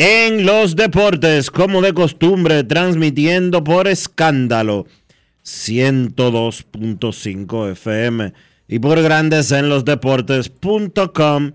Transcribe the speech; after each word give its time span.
en 0.00 0.46
los 0.46 0.76
Deportes, 0.76 1.50
como 1.50 1.82
de 1.82 1.92
costumbre, 1.92 2.62
transmitiendo 2.62 3.64
por 3.64 3.88
escándalo 3.88 4.86
102.5 5.44 7.72
FM 7.72 8.32
y 8.68 8.78
por 8.78 9.02
Grandes 9.02 9.50
en 9.50 9.68
los 9.68 9.84
Deportes.com 9.84 11.50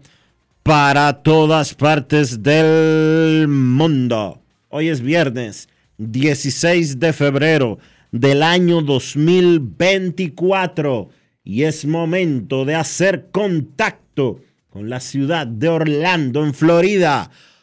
para 0.62 1.24
todas 1.24 1.74
partes 1.74 2.44
del 2.44 3.48
mundo. 3.48 4.42
Hoy 4.68 4.90
es 4.90 5.00
viernes 5.00 5.70
16 6.00 7.00
de 7.00 7.14
febrero 7.14 7.80
del 8.12 8.44
año 8.44 8.82
2024 8.82 11.10
y 11.46 11.64
es 11.64 11.86
momento 11.86 12.66
de 12.66 12.76
hacer 12.76 13.30
contacto 13.32 14.42
con 14.70 14.90
la 14.90 15.00
ciudad 15.00 15.48
de 15.48 15.70
Orlando, 15.70 16.44
en 16.44 16.54
Florida, 16.54 17.32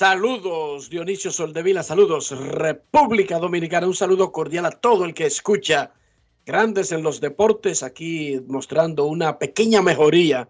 Saludos, 0.00 0.88
Dionisio 0.88 1.30
Soldevila, 1.30 1.82
saludos, 1.82 2.30
República 2.30 3.38
Dominicana, 3.38 3.86
un 3.86 3.94
saludo 3.94 4.32
cordial 4.32 4.64
a 4.64 4.70
todo 4.70 5.04
el 5.04 5.12
que 5.12 5.26
escucha 5.26 5.92
Grandes 6.46 6.90
en 6.92 7.02
los 7.02 7.20
Deportes, 7.20 7.82
aquí 7.82 8.40
mostrando 8.46 9.04
una 9.04 9.38
pequeña 9.38 9.82
mejoría 9.82 10.48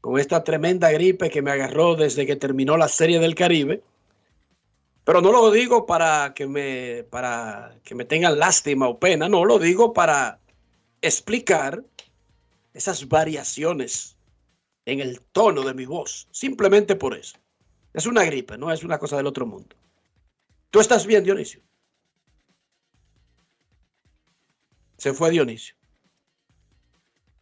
con 0.00 0.18
esta 0.18 0.42
tremenda 0.42 0.90
gripe 0.90 1.30
que 1.30 1.42
me 1.42 1.52
agarró 1.52 1.94
desde 1.94 2.26
que 2.26 2.34
terminó 2.34 2.76
la 2.76 2.88
Serie 2.88 3.20
del 3.20 3.36
Caribe. 3.36 3.84
Pero 5.04 5.20
no 5.20 5.30
lo 5.30 5.52
digo 5.52 5.86
para 5.86 6.34
que 6.34 6.48
me, 6.48 7.04
para 7.04 7.76
que 7.84 7.94
me 7.94 8.04
tengan 8.04 8.36
lástima 8.36 8.88
o 8.88 8.98
pena, 8.98 9.28
no, 9.28 9.44
lo 9.44 9.60
digo 9.60 9.92
para 9.92 10.40
explicar 11.02 11.84
esas 12.72 13.06
variaciones 13.06 14.16
en 14.86 14.98
el 14.98 15.20
tono 15.20 15.62
de 15.62 15.74
mi 15.74 15.86
voz, 15.86 16.26
simplemente 16.32 16.96
por 16.96 17.14
eso. 17.16 17.38
Es 17.94 18.06
una 18.06 18.24
gripe, 18.24 18.58
no 18.58 18.72
es 18.72 18.82
una 18.82 18.98
cosa 18.98 19.16
del 19.16 19.26
otro 19.26 19.46
mundo. 19.46 19.76
¿Tú 20.70 20.80
estás 20.80 21.06
bien, 21.06 21.22
Dionisio? 21.22 21.62
Se 24.98 25.14
fue 25.14 25.30
Dionisio. 25.30 25.76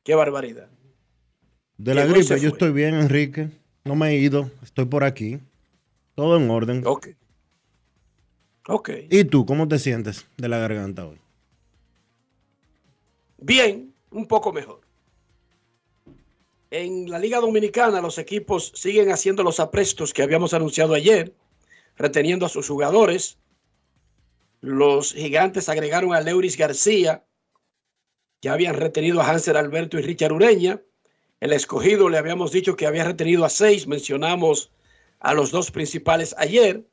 Qué 0.04 0.14
barbaridad. 0.14 0.68
De 1.78 1.94
la 1.94 2.02
Llegó 2.02 2.14
gripe, 2.14 2.38
yo 2.38 2.50
estoy 2.50 2.72
bien, 2.72 2.94
Enrique. 2.94 3.48
No 3.84 3.96
me 3.96 4.10
he 4.10 4.18
ido, 4.18 4.50
estoy 4.62 4.84
por 4.84 5.04
aquí. 5.04 5.40
Todo 6.14 6.36
en 6.36 6.50
orden. 6.50 6.82
Ok. 6.86 7.08
Ok. 8.69 8.90
¿Y 9.10 9.24
tú, 9.24 9.46
cómo 9.46 9.66
te 9.66 9.78
sientes 9.78 10.26
de 10.36 10.48
la 10.48 10.58
garganta 10.58 11.06
hoy? 11.06 11.19
Bien, 13.38 13.94
un 14.10 14.28
poco 14.28 14.52
mejor. 14.52 14.81
En 16.72 17.10
la 17.10 17.18
Liga 17.18 17.38
Dominicana 17.38 18.00
los 18.00 18.16
equipos 18.16 18.72
siguen 18.74 19.12
haciendo 19.12 19.42
los 19.42 19.60
aprestos 19.60 20.14
que 20.14 20.22
habíamos 20.22 20.54
anunciado 20.54 20.94
ayer, 20.94 21.34
reteniendo 21.96 22.46
a 22.46 22.48
sus 22.48 22.66
jugadores. 22.66 23.36
Los 24.62 25.12
gigantes 25.12 25.68
agregaron 25.68 26.14
a 26.14 26.22
Leuris 26.22 26.56
García, 26.56 27.26
ya 28.40 28.54
habían 28.54 28.74
retenido 28.76 29.20
a 29.20 29.28
Hanser 29.28 29.58
Alberto 29.58 29.98
y 29.98 30.02
Richard 30.02 30.32
Ureña. 30.32 30.80
El 31.40 31.52
escogido 31.52 32.08
le 32.08 32.16
habíamos 32.16 32.52
dicho 32.52 32.74
que 32.74 32.86
había 32.86 33.04
retenido 33.04 33.44
a 33.44 33.50
seis, 33.50 33.86
mencionamos 33.86 34.72
a 35.20 35.34
los 35.34 35.50
dos 35.50 35.70
principales 35.70 36.34
ayer, 36.38 36.88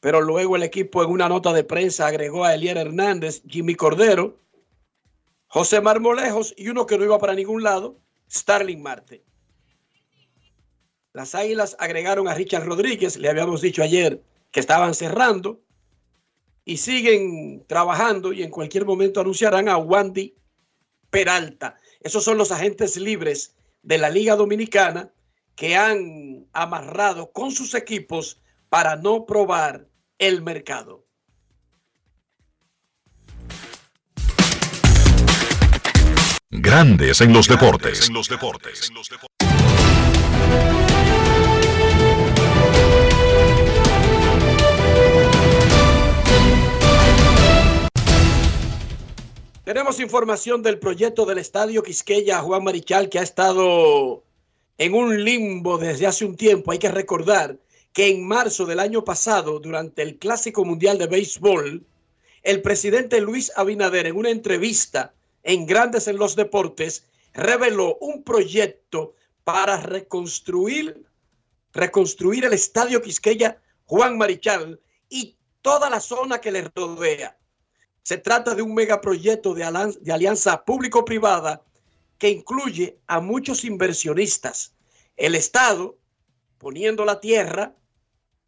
pero 0.00 0.22
luego 0.22 0.56
el 0.56 0.62
equipo 0.62 1.04
en 1.04 1.10
una 1.10 1.28
nota 1.28 1.52
de 1.52 1.62
prensa 1.62 2.06
agregó 2.06 2.46
a 2.46 2.54
Elier 2.54 2.78
Hernández, 2.78 3.42
Jimmy 3.46 3.74
Cordero, 3.74 4.40
José 5.48 5.82
Marmolejos 5.82 6.54
y 6.56 6.70
uno 6.70 6.86
que 6.86 6.96
no 6.96 7.04
iba 7.04 7.18
para 7.18 7.34
ningún 7.34 7.62
lado, 7.62 8.00
Starling 8.34 8.82
Marte. 8.82 9.24
Las 11.12 11.34
Águilas 11.34 11.76
agregaron 11.78 12.26
a 12.26 12.34
Richard 12.34 12.64
Rodríguez, 12.64 13.16
le 13.16 13.28
habíamos 13.28 13.60
dicho 13.60 13.82
ayer 13.82 14.22
que 14.50 14.60
estaban 14.60 14.94
cerrando 14.94 15.60
y 16.64 16.78
siguen 16.78 17.64
trabajando 17.68 18.32
y 18.32 18.42
en 18.42 18.50
cualquier 18.50 18.84
momento 18.84 19.20
anunciarán 19.20 19.68
a 19.68 19.76
Wandy 19.76 20.34
Peralta. 21.10 21.78
Esos 22.00 22.24
son 22.24 22.36
los 22.36 22.50
agentes 22.50 22.96
libres 22.96 23.54
de 23.82 23.98
la 23.98 24.10
Liga 24.10 24.34
Dominicana 24.34 25.12
que 25.54 25.76
han 25.76 26.48
amarrado 26.52 27.30
con 27.30 27.52
sus 27.52 27.74
equipos 27.74 28.40
para 28.68 28.96
no 28.96 29.24
probar 29.24 29.86
el 30.18 30.42
mercado. 30.42 31.03
Grandes 36.56 37.20
en 37.20 37.32
los 37.32 37.48
deportes. 37.48 38.08
Tenemos 49.64 49.98
información 49.98 50.62
del 50.62 50.78
proyecto 50.78 51.26
del 51.26 51.38
Estadio 51.38 51.82
Quisqueya 51.82 52.38
Juan 52.38 52.62
Marichal 52.62 53.08
que 53.08 53.18
ha 53.18 53.22
estado 53.22 54.22
en 54.78 54.94
un 54.94 55.24
limbo 55.24 55.76
desde 55.76 56.06
hace 56.06 56.24
un 56.24 56.36
tiempo. 56.36 56.70
Hay 56.70 56.78
que 56.78 56.92
recordar 56.92 57.58
que 57.92 58.10
en 58.10 58.28
marzo 58.28 58.64
del 58.64 58.78
año 58.78 59.02
pasado, 59.02 59.58
durante 59.58 60.02
el 60.02 60.18
Clásico 60.18 60.64
Mundial 60.64 60.98
de 60.98 61.08
Béisbol, 61.08 61.84
el 62.44 62.62
presidente 62.62 63.20
Luis 63.20 63.50
Abinader 63.56 64.06
en 64.06 64.14
una 64.14 64.30
entrevista 64.30 65.14
en 65.44 65.66
Grandes 65.66 66.08
en 66.08 66.16
los 66.16 66.34
Deportes 66.34 67.06
reveló 67.32 67.96
un 68.00 68.24
proyecto 68.24 69.14
para 69.44 69.76
reconstruir, 69.76 71.06
reconstruir 71.72 72.46
el 72.46 72.54
Estadio 72.54 73.02
Quisqueya 73.02 73.60
Juan 73.84 74.16
Marichal 74.16 74.80
y 75.08 75.36
toda 75.60 75.90
la 75.90 76.00
zona 76.00 76.40
que 76.40 76.50
le 76.50 76.62
rodea. 76.74 77.38
Se 78.02 78.18
trata 78.18 78.54
de 78.54 78.62
un 78.62 78.74
megaproyecto 78.74 79.54
de, 79.54 79.94
de 80.00 80.12
alianza 80.12 80.64
público-privada 80.64 81.62
que 82.18 82.30
incluye 82.30 82.98
a 83.06 83.20
muchos 83.20 83.64
inversionistas. 83.64 84.74
El 85.16 85.34
Estado 85.34 85.98
poniendo 86.58 87.04
la 87.04 87.20
tierra 87.20 87.76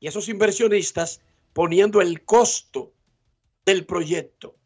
y 0.01 0.09
esos 0.09 0.29
inversionistas 0.29 1.21
poniendo 1.53 2.01
el 2.01 2.25
costo 2.25 2.93
del 3.65 3.85
proyecto. 3.85 4.57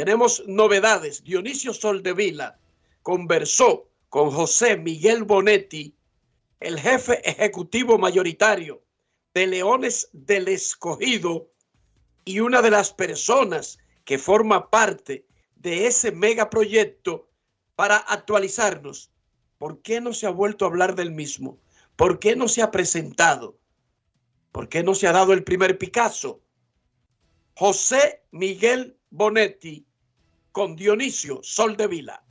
Tenemos 0.00 0.42
novedades. 0.46 1.22
Dionisio 1.24 1.74
Soldevila 1.74 2.58
conversó 3.02 3.90
con 4.08 4.30
José 4.30 4.78
Miguel 4.78 5.24
Bonetti, 5.24 5.94
el 6.58 6.80
jefe 6.80 7.20
ejecutivo 7.28 7.98
mayoritario 7.98 8.82
de 9.34 9.46
Leones 9.46 10.08
del 10.14 10.48
Escogido 10.48 11.52
y 12.24 12.40
una 12.40 12.62
de 12.62 12.70
las 12.70 12.94
personas 12.94 13.78
que 14.06 14.16
forma 14.16 14.70
parte 14.70 15.26
de 15.56 15.86
ese 15.86 16.12
megaproyecto 16.12 17.28
para 17.76 17.98
actualizarnos. 17.98 19.10
¿Por 19.58 19.82
qué 19.82 20.00
no 20.00 20.14
se 20.14 20.26
ha 20.26 20.30
vuelto 20.30 20.64
a 20.64 20.68
hablar 20.68 20.94
del 20.94 21.10
mismo? 21.10 21.58
¿Por 21.96 22.18
qué 22.18 22.36
no 22.36 22.48
se 22.48 22.62
ha 22.62 22.70
presentado? 22.70 23.58
¿Por 24.50 24.70
qué 24.70 24.82
no 24.82 24.94
se 24.94 25.08
ha 25.08 25.12
dado 25.12 25.34
el 25.34 25.44
primer 25.44 25.76
Picasso? 25.76 26.40
José 27.54 28.22
Miguel 28.30 28.96
Bonetti 29.10 29.86
con 30.60 30.76
Dionisio 30.76 31.40
Sol 31.42 31.74
de 31.74 31.86
Vila. 31.86 32.22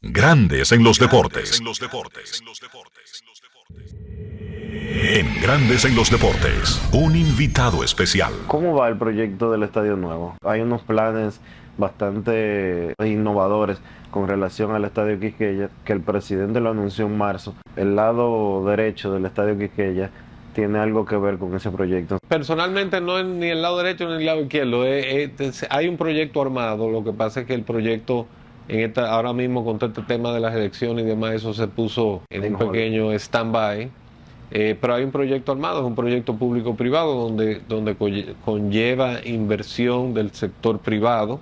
Grandes 0.00 0.70
en 0.70 0.84
los 0.84 1.00
deportes. 1.00 1.60
En 4.78 5.40
Grandes 5.42 5.84
en 5.84 5.96
los 5.96 6.08
deportes, 6.08 6.80
un 6.92 7.16
invitado 7.16 7.82
especial. 7.82 8.32
¿Cómo 8.46 8.76
va 8.76 8.88
el 8.88 8.96
proyecto 8.96 9.50
del 9.50 9.64
Estadio 9.64 9.96
Nuevo? 9.96 10.36
Hay 10.44 10.60
unos 10.60 10.82
planes 10.82 11.40
bastante 11.78 12.94
innovadores 13.04 13.78
con 14.10 14.28
relación 14.28 14.72
al 14.72 14.84
Estadio 14.84 15.18
Quisqueya, 15.18 15.70
que 15.84 15.92
el 15.92 16.00
presidente 16.00 16.60
lo 16.60 16.70
anunció 16.70 17.06
en 17.06 17.16
marzo. 17.16 17.54
El 17.76 17.96
lado 17.96 18.64
derecho 18.66 19.12
del 19.12 19.24
Estadio 19.24 19.58
Quisqueya 19.58 20.10
tiene 20.54 20.78
algo 20.78 21.04
que 21.06 21.16
ver 21.16 21.38
con 21.38 21.54
ese 21.56 21.70
proyecto. 21.70 22.18
Personalmente 22.28 23.00
no 23.00 23.18
es 23.18 23.24
ni 23.24 23.48
el 23.48 23.62
lado 23.62 23.78
derecho 23.78 24.06
ni 24.08 24.16
el 24.16 24.26
lado 24.26 24.42
izquierdo. 24.42 24.82
hay 24.82 25.88
un 25.88 25.96
proyecto 25.96 26.42
armado, 26.42 26.90
lo 26.90 27.02
que 27.02 27.12
pasa 27.12 27.40
es 27.40 27.46
que 27.46 27.54
el 27.54 27.62
proyecto 27.62 28.26
en 28.68 28.80
esta, 28.80 29.10
ahora 29.10 29.32
mismo 29.32 29.64
con 29.64 29.78
todo 29.78 29.90
este 29.90 30.02
tema 30.02 30.32
de 30.32 30.40
las 30.40 30.54
elecciones 30.54 31.04
y 31.04 31.08
demás, 31.08 31.34
eso 31.34 31.52
se 31.52 31.66
puso 31.66 32.22
en 32.30 32.54
un 32.54 32.58
pequeño 32.58 33.12
stand-by. 33.12 33.90
Eh, 34.54 34.76
pero 34.78 34.94
hay 34.94 35.04
un 35.04 35.10
proyecto 35.10 35.52
armado, 35.52 35.80
es 35.80 35.86
un 35.86 35.94
proyecto 35.94 36.36
público-privado 36.36 37.14
donde, 37.14 37.62
donde 37.66 37.96
conlleva 38.44 39.24
inversión 39.24 40.12
del 40.12 40.30
sector 40.32 40.78
privado 40.78 41.40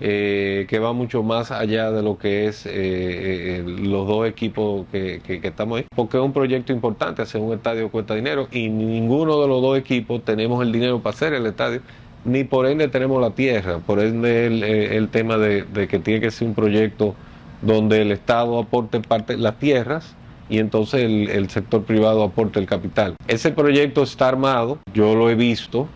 eh, 0.00 0.66
que 0.68 0.78
va 0.78 0.92
mucho 0.92 1.24
más 1.24 1.50
allá 1.50 1.90
de 1.90 2.02
lo 2.04 2.18
que 2.18 2.46
es 2.46 2.66
eh, 2.66 2.70
eh, 2.72 3.64
los 3.66 4.06
dos 4.06 4.28
equipos 4.28 4.86
que, 4.92 5.20
estamos 5.42 5.78
ahí, 5.78 5.86
porque 5.92 6.18
es 6.18 6.22
un 6.22 6.32
proyecto 6.32 6.72
importante, 6.72 7.22
hacer 7.22 7.40
un 7.40 7.52
estadio 7.52 7.90
cuesta 7.90 8.14
dinero 8.14 8.46
y 8.52 8.68
ninguno 8.68 9.40
de 9.40 9.48
los 9.48 9.60
dos 9.60 9.76
equipos 9.76 10.24
tenemos 10.24 10.62
el 10.62 10.70
dinero 10.70 11.00
para 11.00 11.16
hacer 11.16 11.32
el 11.32 11.46
estadio, 11.46 11.80
ni 12.24 12.44
por 12.44 12.66
ende 12.66 12.86
tenemos 12.86 13.20
la 13.20 13.30
tierra, 13.30 13.78
por 13.78 13.98
ende 13.98 14.96
el, 14.96 15.08
tema 15.08 15.36
de, 15.36 15.66
que 15.88 15.98
tiene 15.98 16.20
que 16.20 16.30
ser 16.30 16.46
un 16.46 16.54
proyecto 16.54 17.16
donde 17.62 18.02
el 18.02 18.12
Estado 18.12 18.56
aporte 18.56 19.00
parte 19.00 19.36
las 19.36 19.58
tierras 19.58 20.14
y 20.48 20.60
entonces 20.60 21.02
el, 21.02 21.28
el 21.28 21.50
sector 21.50 21.82
privado 21.82 22.22
aporte 22.22 22.60
el 22.60 22.66
capital. 22.66 23.16
Ese 23.26 23.50
proyecto 23.50 24.04
está 24.04 24.28
armado, 24.28 24.78
yo 24.94 25.16
lo 25.16 25.28
he 25.28 25.34
visto, 25.34 25.88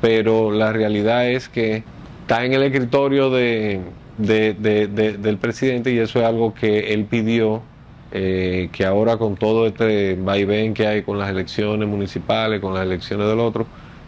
pero 0.00 0.50
la 0.50 0.72
realidad 0.72 1.28
es 1.28 1.50
que 1.50 1.82
está 2.24 2.42
en 2.42 2.54
el 2.54 2.62
escritorio 2.62 3.28
de, 3.28 3.82
del 4.16 5.36
presidente 5.36 5.92
y 5.92 5.98
eso 5.98 6.20
es 6.20 6.24
algo 6.24 6.54
que 6.54 6.94
él 6.94 7.04
pidió 7.04 7.60
eh, 8.12 8.70
que 8.72 8.86
ahora 8.86 9.18
con 9.18 9.36
todo 9.36 9.66
este 9.66 10.14
vaivén 10.14 10.72
que 10.72 10.86
hay 10.86 11.02
con 11.02 11.18
las 11.18 11.28
elecciones 11.28 11.86
municipales, 11.86 12.62
con 12.62 12.72
las 12.72 12.84
elecciones 12.84 13.26
del 13.28 13.40
otro, 13.40 13.66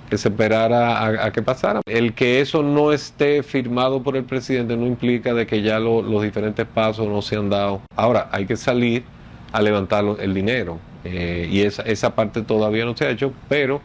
que 0.08 0.16
se 0.16 0.28
esperara 0.28 1.26
a, 1.26 1.30
que 1.30 1.42
pasara. 1.42 1.82
El 1.84 2.14
que 2.14 2.40
eso 2.40 2.62
no 2.62 2.90
esté 2.90 3.42
firmado 3.42 4.02
por 4.02 4.16
el 4.16 4.24
presidente 4.24 4.78
no 4.78 4.86
implica 4.86 5.34
de 5.34 5.46
que 5.46 5.60
ya 5.60 5.78
los 5.78 6.22
diferentes 6.22 6.66
pasos 6.66 7.06
no 7.06 7.20
se 7.20 7.36
han 7.36 7.50
dado. 7.50 7.82
Ahora, 7.96 8.30
hay 8.32 8.46
que 8.46 8.56
salir 8.56 9.04
a 9.52 9.60
levantar 9.60 10.06
el 10.20 10.32
dinero 10.32 10.78
eh, 11.04 11.48
y 11.50 11.60
esa, 11.60 11.82
esa 11.82 12.14
parte 12.14 12.40
todavía 12.40 12.86
no 12.86 12.96
se 12.96 13.04
ha 13.04 13.10
hecho, 13.10 13.34
pero 13.48 13.82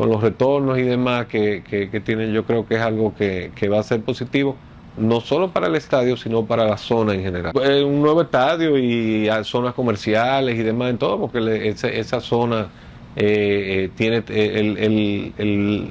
con 0.00 0.08
los 0.08 0.22
retornos 0.22 0.78
y 0.78 0.82
demás 0.82 1.26
que, 1.26 1.62
que, 1.62 2.00
tienen, 2.00 2.32
yo 2.32 2.46
creo 2.46 2.66
que 2.66 2.76
es 2.76 2.80
algo 2.80 3.14
que, 3.14 3.68
va 3.70 3.80
a 3.80 3.82
ser 3.82 4.00
positivo, 4.00 4.56
no 4.96 5.20
solo 5.20 5.50
para 5.50 5.66
el 5.66 5.76
estadio, 5.76 6.16
sino 6.16 6.46
para 6.46 6.64
la 6.64 6.78
zona 6.78 7.12
en 7.12 7.22
general. 7.22 7.52
Un 7.54 8.00
nuevo 8.00 8.22
estadio 8.22 8.78
y 8.78 9.28
zonas 9.44 9.74
comerciales 9.74 10.58
y 10.58 10.62
demás 10.62 10.88
en 10.88 10.96
todo, 10.96 11.20
porque 11.20 11.68
esa, 11.68 12.18
zona 12.22 12.68
eh, 13.14 13.90
eh, 13.90 13.90
tiene 13.94 14.22
eh, 14.28 15.32
el, 15.36 15.88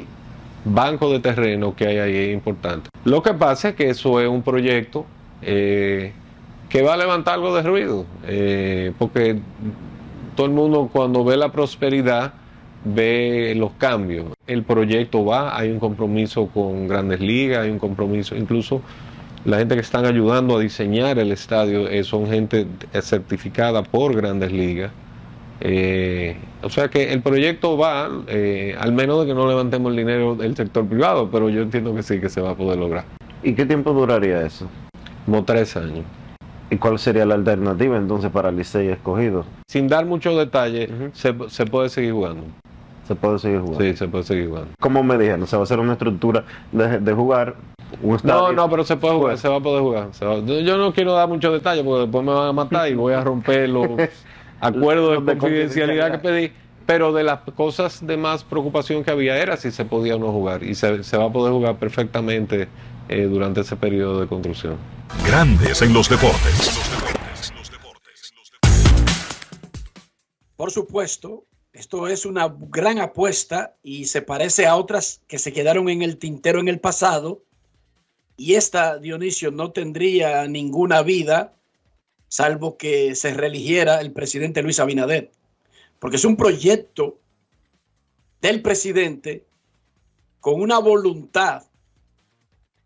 banco 0.65 1.11
de 1.11 1.19
terreno 1.19 1.75
que 1.75 1.85
hay 1.85 1.97
ahí 1.99 2.15
es 2.15 2.33
importante. 2.33 2.89
Lo 3.05 3.21
que 3.21 3.35
pasa 3.35 3.69
es 3.69 3.75
que 3.75 3.91
eso 3.91 4.19
es 4.19 4.27
un 4.27 4.41
proyecto 4.41 5.05
que 5.39 6.81
va 6.83 6.95
a 6.95 6.97
levantar 6.97 7.35
algo 7.35 7.55
de 7.55 7.61
ruido, 7.61 8.07
porque 8.97 9.37
todo 10.35 10.47
el 10.47 10.53
mundo 10.53 10.89
cuando 10.91 11.23
ve 11.23 11.37
la 11.37 11.51
prosperidad, 11.51 12.38
ve 12.85 13.53
los 13.55 13.71
cambios. 13.73 14.27
El 14.47 14.63
proyecto 14.63 15.25
va, 15.25 15.57
hay 15.57 15.69
un 15.71 15.79
compromiso 15.79 16.47
con 16.47 16.87
grandes 16.87 17.19
ligas, 17.19 17.59
hay 17.59 17.71
un 17.71 17.79
compromiso, 17.79 18.35
incluso 18.35 18.81
la 19.45 19.57
gente 19.57 19.75
que 19.75 19.81
están 19.81 20.05
ayudando 20.05 20.57
a 20.57 20.59
diseñar 20.59 21.17
el 21.17 21.31
estadio 21.31 21.87
eh, 21.87 22.03
son 22.03 22.27
gente 22.27 22.67
certificada 23.01 23.83
por 23.83 24.15
grandes 24.15 24.51
ligas. 24.51 24.91
Eh, 25.61 26.37
o 26.61 26.69
sea 26.69 26.89
que 26.89 27.11
el 27.11 27.21
proyecto 27.21 27.77
va, 27.77 28.09
eh, 28.27 28.75
al 28.79 28.93
menos 28.93 29.21
de 29.21 29.27
que 29.27 29.33
no 29.33 29.47
levantemos 29.47 29.91
el 29.91 29.97
dinero 29.97 30.35
del 30.35 30.55
sector 30.55 30.85
privado, 30.85 31.29
pero 31.31 31.49
yo 31.49 31.61
entiendo 31.61 31.93
que 31.93 32.03
sí, 32.03 32.19
que 32.19 32.29
se 32.29 32.41
va 32.41 32.51
a 32.51 32.55
poder 32.55 32.79
lograr. 32.79 33.05
¿Y 33.43 33.53
qué 33.53 33.65
tiempo 33.65 33.93
duraría 33.93 34.41
eso? 34.41 34.67
Como 35.25 35.43
tres 35.43 35.75
años. 35.77 36.05
¿Y 36.69 36.77
cuál 36.77 36.99
sería 36.99 37.25
la 37.25 37.35
alternativa 37.35 37.97
entonces 37.97 38.29
para 38.31 38.49
el 38.49 38.57
Licey 38.57 38.89
escogido? 38.89 39.45
Sin 39.67 39.87
dar 39.87 40.05
muchos 40.05 40.37
detalles, 40.37 40.89
se, 41.13 41.33
se 41.47 41.65
puede 41.65 41.89
seguir 41.89 42.13
jugando. 42.13 42.43
Se 43.09 43.15
puede 43.15 43.39
seguir 43.39 43.61
jugando. 43.61 43.83
Sí, 43.83 43.97
se 43.97 44.07
puede 44.07 44.23
seguir 44.23 44.49
jugando. 44.49 44.69
Como 44.79 45.01
me 45.01 45.17
dijeron, 45.17 45.47
se 45.47 45.55
va 45.55 45.61
a 45.61 45.63
hacer 45.63 45.79
una 45.79 45.93
estructura 45.93 46.45
de, 46.71 47.11
jugar. 47.11 47.55
no, 48.21 48.51
no, 48.51 48.69
pero 48.69 48.83
se 48.83 48.97
puede 48.97 49.15
jugar, 49.15 49.37
se 49.39 49.49
va 49.49 49.55
a 49.55 49.59
poder 49.59 49.81
jugar. 49.81 50.11
yo 50.63 50.77
no 50.77 50.93
quiero 50.93 51.13
dar 51.13 51.27
muchos 51.27 51.51
detalles 51.51 51.83
porque 51.83 52.01
después 52.01 52.23
me 52.23 52.31
van 52.31 52.49
a 52.49 52.53
matar 52.53 52.87
y 52.87 52.93
voy 52.93 53.13
a 53.13 53.23
romper 53.23 53.67
los 53.67 53.87
acuerdos 54.61 55.25
de 55.25 55.37
confidencialidad 55.39 56.11
que 56.11 56.17
pedí. 56.19 56.51
Pero 56.85 57.11
de 57.11 57.23
las 57.23 57.39
cosas 57.55 58.05
de 58.05 58.15
más 58.15 58.43
preocupación 58.43 59.03
que 59.03 59.09
había 59.09 59.35
era 59.37 59.57
si 59.57 59.71
se 59.71 59.85
podía 59.85 60.15
o 60.15 60.19
no 60.19 60.31
jugar. 60.31 60.61
Y 60.61 60.75
se, 60.75 61.17
va 61.17 61.25
a 61.25 61.31
poder 61.31 61.51
jugar 61.51 61.77
perfectamente 61.77 62.67
eh, 63.07 63.23
durante 63.23 63.61
ese 63.61 63.75
periodo 63.75 64.21
de 64.21 64.27
construcción. 64.27 64.75
Grandes 65.25 65.81
en 65.81 65.93
los 65.95 66.07
deportes. 66.07 66.79
Por 70.55 70.69
supuesto, 70.69 71.45
esto 71.73 72.07
es 72.07 72.25
una 72.25 72.53
gran 72.57 72.99
apuesta 72.99 73.75
y 73.83 74.05
se 74.05 74.21
parece 74.21 74.65
a 74.65 74.75
otras 74.75 75.21
que 75.27 75.37
se 75.37 75.53
quedaron 75.53 75.89
en 75.89 76.01
el 76.01 76.17
tintero 76.17 76.59
en 76.59 76.67
el 76.67 76.79
pasado. 76.79 77.43
Y 78.37 78.55
esta, 78.55 78.97
Dionisio, 78.97 79.51
no 79.51 79.71
tendría 79.71 80.47
ninguna 80.47 81.03
vida 81.03 81.55
salvo 82.27 82.77
que 82.77 83.15
se 83.15 83.33
religiera 83.33 84.01
el 84.01 84.13
presidente 84.13 84.61
Luis 84.61 84.79
Abinader. 84.79 85.31
Porque 85.99 86.17
es 86.17 86.25
un 86.25 86.37
proyecto 86.37 87.19
del 88.41 88.61
presidente 88.61 89.45
con 90.39 90.61
una 90.61 90.79
voluntad 90.79 91.63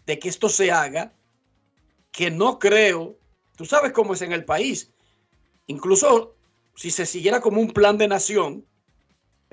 de 0.06 0.20
que 0.20 0.30
esto 0.30 0.50
se 0.50 0.72
haga 0.72 1.14
que 2.12 2.32
no 2.32 2.60
creo, 2.60 3.18
tú 3.56 3.66
sabes 3.66 3.92
cómo 3.92 4.14
es 4.14 4.22
en 4.22 4.34
el 4.34 4.46
país, 4.46 4.92
incluso 5.68 6.36
si 6.76 6.92
se 6.92 7.06
siguiera 7.06 7.42
como 7.42 7.62
un 7.62 7.72
plan 7.72 7.98
de 7.98 8.08
nación, 8.08 8.66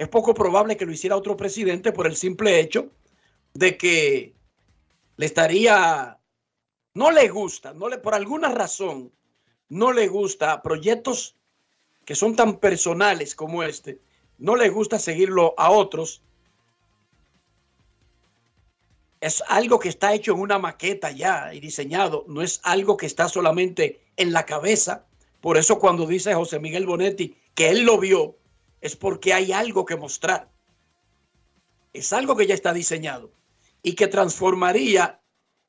es 0.00 0.09
poco 0.09 0.33
probable 0.33 0.78
que 0.78 0.87
lo 0.87 0.92
hiciera 0.92 1.14
otro 1.14 1.37
presidente 1.37 1.92
por 1.92 2.07
el 2.07 2.16
simple 2.16 2.59
hecho 2.59 2.88
de 3.52 3.76
que 3.76 4.33
le 5.19 5.26
estaría 5.26 6.19
no 6.95 7.11
le 7.11 7.28
gusta, 7.28 7.75
no 7.75 7.87
le, 7.87 7.99
por 7.99 8.14
alguna 8.14 8.49
razón, 8.49 9.12
no 9.69 9.92
le 9.92 10.09
gusta 10.09 10.62
proyectos 10.62 11.37
que 12.07 12.14
son 12.14 12.35
tan 12.35 12.57
personales 12.57 13.35
como 13.35 13.62
este, 13.62 14.00
no 14.38 14.57
le 14.57 14.71
gusta 14.71 14.99
seguirlo 14.99 15.52
a 15.59 15.71
otros. 15.71 16.23
Es 19.21 19.42
algo 19.49 19.78
que 19.78 19.90
está 19.90 20.14
hecho 20.14 20.33
en 20.33 20.40
una 20.40 20.59
maqueta 20.59 21.11
ya 21.11 21.52
y 21.52 21.61
diseñado, 21.61 22.25
no 22.26 22.40
es 22.40 22.62
algo 22.64 22.97
que 22.97 23.04
está 23.04 23.28
solamente 23.28 24.00
en 24.16 24.33
la 24.33 24.47
cabeza. 24.47 25.04
Por 25.42 25.59
eso 25.59 25.78
cuando 25.78 26.07
dice 26.07 26.33
José 26.33 26.59
Miguel 26.59 26.87
Bonetti 26.87 27.37
que 27.54 27.69
él 27.69 27.83
lo 27.83 27.99
vio, 27.99 28.39
es 28.80 28.96
porque 28.96 29.32
hay 29.32 29.52
algo 29.52 29.84
que 29.84 29.96
mostrar. 29.96 30.50
Es 31.92 32.12
algo 32.12 32.37
que 32.37 32.46
ya 32.46 32.54
está 32.54 32.72
diseñado 32.72 33.32
y 33.82 33.94
que 33.94 34.08
transformaría 34.08 35.20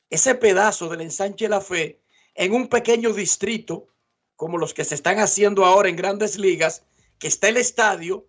ese 0.10 0.36
pedazo 0.36 0.90
del 0.90 1.02
ensanche 1.02 1.48
La 1.48 1.62
Fe 1.62 2.02
en 2.36 2.54
un 2.54 2.68
pequeño 2.68 3.14
distrito, 3.14 3.88
como 4.36 4.58
los 4.58 4.74
que 4.74 4.86
se 4.86 4.96
están 4.96 5.20
haciendo 5.20 5.66
ahora 5.66 5.90
en 5.90 5.96
grandes 5.96 6.38
ligas, 6.38 6.84
que 7.20 7.28
está 7.28 7.50
el 7.50 7.58
estadio, 7.58 8.28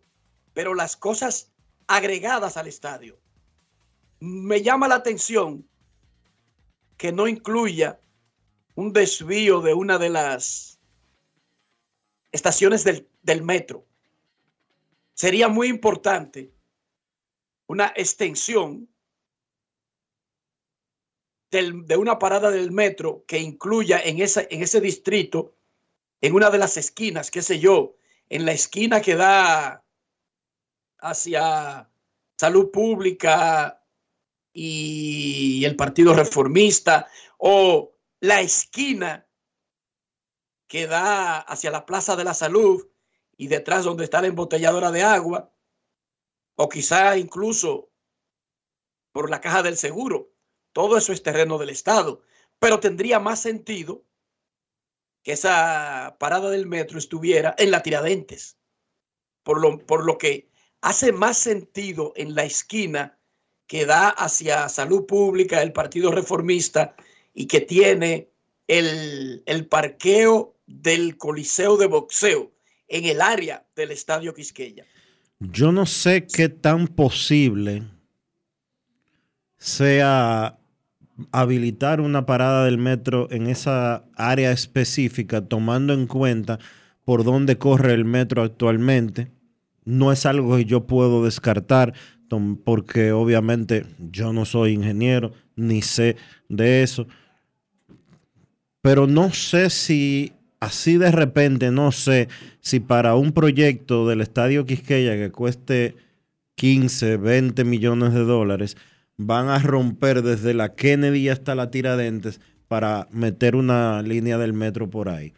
pero 0.53 0.75
las 0.75 0.97
cosas 0.97 1.53
agregadas 1.87 2.57
al 2.57 2.67
estadio. 2.67 3.19
Me 4.21 4.63
llama 4.63 4.89
la 4.89 4.97
atención 4.97 5.69
que 6.97 7.13
no 7.13 7.27
incluya 7.27 8.01
un 8.75 8.93
desvío 8.93 9.61
de 9.61 9.75
una 9.75 9.99
de 9.99 10.11
las 10.11 10.79
estaciones 12.31 12.85
del, 12.85 13.09
del 13.23 13.43
metro. 13.43 13.85
Sería 15.23 15.47
muy 15.47 15.69
importante 15.69 16.53
una 17.69 17.93
extensión 17.95 18.93
de 21.49 21.97
una 21.97 22.19
parada 22.19 22.51
del 22.51 22.73
metro 22.73 23.25
que 23.29 23.39
incluya 23.39 24.01
en, 24.01 24.21
esa, 24.21 24.43
en 24.51 24.65
ese 24.65 24.81
distrito, 24.81 25.55
en 26.21 26.35
una 26.35 26.51
de 26.51 26.59
las 26.59 26.77
esquinas, 26.77 27.31
qué 27.31 27.41
sé 27.41 27.61
yo, 27.61 27.95
en 28.31 28.45
la 28.45 28.51
esquina 28.51 29.01
que 29.01 29.15
da 29.15 29.85
hacia 30.99 31.89
salud 32.37 32.73
pública 32.73 33.81
y 34.53 35.65
el 35.65 35.77
Partido 35.77 36.15
Reformista, 36.15 37.07
o 37.39 37.95
la 38.19 38.41
esquina 38.41 39.25
que 40.67 40.89
da 40.89 41.39
hacia 41.39 41.71
la 41.71 41.87
Plaza 41.87 42.17
de 42.17 42.25
la 42.25 42.35
Salud 42.35 42.92
y 43.43 43.49
detrás 43.49 43.83
donde 43.83 44.05
está 44.05 44.21
la 44.21 44.29
embotelladora 44.29 44.93
de 44.93 45.03
agua, 45.03 45.53
o 46.55 46.69
quizá 46.69 47.17
incluso 47.17 47.91
por 49.11 49.31
la 49.31 49.41
caja 49.41 49.65
del 49.65 49.77
seguro. 49.77 50.31
Todo 50.73 50.97
eso 50.97 51.13
es 51.13 51.25
terreno 51.25 51.59
del 51.59 51.71
Estado, 51.71 52.23
pero 52.61 52.79
tendría 52.79 53.19
más 53.19 53.41
sentido 53.41 54.05
que 55.25 55.33
esa 55.33 56.15
parada 56.21 56.51
del 56.51 56.69
metro 56.69 56.99
estuviera 56.99 57.53
en 57.59 57.73
la 57.73 57.83
Tiradentes, 57.83 58.59
por 59.43 59.61
lo, 59.61 59.85
por 59.87 60.05
lo 60.05 60.19
que 60.19 60.49
hace 60.81 61.11
más 61.11 61.37
sentido 61.37 62.13
en 62.15 62.37
la 62.37 62.45
esquina 62.45 63.19
que 63.67 63.87
da 63.87 64.09
hacia 64.09 64.69
salud 64.69 65.05
pública, 65.05 65.63
el 65.63 65.73
Partido 65.73 66.13
Reformista 66.13 66.95
y 67.35 67.49
que 67.49 67.61
tiene 67.61 68.31
el, 68.69 69.43
el 69.47 69.67
parqueo 69.67 70.55
del 70.65 71.17
Coliseo 71.17 71.77
de 71.77 71.87
Boxeo 71.87 72.53
en 72.93 73.07
el 73.07 73.21
área 73.23 73.65
del 73.75 73.91
Estadio 73.91 74.35
Quisqueya. 74.35 74.85
Yo 75.41 75.73
no 75.73 75.87
sé 75.87 76.27
qué 76.27 76.49
tan 76.49 76.87
posible 76.87 77.83
sea 79.57 80.59
habilitar 81.31 82.01
una 82.01 82.27
parada 82.27 82.67
del 82.67 82.79
metro 82.79 83.29
en 83.31 83.47
esa 83.47 84.05
área 84.15 84.53
específica, 84.53 85.41
tomando 85.41 85.95
en 85.95 86.07
cuenta 86.07 86.59
por 87.05 87.25
dónde 87.25 87.59
corre 87.59 87.95
el 87.95 88.05
metro 88.05 88.43
actualmente, 88.43 89.33
no 89.85 90.13
es 90.13 90.27
algo 90.27 90.57
que 90.57 90.65
yo 90.65 90.87
puedo 90.87 91.25
descartar, 91.25 91.95
porque 92.65 93.13
obviamente 93.13 93.87
yo 93.99 94.33
no 94.33 94.45
soy 94.45 94.73
ingeniero, 94.73 95.33
ni 95.57 95.83
sé 95.83 96.17
de 96.49 96.83
eso. 96.83 97.07
Pero 98.81 99.07
no 99.07 99.33
sé 99.33 99.71
si 99.71 100.33
así 100.63 100.97
de 100.97 101.11
repente, 101.11 101.73
no 101.73 101.91
sé 101.91 102.29
si 102.61 102.79
para 102.79 103.17
un 103.17 103.33
proyecto 103.33 104.07
del 104.07 104.21
Estadio 104.21 104.65
Quisqueya 104.65 105.17
que 105.17 105.33
cueste 105.33 105.97
15, 106.55 107.17
20 107.17 107.65
millones 107.65 108.15
de 108.15 108.21
dólares, 108.21 108.77
van 109.17 109.49
a 109.49 109.59
romper 109.59 110.23
desde 110.23 110.55
la 110.55 110.77
Kennedy 110.77 111.29
hasta 111.29 111.57
la 111.57 111.73
Tiradentes 111.73 112.41
para 112.69 113.09
meter 113.11 113.57
una 113.57 114.03
línea 114.03 114.39
del 114.39 114.53
metro 114.53 114.89
por 114.89 115.09
ahí. 115.09 115.35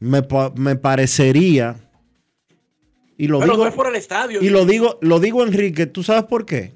Me, 0.00 0.22
parecería. 0.22 1.76
Y 3.16 3.28
lo 3.28 3.40
digo, 3.40 3.70
por 3.70 3.86
el 3.86 3.94
estadio. 3.94 4.42
Y 4.42 4.50
lo 4.50 4.66
digo, 4.66 4.98
lo 5.00 5.20
digo, 5.20 5.46
Enrique, 5.46 5.86
¿tú 5.86 6.02
sabes 6.02 6.24
por 6.24 6.44
qué? 6.44 6.74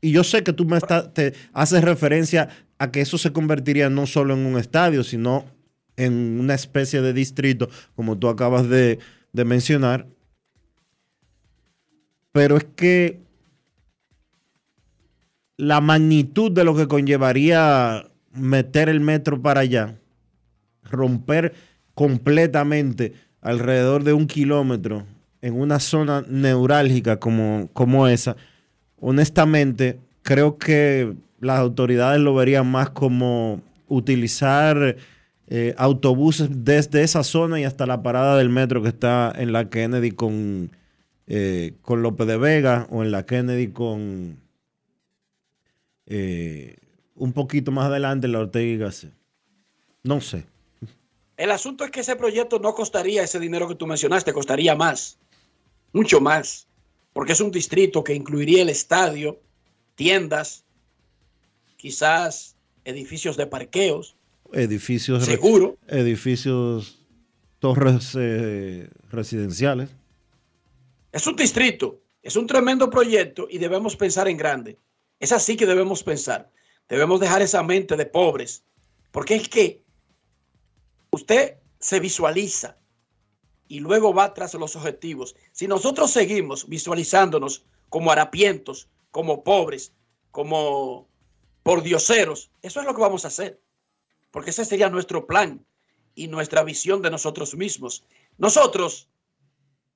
Y 0.00 0.10
yo 0.10 0.24
sé 0.24 0.42
que 0.42 0.52
tú 0.52 0.64
me 0.64 0.80
te 0.80 1.34
haces 1.52 1.84
referencia 1.84 2.48
a 2.78 2.90
que 2.90 3.00
eso 3.00 3.18
se 3.18 3.32
convertiría 3.32 3.88
no 3.88 4.08
solo 4.08 4.34
en 4.34 4.40
un 4.40 4.58
estadio, 4.58 5.04
sino 5.04 5.44
en 6.04 6.40
una 6.40 6.54
especie 6.54 7.02
de 7.02 7.12
distrito, 7.12 7.68
como 7.94 8.18
tú 8.18 8.28
acabas 8.28 8.68
de, 8.68 8.98
mencionar. 9.32 10.06
Pero 12.32 12.56
es 12.56 12.64
que 12.64 13.20
la 15.56 15.80
magnitud 15.80 16.50
de 16.50 16.64
lo 16.64 16.74
que 16.74 16.88
conllevaría 16.88 18.06
meter 18.32 18.88
el 18.88 19.00
metro 19.00 19.40
para 19.42 19.60
allá, 19.60 19.98
romper 20.84 21.54
completamente 21.94 23.12
alrededor 23.40 24.04
de 24.04 24.12
un 24.12 24.26
kilómetro 24.26 25.06
en 25.42 25.60
una 25.60 25.80
zona 25.80 26.24
neurálgica 26.28 27.18
como, 27.18 27.68
como 27.72 28.08
esa, 28.08 28.36
honestamente 28.98 29.98
creo 30.22 30.58
que 30.58 31.14
las 31.40 31.58
autoridades 31.58 32.20
lo 32.20 32.34
verían 32.34 32.70
más 32.70 32.90
como 32.90 33.60
utilizar 33.88 34.96
eh, 35.52 35.74
autobuses 35.78 36.48
desde 36.64 37.02
esa 37.02 37.24
zona 37.24 37.58
y 37.58 37.64
hasta 37.64 37.84
la 37.84 38.04
parada 38.04 38.36
del 38.36 38.50
metro 38.50 38.82
que 38.82 38.88
está 38.88 39.32
en 39.36 39.52
la 39.52 39.68
Kennedy 39.68 40.12
con, 40.12 40.70
eh, 41.26 41.74
con 41.82 42.02
López 42.02 42.28
de 42.28 42.36
Vega 42.36 42.86
o 42.90 43.02
en 43.02 43.10
la 43.10 43.26
Kennedy 43.26 43.72
con 43.72 44.38
eh, 46.06 46.76
un 47.16 47.32
poquito 47.32 47.72
más 47.72 47.86
adelante 47.86 48.28
la 48.28 48.38
Ortega 48.38 48.88
y 48.88 49.10
No 50.04 50.20
sé. 50.20 50.46
El 51.36 51.50
asunto 51.50 51.84
es 51.84 51.90
que 51.90 52.00
ese 52.00 52.14
proyecto 52.14 52.60
no 52.60 52.72
costaría 52.72 53.24
ese 53.24 53.40
dinero 53.40 53.66
que 53.66 53.74
tú 53.74 53.88
mencionaste, 53.88 54.32
costaría 54.32 54.76
más, 54.76 55.18
mucho 55.92 56.20
más, 56.20 56.68
porque 57.12 57.32
es 57.32 57.40
un 57.40 57.50
distrito 57.50 58.04
que 58.04 58.14
incluiría 58.14 58.62
el 58.62 58.68
estadio, 58.68 59.40
tiendas, 59.96 60.64
quizás 61.76 62.54
edificios 62.84 63.36
de 63.36 63.48
parqueos, 63.48 64.14
edificios 64.52 65.24
seguro, 65.24 65.78
edificios, 65.88 67.00
torres 67.58 68.16
eh, 68.18 68.88
residenciales. 69.10 69.90
Es 71.12 71.26
un 71.26 71.36
distrito, 71.36 72.00
es 72.22 72.36
un 72.36 72.46
tremendo 72.46 72.90
proyecto 72.90 73.46
y 73.50 73.58
debemos 73.58 73.96
pensar 73.96 74.28
en 74.28 74.36
grande. 74.36 74.78
Es 75.18 75.32
así 75.32 75.56
que 75.56 75.66
debemos 75.66 76.02
pensar. 76.02 76.50
Debemos 76.88 77.20
dejar 77.20 77.42
esa 77.42 77.62
mente 77.62 77.96
de 77.96 78.06
pobres. 78.06 78.64
Porque 79.10 79.36
es 79.36 79.48
que 79.48 79.82
usted 81.10 81.56
se 81.78 82.00
visualiza 82.00 82.76
y 83.68 83.80
luego 83.80 84.14
va 84.14 84.34
tras 84.34 84.54
los 84.54 84.76
objetivos. 84.76 85.36
Si 85.52 85.66
nosotros 85.68 86.10
seguimos 86.10 86.68
visualizándonos 86.68 87.64
como 87.88 88.10
harapientos, 88.10 88.88
como 89.10 89.42
pobres, 89.42 89.92
como 90.30 91.08
pordioseros, 91.62 92.50
eso 92.62 92.80
es 92.80 92.86
lo 92.86 92.94
que 92.94 93.00
vamos 93.00 93.24
a 93.24 93.28
hacer. 93.28 93.60
Porque 94.30 94.50
ese 94.50 94.64
sería 94.64 94.90
nuestro 94.90 95.26
plan 95.26 95.64
y 96.14 96.28
nuestra 96.28 96.62
visión 96.62 97.02
de 97.02 97.10
nosotros 97.10 97.54
mismos. 97.54 98.04
Nosotros, 98.38 99.08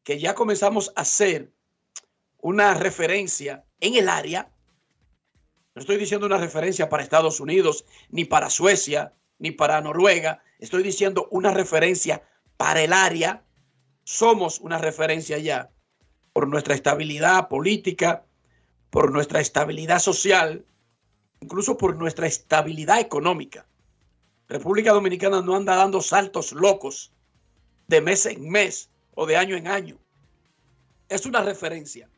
que 0.03 0.19
ya 0.19 0.35
comenzamos 0.35 0.93
a 0.97 1.03
hacer 1.03 1.53
una 2.39 2.75
referencia 2.75 3.65
en 3.81 3.95
el 3.95 4.09
área, 4.09 4.51
no 5.75 5.81
estoy 5.81 5.97
diciendo 5.97 6.27
una 6.27 6.39
referencia 6.39 6.89
para 6.89 7.03
Estados 7.03 7.41
Unidos, 7.41 7.85
ni 8.11 8.25
para 8.25 8.49
Suecia, 8.49 9.13
ni 9.39 9.51
para 9.51 9.81
Noruega. 9.81 10.43
Estoy 10.61 10.85
diciendo 10.85 11.27
una 11.33 11.53
referencia 11.53 12.23
para 12.57 12.83
el 12.83 12.93
área. 12.93 13.45
Somos 14.05 14.61
una 14.61 14.79
referencia 14.79 15.39
ya 15.39 15.71
por 16.33 16.47
nuestra 16.47 16.75
estabilidad 16.75 17.49
política, 17.49 18.25
por 18.91 19.11
nuestra 19.11 19.41
estabilidad 19.41 19.99
social, 19.99 20.65
incluso 21.41 21.77
por 21.77 21.97
nuestra 21.97 22.29
estabilidad 22.29 23.01
económica. 23.01 23.67
República 24.49 24.93
Dominicana 24.93 25.41
no 25.41 25.57
anda 25.57 25.77
dando 25.77 26.01
saltos 26.01 26.53
locos 26.53 27.13
de 27.89 28.01
mes 28.01 28.27
en 28.27 28.51
mes 28.51 28.91
o 29.15 29.27
de 29.27 29.37
año 29.37 29.57
en 29.57 29.69
año. 29.69 29.99
Es 31.09 31.27
una 31.27 31.43
referencia. 31.43 32.09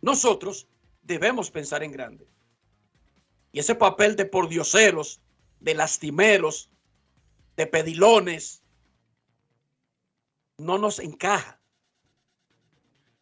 Nosotros 0.00 0.68
debemos 1.02 1.50
pensar 1.50 1.82
en 1.82 1.92
grande. 1.92 2.26
Y 3.52 3.60
ese 3.60 3.74
papel 3.74 4.16
de 4.16 4.24
pordioseros, 4.24 5.20
de 5.60 5.74
lastimeros, 5.74 6.70
de 7.56 7.66
pedilones, 7.66 8.62
no 10.56 10.78
nos 10.78 10.98
encaja. 10.98 11.60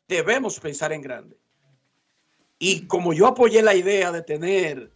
Debemos 0.06 0.60
pensar 0.60 0.92
en 0.92 1.02
grande. 1.02 1.38
Y 2.58 2.86
como 2.86 3.12
yo 3.12 3.26
apoyé 3.26 3.62
la 3.62 3.74
idea 3.74 4.12
de 4.12 4.22
tener 4.22 4.92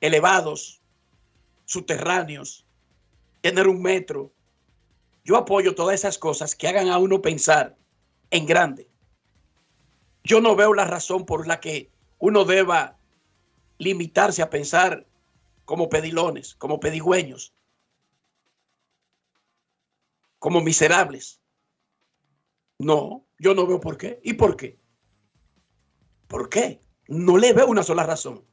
elevados, 0.00 0.82
subterráneos, 1.66 2.66
tener 3.42 3.68
un 3.68 3.82
metro, 3.82 4.32
yo 5.24 5.36
apoyo 5.36 5.74
todas 5.74 5.96
esas 5.96 6.18
cosas 6.18 6.54
que 6.54 6.68
hagan 6.68 6.88
a 6.88 6.98
uno 6.98 7.20
pensar 7.20 7.76
en 8.30 8.46
grande. 8.46 8.88
Yo 10.24 10.40
no 10.40 10.56
veo 10.56 10.72
la 10.72 10.84
razón 10.84 11.26
por 11.26 11.46
la 11.46 11.60
que 11.60 11.90
uno 12.18 12.44
deba 12.44 12.98
limitarse 13.78 14.42
a 14.42 14.50
pensar 14.50 15.06
como 15.64 15.88
pedilones, 15.88 16.54
como 16.54 16.80
pedigüeños, 16.80 17.52
como 20.38 20.60
miserables. 20.60 21.40
No, 22.78 23.26
yo 23.38 23.54
no 23.54 23.66
veo 23.66 23.80
por 23.80 23.98
qué. 23.98 24.20
¿Y 24.22 24.34
por 24.34 24.56
qué? 24.56 24.78
¿Por 26.28 26.48
qué? 26.48 26.80
No 27.08 27.36
le 27.36 27.52
veo 27.52 27.66
una 27.66 27.82
sola 27.82 28.04
razón. 28.04 28.44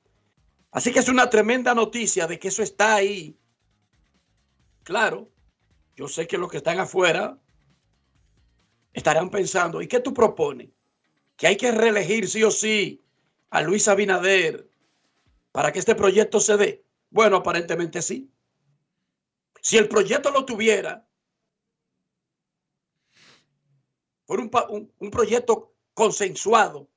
Así 0.74 0.92
que 0.92 1.00
es 1.00 1.08
una 1.08 1.30
tremenda 1.30 1.76
noticia 1.76 2.26
de 2.26 2.40
que 2.40 2.48
eso 2.48 2.64
está 2.64 2.96
ahí. 2.96 3.40
Claro, 4.82 5.32
yo 5.96 6.08
sé 6.08 6.28
que 6.28 6.40
los 6.40 6.50
que 6.50 6.58
están 6.58 6.80
afuera 6.80 7.40
estarán 8.92 9.30
pensando, 9.30 9.84
¿y 9.84 9.88
qué 9.88 10.00
tú 10.00 10.16
propones? 10.16 10.72
Que 11.38 11.46
hay 11.46 11.58
que 11.58 11.72
reelegir 11.72 12.28
sí 12.28 12.44
o 12.44 12.50
sí 12.50 13.06
a 13.52 13.62
Luis 13.62 13.88
Abinader 13.88 14.68
para 15.52 15.72
que 15.72 15.78
este 15.78 15.94
proyecto 15.94 16.40
se 16.40 16.58
dé. 16.58 16.86
Bueno, 17.12 17.38
aparentemente 17.38 18.02
sí. 18.02 18.34
Si 19.62 19.78
el 19.78 19.88
proyecto 19.88 20.32
lo 20.32 20.44
tuviera, 20.44 21.08
por 24.26 24.40
un, 24.40 24.50
un, 24.70 24.92
un 24.98 25.12
proyecto 25.12 25.76
consensuado 25.94 26.90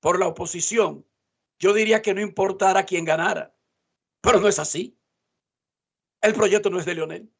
por 0.00 0.18
la 0.18 0.28
oposición, 0.28 1.06
yo 1.62 1.72
diría 1.72 2.02
que 2.02 2.12
no 2.12 2.20
importara 2.20 2.84
quién 2.84 3.04
ganara. 3.04 3.54
Pero 4.20 4.40
no 4.40 4.48
es 4.48 4.58
así. 4.58 4.98
El 6.20 6.34
proyecto 6.34 6.70
no 6.70 6.80
es 6.80 6.84
de 6.84 6.94
Leonel. 6.96 7.32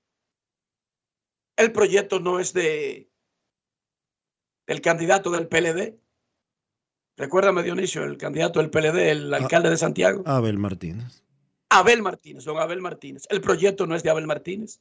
El 1.57 1.73
proyecto 1.73 2.21
no 2.21 2.38
es 2.38 2.52
de 2.52 3.11
el 4.69 4.81
candidato 4.81 5.31
del 5.33 5.49
PLD. 5.49 5.99
Recuérdame, 7.17 7.64
Dionisio, 7.64 8.05
el 8.05 8.17
candidato 8.17 8.61
del 8.61 8.71
PLD, 8.71 9.11
el 9.11 9.35
alcalde 9.35 9.71
de 9.71 9.76
Santiago. 9.76 10.23
Abel 10.25 10.57
Martínez. 10.57 11.25
Abel 11.69 12.00
Martínez, 12.00 12.45
don 12.45 12.59
Abel 12.59 12.81
Martínez. 12.81 13.26
El 13.29 13.41
proyecto 13.41 13.88
no 13.88 13.97
es 13.97 14.05
de 14.05 14.11
Abel 14.11 14.29
Martínez. 14.29 14.81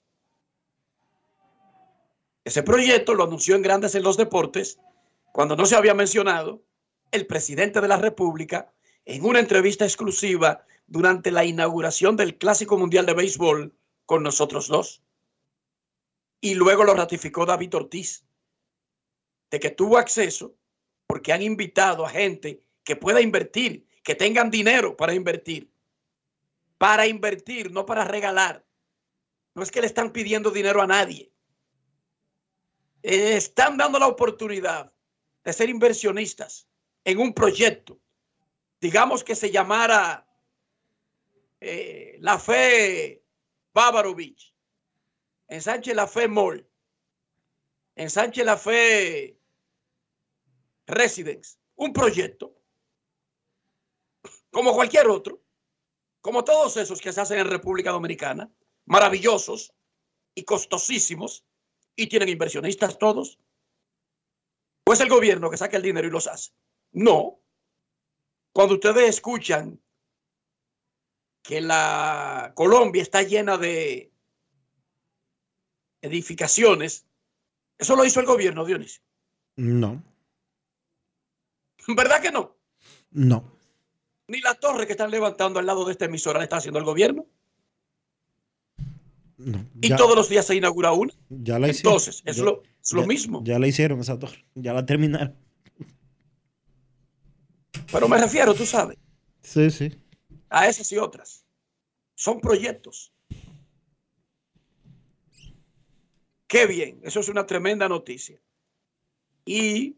Ese 2.44 2.62
proyecto 2.62 3.16
lo 3.16 3.24
anunció 3.24 3.56
en 3.56 3.64
Grandes 3.64 3.96
en 3.96 4.04
los 4.04 4.18
Deportes 4.18 4.80
cuando 5.32 5.56
no 5.56 5.66
se 5.66 5.76
había 5.76 5.96
mencionado 5.96 6.64
el 7.10 7.26
presidente 7.26 7.82
de 7.82 7.88
la 7.88 7.98
República 7.98 8.72
en 9.06 9.26
una 9.26 9.40
entrevista 9.40 9.86
exclusiva 9.86 10.66
durante 10.88 11.32
la 11.32 11.46
inauguración 11.46 12.16
del 12.16 12.38
Clásico 12.38 12.78
Mundial 12.78 13.06
de 13.06 13.14
Béisbol 13.14 13.74
con 14.06 14.24
nosotros 14.24 14.68
dos. 14.68 15.02
Y 16.42 16.56
luego 16.56 16.84
lo 16.84 16.94
ratificó 16.94 17.46
David 17.46 17.76
Ortiz, 17.76 18.26
de 19.50 19.60
que 19.60 19.70
tuvo 19.70 19.98
acceso 19.98 20.56
porque 21.08 21.32
han 21.32 21.42
invitado 21.42 22.06
a 22.06 22.10
gente 22.10 22.64
que 22.84 22.96
pueda 22.96 23.22
invertir, 23.22 23.88
que 24.04 24.16
tengan 24.16 24.50
dinero 24.50 24.98
para 24.98 25.14
invertir. 25.14 25.72
Para 26.78 27.06
invertir, 27.06 27.72
no 27.72 27.86
para 27.86 28.04
regalar. 28.04 28.66
No 29.54 29.62
es 29.62 29.72
que 29.72 29.82
le 29.82 29.88
están 29.88 30.12
pidiendo 30.12 30.52
dinero 30.52 30.82
a 30.82 30.88
nadie. 30.88 31.32
Están 33.02 33.78
dando 33.78 34.00
la 34.00 34.08
oportunidad 34.08 34.92
de 35.44 35.54
ser 35.54 35.70
inversionistas 35.70 36.68
en 37.04 37.20
un 37.20 37.34
proyecto, 37.34 38.01
digamos 38.82 39.24
que 39.24 39.36
se 39.36 39.52
llamara 39.52 40.28
eh, 41.62 42.18
La 42.20 42.40
Fe 42.40 43.24
Beach, 44.16 44.54
en 45.48 45.96
La 45.96 46.08
Fe 46.08 46.28
Mall, 46.28 46.68
en 47.96 48.46
La 48.46 48.58
Fe 48.58 49.40
Residence, 50.88 51.58
un 51.76 51.94
proyecto, 51.94 52.58
como 54.50 54.74
cualquier 54.74 55.08
otro, 55.08 55.42
como 56.20 56.44
todos 56.44 56.76
esos 56.78 57.00
que 57.00 57.14
se 57.14 57.22
hacen 57.22 57.40
en 57.40 57.48
República 57.50 57.92
Dominicana, 57.92 58.52
maravillosos 58.86 59.74
y 60.34 60.44
costosísimos, 60.44 61.46
y 61.96 62.08
tienen 62.08 62.30
inversionistas 62.30 62.98
todos. 62.98 63.38
¿O 64.86 64.94
es 64.94 65.00
el 65.02 65.10
gobierno 65.10 65.50
que 65.50 65.58
saca 65.58 65.78
el 65.78 65.84
dinero 65.84 66.08
y 66.08 66.12
los 66.12 66.28
hace? 66.28 66.52
No. 66.92 67.41
Cuando 68.54 68.76
ustedes 68.76 69.10
escuchan 69.10 69.80
que 71.44 71.62
la 71.62 72.52
Colombia 72.56 73.02
está 73.02 73.24
llena 73.24 73.58
de 73.58 74.12
edificaciones, 76.02 77.06
eso 77.78 77.96
lo 77.96 78.06
hizo 78.06 78.20
el 78.20 78.26
gobierno, 78.26 78.66
Dionisio. 78.66 79.02
No. 79.56 80.04
¿Verdad 81.88 82.22
que 82.22 82.32
no? 82.32 82.56
No. 83.12 83.58
Ni 84.28 84.40
la 84.42 84.54
torre 84.56 84.86
que 84.86 84.94
están 84.94 85.12
levantando 85.12 85.60
al 85.60 85.66
lado 85.66 85.86
de 85.86 85.92
esta 85.92 86.06
emisora 86.06 86.40
la 86.40 86.44
está 86.46 86.58
haciendo 86.58 86.80
el 86.80 86.86
gobierno. 86.86 87.26
no. 89.38 89.66
Y 89.82 89.90
Ya- 89.90 89.98
todos 89.98 90.16
los 90.16 90.30
días 90.30 90.46
se 90.46 90.56
inaugura 90.56 90.92
una. 90.92 91.14
ya 91.30 91.58
la 91.58 91.68
hicieron. 91.70 91.94
Entonces, 91.94 92.22
es 92.26 92.38
Ya- 92.38 92.44
lo, 92.44 92.62
es 92.82 92.94
lo 92.94 93.06
mismo. 93.08 93.42
Ya 93.44 93.58
la 93.60 93.68
hicieron 93.68 94.00
esa 94.00 94.18
torre. 94.20 94.46
Ya 94.56 94.72
la 94.74 94.86
terminaron. 94.86 95.36
Pero 97.92 98.08
me 98.08 98.18
refiero, 98.18 98.54
tú 98.54 98.66
sabes, 98.66 98.98
Sí, 99.42 99.70
sí. 99.72 100.02
a 100.50 100.68
esas 100.68 100.92
y 100.92 100.98
otras. 100.98 101.46
Son 102.16 102.40
proyectos. 102.40 103.14
Qué 106.48 106.68
bien, 106.68 107.00
eso 107.04 107.20
es 107.22 107.30
una 107.30 107.46
tremenda 107.46 107.88
noticia. 107.88 108.40
Y 109.46 109.98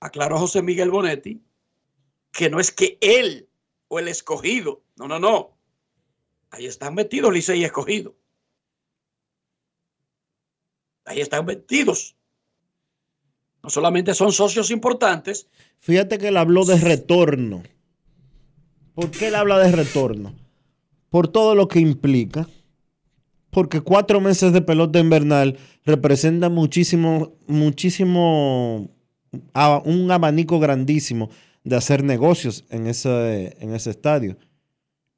aclaró 0.00 0.38
José 0.38 0.62
Miguel 0.62 0.90
Bonetti 0.90 1.42
que 2.32 2.48
no 2.48 2.60
es 2.60 2.70
que 2.70 2.96
él 3.00 3.48
o 3.88 3.98
el 3.98 4.06
escogido, 4.08 4.84
no, 4.96 5.08
no, 5.08 5.18
no. 5.18 5.58
Ahí 6.50 6.66
están 6.66 6.94
metidos 6.94 7.32
Licey 7.32 7.60
y 7.60 7.64
escogido. 7.64 8.16
Ahí 11.04 11.20
están 11.20 11.44
metidos. 11.44 12.16
No 13.62 13.70
solamente 13.70 14.14
son 14.14 14.32
socios 14.32 14.70
importantes, 14.70 15.46
Fíjate 15.82 16.18
que 16.18 16.28
él 16.28 16.36
habló 16.36 16.64
de 16.66 16.76
retorno. 16.76 17.62
¿Por 18.94 19.10
qué 19.10 19.28
él 19.28 19.34
habla 19.34 19.58
de 19.58 19.72
retorno? 19.72 20.34
Por 21.08 21.28
todo 21.28 21.54
lo 21.54 21.68
que 21.68 21.80
implica. 21.80 22.46
Porque 23.50 23.80
cuatro 23.80 24.20
meses 24.20 24.52
de 24.52 24.60
pelota 24.60 24.98
invernal 24.98 25.58
representa 25.86 26.50
muchísimo, 26.50 27.32
muchísimo, 27.46 28.90
un 29.84 30.10
abanico 30.10 30.60
grandísimo 30.60 31.30
de 31.64 31.76
hacer 31.76 32.04
negocios 32.04 32.64
en 32.70 32.86
ese, 32.86 33.56
en 33.60 33.74
ese 33.74 33.90
estadio. 33.90 34.36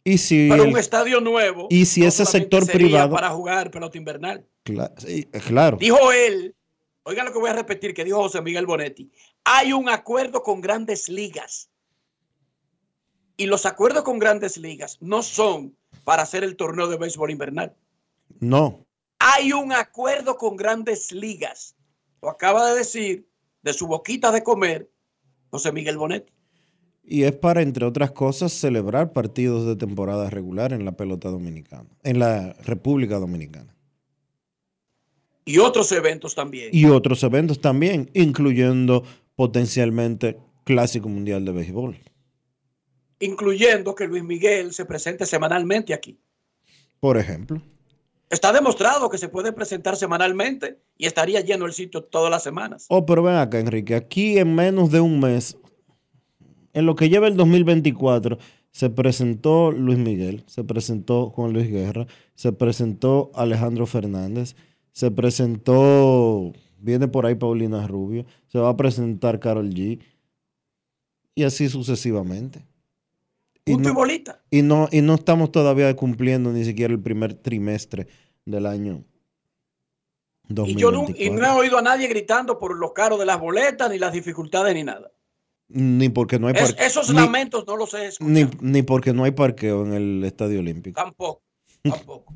Y 0.05 0.19
si, 0.19 0.49
el- 0.49 0.61
un 0.61 0.79
estadio 0.79 1.21
nuevo. 1.21 1.67
y 1.71 1.85
si 1.87 2.01
no 2.03 2.07
ese 2.09 2.25
sector 2.25 2.67
privado- 2.71 3.15
Para 3.15 3.31
jugar 3.31 3.71
pelota 3.71 3.99
invernal. 3.99 4.47
Claro, 4.63 4.95
Dijo 5.79 6.13
él, 6.13 6.55
oigan 7.05 7.27
lo 7.27 7.33
que 7.33 7.39
voy 7.39 7.51
a 7.51 7.55
repetir, 7.55 7.95
que 7.95 8.05
dijo 8.05 8.19
José 8.19 8.41
Miguel 8.43 8.67
Bonetti. 8.67 9.11
Hay 9.45 9.73
un 9.73 9.89
acuerdo 9.89 10.43
con 10.43 10.61
grandes 10.61 11.09
ligas. 11.09 11.71
Y 13.37 13.47
los 13.47 13.67
acuerdos 13.67 14.05
con 14.05 14.19
grandes 14.19 14.57
ligas 14.57 14.99
no 15.01 15.23
son 15.23 15.77
para 16.05 16.23
hacer 16.23 16.45
el 16.45 16.57
torneo 16.57 16.87
de 16.89 16.97
béisbol 16.99 17.31
invernal. 17.31 17.75
no, 18.41 18.87
Hay 19.19 19.53
un 19.53 19.73
acuerdo 19.73 20.37
con 20.37 20.57
grandes 20.57 21.13
ligas. 21.13 21.77
Lo 22.21 22.29
acaba 22.31 22.71
de 22.71 22.79
decir 22.79 23.29
de 23.63 23.73
su 23.73 23.87
boquita 23.87 24.31
de 24.33 24.43
comer 24.43 24.91
José 25.51 25.73
Miguel 25.73 25.97
Bonetti. 25.99 26.33
y 27.05 27.25
es 27.25 27.33
para, 27.33 27.63
entre 27.63 27.85
otras 27.85 28.13
cosas, 28.13 28.53
celebrar 28.53 29.13
partidos 29.13 29.67
de 29.67 29.77
temporada 29.77 30.31
regular 30.31 30.73
en 30.73 30.85
la 30.85 30.93
pelota 30.93 31.31
dominicana, 31.31 31.89
en 32.05 32.19
la 32.21 32.53
República 32.65 33.19
Dominicana. 33.19 33.75
Y 35.45 35.59
otros 35.59 35.91
eventos 35.93 36.35
también. 36.35 36.71
y 36.73 36.87
otros 36.87 37.23
eventos 37.23 37.61
también, 37.61 38.11
incluyendo 38.15 39.03
potencialmente 39.35 40.39
Clásico 40.65 41.09
Mundial 41.09 41.45
de 41.45 41.53
Béisbol. 41.53 41.97
incluyendo 43.21 43.95
que 43.95 44.09
Luis 44.09 44.25
Miguel 44.25 44.73
se 44.73 44.85
presente 44.85 45.27
semanalmente 45.27 45.95
aquí. 45.95 46.19
Por 46.99 47.17
ejemplo. 47.17 47.63
Está 48.31 48.53
demostrado 48.53 49.11
que 49.11 49.19
se 49.19 49.29
puede 49.29 49.53
presentar 49.53 49.95
semanalmente 49.97 50.81
y 50.97 51.07
estaría 51.07 51.41
lleno 51.41 51.67
el 51.67 51.73
sitio 51.73 52.03
todas 52.03 52.31
las 52.31 52.43
semanas. 52.43 52.87
Oh, 52.89 53.05
pero 53.07 53.23
ven 53.23 53.37
acá, 53.37 53.61
Enrique, 53.61 53.95
aquí 53.95 54.39
en 54.39 54.55
menos 54.55 54.91
de 54.91 55.01
un 55.01 55.21
mes, 55.21 55.57
en 56.73 56.87
lo 56.87 56.97
que 56.97 57.09
lleva 57.11 57.29
el 57.29 57.37
2024, 57.37 58.39
se 58.71 58.89
presentó 58.91 59.71
Luis 59.71 59.99
Miguel, 59.99 60.45
se 60.47 60.65
presentó 60.65 61.29
Juan 61.31 61.53
Luis 61.53 61.71
Guerra, 61.71 62.07
se 62.35 62.53
presentó 62.53 63.31
Alejandro 63.35 63.87
Fernández, 63.87 64.57
se 64.93 65.11
presentó, 65.11 66.53
viene 66.79 67.09
por 67.09 67.27
ahí 67.27 67.35
Paulina 67.35 67.87
Rubio, 67.87 68.25
se 68.49 68.59
va 68.59 68.69
a 68.69 68.77
presentar 68.77 69.41
Carol 69.41 69.71
G. 69.71 70.01
Y 71.35 71.45
así 71.45 71.69
sucesivamente. 71.69 72.67
Y 73.65 73.77
no, 73.77 73.95
bolita. 73.95 74.43
Y 74.51 74.63
no, 74.63 74.89
y 74.91 75.01
no 75.01 75.15
estamos 75.15 75.51
todavía 75.51 75.95
cumpliendo 75.97 76.53
ni 76.53 76.65
siquiera 76.65 76.93
el 76.93 77.01
primer 77.01 77.35
trimestre 77.35 78.07
del 78.45 78.67
año. 78.67 79.05
2024. 80.49 80.67
Y 80.69 80.77
yo 80.77 80.91
no, 80.91 81.07
y 81.17 81.31
no 81.31 81.47
he 81.47 81.61
oído 81.61 81.79
a 81.79 81.83
nadie 81.83 82.09
gritando 82.09 82.59
por 82.59 82.77
los 82.77 82.93
caros 82.93 83.19
de 83.19 83.25
las 83.25 83.41
boletas, 83.41 83.91
ni 83.91 83.99
las 83.99 84.13
dificultades, 84.13 84.75
ni 84.75 84.85
nada. 84.85 85.11
Ni 85.69 86.11
porque 86.11 86.39
no 86.39 86.49
hay 86.49 86.55
parqueo. 86.55 86.87
esos 86.87 87.09
lamentos 87.11 87.65
no 87.67 87.77
los 87.77 87.95
he 87.95 88.09
escuchado. 88.09 88.35
Ni, 88.35 88.51
ni, 88.61 88.83
porque 88.83 89.15
no 89.15 89.25
hay 89.25 89.31
parqueo 89.31 89.87
en 89.87 89.95
el 89.95 90.25
Estadio 90.25 90.59
Olímpico. 90.59 91.01
Tampoco, 91.01 91.43
tampoco. 91.83 92.35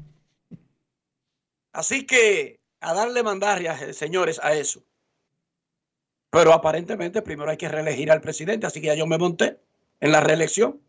Así 1.77 2.07
que 2.07 2.61
a 2.81 2.95
darle 2.95 3.23
mandarrias, 3.23 3.83
eh, 3.83 3.93
señores, 3.93 4.41
a 4.43 4.55
eso. 4.55 4.83
Pero 6.31 6.53
aparentemente 6.53 7.23
primero 7.23 7.51
hay 7.51 7.57
que 7.57 7.69
reelegir 7.69 8.11
al 8.11 8.21
presidente, 8.21 8.67
así 8.67 8.81
que 8.81 8.89
ya 8.89 8.95
yo 8.95 9.07
me 9.07 9.19
monté 9.19 9.59
en 10.01 10.13
la 10.13 10.21
reelección. 10.21 10.81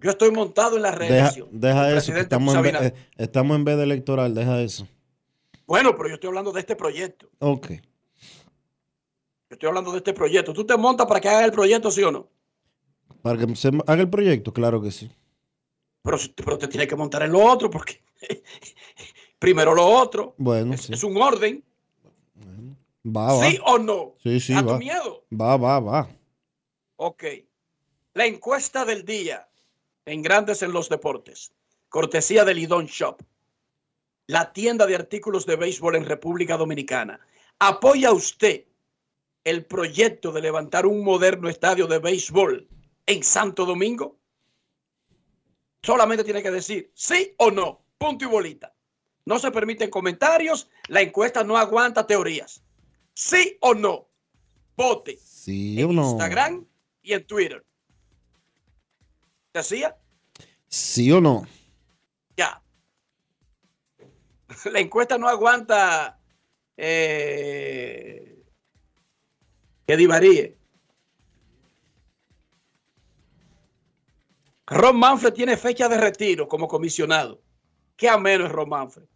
Yo 0.00 0.10
estoy 0.10 0.30
montado 0.30 0.76
en 0.76 0.82
la 0.82 0.90
reelección. 0.90 1.48
Deja, 1.52 1.96
eso, 1.96 2.16
estamos 2.16 2.54
en, 2.54 2.62
vez, 2.62 2.74
eh, 2.74 2.94
estamos 3.18 3.56
en 3.56 3.64
vez 3.64 3.76
de 3.76 3.84
electoral, 3.84 4.34
deja 4.34 4.60
eso. 4.60 4.86
Bueno, 5.66 5.96
pero 5.96 6.08
yo 6.08 6.14
estoy 6.14 6.28
hablando 6.28 6.52
de 6.52 6.60
este 6.60 6.76
proyecto. 6.76 7.30
Ok 7.38 7.70
estoy 9.52 9.68
hablando 9.68 9.92
de 9.92 9.98
este 9.98 10.12
proyecto. 10.12 10.52
¿Tú 10.52 10.64
te 10.64 10.76
montas 10.76 11.06
para 11.06 11.20
que 11.20 11.28
haga 11.28 11.44
el 11.44 11.52
proyecto, 11.52 11.90
sí 11.90 12.02
o 12.02 12.10
no? 12.10 12.28
Para 13.22 13.38
que 13.38 13.54
se 13.54 13.68
haga 13.86 14.02
el 14.02 14.10
proyecto, 14.10 14.52
claro 14.52 14.82
que 14.82 14.90
sí. 14.90 15.10
Pero, 16.02 16.18
pero 16.36 16.58
te 16.58 16.68
tienes 16.68 16.88
que 16.88 16.96
montar 16.96 17.22
en 17.22 17.32
lo 17.32 17.40
otro, 17.40 17.70
porque 17.70 18.02
primero 19.38 19.74
lo 19.74 19.86
otro. 19.86 20.34
Bueno, 20.38 20.74
es, 20.74 20.90
es 20.90 21.04
un 21.04 21.16
orden. 21.16 21.64
Va, 23.04 23.34
va. 23.34 23.50
¿Sí 23.50 23.58
o 23.64 23.78
no? 23.78 24.14
Sí, 24.22 24.38
sí. 24.38 24.54
¿A 24.54 24.64
tu 24.64 24.76
miedo? 24.76 25.24
Va, 25.32 25.56
va, 25.56 25.80
va. 25.80 26.08
Ok. 26.96 27.24
La 28.14 28.26
encuesta 28.26 28.84
del 28.84 29.04
día 29.04 29.48
en 30.06 30.22
Grandes 30.22 30.62
en 30.62 30.72
los 30.72 30.88
Deportes. 30.88 31.52
Cortesía 31.88 32.44
del 32.44 32.58
Lidón 32.58 32.86
Shop. 32.86 33.20
La 34.26 34.52
tienda 34.52 34.86
de 34.86 34.94
artículos 34.94 35.46
de 35.46 35.56
béisbol 35.56 35.96
en 35.96 36.04
República 36.04 36.56
Dominicana. 36.56 37.20
¿Apoya 37.58 38.12
usted 38.12 38.64
el 39.44 39.64
proyecto 39.66 40.30
de 40.30 40.40
levantar 40.40 40.86
un 40.86 41.04
moderno 41.04 41.48
estadio 41.48 41.86
de 41.86 41.98
béisbol 41.98 42.68
en 43.06 43.22
Santo 43.24 43.66
Domingo? 43.66 44.16
Solamente 45.82 46.24
tiene 46.24 46.42
que 46.42 46.50
decir 46.50 46.90
sí 46.94 47.34
o 47.38 47.50
no, 47.50 47.84
punto 47.98 48.24
y 48.24 48.28
bolita. 48.28 48.74
No 49.24 49.38
se 49.38 49.50
permiten 49.50 49.90
comentarios, 49.90 50.68
la 50.88 51.00
encuesta 51.00 51.44
no 51.44 51.56
aguanta 51.56 52.06
teorías. 52.06 52.62
Sí 53.14 53.58
o 53.60 53.74
no, 53.74 54.08
vote 54.76 55.18
sí 55.18 55.80
en 55.80 55.90
o 55.90 55.92
no. 55.92 56.10
Instagram 56.10 56.66
y 57.02 57.12
en 57.12 57.26
Twitter. 57.26 57.64
¿Decía? 59.52 59.96
Sí 60.68 61.10
o 61.12 61.20
no. 61.20 61.46
Ya. 62.36 62.62
La 64.64 64.80
encuesta 64.80 65.18
no 65.18 65.28
aguanta 65.28 66.18
eh, 66.76 68.42
que 69.86 69.96
divaríe. 69.96 70.56
Ron 74.66 74.96
Manfred 74.96 75.32
tiene 75.32 75.56
fecha 75.56 75.88
de 75.88 75.98
retiro 75.98 76.48
como 76.48 76.68
comisionado. 76.68 77.40
Qué 77.96 78.08
ameno 78.08 78.46
es 78.46 78.52
Ron 78.52 78.68
Manfred. 78.68 79.06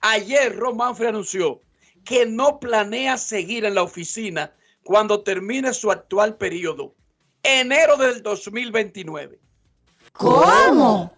Ayer 0.00 0.56
Ron 0.56 0.76
Manfred 0.76 1.08
anunció 1.08 1.62
que 2.04 2.26
no 2.26 2.58
planea 2.58 3.16
seguir 3.16 3.64
en 3.64 3.74
la 3.74 3.82
oficina 3.82 4.52
cuando 4.82 5.22
termine 5.22 5.72
su 5.72 5.90
actual 5.90 6.36
periodo, 6.36 6.94
enero 7.42 7.96
del 7.96 8.22
2029. 8.22 9.40
¿Cómo? 10.12 11.16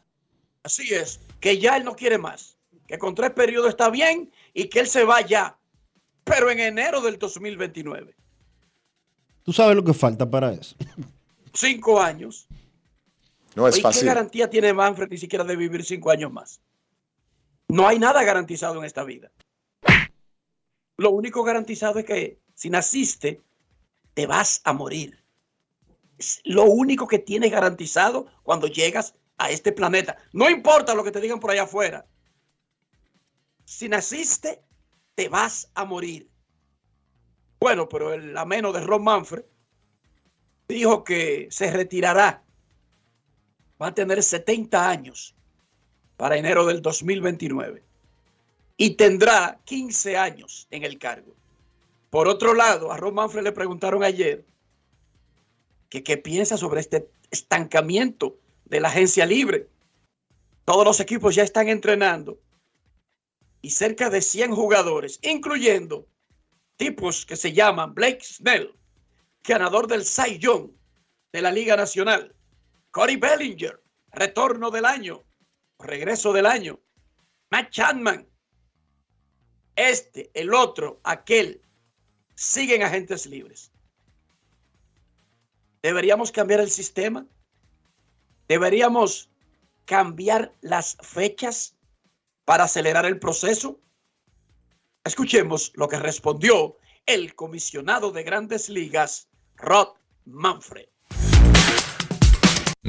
Así 0.63 0.95
es, 0.95 1.21
que 1.41 1.59
ya 1.59 1.77
él 1.77 1.85
no 1.85 1.95
quiere 1.95 2.19
más, 2.19 2.57
que 2.87 2.99
con 2.99 3.15
tres 3.15 3.31
periodos 3.33 3.71
está 3.71 3.91
bien 3.91 4.33
y 4.55 4.69
que 4.69 4.81
él 4.81 4.87
se 4.87 5.05
va 5.05 5.21
ya, 5.21 5.59
pero 6.25 6.51
en 6.51 6.61
enero 6.61 7.01
del 7.01 7.19
2029. 7.19 8.15
Tú 9.43 9.53
sabes 9.53 9.77
lo 9.77 9.85
que 9.85 9.95
falta 9.95 10.29
para 10.29 10.53
eso. 10.53 10.77
Cinco 11.53 12.01
años. 12.01 12.47
No 13.57 13.67
es 13.67 13.81
fácil. 13.81 14.03
¿Qué 14.03 14.07
garantía 14.07 14.51
tiene 14.51 14.73
Manfred 14.75 15.09
ni 15.09 15.17
siquiera 15.17 15.43
de 15.43 15.57
vivir 15.57 15.83
cinco 15.83 16.11
años 16.11 16.31
más? 16.31 16.61
No 17.69 17.89
hay 17.89 17.99
nada 17.99 18.23
garantizado 18.23 18.79
en 18.79 18.85
esta 18.85 19.03
vida. 19.03 19.33
Lo 20.99 21.11
único 21.11 21.43
garantizado 21.43 21.99
es 21.99 22.05
que 22.05 22.39
si 22.55 22.69
naciste, 22.69 23.43
te 24.13 24.27
vas 24.27 24.61
a 24.65 24.75
morir. 24.75 25.25
Es 26.19 26.41
lo 26.45 26.65
único 26.65 27.09
que 27.09 27.19
tienes 27.19 27.51
garantizado 27.51 28.27
cuando 28.43 28.67
llegas 28.67 29.15
a 29.39 29.51
este 29.51 29.73
planeta. 29.73 30.17
No 30.33 30.51
importa 30.51 30.95
lo 30.95 31.03
que 31.03 31.11
te 31.11 31.21
digan 31.21 31.41
por 31.41 31.51
allá 31.51 31.63
afuera. 31.63 32.07
Si 33.65 33.89
naciste, 33.89 34.63
te 35.15 35.31
vas 35.31 35.71
a 35.75 35.87
morir. 35.87 36.31
Bueno, 37.59 37.89
pero 37.89 38.13
el 38.13 38.37
ameno 38.37 38.71
de 38.71 38.81
Ron 38.81 39.03
Manfred 39.03 39.45
dijo 40.69 41.05
que 41.05 41.49
se 41.51 41.71
retirará. 41.71 42.46
Va 43.81 43.89
a 43.89 43.95
tener 43.95 44.23
70 44.23 44.89
años 44.89 45.35
para 46.17 46.37
enero 46.37 46.65
del 46.67 46.81
2029 46.81 47.83
y 48.77 48.91
tendrá 48.91 49.59
15 49.65 50.17
años 50.17 50.67
en 50.71 50.85
el 50.85 50.99
cargo. 50.99 51.35
Por 52.11 52.29
otro 52.29 52.55
lado, 52.55 52.93
a 52.93 52.97
Ron 52.97 53.15
Manfred 53.15 53.43
le 53.43 53.53
preguntaron 53.53 54.03
ayer 54.03 54.45
que 55.89 56.03
qué 56.03 56.17
piensa 56.17 56.57
sobre 56.57 56.81
este 56.81 57.09
estancamiento 57.31 58.37
de 58.65 58.81
la 58.81 58.89
agencia 58.89 59.27
libre. 59.27 59.69
Todos 60.65 60.85
los 60.85 61.01
equipos 61.01 61.35
ya 61.35 61.43
están 61.43 61.69
entrenando 61.69 62.39
y 63.63 63.71
cerca 63.71 64.11
de 64.11 64.21
100 64.21 64.55
jugadores, 64.55 65.19
incluyendo 65.23 66.07
tipos 66.77 67.25
que 67.27 67.37
se 67.37 67.53
llaman 67.53 67.95
Blake 67.95 68.23
Snell, 68.23 68.75
ganador 69.43 69.87
del 69.87 70.05
Cy 70.05 70.39
Young 70.39 70.71
de 71.33 71.43
la 71.43 71.51
Liga 71.51 71.77
Nacional, 71.77 72.35
Corey 72.97 73.17
Bellinger, 73.17 73.79
retorno 74.13 74.71
del 74.71 74.87
año, 74.87 75.23
regreso 75.79 76.33
del 76.33 76.47
año, 76.47 76.81
Matt 77.51 77.69
Chapman, 77.69 78.27
este, 79.75 80.31
el 80.33 80.55
otro, 80.55 80.99
aquel, 81.05 81.61
siguen 82.37 82.83
agentes 82.83 83.27
libres. 83.27 83.71
¿Deberíamos 85.83 86.33
cambiar 86.33 86.61
el 86.61 86.71
sistema? 86.71 87.27
¿Deberíamos 88.49 89.29
cambiar 89.85 90.55
las 90.63 90.97
fechas 91.03 91.77
para 92.47 92.65
acelerar 92.65 93.05
el 93.05 93.19
proceso? 93.19 93.79
Escuchemos 95.05 95.71
lo 95.75 95.87
que 95.87 95.99
respondió 95.99 96.79
el 97.05 97.35
comisionado 97.35 98.11
de 98.11 98.23
grandes 98.23 98.71
ligas, 98.71 99.29
Rod 99.57 99.89
Manfred. 100.25 100.89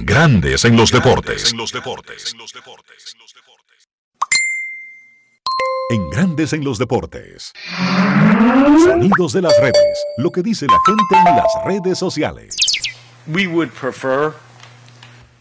Grandes 0.09 0.63
en 0.63 0.77
los 0.77 0.89
deportes. 0.89 1.51
En 1.51 1.57
los 1.57 1.73
deportes. 1.73 2.33
En 5.89 6.09
Grandes 6.09 6.53
en 6.53 6.63
los 6.63 6.77
deportes. 6.77 7.51
Sonidos 8.85 9.33
de 9.33 9.41
las 9.41 9.59
redes. 9.59 10.05
Lo 10.17 10.31
que 10.31 10.41
dice 10.41 10.65
la 10.65 10.79
gente 10.85 11.29
en 11.29 11.35
las 11.35 11.51
redes 11.65 11.99
sociales. 11.99 12.55
We 13.27 13.47
would 13.47 13.71
prefer 13.71 14.31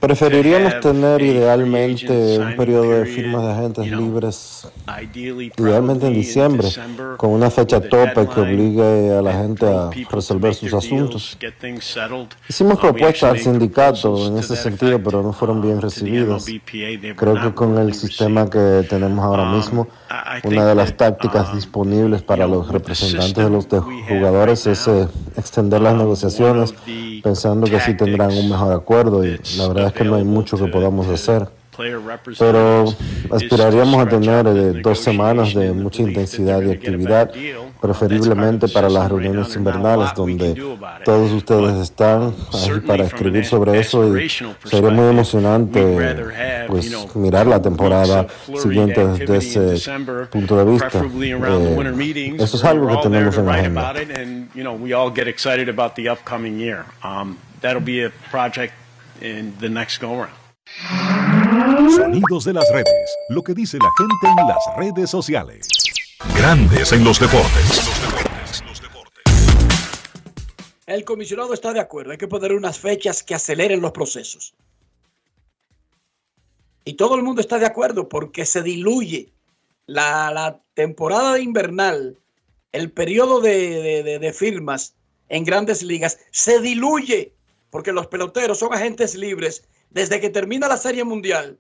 Preferiríamos 0.00 0.80
tener 0.80 1.22
idealmente 1.22 2.38
un 2.38 2.54
periodo 2.54 2.90
de 2.90 3.06
firmas 3.06 3.42
de 3.42 3.50
agentes 3.52 3.90
libres, 3.90 4.68
idealmente 5.56 6.06
en 6.06 6.14
diciembre, 6.14 6.68
con 7.16 7.30
una 7.30 7.50
fecha 7.50 7.80
tope 7.80 8.28
que 8.28 8.40
obligue 8.40 9.16
a 9.16 9.22
la 9.22 9.32
gente 9.32 9.66
a 9.66 9.90
resolver 10.11 10.54
sus 10.54 10.74
asuntos. 10.74 11.38
Hicimos 12.48 12.78
propuestas 12.78 13.30
al 13.30 13.38
sindicato 13.38 14.26
en 14.26 14.38
ese 14.38 14.54
sentido, 14.54 15.02
pero 15.02 15.22
no 15.22 15.32
fueron 15.32 15.62
bien 15.62 15.80
recibidas. 15.80 16.44
Creo 17.16 17.40
que 17.40 17.54
con 17.54 17.78
el 17.78 17.94
sistema 17.94 18.50
que 18.50 18.87
tenemos 18.88 19.24
ahora 19.24 19.46
mismo, 19.46 19.88
una 20.45 20.66
de 20.66 20.75
las 20.75 20.97
tácticas 20.97 21.55
disponibles 21.55 22.23
para 22.23 22.47
los 22.47 22.69
representantes 22.69 23.37
de 23.37 23.51
los 23.51 23.66
jugadores 24.09 24.66
es 24.66 24.87
eh, 24.88 25.09
extender 25.37 25.81
las 25.81 25.95
negociaciones 25.95 26.75
pensando 27.23 27.66
que 27.66 27.77
así 27.77 27.95
tendrán 27.95 28.31
un 28.33 28.49
mejor 28.49 28.73
acuerdo 28.73 29.25
y 29.25 29.40
la 29.57 29.69
verdad 29.69 29.87
es 29.88 29.92
que 29.92 30.05
no 30.05 30.16
hay 30.16 30.25
mucho 30.25 30.57
que 30.57 30.66
podamos 30.66 31.09
hacer. 31.09 31.49
Pero 32.39 32.85
aspiraríamos 33.31 34.07
a 34.07 34.09
tener 34.09 34.47
eh, 34.47 34.81
dos 34.83 35.01
semanas 35.01 35.55
de 35.55 35.73
mucha 35.73 36.03
intensidad 36.03 36.62
y 36.62 36.71
actividad, 36.71 37.31
preferiblemente 37.81 38.69
para 38.69 38.89
las 38.89 39.09
reuniones 39.09 39.55
invernales 39.57 40.15
donde 40.15 40.55
todos 41.05 41.33
ustedes 41.33 41.77
están 41.77 42.35
ahí 42.53 42.81
para 42.81 43.05
escribir 43.05 43.45
sobre 43.45 43.79
eso 43.81 44.17
y 44.19 44.29
sería 44.29 44.91
muy 44.91 45.11
emocionante 45.11 46.67
pues 46.69 47.15
mirar 47.15 47.47
la 47.47 47.61
temporada 47.61 48.27
siguiente 48.57 49.07
desde 49.07 49.37
ese 49.75 49.91
punto 50.31 50.57
de 50.57 50.73
vista. 50.73 51.03
Eh, 51.05 52.37
eso 52.39 52.57
es 52.57 52.65
algo 52.65 52.89
que 52.89 52.97
tenemos 53.09 53.37
en 53.37 53.47
la 53.47 53.55
agenda. 53.55 53.95
Sonidos 61.66 62.44
de 62.44 62.52
las 62.52 62.70
redes. 62.70 63.16
Lo 63.29 63.42
que 63.42 63.52
dice 63.52 63.76
la 63.79 63.90
gente 63.98 64.40
en 64.40 64.46
las 64.46 64.76
redes 64.76 65.11
sociales. 65.11 65.66
Grandes 66.37 66.92
en 66.92 67.02
los 67.02 67.18
deportes. 67.18 67.90
El 70.87 71.05
comisionado 71.05 71.52
está 71.52 71.72
de 71.72 71.81
acuerdo. 71.81 72.12
Hay 72.12 72.18
que 72.18 72.29
poner 72.29 72.52
unas 72.52 72.79
fechas 72.79 73.24
que 73.24 73.35
aceleren 73.35 73.81
los 73.81 73.90
procesos. 73.90 74.55
Y 76.85 76.94
todo 76.94 77.16
el 77.16 77.24
mundo 77.24 77.40
está 77.40 77.59
de 77.59 77.66
acuerdo 77.66 78.09
porque 78.09 78.46
se 78.46 78.62
diluye 78.62 79.33
la, 79.87 80.61
temporada 80.74 81.40
invernal, 81.40 82.16
el 82.70 82.92
periodo 82.92 83.40
de, 83.40 84.18
de 84.20 84.33
firmas 84.33 84.94
en 85.29 85.42
grandes 85.42 85.83
ligas, 85.83 86.18
se 86.31 86.61
diluye 86.61 87.33
porque 87.70 87.90
los 87.90 88.07
peloteros 88.07 88.59
son 88.59 88.72
agentes 88.72 89.16
libres 89.16 89.64
desde 89.90 90.20
que 90.20 90.31
termina 90.31 90.68
la 90.68 90.77
Serie 90.77 91.05
Mundial. 91.05 91.59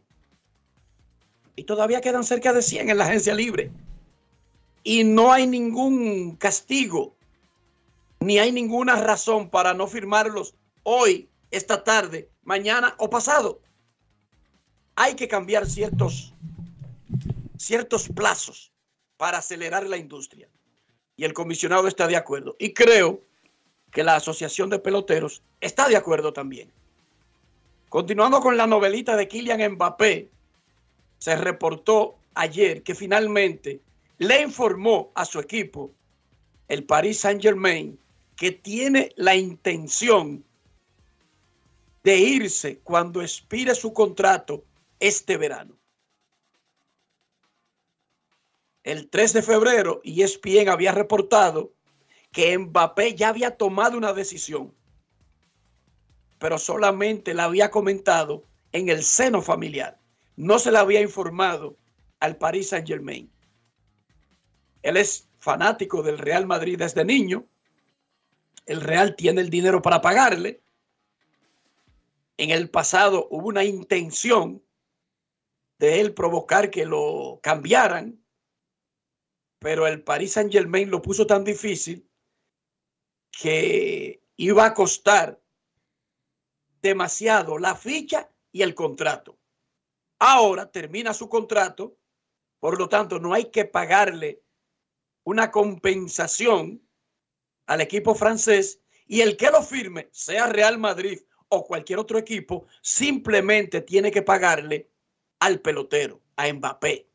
Y 1.54 1.64
todavía 1.64 2.00
quedan 2.00 2.24
cerca 2.24 2.52
de 2.52 2.62
100 2.62 2.90
en 2.90 2.98
la 2.98 3.04
agencia 3.04 3.34
libre. 3.34 3.70
Y 4.82 5.04
no 5.04 5.32
hay 5.32 5.46
ningún 5.46 6.36
castigo, 6.36 7.14
ni 8.20 8.38
hay 8.38 8.52
ninguna 8.52 8.96
razón 8.96 9.48
para 9.50 9.74
no 9.74 9.86
firmarlos 9.86 10.54
hoy, 10.82 11.28
esta 11.50 11.82
tarde, 11.82 12.28
mañana 12.44 12.94
o 12.98 13.10
pasado. 13.10 13.60
Hay 14.94 15.14
que 15.14 15.28
cambiar 15.28 15.66
ciertos, 15.66 16.32
ciertos 17.56 18.08
plazos 18.08 18.72
para 19.16 19.38
acelerar 19.38 19.86
la 19.86 19.96
industria. 19.96 20.48
Y 21.16 21.24
el 21.24 21.32
comisionado 21.32 21.88
está 21.88 22.06
de 22.06 22.16
acuerdo. 22.16 22.54
Y 22.58 22.72
creo 22.72 23.22
que 23.90 24.04
la 24.04 24.16
Asociación 24.16 24.70
de 24.70 24.78
Peloteros 24.78 25.42
está 25.60 25.88
de 25.88 25.96
acuerdo 25.96 26.32
también. 26.32 26.70
Continuando 27.88 28.40
con 28.40 28.56
la 28.56 28.66
novelita 28.66 29.16
de 29.16 29.28
Kylian 29.28 29.72
Mbappé, 29.72 30.28
se 31.18 31.36
reportó 31.36 32.18
ayer 32.34 32.82
que 32.82 32.94
finalmente 32.94 33.80
le 34.18 34.42
informó 34.42 35.12
a 35.14 35.24
su 35.24 35.38
equipo, 35.38 35.92
el 36.68 36.84
Paris 36.84 37.20
Saint 37.20 37.40
Germain, 37.40 37.98
que 38.36 38.52
tiene 38.52 39.12
la 39.16 39.34
intención 39.34 40.44
de 42.02 42.18
irse 42.18 42.78
cuando 42.80 43.22
expire 43.22 43.74
su 43.74 43.92
contrato 43.92 44.64
este 45.00 45.36
verano. 45.36 45.76
El 48.82 49.08
3 49.08 49.32
de 49.32 49.42
febrero, 49.42 50.00
ESPN 50.04 50.68
había 50.68 50.92
reportado 50.92 51.72
que 52.30 52.56
Mbappé 52.56 53.14
ya 53.14 53.28
había 53.28 53.56
tomado 53.56 53.96
una 53.96 54.12
decisión 54.12 54.72
pero 56.38 56.58
solamente 56.58 57.34
la 57.34 57.44
había 57.44 57.70
comentado 57.70 58.44
en 58.72 58.88
el 58.88 59.02
seno 59.02 59.42
familiar. 59.42 59.98
No 60.36 60.58
se 60.58 60.70
la 60.70 60.80
había 60.80 61.00
informado 61.00 61.76
al 62.20 62.36
Paris 62.36 62.68
Saint 62.70 62.86
Germain. 62.86 63.30
Él 64.82 64.96
es 64.96 65.28
fanático 65.38 66.02
del 66.02 66.18
Real 66.18 66.46
Madrid 66.46 66.78
desde 66.78 67.04
niño. 67.04 67.46
El 68.66 68.80
Real 68.80 69.16
tiene 69.16 69.40
el 69.40 69.50
dinero 69.50 69.80
para 69.80 70.00
pagarle. 70.00 70.62
En 72.36 72.50
el 72.50 72.68
pasado 72.68 73.28
hubo 73.30 73.48
una 73.48 73.64
intención 73.64 74.62
de 75.78 76.00
él 76.00 76.14
provocar 76.14 76.70
que 76.70 76.84
lo 76.84 77.40
cambiaran, 77.42 78.20
pero 79.58 79.86
el 79.86 80.02
Paris 80.02 80.32
Saint 80.32 80.52
Germain 80.52 80.90
lo 80.90 81.00
puso 81.00 81.26
tan 81.26 81.44
difícil 81.44 82.06
que 83.30 84.22
iba 84.36 84.66
a 84.66 84.74
costar 84.74 85.40
demasiado 86.82 87.58
la 87.58 87.74
ficha 87.74 88.30
y 88.52 88.62
el 88.62 88.74
contrato. 88.74 89.38
Ahora 90.18 90.70
termina 90.70 91.12
su 91.12 91.28
contrato, 91.28 91.98
por 92.58 92.78
lo 92.78 92.88
tanto 92.88 93.18
no 93.18 93.34
hay 93.34 93.50
que 93.50 93.64
pagarle 93.64 94.42
una 95.24 95.50
compensación 95.50 96.82
al 97.66 97.80
equipo 97.80 98.14
francés 98.14 98.80
y 99.06 99.20
el 99.20 99.36
que 99.36 99.50
lo 99.50 99.62
firme, 99.62 100.08
sea 100.12 100.46
Real 100.46 100.78
Madrid 100.78 101.20
o 101.48 101.64
cualquier 101.64 101.98
otro 101.98 102.18
equipo, 102.18 102.66
simplemente 102.80 103.80
tiene 103.80 104.10
que 104.10 104.22
pagarle 104.22 104.90
al 105.38 105.60
pelotero, 105.60 106.22
a 106.36 106.52
Mbappé, 106.52 107.08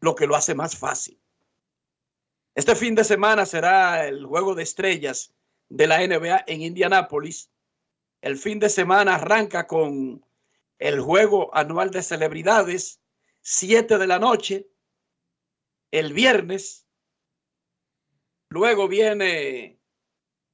lo 0.00 0.14
que 0.14 0.26
lo 0.26 0.34
hace 0.34 0.54
más 0.54 0.76
fácil. 0.76 1.20
Este 2.54 2.74
fin 2.74 2.94
de 2.94 3.04
semana 3.04 3.46
será 3.46 4.06
el 4.06 4.24
juego 4.26 4.54
de 4.54 4.62
estrellas 4.62 5.34
de 5.68 5.86
la 5.86 6.06
NBA 6.06 6.44
en 6.46 6.62
Indianápolis 6.62 7.50
el 8.24 8.38
fin 8.38 8.58
de 8.58 8.70
semana 8.70 9.16
arranca 9.16 9.66
con 9.66 10.24
el 10.78 10.98
juego 10.98 11.54
anual 11.54 11.90
de 11.90 12.02
celebridades, 12.02 12.98
7 13.42 13.98
de 13.98 14.06
la 14.06 14.18
noche, 14.18 14.66
el 15.90 16.14
viernes. 16.14 16.86
Luego 18.48 18.88
viene 18.88 19.78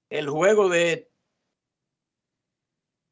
el 0.09 0.29
juego 0.29 0.69
de 0.69 1.13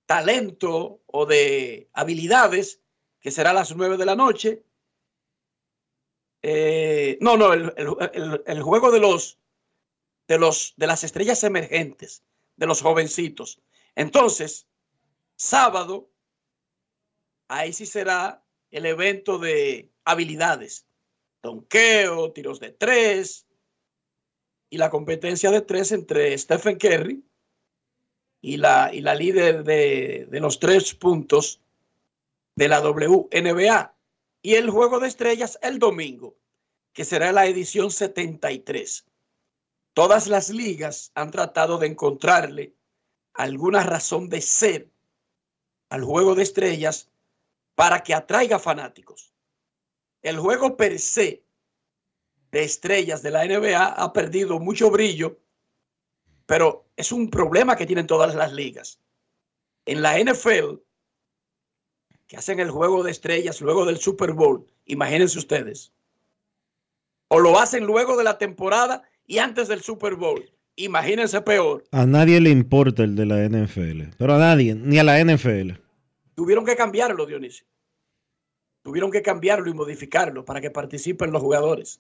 talento 0.07 1.03
o 1.07 1.25
de 1.25 1.88
habilidades, 1.92 2.83
que 3.21 3.31
será 3.31 3.51
a 3.51 3.55
las 3.61 3.77
9 3.77 3.97
de 3.97 4.07
la 4.07 4.16
noche. 4.16 4.64
Eh, 6.42 7.16
no, 7.21 7.37
no, 7.37 7.53
el, 7.53 7.73
el, 8.44 8.62
juego 8.62 8.90
de 8.90 8.99
los, 8.99 9.38
de 10.27 10.37
los 10.37 10.75
de 10.77 10.88
las 10.88 11.05
estrellas 11.05 11.44
emergentes, 11.44 12.25
de 12.57 12.66
los 12.66 12.83
jovencitos. 12.83 13.62
Entonces, 13.98 14.68
sábado, 15.34 16.08
ahí 17.48 17.72
sí 17.72 17.84
será 17.84 18.44
el 18.70 18.87
evento 18.87 19.40
de 19.40 19.90
habilidades. 20.04 20.87
Donqueo, 21.42 22.30
tiros 22.30 22.61
de 22.61 22.70
tres 22.70 23.48
y 24.70 24.78
la 24.78 24.88
competencia 24.88 25.50
de 25.50 25.62
tres 25.62 25.90
entre 25.90 26.38
Stephen 26.38 26.78
Curry 26.78 27.24
y 28.40 28.58
la, 28.58 28.94
y 28.94 29.00
la 29.00 29.16
líder 29.16 29.64
de, 29.64 30.28
de 30.30 30.40
los 30.40 30.61
tres 30.61 30.94
puntos 30.94 31.61
de 32.54 32.68
la 32.68 32.80
WNBA. 32.80 33.96
Y 34.42 34.54
el 34.54 34.70
juego 34.70 35.00
de 35.00 35.08
estrellas 35.08 35.58
el 35.61 35.80
domingo, 35.80 36.37
que 36.92 37.04
será 37.04 37.32
la 37.32 37.46
edición 37.46 37.90
73. 37.90 39.06
Todas 39.92 40.28
las 40.28 40.50
ligas 40.50 41.11
han 41.16 41.32
tratado 41.32 41.78
de 41.78 41.88
encontrarle 41.88 42.77
alguna 43.38 43.85
razón 43.85 44.29
de 44.29 44.40
ser 44.40 44.90
al 45.90 46.03
juego 46.03 46.35
de 46.35 46.42
estrellas 46.42 47.09
para 47.77 48.03
que 48.03 48.12
atraiga 48.12 48.59
fanáticos. 48.59 49.33
El 50.22 50.40
juego 50.40 50.77
per 50.77 50.98
se 50.98 51.44
de 52.51 52.64
estrellas 52.64 53.22
de 53.22 53.31
la 53.31 53.44
NBA 53.44 53.87
ha 53.87 54.12
perdido 54.12 54.59
mucho 54.59 54.90
brillo, 54.90 55.38
pero 56.46 56.87
es 56.96 57.12
un 57.12 57.31
problema 57.31 57.77
que 57.77 57.87
tienen 57.87 58.09
todas 58.09 58.35
las 58.35 58.53
ligas. 58.53 59.01
En 59.87 60.03
la 60.03 60.18
NFL, 60.18 60.81
que 62.27 62.37
hacen 62.37 62.59
el 62.59 62.72
juego 62.72 63.05
de 63.05 63.12
estrellas 63.12 63.61
luego 63.61 63.85
del 63.87 63.98
Super 63.98 64.33
Bowl, 64.33 64.66
imagínense 64.85 65.38
ustedes. 65.38 65.92
O 67.29 67.38
lo 67.38 67.61
hacen 67.61 67.87
luego 67.87 68.16
de 68.16 68.24
la 68.24 68.37
temporada 68.37 69.09
y 69.27 69.38
antes 69.38 69.68
del 69.68 69.81
Super 69.81 70.16
Bowl. 70.16 70.44
Imagínense 70.78 71.40
peor. 71.40 71.82
A 71.90 72.06
nadie 72.06 72.40
le 72.40 72.50
importa 72.50 73.02
el 73.02 73.16
de 73.16 73.26
la 73.26 73.44
NFL, 73.48 74.14
pero 74.16 74.34
a 74.34 74.38
nadie, 74.38 74.76
ni 74.76 74.96
a 75.00 75.02
la 75.02 75.18
NFL. 75.18 75.72
Tuvieron 76.36 76.64
que 76.64 76.76
cambiarlo, 76.76 77.26
Dionisio. 77.26 77.66
Tuvieron 78.82 79.10
que 79.10 79.20
cambiarlo 79.20 79.68
y 79.68 79.74
modificarlo 79.74 80.44
para 80.44 80.60
que 80.60 80.70
participen 80.70 81.32
los 81.32 81.42
jugadores. 81.42 81.98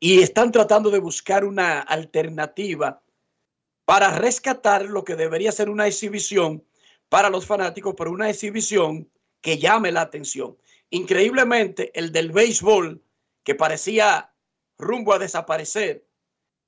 Y 0.00 0.22
están 0.22 0.50
tratando 0.50 0.90
de 0.90 0.98
buscar 0.98 1.44
una 1.44 1.80
alternativa 1.80 3.02
para 3.84 4.16
rescatar 4.16 4.86
lo 4.86 5.04
que 5.04 5.14
debería 5.14 5.52
ser 5.52 5.68
una 5.68 5.86
exhibición 5.86 6.64
para 7.10 7.28
los 7.28 7.44
fanáticos, 7.44 7.94
pero 7.98 8.10
una 8.10 8.30
exhibición 8.30 9.10
que 9.42 9.58
llame 9.58 9.92
la 9.92 10.00
atención. 10.00 10.56
Increíblemente, 10.88 11.92
el 11.98 12.12
del 12.12 12.32
béisbol, 12.32 13.02
que 13.44 13.54
parecía 13.54 14.32
rumbo 14.78 15.12
a 15.12 15.18
desaparecer, 15.18 16.05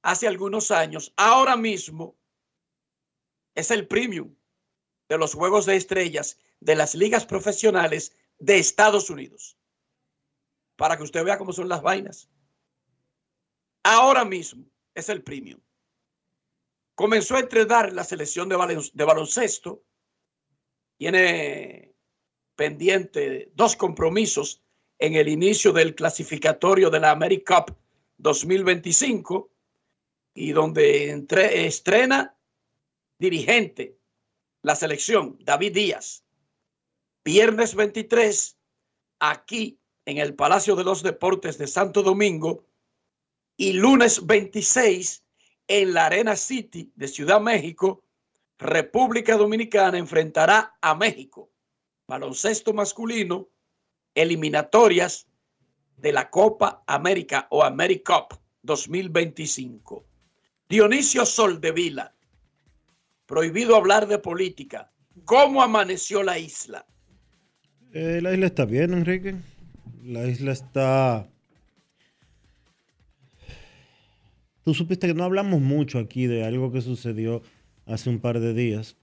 hace 0.03 0.27
algunos 0.27 0.71
años, 0.71 1.13
ahora 1.17 1.57
mismo 1.57 2.17
es 3.55 3.71
el 3.71 3.87
premium 3.87 4.35
de 5.09 5.19
los 5.19 5.35
Juegos 5.35 5.67
de 5.67 5.77
Estrellas 5.77 6.39
de 6.61 6.77
las 6.77 6.95
ligas 6.95 7.27
profesionales 7.27 8.13
de 8.39 8.59
Estados 8.59 9.11
Unidos. 9.11 9.57
Para 10.77 10.97
que 10.97 11.03
usted 11.03 11.25
vea 11.25 11.39
cómo 11.39 11.53
son 11.53 11.69
las 11.69 11.83
vainas. 11.83 12.29
Ahora 13.83 14.25
mismo 14.25 14.65
es 14.95 15.09
el 15.09 15.23
premium. 15.23 15.61
Comenzó 16.95 17.37
a 17.37 17.41
entrenar 17.41 17.93
la 17.93 18.05
selección 18.05 18.49
de, 18.49 19.05
baloncesto. 19.05 19.85
Tiene 20.97 21.95
pendiente 22.57 23.51
dos 23.55 23.77
compromisos 23.77 24.63
en 24.99 25.15
el 25.15 25.29
inicio 25.29 25.73
del 25.73 25.95
clasificatorio 25.95 26.91
de 26.91 27.01
la 27.01 27.13
America 27.13 27.65
Cup 27.65 27.77
2025 28.19 29.51
y 30.39 30.53
donde 30.53 31.11
entre, 31.11 31.67
estrena 31.67 32.39
dirigente 33.19 33.99
la 34.63 34.77
selección, 34.77 35.37
David 35.41 35.75
Díaz. 35.75 36.25
Viernes 37.25 37.75
23, 37.75 38.57
aquí 39.19 39.81
en 40.05 40.19
el 40.19 40.37
Palacio 40.37 40.77
de 40.77 40.85
los 40.85 41.03
Deportes 41.03 41.59
de 41.59 41.67
Santo 41.67 42.05
Domingo 42.05 42.65
y 43.57 43.73
lunes 43.73 44.25
26 44.25 45.25
en 45.67 45.93
la 45.93 46.07
Arena 46.07 46.37
City 46.37 46.93
de 46.95 47.09
Ciudad 47.09 47.41
México, 47.41 48.05
República 48.59 49.37
Dominicana 49.37 49.99
enfrentará 49.99 50.79
a 50.81 50.95
México. 50.95 51.51
Baloncesto 52.07 52.73
masculino, 52.73 53.49
eliminatorias 54.15 55.27
de 55.97 56.13
la 56.13 56.31
Copa 56.31 56.85
América 56.87 57.49
o 57.51 57.65
AmeriCup 57.65 58.35
2025. 58.63 60.08
Dionisio 60.69 61.25
Soldevila, 61.25 62.15
prohibido 63.25 63.75
hablar 63.75 64.07
de 64.07 64.19
política. 64.19 64.93
¿Cómo 65.25 65.63
amaneció 65.63 66.23
la 66.23 66.39
isla? 66.39 66.85
Eh, 67.95 68.21
la 68.23 68.35
isla 68.35 68.47
está 68.47 68.67
bien, 68.67 68.93
Enrique. 68.93 69.37
La 70.05 70.27
isla 70.27 70.53
está... 70.53 71.27
Tú 74.63 74.75
supiste 74.75 75.07
que 75.07 75.15
no 75.15 75.25
hablamos 75.25 75.63
mucho 75.63 75.99
aquí 75.99 76.27
de 76.27 76.45
algo 76.45 76.71
que 76.71 76.83
sucedió 76.83 77.41
hace 77.87 78.11
un 78.11 78.21
par 78.21 78.39
de 78.39 78.53
días 78.53 78.99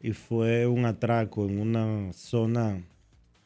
y 0.00 0.12
fue 0.12 0.68
un 0.68 0.84
atraco 0.84 1.46
en 1.46 1.58
una 1.60 2.12
zona 2.12 2.86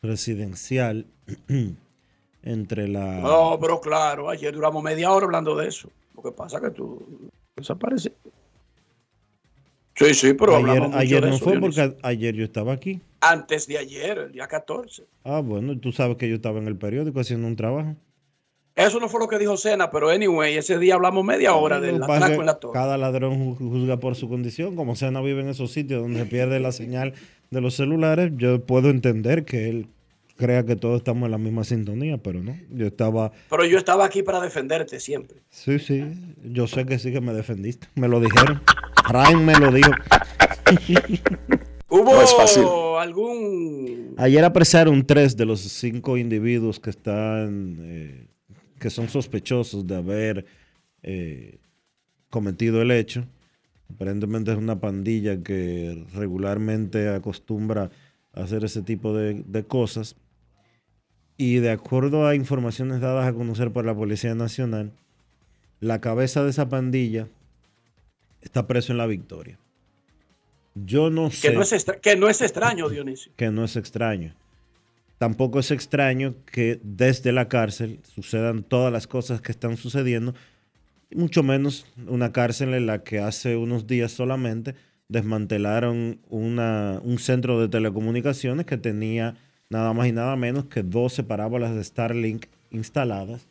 residencial 0.02 1.06
entre 2.42 2.86
la... 2.86 3.20
No, 3.20 3.58
pero 3.58 3.80
claro, 3.80 4.28
ayer 4.28 4.52
duramos 4.52 4.82
media 4.82 5.10
hora 5.10 5.24
hablando 5.24 5.56
de 5.56 5.68
eso. 5.68 5.90
Lo 6.14 6.22
que 6.22 6.32
pasa 6.32 6.58
es 6.58 6.64
que 6.64 6.70
tú 6.70 7.30
desapareciste. 7.56 8.30
Sí, 9.96 10.12
sí, 10.14 10.34
pero 10.34 10.56
ayer, 10.56 10.90
ayer 10.92 11.26
no 11.26 11.38
fue 11.38 11.60
porque 11.60 11.96
ayer 12.02 12.34
yo 12.34 12.44
estaba 12.44 12.72
aquí. 12.72 13.00
Antes 13.20 13.66
de 13.68 13.78
ayer, 13.78 14.18
el 14.18 14.32
día 14.32 14.48
14. 14.48 15.04
Ah, 15.22 15.40
bueno, 15.40 15.78
tú 15.78 15.92
sabes 15.92 16.16
que 16.16 16.28
yo 16.28 16.34
estaba 16.34 16.58
en 16.58 16.66
el 16.66 16.76
periódico 16.76 17.20
haciendo 17.20 17.46
un 17.46 17.56
trabajo. 17.56 17.94
Eso 18.74 18.98
no 18.98 19.08
fue 19.08 19.20
lo 19.20 19.28
que 19.28 19.38
dijo 19.38 19.56
Sena, 19.56 19.90
pero 19.90 20.10
anyway, 20.10 20.56
ese 20.56 20.78
día 20.78 20.96
hablamos 20.96 21.24
media 21.24 21.54
hora 21.54 21.78
del 21.78 22.02
atraco 22.02 22.40
en 22.40 22.46
la 22.46 22.58
torre. 22.58 22.72
Cada 22.72 22.98
ladrón 22.98 23.54
juzga 23.54 23.98
por 23.98 24.16
su 24.16 24.28
condición. 24.28 24.74
Como 24.74 24.96
Sena 24.96 25.20
vive 25.20 25.42
en 25.42 25.48
esos 25.48 25.70
sitios 25.70 26.02
donde 26.02 26.18
se 26.20 26.26
pierde 26.26 26.58
la 26.58 26.72
señal 26.72 27.14
de 27.50 27.60
los 27.60 27.74
celulares, 27.74 28.32
yo 28.36 28.64
puedo 28.66 28.90
entender 28.90 29.44
que 29.44 29.68
él 29.68 29.86
crea 30.36 30.64
que 30.64 30.76
todos 30.76 30.98
estamos 30.98 31.26
en 31.26 31.30
la 31.30 31.38
misma 31.38 31.64
sintonía, 31.64 32.18
pero 32.18 32.42
no. 32.42 32.56
Yo 32.70 32.86
estaba. 32.86 33.32
Pero 33.50 33.64
yo 33.64 33.78
estaba 33.78 34.04
aquí 34.04 34.22
para 34.22 34.40
defenderte 34.40 35.00
siempre. 35.00 35.42
Sí, 35.50 35.78
sí. 35.78 36.04
Yo 36.42 36.66
sé 36.66 36.84
que 36.86 36.98
sí 36.98 37.12
que 37.12 37.20
me 37.20 37.32
defendiste. 37.32 37.88
Me 37.94 38.08
lo 38.08 38.20
dijeron. 38.20 38.60
Ryan 39.08 39.44
me 39.44 39.58
lo 39.58 39.70
dijo. 39.70 39.92
¿Hubo 41.88 42.98
algún. 42.98 44.14
Ayer 44.16 44.44
apresaron 44.44 45.06
tres 45.06 45.36
de 45.36 45.44
los 45.44 45.60
cinco 45.60 46.16
individuos 46.16 46.80
que 46.80 46.90
están. 46.90 47.78
Eh, 47.80 48.26
que 48.78 48.90
son 48.90 49.08
sospechosos 49.08 49.86
de 49.86 49.96
haber 49.96 50.44
eh, 51.02 51.58
cometido 52.28 52.82
el 52.82 52.90
hecho. 52.90 53.26
Aparentemente 53.88 54.50
es 54.50 54.58
una 54.58 54.80
pandilla 54.80 55.42
que 55.42 56.04
regularmente 56.14 57.08
acostumbra 57.08 57.90
a 58.32 58.42
hacer 58.42 58.64
ese 58.64 58.82
tipo 58.82 59.14
de, 59.16 59.42
de 59.46 59.64
cosas. 59.64 60.16
Y 61.36 61.56
de 61.56 61.70
acuerdo 61.70 62.26
a 62.26 62.34
informaciones 62.34 63.00
dadas 63.00 63.26
a 63.26 63.32
conocer 63.32 63.72
por 63.72 63.84
la 63.84 63.94
Policía 63.94 64.34
Nacional, 64.34 64.92
la 65.80 66.00
cabeza 66.00 66.44
de 66.44 66.50
esa 66.50 66.68
pandilla 66.68 67.28
está 68.40 68.66
preso 68.66 68.92
en 68.92 68.98
la 68.98 69.06
victoria. 69.06 69.58
Yo 70.74 71.10
no 71.10 71.30
sé. 71.30 71.48
Que 71.48 71.54
no 71.54 71.62
es, 71.62 71.86
que 72.02 72.16
no 72.16 72.28
es 72.28 72.40
extraño, 72.40 72.88
Dionisio. 72.88 73.32
Que 73.36 73.50
no 73.50 73.64
es 73.64 73.76
extraño. 73.76 74.34
Tampoco 75.18 75.60
es 75.60 75.70
extraño 75.70 76.34
que 76.44 76.80
desde 76.82 77.32
la 77.32 77.48
cárcel 77.48 78.00
sucedan 78.14 78.62
todas 78.62 78.92
las 78.92 79.06
cosas 79.06 79.40
que 79.40 79.52
están 79.52 79.76
sucediendo, 79.76 80.34
mucho 81.12 81.42
menos 81.42 81.86
una 82.08 82.32
cárcel 82.32 82.74
en 82.74 82.86
la 82.86 83.04
que 83.04 83.20
hace 83.20 83.56
unos 83.56 83.86
días 83.86 84.12
solamente 84.12 84.74
desmantelaron 85.08 86.20
una, 86.28 87.00
un 87.04 87.18
centro 87.18 87.60
de 87.60 87.68
telecomunicaciones 87.68 88.66
que 88.66 88.76
tenía 88.76 89.36
nada 89.74 89.92
más 89.92 90.06
y 90.06 90.12
nada 90.12 90.36
menos 90.36 90.66
que 90.66 90.84
12 90.84 91.24
parábolas 91.24 91.74
de 91.74 91.82
Starlink 91.82 92.46
instaladas 92.70 93.44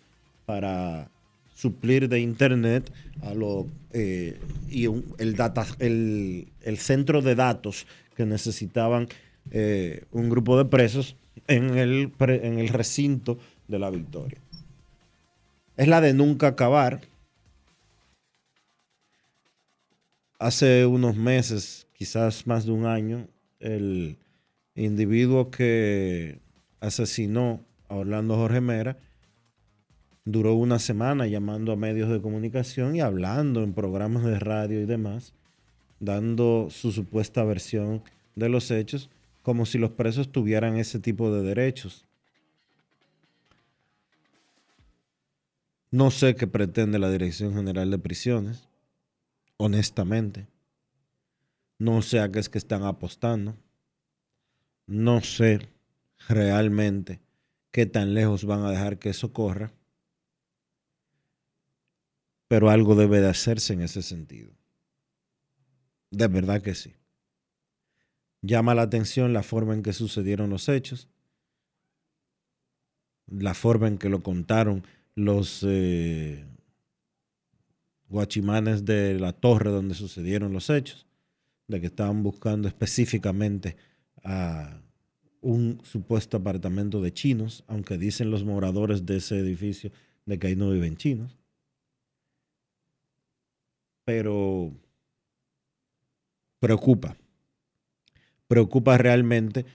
para 0.45 1.09
suplir 1.53 2.07
de 2.07 2.21
internet 2.21 2.89
a 3.23 3.33
lo, 3.33 3.67
eh, 3.91 4.39
y 4.69 4.85
el, 5.17 5.35
data, 5.35 5.65
el, 5.79 6.47
centro 6.77 7.21
de 7.21 7.35
datos 7.35 7.85
que 8.15 8.25
necesitaban 8.25 9.09
eh, 9.51 10.05
un 10.11 10.29
grupo 10.29 10.57
de 10.57 10.63
presos 10.63 11.17
en 11.47 11.77
el, 11.77 12.13
en 12.19 12.57
el 12.57 12.69
recinto 12.69 13.37
de 13.67 13.79
la 13.79 13.89
victoria. 13.89 14.39
Es 15.75 15.89
la 15.89 15.99
de 15.99 16.13
nunca 16.13 16.47
acabar. 16.47 17.01
Hace 20.39 20.85
unos 20.85 21.17
meses, 21.17 21.85
quizás 21.93 22.47
más 22.47 22.65
de 22.65 22.71
un 22.71 22.85
año, 22.85 23.27
el 23.59 24.17
individuo 24.75 25.51
que 25.51 26.39
asesinó 26.79 27.63
a 27.89 27.95
Orlando 27.95 28.35
Jorge 28.35 28.61
Mera 28.61 28.97
duró 30.25 30.53
una 30.53 30.79
semana 30.79 31.27
llamando 31.27 31.71
a 31.71 31.75
medios 31.75 32.09
de 32.09 32.21
comunicación 32.21 32.95
y 32.95 33.01
hablando 33.01 33.63
en 33.63 33.73
programas 33.73 34.23
de 34.23 34.39
radio 34.39 34.81
y 34.81 34.85
demás, 34.85 35.33
dando 35.99 36.67
su 36.69 36.91
supuesta 36.91 37.43
versión 37.43 38.03
de 38.35 38.49
los 38.49 38.71
hechos, 38.71 39.09
como 39.41 39.65
si 39.65 39.77
los 39.77 39.91
presos 39.91 40.31
tuvieran 40.31 40.77
ese 40.77 40.99
tipo 40.99 41.33
de 41.33 41.43
derechos. 41.43 42.05
No 45.91 46.09
sé 46.09 46.35
qué 46.35 46.47
pretende 46.47 46.97
la 46.97 47.11
Dirección 47.11 47.53
General 47.53 47.91
de 47.91 47.99
Prisiones, 47.99 48.67
honestamente. 49.57 50.47
No 51.77 52.01
sé 52.01 52.19
a 52.19 52.31
qué 52.31 52.39
es 52.39 52.49
que 52.49 52.57
están 52.57 52.83
apostando. 52.83 53.55
No 54.85 55.21
sé 55.21 55.69
realmente 56.27 57.21
qué 57.71 57.85
tan 57.85 58.13
lejos 58.13 58.45
van 58.45 58.63
a 58.63 58.71
dejar 58.71 58.99
que 58.99 59.09
eso 59.09 59.33
corra, 59.33 59.73
pero 62.47 62.69
algo 62.69 62.95
debe 62.95 63.19
de 63.19 63.29
hacerse 63.29 63.73
en 63.73 63.81
ese 63.81 64.01
sentido. 64.01 64.51
De 66.11 66.27
verdad 66.27 66.61
que 66.61 66.75
sí. 66.75 66.93
Llama 68.41 68.75
la 68.75 68.83
atención 68.83 69.33
la 69.33 69.41
forma 69.41 69.73
en 69.73 69.83
que 69.83 69.93
sucedieron 69.93 70.49
los 70.49 70.69
hechos, 70.69 71.09
la 73.27 73.53
forma 73.53 73.87
en 73.87 73.97
que 73.97 74.09
lo 74.09 74.21
contaron 74.21 74.85
los 75.15 75.65
eh, 75.67 76.45
guachimanes 78.09 78.85
de 78.85 79.17
la 79.19 79.31
torre 79.33 79.71
donde 79.71 79.95
sucedieron 79.95 80.53
los 80.53 80.69
hechos, 80.69 81.07
de 81.67 81.79
que 81.79 81.87
estaban 81.87 82.21
buscando 82.21 82.67
específicamente 82.67 83.77
a 84.23 84.81
un 85.41 85.81
supuesto 85.83 86.37
apartamento 86.37 87.01
de 87.01 87.13
chinos, 87.13 87.63
aunque 87.67 87.97
dicen 87.97 88.31
los 88.31 88.43
moradores 88.43 89.05
de 89.05 89.17
ese 89.17 89.37
edificio 89.37 89.91
de 90.25 90.39
que 90.39 90.47
ahí 90.47 90.55
no 90.55 90.71
viven 90.71 90.95
chinos. 90.95 91.37
Pero 94.05 94.73
preocupa, 96.59 97.17
preocupa 98.47 98.97
realmente, 98.97 99.65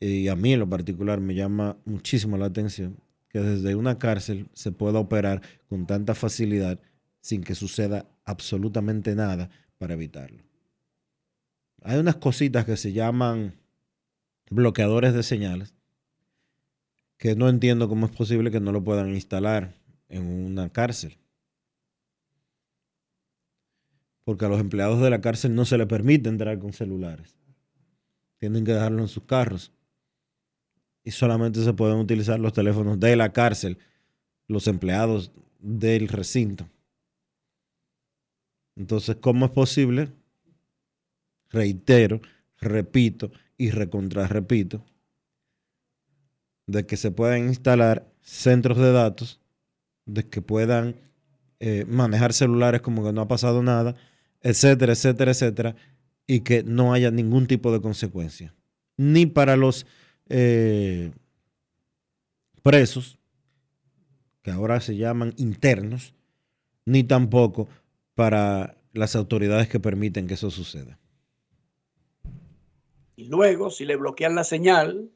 y 0.00 0.28
a 0.28 0.36
mí 0.36 0.54
en 0.54 0.60
lo 0.60 0.68
particular 0.68 1.20
me 1.20 1.34
llama 1.34 1.76
muchísimo 1.84 2.38
la 2.38 2.46
atención, 2.46 2.98
que 3.28 3.40
desde 3.40 3.74
una 3.74 3.98
cárcel 3.98 4.48
se 4.54 4.72
pueda 4.72 4.98
operar 4.98 5.42
con 5.68 5.86
tanta 5.86 6.14
facilidad 6.14 6.80
sin 7.20 7.42
que 7.42 7.54
suceda 7.54 8.06
absolutamente 8.24 9.14
nada 9.14 9.50
para 9.78 9.94
evitarlo. 9.94 10.42
Hay 11.82 11.98
unas 11.98 12.16
cositas 12.16 12.64
que 12.64 12.76
se 12.76 12.92
llaman 12.92 13.61
bloqueadores 14.52 15.14
de 15.14 15.22
señales 15.22 15.74
que 17.22 17.36
no 17.36 17.48
entiendo 17.48 17.88
cómo 17.88 18.06
es 18.06 18.12
posible 18.12 18.50
que 18.50 18.58
no 18.58 18.72
lo 18.72 18.82
puedan 18.82 19.10
instalar 19.10 19.76
en 20.08 20.26
una 20.26 20.70
cárcel. 20.70 21.18
Porque 24.24 24.44
a 24.44 24.48
los 24.48 24.58
empleados 24.58 25.00
de 25.00 25.08
la 25.08 25.20
cárcel 25.20 25.54
no 25.54 25.64
se 25.64 25.78
les 25.78 25.86
permite 25.86 26.28
entrar 26.28 26.58
con 26.58 26.72
celulares. 26.72 27.38
tienen 28.38 28.64
que 28.64 28.72
dejarlo 28.72 29.02
en 29.02 29.06
sus 29.06 29.22
carros. 29.22 29.70
Y 31.04 31.12
solamente 31.12 31.62
se 31.62 31.72
pueden 31.74 31.98
utilizar 31.98 32.40
los 32.40 32.52
teléfonos 32.52 32.98
de 32.98 33.14
la 33.14 33.32
cárcel, 33.32 33.78
los 34.48 34.66
empleados 34.66 35.30
del 35.60 36.08
recinto. 36.08 36.68
Entonces, 38.74 39.14
¿cómo 39.20 39.46
es 39.46 39.52
posible? 39.52 40.10
Reitero, 41.50 42.20
repito 42.60 43.30
y 43.56 43.70
recontrarrepito, 43.70 44.84
de 46.66 46.86
que 46.86 46.96
se 46.96 47.10
puedan 47.10 47.48
instalar 47.48 48.10
centros 48.22 48.78
de 48.78 48.92
datos, 48.92 49.40
de 50.06 50.28
que 50.28 50.42
puedan 50.42 50.96
eh, 51.60 51.84
manejar 51.86 52.32
celulares 52.32 52.80
como 52.80 53.04
que 53.04 53.12
no 53.12 53.20
ha 53.20 53.28
pasado 53.28 53.62
nada, 53.62 53.94
etcétera, 54.40 54.92
etcétera, 54.92 55.30
etcétera, 55.30 55.76
y 56.26 56.40
que 56.40 56.62
no 56.62 56.92
haya 56.92 57.10
ningún 57.10 57.46
tipo 57.46 57.72
de 57.72 57.80
consecuencia. 57.80 58.54
Ni 58.96 59.26
para 59.26 59.56
los 59.56 59.86
eh, 60.28 61.12
presos, 62.62 63.18
que 64.42 64.50
ahora 64.50 64.80
se 64.80 64.96
llaman 64.96 65.34
internos, 65.36 66.14
ni 66.84 67.04
tampoco 67.04 67.68
para 68.14 68.76
las 68.92 69.16
autoridades 69.16 69.68
que 69.68 69.80
permiten 69.80 70.26
que 70.26 70.34
eso 70.34 70.50
suceda. 70.50 70.98
Y 73.16 73.26
luego, 73.26 73.70
si 73.70 73.84
le 73.84 73.96
bloquean 73.96 74.34
la 74.34 74.44
señal 74.44 75.10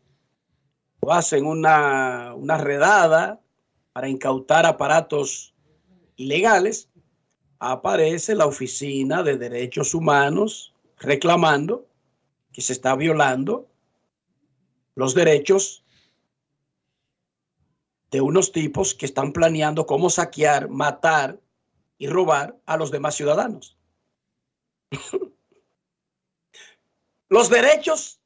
o 1.00 1.12
hacen 1.12 1.46
una, 1.46 2.34
una 2.34 2.58
redada 2.58 3.40
para 3.92 4.08
incautar 4.08 4.66
aparatos 4.66 5.54
ilegales, 6.16 6.88
aparece 7.58 8.34
la 8.34 8.46
Oficina 8.46 9.22
de 9.22 9.38
Derechos 9.38 9.94
Humanos 9.94 10.74
reclamando 10.98 11.86
que 12.52 12.62
se 12.62 12.72
está 12.72 12.94
violando 12.96 13.68
los 14.94 15.14
derechos 15.14 15.84
de 18.10 18.20
unos 18.20 18.52
tipos 18.52 18.94
que 18.94 19.06
están 19.06 19.32
planeando 19.32 19.86
cómo 19.86 20.10
saquear, 20.10 20.68
matar 20.68 21.38
y 21.98 22.08
robar 22.08 22.56
a 22.66 22.76
los 22.76 22.90
demás 22.90 23.14
ciudadanos. 23.14 23.76
los 27.28 27.50
derechos 27.50 28.20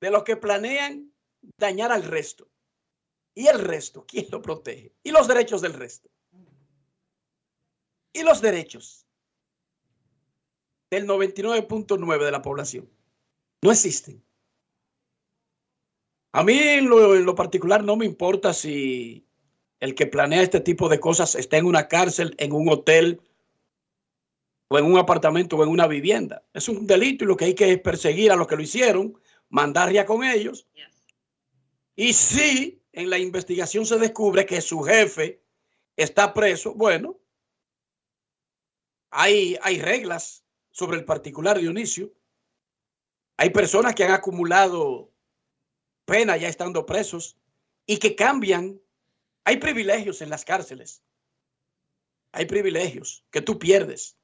de 0.00 0.10
los 0.10 0.24
que 0.24 0.36
planean 0.36 1.12
dañar 1.58 1.92
al 1.92 2.02
resto. 2.02 2.48
¿Y 3.34 3.48
el 3.48 3.58
resto? 3.58 4.04
¿Quién 4.06 4.26
lo 4.30 4.40
protege? 4.40 4.94
¿Y 5.02 5.10
los 5.10 5.28
derechos 5.28 5.60
del 5.60 5.74
resto? 5.74 6.08
¿Y 8.12 8.22
los 8.22 8.40
derechos 8.40 9.06
del 10.90 11.06
99.9 11.06 12.24
de 12.24 12.30
la 12.30 12.42
población? 12.42 12.90
No 13.62 13.70
existen. 13.70 14.24
A 16.32 16.42
mí 16.42 16.58
en 16.58 16.88
lo, 16.88 17.34
particular 17.34 17.82
no 17.82 17.96
me 17.96 18.06
importa 18.06 18.52
si 18.52 19.26
el 19.80 19.94
que 19.94 20.06
planea 20.06 20.42
este 20.42 20.60
tipo 20.60 20.88
de 20.88 21.00
cosas 21.00 21.34
está 21.34 21.56
en 21.56 21.66
una 21.66 21.88
cárcel, 21.88 22.34
en 22.38 22.52
un 22.52 22.68
hotel 22.68 23.20
o 24.68 24.78
en 24.78 24.84
un 24.84 24.98
apartamento 24.98 25.56
o 25.56 25.62
en 25.62 25.68
una 25.68 25.86
vivienda. 25.86 26.44
Es 26.52 26.68
un 26.68 26.86
delito 26.86 27.24
y 27.24 27.28
lo 27.28 27.36
que 27.36 27.46
hay 27.46 27.54
que 27.54 27.72
es 27.72 27.80
perseguir 27.80 28.32
a 28.32 28.36
los 28.36 28.46
que 28.46 28.56
lo 28.56 28.62
hicieron, 28.62 29.18
mandar 29.48 29.92
ya 29.92 30.04
con 30.04 30.24
ellos. 30.24 30.66
Y 31.94 32.12
si 32.12 32.82
en 32.92 33.10
la 33.10 33.18
investigación 33.18 33.86
se 33.86 33.98
descubre 33.98 34.44
que 34.44 34.60
su 34.60 34.80
jefe 34.82 35.42
está 35.96 36.34
preso, 36.34 36.74
bueno, 36.74 37.18
hay, 39.10 39.56
hay 39.62 39.80
reglas 39.80 40.44
sobre 40.70 40.98
el 40.98 41.04
particular 41.04 41.58
Dionisio. 41.58 42.12
Hay 43.38 43.50
personas 43.50 43.94
que 43.94 44.04
han 44.04 44.12
acumulado 44.12 45.12
pena 46.04 46.36
ya 46.36 46.48
estando 46.48 46.86
presos 46.86 47.36
y 47.86 47.98
que 47.98 48.14
cambian 48.14 48.80
hay 49.44 49.58
privilegios 49.58 50.22
en 50.22 50.30
las 50.30 50.44
cárceles. 50.44 51.02
Hay 52.32 52.46
privilegios 52.46 53.24
que 53.30 53.40
tú 53.40 53.58
pierdes 53.58 54.16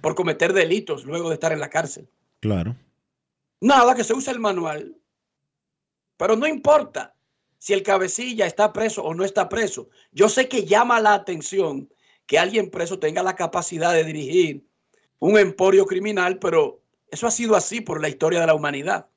por 0.00 0.14
cometer 0.14 0.52
delitos 0.52 1.04
luego 1.04 1.28
de 1.28 1.34
estar 1.34 1.52
en 1.52 1.60
la 1.60 1.70
cárcel. 1.70 2.08
Claro. 2.40 2.76
Nada, 3.60 3.94
que 3.94 4.04
se 4.04 4.14
use 4.14 4.30
el 4.30 4.40
manual. 4.40 4.96
Pero 6.16 6.36
no 6.36 6.46
importa 6.46 7.14
si 7.58 7.74
el 7.74 7.82
cabecilla 7.82 8.46
está 8.46 8.72
preso 8.72 9.04
o 9.04 9.14
no 9.14 9.24
está 9.24 9.48
preso. 9.48 9.90
Yo 10.12 10.28
sé 10.28 10.48
que 10.48 10.64
llama 10.64 11.00
la 11.00 11.14
atención 11.14 11.92
que 12.26 12.38
alguien 12.38 12.70
preso 12.70 12.98
tenga 12.98 13.22
la 13.22 13.36
capacidad 13.36 13.92
de 13.92 14.04
dirigir 14.04 14.66
un 15.18 15.38
emporio 15.38 15.84
criminal, 15.84 16.38
pero 16.38 16.82
eso 17.10 17.26
ha 17.26 17.30
sido 17.30 17.54
así 17.54 17.80
por 17.80 18.00
la 18.00 18.08
historia 18.08 18.40
de 18.40 18.46
la 18.46 18.54
humanidad. 18.54 19.08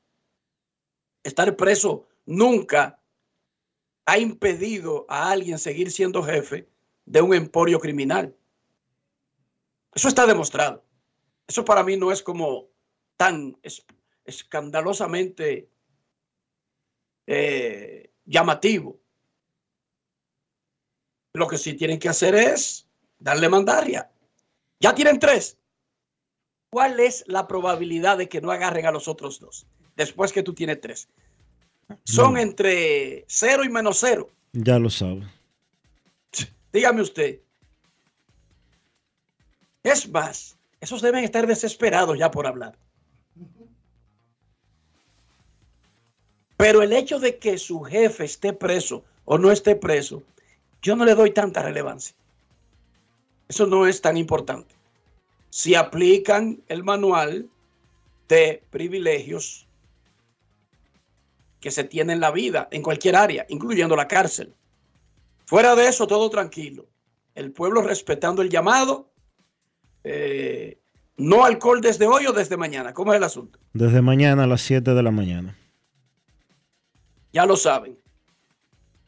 Estar 1.24 1.56
preso 1.56 2.08
nunca 2.26 3.00
ha 4.06 4.18
impedido 4.18 5.06
a 5.08 5.32
alguien 5.32 5.58
seguir 5.58 5.92
siendo 5.92 6.22
jefe 6.22 6.68
de 7.06 7.22
un 7.22 7.34
emporio 7.34 7.80
criminal. 7.80 8.36
Eso 9.96 10.08
está 10.08 10.26
demostrado. 10.26 10.84
Eso 11.48 11.64
para 11.64 11.84
mí 11.84 11.98
no 11.98 12.12
es 12.12 12.24
como 12.24 12.70
tan 13.18 13.58
escandalosamente 14.26 15.70
eh, 17.28 18.12
llamativo. 18.26 19.00
Lo 21.34 21.48
que 21.48 21.58
sí 21.58 21.74
tienen 21.74 22.00
que 22.00 22.10
hacer 22.10 22.36
es 22.36 22.88
darle 23.20 23.50
mandaria. 23.50 24.12
Ya 24.80 24.94
tienen 24.94 25.20
tres. 25.20 25.58
¿Cuál 26.70 27.00
es 27.00 27.24
la 27.28 27.48
probabilidad 27.48 28.18
de 28.18 28.30
que 28.30 28.42
no 28.42 28.52
agarren 28.52 28.86
a 28.86 28.92
los 28.92 29.08
otros 29.08 29.40
dos 29.40 29.68
después 29.96 30.32
que 30.32 30.44
tú 30.44 30.54
tienes 30.54 30.82
tres? 30.82 31.08
son 32.06 32.38
entre 32.38 33.26
cero 33.28 33.64
y 33.64 33.70
menos 33.70 33.98
cero. 34.00 34.30
Ya 34.54 34.80
lo 34.80 34.90
sabe. 34.90 35.24
Dígame 36.72 37.02
usted. 37.02 37.43
Es 39.84 40.10
más, 40.10 40.58
esos 40.80 41.02
deben 41.02 41.24
estar 41.24 41.46
desesperados 41.46 42.18
ya 42.18 42.32
por 42.32 42.48
hablar. 42.48 42.78
Pero 46.58 46.82
el 46.82 46.94
hecho 46.94 47.20
de 47.20 47.38
que 47.38 47.58
su 47.58 47.82
jefe 47.82 48.24
esté 48.24 48.54
preso 48.54 49.04
o 49.26 49.38
no 49.38 49.52
esté 49.52 49.76
preso, 49.76 50.24
yo 50.82 50.96
no 50.96 51.06
le 51.06 51.16
doy 51.16 51.32
tanta 51.32 51.62
relevancia. 51.62 52.16
Eso 53.48 53.68
no 53.68 53.86
es 53.86 54.02
tan 54.02 54.18
importante. 54.18 54.74
Si 55.50 55.76
aplican 55.76 56.64
el 56.68 56.84
manual 56.84 57.50
de 58.28 58.64
privilegios 58.70 59.68
que 61.60 61.72
se 61.72 61.84
tiene 61.84 62.14
en 62.14 62.20
la 62.20 62.32
vida, 62.32 62.68
en 62.72 62.82
cualquier 62.82 63.16
área, 63.16 63.46
incluyendo 63.48 63.96
la 63.96 64.08
cárcel. 64.08 64.54
Fuera 65.46 65.76
de 65.76 65.88
eso, 65.88 66.08
todo 66.08 66.30
tranquilo. 66.30 66.86
El 67.36 67.52
pueblo 67.52 67.82
respetando 67.82 68.42
el 68.42 68.50
llamado. 68.50 69.13
Eh, 70.04 70.80
no 71.18 71.46
alcohol 71.46 71.82
desde 71.82 72.08
hoy 72.08 72.26
o 72.28 72.34
desde 72.34 72.58
mañana. 72.58 72.94
¿Cómo 72.94 73.14
es 73.14 73.18
el 73.18 73.24
asunto? 73.24 73.60
Desde 73.74 74.02
mañana 74.02 74.44
a 74.44 74.48
las 74.48 74.62
7 74.62 74.94
de 74.94 75.04
la 75.04 75.12
mañana. 75.12 75.58
Ya 77.32 77.46
lo 77.46 77.56
saben. 77.56 77.98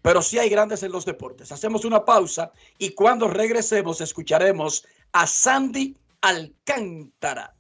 Pero 0.02 0.22
sí 0.22 0.38
hay 0.38 0.50
grandes 0.50 0.84
en 0.84 0.92
los 0.92 1.06
deportes. 1.06 1.52
Hacemos 1.52 1.84
una 1.84 2.06
pausa 2.06 2.52
y 2.78 2.92
cuando 2.92 3.28
regresemos 3.28 4.02
escucharemos 4.02 4.86
a 5.12 5.26
Sandy 5.26 5.98
Alcántara, 6.22 7.56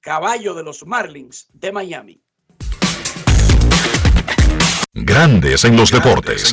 caballo 0.00 0.54
de 0.54 0.64
los 0.64 0.84
Marlins 0.84 1.48
de 1.52 1.72
Miami. 1.72 2.20
Grandes 4.92 5.64
en 5.64 5.76
los 5.76 5.92
deportes. 5.92 6.52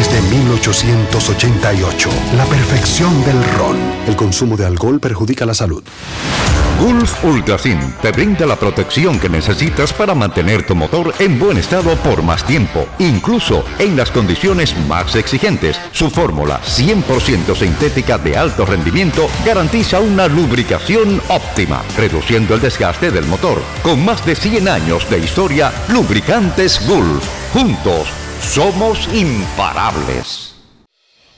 desde 0.00 0.18
1888, 0.34 2.08
la 2.34 2.46
perfección 2.46 3.22
del 3.22 3.44
ron. 3.58 3.76
El 4.06 4.16
consumo 4.16 4.56
de 4.56 4.64
alcohol 4.64 4.98
perjudica 4.98 5.44
la 5.44 5.52
salud. 5.52 5.82
Gulf 6.80 7.22
Ultrasin 7.22 7.78
te 8.00 8.10
brinda 8.10 8.46
la 8.46 8.56
protección 8.56 9.20
que 9.20 9.28
necesitas 9.28 9.92
para 9.92 10.14
mantener 10.14 10.66
tu 10.66 10.74
motor 10.74 11.12
en 11.18 11.38
buen 11.38 11.58
estado 11.58 11.94
por 11.96 12.22
más 12.22 12.46
tiempo, 12.46 12.86
incluso 12.98 13.62
en 13.78 13.94
las 13.94 14.10
condiciones 14.10 14.74
más 14.88 15.14
exigentes. 15.16 15.78
Su 15.92 16.08
fórmula 16.08 16.62
100% 16.62 17.54
sintética 17.54 18.16
de 18.16 18.38
alto 18.38 18.64
rendimiento 18.64 19.28
garantiza 19.44 20.00
una 20.00 20.28
lubricación 20.28 21.20
óptima, 21.28 21.82
reduciendo 21.98 22.54
el 22.54 22.62
desgaste 22.62 23.10
del 23.10 23.26
motor. 23.26 23.60
Con 23.82 24.02
más 24.02 24.24
de 24.24 24.34
100 24.34 24.66
años 24.66 25.10
de 25.10 25.18
historia, 25.18 25.70
lubricantes 25.90 26.80
Gulf. 26.88 27.22
Juntos, 27.52 28.08
somos 28.40 29.08
imparables. 29.12 30.49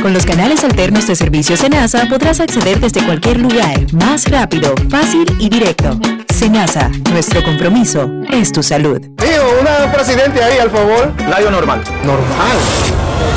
Con 0.00 0.14
los 0.14 0.24
canales 0.24 0.64
alternos 0.64 1.06
de 1.06 1.14
servicio 1.14 1.58
Senasa 1.58 2.06
podrás 2.08 2.40
acceder 2.40 2.80
desde 2.80 3.04
cualquier 3.04 3.38
lugar, 3.38 3.92
más 3.92 4.30
rápido, 4.30 4.74
fácil 4.88 5.26
y 5.38 5.50
directo. 5.50 6.00
Senasa, 6.32 6.90
nuestro 7.12 7.42
compromiso 7.44 8.10
es 8.30 8.52
tu 8.52 8.62
salud. 8.62 8.98
Tío, 9.18 9.60
una 9.60 9.92
presidente 9.92 10.42
ahí, 10.42 10.58
al 10.58 10.70
favor. 10.70 11.12
Radio 11.28 11.50
normal. 11.50 11.82
Normal. 12.02 13.05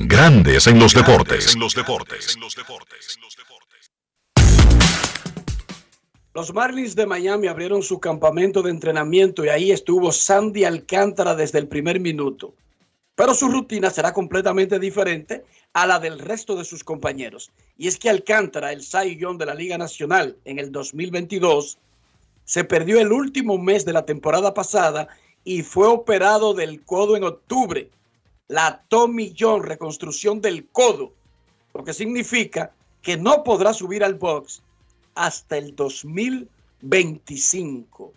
Grandes 0.00 0.68
en 0.68 0.78
los 0.78 0.94
deportes. 0.94 1.54
En 1.54 1.60
los 1.60 1.74
deportes. 1.74 2.38
Los 6.32 6.54
Marlins 6.54 6.94
de 6.94 7.04
Miami 7.04 7.48
abrieron 7.48 7.82
su 7.82 7.98
campamento 7.98 8.62
de 8.62 8.70
entrenamiento 8.70 9.44
y 9.44 9.48
ahí 9.48 9.72
estuvo 9.72 10.12
Sandy 10.12 10.64
Alcántara 10.64 11.34
desde 11.34 11.58
el 11.58 11.66
primer 11.66 11.98
minuto. 11.98 12.54
Pero 13.16 13.34
su 13.34 13.48
rutina 13.48 13.90
será 13.90 14.12
completamente 14.12 14.78
diferente 14.78 15.44
a 15.72 15.84
la 15.84 15.98
del 15.98 16.20
resto 16.20 16.54
de 16.54 16.64
sus 16.64 16.84
compañeros. 16.84 17.50
Y 17.76 17.88
es 17.88 17.98
que 17.98 18.08
Alcántara, 18.08 18.70
el 18.70 18.84
Cy 18.84 19.16
Young 19.16 19.36
de 19.36 19.46
la 19.46 19.54
Liga 19.56 19.78
Nacional 19.78 20.36
en 20.44 20.60
el 20.60 20.70
2022, 20.70 21.76
se 22.44 22.62
perdió 22.62 23.00
el 23.00 23.10
último 23.10 23.58
mes 23.58 23.84
de 23.84 23.94
la 23.94 24.06
temporada 24.06 24.54
pasada 24.54 25.08
y 25.42 25.62
fue 25.62 25.88
operado 25.88 26.54
del 26.54 26.84
codo 26.84 27.16
en 27.16 27.24
octubre. 27.24 27.90
La 28.48 28.82
Tommy 28.88 29.32
John 29.38 29.62
reconstrucción 29.62 30.40
del 30.40 30.66
codo, 30.68 31.12
lo 31.74 31.84
que 31.84 31.92
significa 31.92 32.72
que 33.02 33.18
no 33.18 33.44
podrá 33.44 33.74
subir 33.74 34.02
al 34.02 34.14
box 34.14 34.62
hasta 35.14 35.58
el 35.58 35.76
2025. 35.76 38.14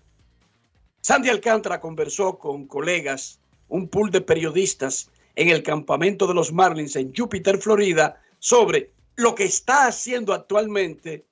Sandy 1.01 1.27
Alcántara 1.29 1.81
conversó 1.81 2.39
con 2.39 2.65
colegas, 2.65 3.41
un 3.67 3.89
pool 3.89 4.09
de 4.09 4.21
periodistas 4.21 5.11
en 5.35 5.49
el 5.49 5.63
campamento 5.63 6.27
de 6.27 6.33
los 6.33 6.53
Marlins 6.53 6.95
en 6.95 7.13
Júpiter, 7.13 7.57
Florida, 7.57 8.21
sobre 8.39 8.93
lo 9.17 9.35
que 9.35 9.43
está 9.43 9.87
haciendo 9.87 10.33
actualmente, 10.33 11.25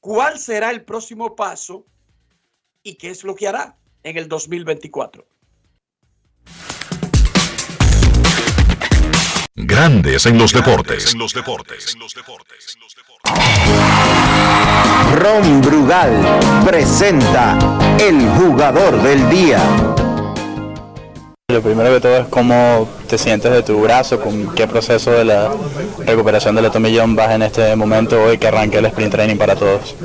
cuál 0.00 0.38
será 0.38 0.70
el 0.70 0.82
próximo 0.82 1.36
paso 1.36 1.84
y 2.82 2.94
qué 2.94 3.10
es 3.10 3.22
lo 3.24 3.34
que 3.34 3.48
hará 3.48 3.76
en 4.02 4.16
el 4.16 4.28
2024. 4.28 5.26
Grandes 9.60 10.24
en 10.26 10.38
los 10.38 10.52
deportes. 10.52 11.14
En 11.14 11.18
los 11.18 11.34
deportes. 11.34 11.96
Ron 15.16 15.60
Brugal 15.60 16.12
presenta 16.64 17.58
el 17.98 18.20
jugador 18.38 19.02
del 19.02 19.28
día. 19.28 19.60
Lo 21.48 21.60
primero 21.60 21.92
que 21.92 22.00
todo 22.00 22.18
es 22.18 22.26
cómo 22.28 22.88
te 23.08 23.18
sientes 23.18 23.50
de 23.50 23.62
tu 23.64 23.80
brazo, 23.80 24.20
con 24.20 24.54
qué 24.54 24.68
proceso 24.68 25.10
de 25.10 25.24
la 25.24 25.50
recuperación 26.06 26.54
del 26.54 26.70
tomillón 26.70 27.16
vas 27.16 27.32
en 27.32 27.42
este 27.42 27.74
momento 27.74 28.22
hoy 28.22 28.38
que 28.38 28.46
arranque 28.46 28.78
el 28.78 28.86
sprint 28.86 29.10
training 29.10 29.36
para 29.36 29.56
todos. 29.56 29.96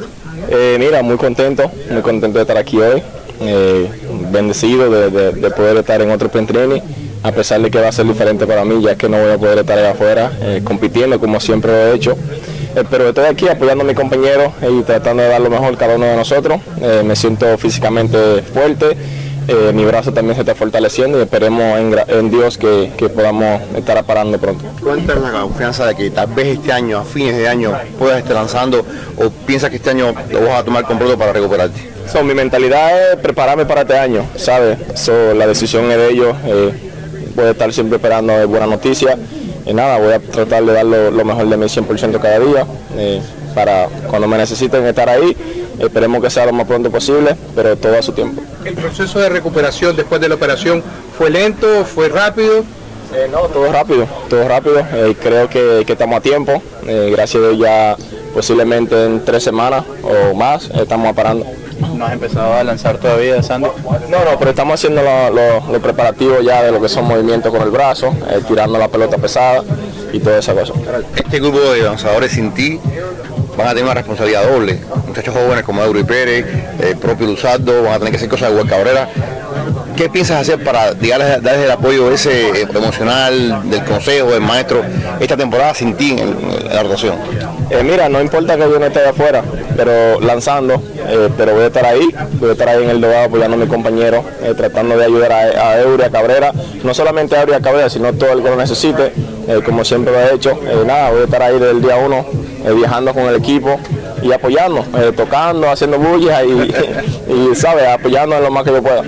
Eh, 0.50 0.78
mira, 0.80 1.04
muy 1.04 1.18
contento, 1.18 1.72
muy 1.92 2.02
contento 2.02 2.40
de 2.40 2.42
estar 2.42 2.58
aquí 2.58 2.80
hoy, 2.80 3.04
eh, 3.42 3.88
bendecido 4.32 4.90
de, 4.90 5.52
poder 5.52 5.78
estar 5.78 6.02
en 6.02 6.10
otro 6.10 6.28
sprint 6.28 6.50
training, 6.50 6.82
a 7.24 7.32
pesar 7.32 7.62
de 7.62 7.72
que 7.72 7.80
va 7.80 7.88
a 7.88 7.92
ser 7.92 8.06
diferente 8.06 8.46
para 8.46 8.66
mí, 8.66 8.82
ya 8.84 8.96
que 8.96 9.08
no 9.08 9.18
voy 9.18 9.32
a 9.32 9.38
poder 9.38 9.60
estar 9.60 9.78
allá 9.78 9.92
afuera 9.92 10.32
eh, 10.42 10.62
compitiendo 10.64 11.20
como 11.20 11.40
siempre 11.40 11.72
lo 11.72 11.78
he 11.78 11.96
hecho. 11.96 12.18
pero 12.90 13.10
estoy 13.10 13.26
aquí 13.26 13.48
apoyando 13.48 13.84
a 13.84 13.88
mi 13.88 13.96
compañero 13.96 14.52
y 14.62 14.82
tratando 14.84 15.24
de 15.24 15.30
dar 15.30 15.42
lo 15.42 15.50
mejor 15.50 15.78
cada 15.78 15.96
uno 15.96 16.06
de 16.06 16.16
nosotros. 16.16 16.60
me 17.06 17.16
siento 17.16 17.58
físicamente 17.58 18.42
fuerte. 18.42 18.98
mi 19.74 19.86
brazo 19.86 20.12
también 20.12 20.36
se 20.36 20.42
está 20.42 20.54
fortaleciendo 20.56 21.18
y 21.20 21.22
esperemos 21.22 21.80
en, 22.08 22.30
Dios 22.30 22.58
que, 22.58 22.92
podamos 23.16 23.62
estar 23.76 23.98
aparando 23.98 24.38
pronto. 24.38 24.66
Cuéntanos 24.82 25.32
la 25.32 25.42
confianza 25.42 25.86
de 25.88 25.96
que 25.96 26.10
tal 26.12 26.28
vez 26.28 26.48
este 26.48 26.74
año, 26.74 27.00
a 27.00 27.06
fines 27.06 27.38
de 27.38 27.48
año, 27.48 27.72
puedas 27.98 28.18
estar 28.20 28.36
lanzando 28.36 28.86
o 29.18 29.30
piensas 29.46 29.70
que 29.70 29.78
este 29.78 29.92
año 29.92 30.14
lo 30.32 30.42
vas 30.42 30.60
a 30.60 30.64
tomar 30.64 30.84
completo 30.84 31.18
para 31.18 31.32
recuperarte? 31.32 31.94
mi 32.22 32.34
mentalidad 32.36 33.14
es 33.14 33.20
prepararme 33.20 33.66
para 33.66 33.82
este 33.82 33.98
año, 33.98 34.26
¿sabes? 34.36 34.78
la 35.36 35.48
decisión 35.48 35.90
es 35.90 35.98
de 35.98 36.10
ellos. 36.10 36.36
Eh, 37.38 37.42
a 37.42 37.52
estar 37.52 37.74
siempre 37.74 37.98
esperando 37.98 38.48
buena 38.48 38.68
noticia. 38.68 39.18
Y 39.66 39.74
nada, 39.74 39.98
voy 39.98 40.14
a 40.14 40.20
tratar 40.20 40.64
de 40.66 40.74
dar 40.74 40.86
lo, 40.86 41.26
mejor 41.26 41.48
de 41.48 41.58
mí 41.58 41.66
100% 41.66 42.20
cada 42.20 42.40
día. 42.40 42.66
Eh, 42.98 43.22
para 43.56 43.88
cuando 44.10 44.28
me 44.28 44.38
necesiten 44.38 44.86
estar 44.86 45.10
ahí, 45.10 45.36
esperemos 45.80 46.22
que 46.22 46.30
sea 46.30 46.46
lo 46.46 46.54
más 46.54 46.68
pronto 46.68 46.90
posible, 46.92 47.36
pero 47.56 47.78
todo 47.78 47.98
a 47.98 48.02
su 48.02 48.12
tiempo. 48.12 48.42
¿El 48.66 48.74
proceso 48.76 49.20
de 49.20 49.30
recuperación 49.30 49.96
después 49.96 50.20
de 50.20 50.30
la 50.30 50.36
operación 50.36 50.84
fue 51.18 51.30
lento, 51.30 51.86
fue 51.86 52.10
rápido? 52.10 52.64
Eh, 53.14 53.28
no, 53.32 53.42
todo 53.42 53.72
rápido, 53.72 54.08
todo 54.28 54.48
rápido. 54.48 54.84
creo 55.22 55.48
que, 55.48 55.86
estamos 55.88 56.18
a 56.18 56.22
tiempo. 56.22 56.62
gracias 56.84 57.44
a 57.44 57.48
Dios 57.50 57.60
ya 57.60 57.96
posiblemente 58.34 59.06
en 59.06 59.24
tres 59.24 59.44
semanas 59.44 59.86
o 60.02 60.34
más 60.34 60.70
estamos 60.72 61.14
parando. 61.14 61.46
¿No 61.96 62.06
has 62.06 62.14
empezado 62.14 62.54
a 62.54 62.64
lanzar 62.64 62.98
todavía, 62.98 63.42
Sandy? 63.44 63.68
No, 64.10 64.26
no, 64.26 64.38
pero 64.40 64.52
estamos 64.52 64.76
haciendo 64.76 65.02
los 65.02 65.82
preparativos 65.82 66.44
ya 66.44 66.64
de 66.64 66.72
lo 66.72 66.82
que 66.82 66.90
son 66.90 67.06
movimientos 67.06 67.52
con 67.52 67.62
el 67.62 67.70
brazo, 67.70 68.14
eh, 68.30 68.42
tirando 68.48 68.78
la 68.78 68.88
pelota 68.88 69.18
pesada 69.18 69.64
y 70.12 70.20
toda 70.20 70.40
esa 70.40 70.54
cosa. 70.54 70.74
Este 71.16 71.40
grupo 71.40 71.60
de 71.60 71.82
lanzadores 71.82 72.32
sin 72.32 72.52
ti 72.54 72.80
van 73.58 73.68
a 73.68 73.70
tener 73.72 73.84
una 73.86 73.94
responsabilidad 73.94 74.44
doble. 74.44 74.80
Muchachos 75.08 75.34
jóvenes 75.34 75.64
como 75.64 75.84
Euro 75.84 76.00
y 76.00 76.04
Pérez, 76.04 76.46
el 76.80 76.98
propio 76.98 77.28
Luzardo, 77.28 77.84
van 77.84 77.94
a 77.94 77.98
tener 78.00 78.12
que 78.12 78.18
hacer 78.18 78.30
cosas 78.30 78.50
de 78.50 78.58
Huelca 78.58 78.76
Cabrera. 78.76 79.10
¿Qué 79.96 80.10
piensas 80.10 80.42
hacer 80.42 80.64
para 80.64 80.94
darles, 80.96 81.66
el 81.66 81.72
apoyo 81.72 82.12
ese 82.12 82.50
eh, 82.50 82.68
emocional 82.74 83.70
del 83.70 83.84
consejo, 83.84 84.32
del 84.32 84.42
maestro, 84.42 84.82
esta 85.20 85.38
temporada 85.38 85.76
sin 85.76 85.96
ti 85.96 86.16
en, 86.18 86.36
la 86.68 86.82
rotación? 86.82 87.16
Eh, 87.70 87.84
mira, 87.84 88.10
no 88.10 88.20
importa 88.20 88.56
que 88.56 88.62
yo 88.62 88.80
no 88.80 88.86
esté 88.86 89.02
de 89.02 89.10
afuera, 89.10 89.44
pero 89.76 90.20
lanzando, 90.22 90.82
eh, 91.08 91.30
pero 91.38 91.54
voy 91.54 91.64
a 91.64 91.68
estar 91.68 91.86
ahí, 91.86 92.08
voy 92.40 92.50
a 92.50 92.52
estar 92.54 92.70
ahí 92.70 92.84
en 92.84 92.90
el 92.90 93.02
dogado 93.02 93.26
apoyando 93.26 93.56
a 93.56 93.60
mi 93.60 93.68
compañero, 93.68 94.24
tratando 94.58 94.98
de 94.98 95.06
ayudar 95.06 95.32
a, 95.32 95.70
a 95.70 95.82
Eury, 95.82 96.04
a 96.04 96.10
Cabrera, 96.10 96.52
no 96.84 96.94
solamente 96.94 97.36
a 97.36 97.42
Eury 97.42 97.54
a 97.54 97.60
Cabrera, 97.60 97.90
sino 97.90 98.14
todo 98.14 98.34
el 98.34 98.44
que 98.44 98.50
lo 98.50 98.56
necesite, 98.56 99.14
como 99.66 99.84
siempre 99.84 100.14
lo 100.14 100.20
he 100.20 100.36
hecho. 100.36 100.60
nada, 100.86 101.12
voy 101.12 101.22
a 101.22 101.24
estar 101.26 101.42
ahí 101.42 101.54
desde 101.54 101.72
el 101.72 101.82
día 101.82 101.98
uno, 101.98 102.26
viajando 102.76 103.14
con 103.14 103.24
el 103.24 103.36
equipo 103.36 103.80
y 104.22 104.32
apoyando, 104.32 104.86
tocando, 105.16 105.70
haciendo 105.70 106.00
bullas 106.00 106.44
y, 106.46 107.32
y, 107.32 107.56
¿sabes? 107.56 107.88
Apoyando 107.88 108.38
en 108.38 108.44
lo 108.44 108.52
más 108.52 108.64
que 108.64 108.72
yo 108.72 108.82
pueda 108.82 109.04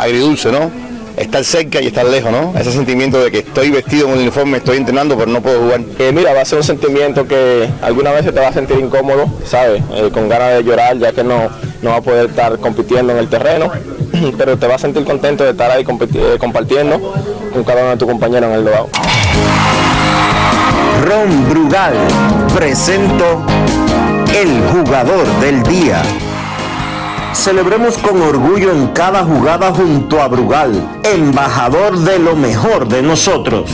agridulce, 0.00 0.50
¿no? 0.50 0.89
Estar 1.20 1.44
cerca 1.44 1.82
y 1.82 1.86
estar 1.86 2.06
lejos, 2.06 2.32
¿no? 2.32 2.54
Ese 2.58 2.72
sentimiento 2.72 3.22
de 3.22 3.30
que 3.30 3.40
estoy 3.40 3.70
vestido 3.70 4.06
con 4.06 4.14
el 4.14 4.22
uniforme, 4.22 4.56
estoy 4.56 4.78
entrenando, 4.78 5.18
pero 5.18 5.30
no 5.30 5.42
puedo 5.42 5.60
jugar. 5.60 5.82
Eh, 5.98 6.12
mira, 6.14 6.32
va 6.32 6.40
a 6.40 6.44
ser 6.46 6.56
un 6.56 6.64
sentimiento 6.64 7.28
que 7.28 7.68
alguna 7.82 8.10
vez 8.10 8.24
te 8.24 8.40
va 8.40 8.48
a 8.48 8.52
sentir 8.54 8.78
incómodo, 8.78 9.26
¿sabes? 9.44 9.82
Eh, 9.92 10.08
con 10.10 10.30
ganas 10.30 10.54
de 10.54 10.64
llorar, 10.64 10.96
ya 10.96 11.12
que 11.12 11.22
no, 11.22 11.50
no 11.82 11.90
va 11.90 11.96
a 11.96 12.00
poder 12.00 12.30
estar 12.30 12.58
compitiendo 12.58 13.12
en 13.12 13.18
el 13.18 13.28
terreno, 13.28 13.70
pero 14.38 14.56
te 14.56 14.66
va 14.66 14.76
a 14.76 14.78
sentir 14.78 15.04
contento 15.04 15.44
de 15.44 15.50
estar 15.50 15.70
ahí 15.70 15.84
eh, 15.84 16.36
compartiendo 16.38 17.12
con 17.52 17.64
cada 17.64 17.82
uno 17.82 17.90
de 17.90 17.96
tus 17.98 18.08
compañeros 18.08 18.48
en 18.50 18.56
el 18.56 18.64
lado. 18.64 18.88
Ron 21.04 21.50
Brugal 21.50 21.92
presento 22.54 23.44
el 24.34 24.62
jugador 24.72 25.26
del 25.40 25.62
día. 25.64 26.02
Celebremos 27.34 27.96
con 27.98 28.20
orgullo 28.20 28.72
en 28.72 28.88
cada 28.88 29.24
jugada 29.24 29.72
junto 29.72 30.20
a 30.20 30.28
Brugal, 30.28 31.00
embajador 31.04 31.98
de 31.98 32.18
lo 32.18 32.36
mejor 32.36 32.88
de 32.88 33.02
nosotros. 33.02 33.70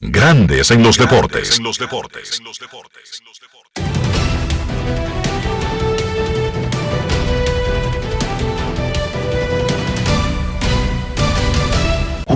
Grandes 0.00 0.70
en 0.70 0.82
los 0.82 0.98
deportes. 0.98 1.58
En 1.58 1.64
los 1.64 1.78
deportes. 1.78 2.40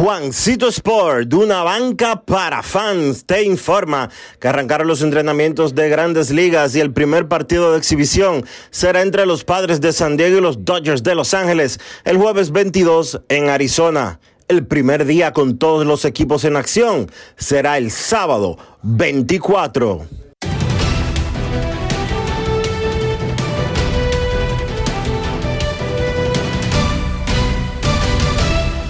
Juancito 0.01 0.69
Sport, 0.69 1.35
una 1.35 1.65
banca 1.65 2.23
para 2.23 2.63
fans, 2.63 3.27
te 3.27 3.43
informa 3.43 4.09
que 4.39 4.47
arrancaron 4.47 4.87
los 4.87 5.03
entrenamientos 5.03 5.75
de 5.75 5.89
grandes 5.89 6.31
ligas 6.31 6.77
y 6.77 6.81
el 6.81 6.93
primer 6.93 7.27
partido 7.27 7.73
de 7.73 7.79
exhibición 7.79 8.45
será 8.71 9.03
entre 9.03 9.27
los 9.27 9.43
padres 9.43 9.81
de 9.81 9.93
San 9.93 10.17
Diego 10.17 10.39
y 10.39 10.41
los 10.41 10.65
Dodgers 10.65 11.03
de 11.03 11.17
Los 11.17 11.35
Ángeles 11.35 11.81
el 12.05 12.17
jueves 12.17 12.53
22 12.53 13.23
en 13.29 13.49
Arizona. 13.49 14.21
El 14.47 14.69
primer 14.69 15.05
día 15.05 15.33
con 15.33 15.59
todos 15.59 15.85
los 15.85 16.05
equipos 16.05 16.45
en 16.45 16.55
acción 16.55 17.11
será 17.37 17.77
el 17.77 17.91
sábado 17.91 18.57
24. 18.83 20.28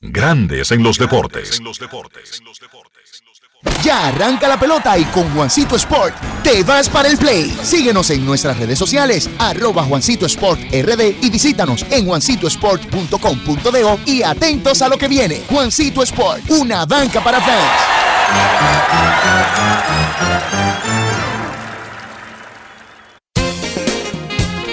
Grandes 0.00 0.70
en 0.70 0.84
los 0.84 0.96
deportes. 0.96 1.60
Ya 3.82 4.06
arranca 4.06 4.46
la 4.46 4.58
pelota 4.58 4.96
y 4.96 5.04
con 5.06 5.28
Juancito 5.34 5.74
Sport 5.74 6.14
te 6.44 6.62
vas 6.62 6.88
para 6.88 7.08
el 7.08 7.18
play. 7.18 7.50
Síguenos 7.62 8.08
en 8.10 8.24
nuestras 8.24 8.56
redes 8.58 8.78
sociales, 8.78 9.28
arroba 9.40 9.82
Juancito 9.82 10.26
Sport 10.26 10.60
RD 10.70 11.16
y 11.20 11.30
visítanos 11.30 11.84
en 11.90 12.06
juancitosport.com.de 12.06 13.98
y 14.06 14.22
atentos 14.22 14.82
a 14.82 14.88
lo 14.88 14.96
que 14.96 15.08
viene. 15.08 15.42
Juancito 15.50 16.04
Sport, 16.04 16.48
una 16.50 16.86
banca 16.86 17.20
para 17.20 17.40
fans. 17.40 17.98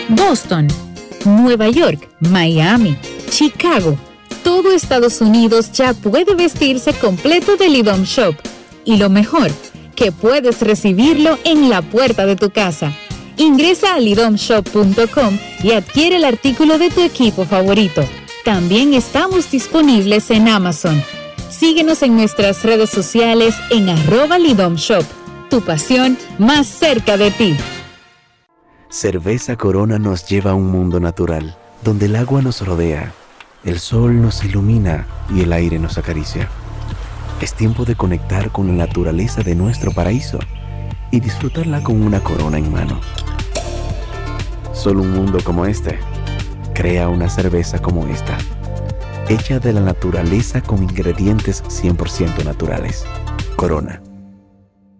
Boston, 0.09 0.67
Nueva 1.25 1.67
York, 1.69 2.09
Miami, 2.19 2.95
Chicago. 3.31 3.97
Todo 4.45 4.71
Estados 4.73 5.21
Unidos 5.21 5.71
ya 5.71 5.95
puede 5.95 6.35
vestirse 6.35 6.93
completo 6.93 7.57
del 7.57 7.77
IDOM 7.77 8.03
Shop. 8.03 8.35
Y 8.85 8.97
lo 8.97 9.09
mejor, 9.09 9.49
que 9.95 10.11
puedes 10.11 10.61
recibirlo 10.61 11.39
en 11.43 11.67
la 11.67 11.81
puerta 11.81 12.27
de 12.27 12.35
tu 12.35 12.51
casa. 12.51 12.93
Ingresa 13.37 13.95
a 13.95 13.99
lidomshop.com 13.99 15.39
y 15.63 15.71
adquiere 15.71 16.17
el 16.17 16.25
artículo 16.25 16.77
de 16.77 16.91
tu 16.91 17.01
equipo 17.01 17.45
favorito. 17.45 18.03
También 18.43 18.93
estamos 18.93 19.49
disponibles 19.49 20.29
en 20.29 20.47
Amazon. 20.47 21.03
Síguenos 21.49 22.03
en 22.03 22.15
nuestras 22.15 22.63
redes 22.63 22.91
sociales 22.91 23.55
en 23.71 23.89
arroba 23.89 24.37
lidomshop. 24.37 25.05
Tu 25.49 25.61
pasión 25.61 26.19
más 26.37 26.67
cerca 26.67 27.17
de 27.17 27.31
ti. 27.31 27.57
Cerveza 28.89 29.55
Corona 29.55 29.97
nos 29.97 30.27
lleva 30.27 30.51
a 30.51 30.55
un 30.55 30.69
mundo 30.69 30.99
natural, 30.99 31.57
donde 31.83 32.05
el 32.05 32.15
agua 32.15 32.43
nos 32.43 32.61
rodea, 32.61 33.11
el 33.65 33.79
sol 33.79 34.21
nos 34.21 34.45
ilumina 34.45 35.07
y 35.33 35.41
el 35.41 35.51
aire 35.51 35.79
nos 35.79 35.97
acaricia. 35.97 36.47
Es 37.41 37.55
tiempo 37.55 37.83
de 37.83 37.95
conectar 37.95 38.51
con 38.51 38.67
la 38.67 38.85
naturaleza 38.85 39.41
de 39.41 39.55
nuestro 39.55 39.91
paraíso 39.91 40.37
y 41.11 41.19
disfrutarla 41.19 41.81
con 41.81 42.01
una 42.01 42.19
corona 42.19 42.59
en 42.59 42.71
mano. 42.71 43.01
Solo 44.71 45.01
un 45.01 45.11
mundo 45.11 45.39
como 45.43 45.65
este 45.65 45.97
crea 46.75 47.09
una 47.09 47.29
cerveza 47.29 47.81
como 47.81 48.05
esta, 48.07 48.37
hecha 49.29 49.59
de 49.59 49.73
la 49.73 49.81
naturaleza 49.81 50.61
con 50.61 50.83
ingredientes 50.83 51.63
100% 51.63 52.43
naturales. 52.43 53.03
Corona. 53.55 54.04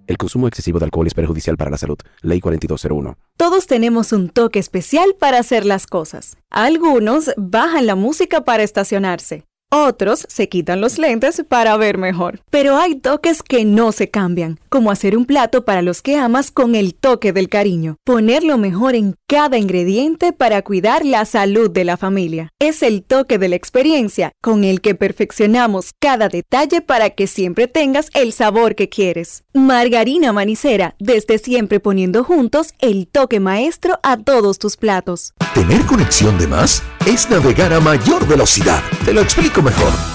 El 0.08 0.18
consumo 0.18 0.48
excesivo 0.48 0.80
de 0.80 0.86
alcohol 0.86 1.08
es 1.08 1.14
perjudicial 1.14 1.58
para 1.58 1.72
la 1.72 1.78
salud. 1.78 1.98
Ley 2.22 2.40
4201. 2.40 3.18
Todos 3.38 3.68
tenemos 3.68 4.12
un 4.12 4.30
toque 4.30 4.60
especial 4.60 5.16
para 5.20 5.40
hacer 5.40 5.66
las 5.66 5.88
cosas. 5.88 6.38
Algunos 6.50 7.32
bajan 7.38 7.86
la 7.88 7.96
música 7.96 8.46
para 8.46 8.64
estacionarse. 8.64 9.44
Otros 9.72 10.26
se 10.30 10.48
quitan 10.48 10.80
los 10.80 11.00
lentes 11.00 11.44
para 11.48 11.76
ver 11.76 11.98
mejor. 11.98 12.40
Pero 12.50 12.78
hay 12.78 12.96
toques 12.96 13.42
que 13.42 13.66
no 13.66 13.92
se 13.92 14.10
cambian, 14.10 14.60
como 14.76 14.92
hacer 14.92 15.16
un 15.16 15.24
plato 15.24 15.64
para 15.64 15.82
los 15.82 16.02
que 16.02 16.18
amas 16.18 16.52
con 16.52 16.76
el 16.76 16.96
toque 16.96 17.32
del 17.32 17.48
cariño. 17.48 17.96
Poner 18.04 18.44
lo 18.44 18.58
mejor 18.58 18.94
en 18.94 19.16
cada 19.26 19.58
ingrediente 19.58 20.34
para 20.34 20.64
cuidar 20.64 21.06
la 21.06 21.24
salud 21.24 21.72
de 21.72 21.86
la 21.86 21.96
familia. 21.96 22.50
Es 22.60 22.84
el 22.84 23.02
toque 23.02 23.38
de 23.38 23.48
la 23.48 23.56
experiencia 23.56 24.34
con 24.42 24.66
el 24.66 24.82
que 24.82 24.94
perfeccionamos 24.94 25.92
cada 25.98 26.28
detalle 26.28 26.82
para 26.82 27.12
que 27.12 27.26
siempre 27.26 27.70
tengas 27.70 28.10
el 28.16 28.34
sabor 28.34 28.76
que 28.76 28.90
quieres. 28.90 29.46
Margarina 29.54 30.34
Manicera, 30.34 30.98
desde 31.00 31.38
siempre 31.38 31.80
poniendo 31.80 32.26
juntos 32.26 32.74
el 32.80 33.08
toque 33.08 33.40
maestro 33.40 33.98
a 34.04 34.18
todos 34.18 34.60
tus 34.60 34.76
platos. 34.76 35.32
Tener 35.54 35.86
conexión 35.86 36.38
de 36.38 36.48
más 36.48 36.84
es 37.06 37.30
navegar 37.30 37.72
a 37.72 37.80
mayor 37.80 38.28
velocidad. 38.28 38.84
Te 39.06 39.14
lo 39.14 39.22
explico 39.22 39.62
mejor. 39.62 40.15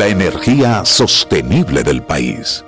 La 0.00 0.06
energía 0.06 0.82
sostenible 0.86 1.82
del 1.82 2.02
país. 2.02 2.64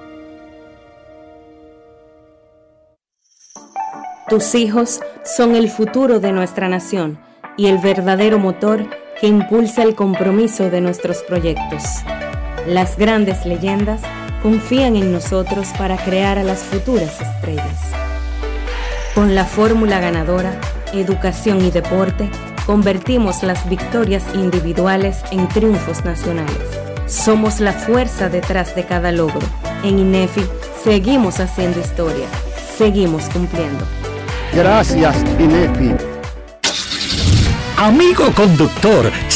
Tus 4.29 4.55
hijos 4.55 5.01
son 5.25 5.57
el 5.57 5.71
futuro 5.71 6.21
de 6.21 6.31
nuestra 6.33 6.69
nación 6.69 7.19
y 7.57 7.69
el 7.69 7.79
verdadero 7.79 8.39
motor 8.39 8.85
que 9.19 9.29
impulsa 9.29 9.83
el 9.83 9.95
compromiso 9.95 10.69
de 10.69 10.83
nuestros 10.83 11.23
proyectos. 11.23 11.83
Las 12.67 12.99
grandes 12.99 13.47
leyendas 13.47 14.03
confían 14.43 14.95
en 14.97 15.11
nosotros 15.11 15.69
para 15.79 15.97
crear 15.97 16.39
a 16.39 16.45
las 16.45 16.59
futuras 16.59 17.19
estrellas. 17.19 17.81
Con 19.15 19.35
la 19.35 19.47
fórmula 19.47 20.01
ganadora, 20.01 20.61
educación 20.93 21.65
y 21.65 21.71
deporte, 21.71 22.29
convertimos 22.67 23.43
las 23.43 23.67
victorias 23.71 24.23
individuales 24.35 25.23
en 25.31 25.49
triunfos 25.49 26.05
nacionales. 26.05 26.92
Somos 27.13 27.61
la 27.61 27.75
fuerza 27.75 28.31
detrás 28.31 28.75
de 28.75 28.87
cada 28.87 29.13
logro. 29.13 29.47
En 29.85 29.99
INEFI 29.99 30.47
seguimos 30.83 31.41
haciendo 31.41 31.79
historia, 31.79 32.27
seguimos 32.79 33.25
cumpliendo. 33.29 33.85
Gracias, 34.55 35.15
INEFI. 35.39 35.95
Amigo 37.77 38.33
conductor, 38.35 39.13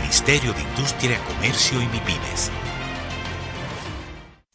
Ministerio 0.00 0.54
de 0.54 0.62
Industria, 0.62 1.18
Comercio 1.18 1.80
y 1.80 1.86
MIPINES. 1.86 2.50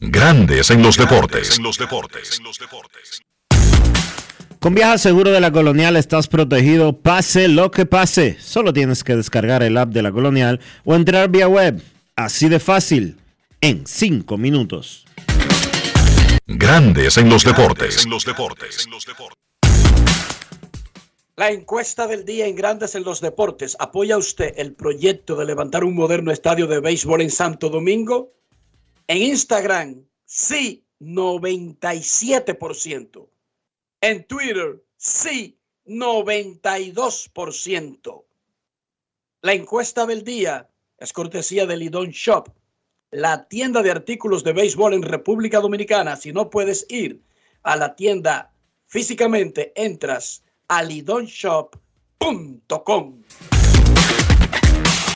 Grandes 0.00 0.70
en 0.70 0.82
los 0.82 0.96
deportes. 0.96 1.56
En 1.56 1.62
los 1.62 1.78
deportes. 1.78 2.40
Con 4.58 4.74
Viaja 4.74 4.98
Seguro 4.98 5.30
de 5.30 5.40
la 5.40 5.52
Colonial 5.52 5.96
estás 5.96 6.26
protegido 6.26 7.00
pase 7.00 7.46
lo 7.46 7.70
que 7.70 7.86
pase. 7.86 8.36
Solo 8.40 8.72
tienes 8.72 9.04
que 9.04 9.14
descargar 9.14 9.62
el 9.62 9.76
app 9.76 9.90
de 9.90 10.02
la 10.02 10.10
Colonial 10.10 10.60
o 10.84 10.96
entrar 10.96 11.30
vía 11.30 11.46
web. 11.46 11.80
Así 12.16 12.48
de 12.48 12.58
fácil. 12.58 13.16
En 13.60 13.86
5 13.86 14.36
minutos. 14.36 15.06
Grandes 16.46 17.18
en 17.18 17.28
los 17.28 17.44
deportes. 17.44 18.04
En 18.04 18.10
los 18.10 18.24
deportes. 18.24 18.88
La 21.38 21.50
encuesta 21.50 22.06
del 22.06 22.24
día 22.24 22.46
en 22.46 22.56
Grandes 22.56 22.94
en 22.94 23.04
los 23.04 23.20
Deportes. 23.20 23.76
¿Apoya 23.78 24.16
usted 24.16 24.54
el 24.56 24.74
proyecto 24.74 25.36
de 25.36 25.44
levantar 25.44 25.84
un 25.84 25.94
moderno 25.94 26.32
estadio 26.32 26.66
de 26.66 26.80
béisbol 26.80 27.20
en 27.20 27.30
Santo 27.30 27.68
Domingo? 27.68 28.32
En 29.06 29.18
Instagram, 29.18 30.02
sí, 30.24 30.86
97%. 30.98 33.28
En 34.00 34.24
Twitter, 34.24 34.82
sí, 34.96 35.58
92%. 35.84 38.24
La 39.42 39.52
encuesta 39.52 40.06
del 40.06 40.24
día 40.24 40.70
es 40.96 41.12
cortesía 41.12 41.66
de 41.66 41.76
Lidon 41.76 42.12
Shop, 42.12 42.48
la 43.10 43.46
tienda 43.46 43.82
de 43.82 43.90
artículos 43.90 44.42
de 44.42 44.54
béisbol 44.54 44.94
en 44.94 45.02
República 45.02 45.60
Dominicana. 45.60 46.16
Si 46.16 46.32
no 46.32 46.48
puedes 46.48 46.86
ir 46.88 47.20
a 47.62 47.76
la 47.76 47.94
tienda 47.94 48.54
físicamente, 48.86 49.74
entras 49.76 50.45
a 50.68 50.82
lidonshop.com. 50.82 53.22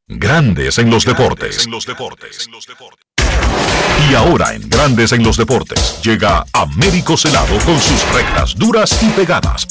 Grandes 0.08 0.78
en 0.78 0.90
los 0.90 1.04
deportes. 1.04 1.64
En 1.64 1.72
los 1.72 1.84
deportes. 1.86 2.48
Y 4.10 4.14
ahora 4.14 4.54
en 4.54 4.66
Grandes 4.68 5.12
en 5.12 5.22
los 5.22 5.36
deportes 5.36 6.00
llega 6.02 6.44
Américo 6.52 7.16
Celado 7.16 7.56
con 7.64 7.78
sus 7.78 8.12
rectas 8.12 8.56
duras 8.56 9.00
y 9.02 9.08
pegadas. 9.10 9.68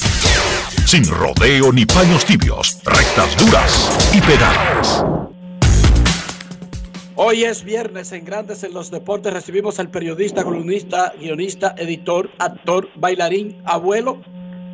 Sin 0.86 1.06
rodeo 1.06 1.74
ni 1.74 1.86
paños 1.86 2.24
tibios, 2.26 2.80
rectas 2.86 3.36
duras 3.38 4.10
y 4.14 4.22
pegadas. 4.22 5.04
Hoy 7.16 7.44
es 7.44 7.66
viernes 7.66 8.14
en 8.14 8.24
Grandes 8.24 8.64
en 8.64 8.74
los 8.74 8.92
Deportes. 8.92 9.34
Recibimos 9.34 9.78
al 9.80 9.92
periodista, 9.92 10.46
columnista, 10.46 11.12
guionista, 11.20 11.76
editor, 11.78 12.30
actor, 12.40 12.88
bailarín, 12.96 13.62
abuelo, 13.66 14.22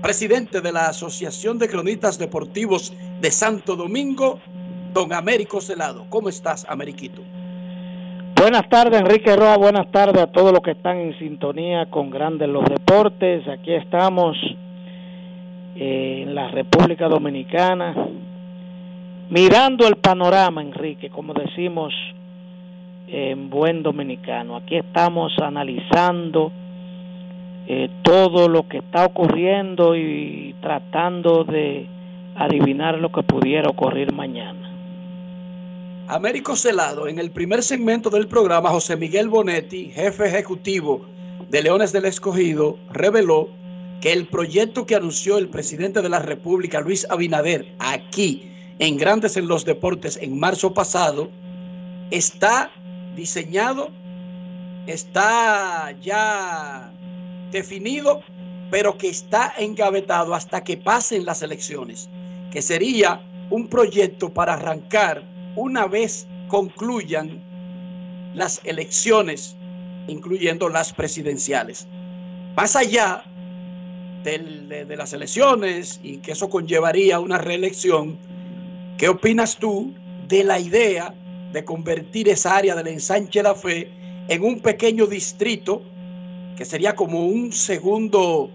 presidente 0.06 0.62
de 0.62 0.72
la 0.72 0.90
Asociación 0.90 1.58
de 1.58 1.68
Cronistas 1.68 2.20
Deportivos 2.20 2.94
de 3.22 3.32
Santo 3.32 3.76
Domingo, 3.76 4.40
don 4.94 5.12
Américo 5.12 5.60
Celado. 5.60 6.06
¿Cómo 6.10 6.30
estás, 6.30 6.64
Ameriquito? 6.70 7.24
Buenas 8.40 8.70
tardes, 8.70 9.02
Enrique 9.02 9.36
Roa. 9.36 9.58
Buenas 9.58 9.90
tardes 9.92 10.22
a 10.22 10.28
todos 10.28 10.52
los 10.52 10.62
que 10.62 10.72
están 10.72 10.98
en 10.98 11.18
sintonía 11.18 11.88
con 11.90 12.12
Grandes 12.12 12.48
los 12.48 12.66
Deportes. 12.66 13.48
Aquí 13.48 13.74
estamos 13.74 14.38
eh, 15.76 16.22
en 16.22 16.36
la 16.36 16.50
República 16.50 17.08
Dominicana, 17.08 17.96
mirando 19.32 19.88
el 19.88 19.96
panorama, 19.96 20.62
Enrique, 20.62 21.10
como 21.10 21.34
decimos 21.34 21.92
en 23.08 23.50
buen 23.50 23.82
dominicano. 23.82 24.58
Aquí 24.58 24.76
estamos 24.76 25.34
analizando 25.42 26.52
eh, 27.68 27.90
todo 28.04 28.48
lo 28.48 28.68
que 28.68 28.78
está 28.78 29.06
ocurriendo 29.06 29.96
y 29.96 30.56
tratando 30.62 31.44
de 31.44 31.88
adivinar 32.36 33.00
lo 33.00 33.12
que 33.12 33.24
pudiera 33.24 33.70
ocurrir 33.70 34.14
mañana. 34.14 34.72
Américo 36.08 36.56
Celado, 36.56 37.08
en 37.08 37.18
el 37.18 37.32
primer 37.32 37.64
segmento 37.64 38.12
del 38.12 38.28
programa, 38.28 38.70
José 38.70 38.96
Miguel 38.96 39.30
Bonetti, 39.30 39.86
jefe 39.86 40.28
ejecutivo 40.28 41.04
de 41.50 41.64
Leones 41.64 41.92
del 41.92 42.06
Escogido, 42.06 42.78
reveló 42.92 43.50
que 44.02 44.14
el 44.14 44.28
proyecto 44.28 44.86
que 44.86 44.96
anunció 44.96 45.40
el 45.40 45.48
presidente 45.48 46.04
de 46.04 46.10
la 46.10 46.20
República, 46.20 46.82
Luis 46.82 47.08
Abinader, 47.10 47.74
aquí 47.80 48.52
en 48.78 48.98
Grandes 48.98 49.38
en 49.38 49.48
los 49.48 49.66
Deportes 49.66 50.20
en 50.22 50.40
marzo 50.40 50.76
pasado, 50.76 51.32
está 52.12 52.70
diseñado, 53.16 53.90
está 54.86 55.96
ya 56.02 56.92
definido, 57.52 58.22
pero 58.72 58.98
que 58.98 59.10
está 59.10 59.54
engavetado 59.58 60.34
hasta 60.34 60.64
que 60.64 60.78
pasen 60.78 61.26
las 61.26 61.42
elecciones, 61.42 62.10
que 62.52 62.62
sería 62.62 63.22
un 63.50 63.68
proyecto 63.68 64.34
para 64.34 64.54
arrancar 64.54 65.24
una 65.56 65.86
vez 65.86 66.28
concluyan 66.48 67.42
las 68.34 68.62
elecciones, 68.66 69.56
incluyendo 70.08 70.70
las 70.70 70.92
presidenciales. 70.94 71.88
Más 72.56 72.76
allá 72.76 73.24
de, 74.24 74.86
de, 74.86 74.96
las 74.96 75.14
elecciones 75.14 76.00
y 76.04 76.18
que 76.18 76.32
eso 76.32 76.50
conllevaría 76.50 77.20
una 77.20 77.38
reelección, 77.38 78.18
¿qué 78.98 79.10
opinas 79.10 79.58
tú 79.58 79.94
de 80.28 80.44
la 80.44 80.60
idea 80.60 81.14
de 81.54 81.64
convertir 81.64 82.28
esa 82.28 82.58
área 82.58 82.76
del 82.76 82.88
ensanche 82.88 83.42
la 83.44 83.56
fe 83.56 83.90
en 84.28 84.44
un 84.44 84.60
pequeño 84.60 85.06
distrito 85.06 85.82
que 86.56 86.66
sería 86.66 86.96
como 86.96 87.26
un 87.26 87.52
segundo 87.52 88.50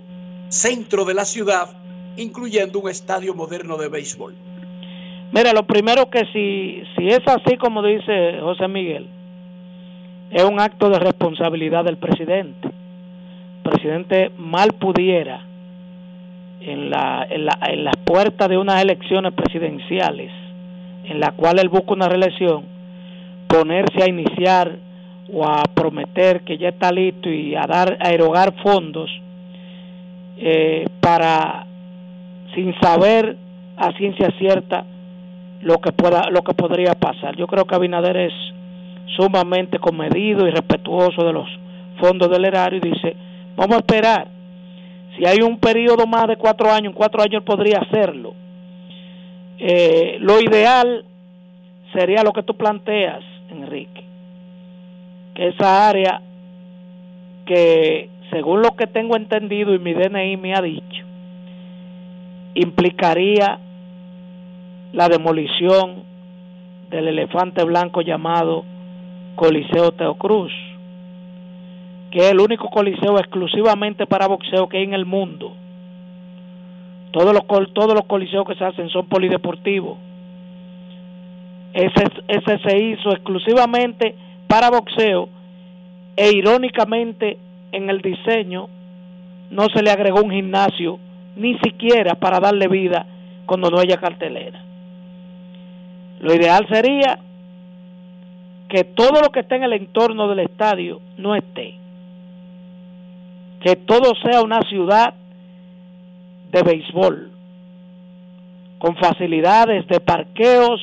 centro 0.49 1.05
de 1.05 1.15
la 1.15 1.25
ciudad, 1.25 1.71
incluyendo 2.17 2.81
un 2.81 2.89
estadio 2.89 3.35
moderno 3.35 3.77
de 3.77 3.89
béisbol? 3.89 4.35
Mira, 5.33 5.53
lo 5.53 5.65
primero 5.65 6.11
que 6.11 6.25
si, 6.33 6.83
si 6.97 7.09
es 7.09 7.21
así 7.27 7.57
como 7.57 7.83
dice 7.83 8.41
José 8.41 8.67
Miguel, 8.69 9.09
es 10.31 10.45
un 10.45 10.61
acto 10.61 10.91
de 10.91 10.99
responsabilidad 10.99 11.85
del 11.85 11.99
presidente. 11.99 12.69
El 12.69 13.71
presidente 13.71 14.31
mal 14.37 14.73
pudiera 14.73 15.45
en 16.61 16.91
la, 16.91 17.27
en 17.29 17.45
la, 17.45 17.59
en 17.69 17.85
las 17.85 17.97
puertas 18.05 18.49
de 18.49 18.59
unas 18.59 18.83
elecciones 18.83 19.33
presidenciales 19.35 20.33
en 21.05 21.19
la 21.19 21.33
cual 21.33 21.59
él 21.59 21.69
busca 21.69 21.93
una 21.93 22.09
reelección, 22.09 22.65
ponerse 23.49 24.03
a 24.03 24.09
iniciar 24.09 24.79
o 25.33 25.45
a 25.45 25.62
prometer 25.74 26.43
que 26.43 26.59
ya 26.59 26.68
está 26.68 26.91
listo 26.91 27.28
y 27.28 27.55
a 27.55 27.66
dar 27.66 27.97
a 28.01 28.11
erogar 28.11 28.55
fondos 28.62 29.11
eh, 30.39 30.87
para 31.01 31.66
sin 32.55 32.74
saber 32.81 33.37
a 33.76 33.93
ciencia 33.93 34.28
cierta 34.39 34.85
lo 35.62 35.78
que 35.78 35.93
pueda 35.93 36.31
lo 36.31 36.43
que 36.43 36.55
podría 36.55 36.95
pasar. 36.95 37.37
Yo 37.37 37.47
creo 37.47 37.64
que 37.64 37.74
Abinader 37.74 38.16
es 38.16 38.33
sumamente 39.16 39.78
comedido 39.78 40.47
y 40.47 40.51
respetuoso 40.51 41.24
de 41.24 41.33
los 41.33 41.49
fondos 42.01 42.31
del 42.31 42.45
erario 42.45 42.81
y 42.83 42.91
dice, 42.91 43.16
vamos 43.57 43.76
a 43.76 43.81
esperar. 43.81 44.28
Si 45.16 45.26
hay 45.26 45.39
un 45.43 45.59
periodo 45.59 46.07
más 46.07 46.26
de 46.28 46.37
cuatro 46.37 46.70
años, 46.70 46.93
en 46.93 46.93
cuatro 46.93 47.22
años 47.22 47.43
podría 47.43 47.78
hacerlo. 47.78 48.35
Eh, 49.59 50.16
lo 50.20 50.41
ideal 50.41 51.05
sería 51.93 52.22
lo 52.22 52.33
que 52.33 52.43
tú 52.43 52.57
planteas, 52.57 53.22
Enrique, 53.51 54.05
que 55.35 55.49
esa 55.49 55.89
área 55.89 56.20
que 57.47 58.11
según 58.31 58.62
lo 58.62 58.76
que 58.76 58.87
tengo 58.87 59.16
entendido 59.16 59.74
y 59.74 59.78
mi 59.78 59.93
DNI 59.93 60.37
me 60.37 60.55
ha 60.55 60.62
dicho, 60.62 61.05
implicaría 62.55 63.59
la 64.93 65.09
demolición 65.09 66.05
del 66.91 67.09
elefante 67.09 67.64
blanco 67.64 68.03
llamado 68.03 68.64
Coliseo 69.37 69.93
Teocruz, 69.93 70.53
que 72.11 72.18
es 72.18 72.31
el 72.33 72.41
único 72.41 72.68
coliseo 72.70 73.18
exclusivamente 73.18 74.07
para 74.07 74.26
boxeo 74.26 74.68
que 74.68 74.78
hay 74.78 74.85
en 74.85 74.95
el 74.95 75.07
mundo. 75.07 75.55
Todos 77.12 77.33
los, 77.33 77.72
todos 77.72 77.95
los 77.95 78.05
coliseos 78.05 78.47
que 78.47 78.55
se 78.55 78.64
hacen 78.64 78.89
son 78.89 79.07
polideportivos. 79.07 79.99
Ese, 81.72 82.05
ese 82.28 82.59
se 82.59 82.83
hizo 82.83 83.11
exclusivamente 83.11 84.14
para 84.51 84.69
boxeo 84.69 85.29
e 86.17 86.33
irónicamente 86.33 87.39
en 87.71 87.89
el 87.89 88.03
diseño 88.03 88.69
no 89.53 89.67
se 89.73 89.81
le 89.81 89.93
agregó 89.93 90.23
un 90.23 90.33
gimnasio 90.33 90.99
ni 91.37 91.57
siquiera 91.61 92.17
para 92.17 92.41
darle 92.41 92.67
vida 92.67 93.07
cuando 93.47 93.71
no 93.71 93.79
haya 93.79 93.99
cartelera. 93.99 94.61
Lo 96.19 96.35
ideal 96.35 96.67
sería 96.69 97.21
que 98.69 98.83
todo 98.83 99.23
lo 99.23 99.31
que 99.31 99.41
esté 99.41 99.55
en 99.55 99.63
el 99.63 99.73
entorno 99.73 100.27
del 100.27 100.41
estadio 100.41 101.01
no 101.17 101.37
esté. 101.37 101.77
Que 103.63 103.77
todo 103.77 104.15
sea 104.25 104.43
una 104.43 104.63
ciudad 104.63 105.15
de 106.51 106.63
béisbol, 106.63 107.31
con 108.81 108.97
facilidades 108.97 109.87
de 109.87 110.01
parqueos, 110.01 110.81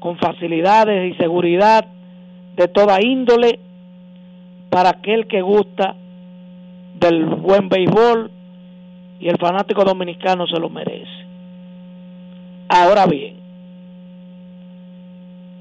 con 0.00 0.18
facilidades 0.18 1.14
y 1.14 1.16
seguridad 1.16 1.93
de 2.56 2.68
toda 2.68 3.02
índole 3.02 3.58
para 4.70 4.90
aquel 4.90 5.26
que 5.26 5.42
gusta 5.42 5.94
del 6.98 7.26
buen 7.26 7.68
béisbol 7.68 8.30
y 9.20 9.28
el 9.28 9.38
fanático 9.38 9.84
dominicano 9.84 10.46
se 10.46 10.58
lo 10.58 10.68
merece. 10.68 11.24
Ahora 12.68 13.06
bien, 13.06 13.36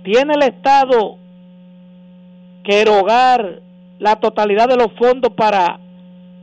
¿tiene 0.04 0.34
el 0.34 0.44
Estado 0.44 1.18
que 2.64 2.82
erogar 2.82 3.62
la 4.00 4.16
totalidad 4.16 4.68
de 4.68 4.78
los 4.78 4.91
fondos 4.94 5.34
para 5.34 5.80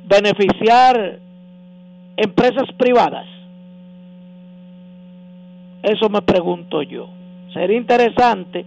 beneficiar 0.07 1.19
empresas 2.17 2.71
privadas? 2.77 3.27
Eso 5.83 6.09
me 6.09 6.21
pregunto 6.23 6.83
yo. 6.83 7.09
Sería 7.53 7.77
interesante 7.77 8.65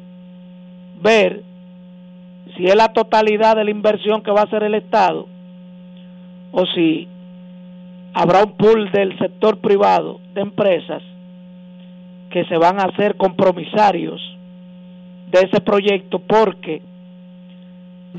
ver 1.01 1.43
si 2.55 2.65
es 2.65 2.75
la 2.75 2.93
totalidad 2.93 3.55
de 3.55 3.63
la 3.63 3.71
inversión 3.71 4.21
que 4.21 4.31
va 4.31 4.41
a 4.41 4.45
hacer 4.45 4.63
el 4.63 4.75
Estado 4.75 5.27
o 6.51 6.65
si 6.67 7.07
habrá 8.13 8.43
un 8.43 8.55
pool 8.57 8.91
del 8.91 9.17
sector 9.17 9.59
privado 9.59 10.19
de 10.33 10.41
empresas 10.41 11.01
que 12.31 12.45
se 12.45 12.57
van 12.57 12.79
a 12.79 12.83
hacer 12.83 13.15
compromisarios 13.17 14.21
de 15.31 15.41
ese 15.41 15.61
proyecto 15.61 16.19
porque 16.19 16.81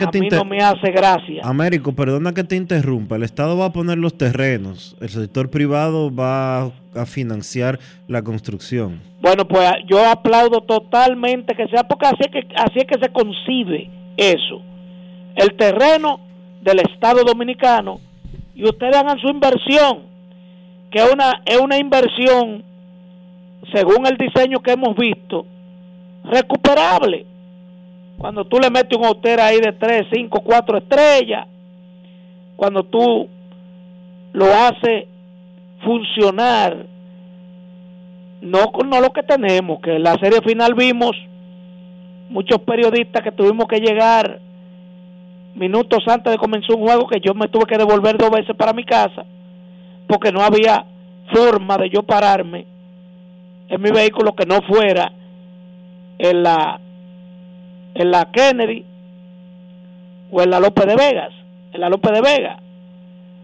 a 0.01 0.11
mí 0.11 0.28
no 0.28 0.45
me 0.45 0.59
hace 0.59 0.91
gracia. 0.91 1.43
Américo, 1.45 1.93
perdona 1.93 2.32
que 2.32 2.43
te 2.43 2.57
interrumpa. 2.57 3.14
El 3.14 3.22
Estado 3.22 3.57
va 3.57 3.66
a 3.66 3.72
poner 3.72 3.99
los 3.99 4.18
terrenos, 4.18 4.97
el 5.01 5.09
sector 5.09 5.51
privado 5.51 6.12
va 6.12 6.64
a 6.64 7.07
financiar 7.07 7.78
la 8.09 8.22
construcción. 8.22 9.01
Bueno, 9.20 9.47
pues 9.47 9.70
yo 9.87 10.05
aplaudo 10.09 10.62
totalmente 10.62 11.55
que 11.55 11.68
sea 11.68 11.85
porque 11.85 12.07
así 12.07 12.18
es 12.20 12.30
que 12.30 12.49
así 12.57 12.78
es 12.78 12.85
que 12.85 12.99
se 12.99 13.12
concibe 13.12 13.91
eso. 14.17 14.62
El 15.37 15.57
terreno 15.57 16.21
del 16.62 16.81
Estado 16.81 17.25
Dominicano 17.25 18.01
y 18.55 18.65
ustedes 18.65 18.97
hagan 18.97 19.19
su 19.19 19.29
inversión, 19.29 20.03
que 20.91 21.01
es 21.01 21.12
una, 21.12 21.43
es 21.45 21.59
una 21.59 21.77
inversión, 21.77 22.62
según 23.73 24.07
el 24.07 24.17
diseño 24.17 24.61
que 24.61 24.73
hemos 24.73 24.97
visto, 24.97 25.45
recuperable. 26.25 27.27
Cuando 28.17 28.45
tú 28.45 28.59
le 28.59 28.71
metes 28.71 28.97
un 28.97 29.07
hotel 29.07 29.41
ahí 29.41 29.61
de 29.61 29.73
3, 29.73 30.07
5, 30.12 30.41
4 30.41 30.79
estrellas, 30.79 31.47
cuando 32.57 32.85
tú 32.85 33.29
lo 34.33 34.47
haces 34.47 35.07
funcionar, 35.85 36.87
no, 38.41 38.71
no 38.87 39.01
lo 39.01 39.12
que 39.12 39.23
tenemos, 39.25 39.81
que 39.81 39.97
en 39.97 40.03
la 40.03 40.15
serie 40.15 40.41
final 40.43 40.75
vimos 40.75 41.12
muchos 42.29 42.59
periodistas 42.61 43.22
que 43.22 43.33
tuvimos 43.33 43.66
que 43.66 43.81
llegar 43.81 44.41
minutos 45.55 46.03
antes 46.09 46.33
de 46.33 46.39
comenzar 46.39 46.77
un 46.77 46.83
juego 46.83 47.07
que 47.07 47.20
yo 47.20 47.35
me 47.35 47.49
tuve 47.49 47.66
que 47.66 47.79
devolver 47.79 48.16
dos 48.18 48.31
veces 48.31 48.57
para 48.57 48.72
mi 48.72 48.85
casa 48.85 49.25
porque 50.07 50.33
no 50.33 50.43
había 50.43 50.85
forma 51.33 51.77
de 51.79 51.91
yo 51.91 52.03
pararme 52.03 52.66
en 53.68 53.81
mi 53.81 53.91
vehículo 53.91 54.35
que 54.35 54.47
no 54.47 54.61
fuera 54.62 55.12
en 56.18 56.43
la 56.43 56.81
en 57.95 58.11
la 58.11 58.31
Kennedy 58.31 58.85
o 60.31 60.43
en 60.43 60.51
la 60.51 60.59
López 60.59 60.87
de 60.87 60.97
Vegas, 60.97 61.33
en 61.72 61.81
la 61.81 61.89
López 61.89 62.12
de 62.12 62.20
Vega. 62.20 62.59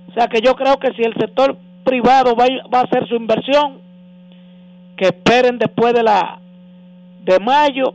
O 0.09 0.12
sea 0.12 0.26
que 0.26 0.41
yo 0.41 0.55
creo 0.57 0.76
que 0.78 0.93
si 0.95 1.03
el 1.03 1.14
sector 1.14 1.57
privado 1.85 2.35
va, 2.35 2.47
va 2.72 2.81
a 2.81 2.83
hacer 2.83 3.07
su 3.07 3.14
inversión, 3.14 3.78
que 4.97 5.07
esperen 5.07 5.59
después 5.59 5.95
de 5.95 6.03
la 6.03 6.41
de 7.22 7.39
mayo, 7.39 7.95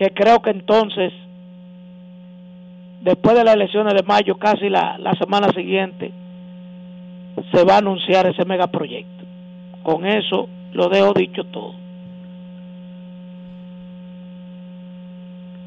que 0.00 0.14
creo 0.14 0.40
que 0.40 0.48
entonces 0.48 1.12
después 3.02 3.36
de 3.36 3.44
las 3.44 3.54
elecciones 3.54 3.92
de 3.92 4.02
mayo, 4.02 4.38
casi 4.38 4.70
la, 4.70 4.96
la 4.96 5.12
semana 5.12 5.52
siguiente, 5.52 6.10
se 7.52 7.64
va 7.64 7.74
a 7.74 7.78
anunciar 7.78 8.26
ese 8.26 8.46
megaproyecto. 8.46 9.26
Con 9.82 10.06
eso 10.06 10.48
lo 10.72 10.88
dejo 10.88 11.12
dicho 11.12 11.44
todo. 11.44 11.74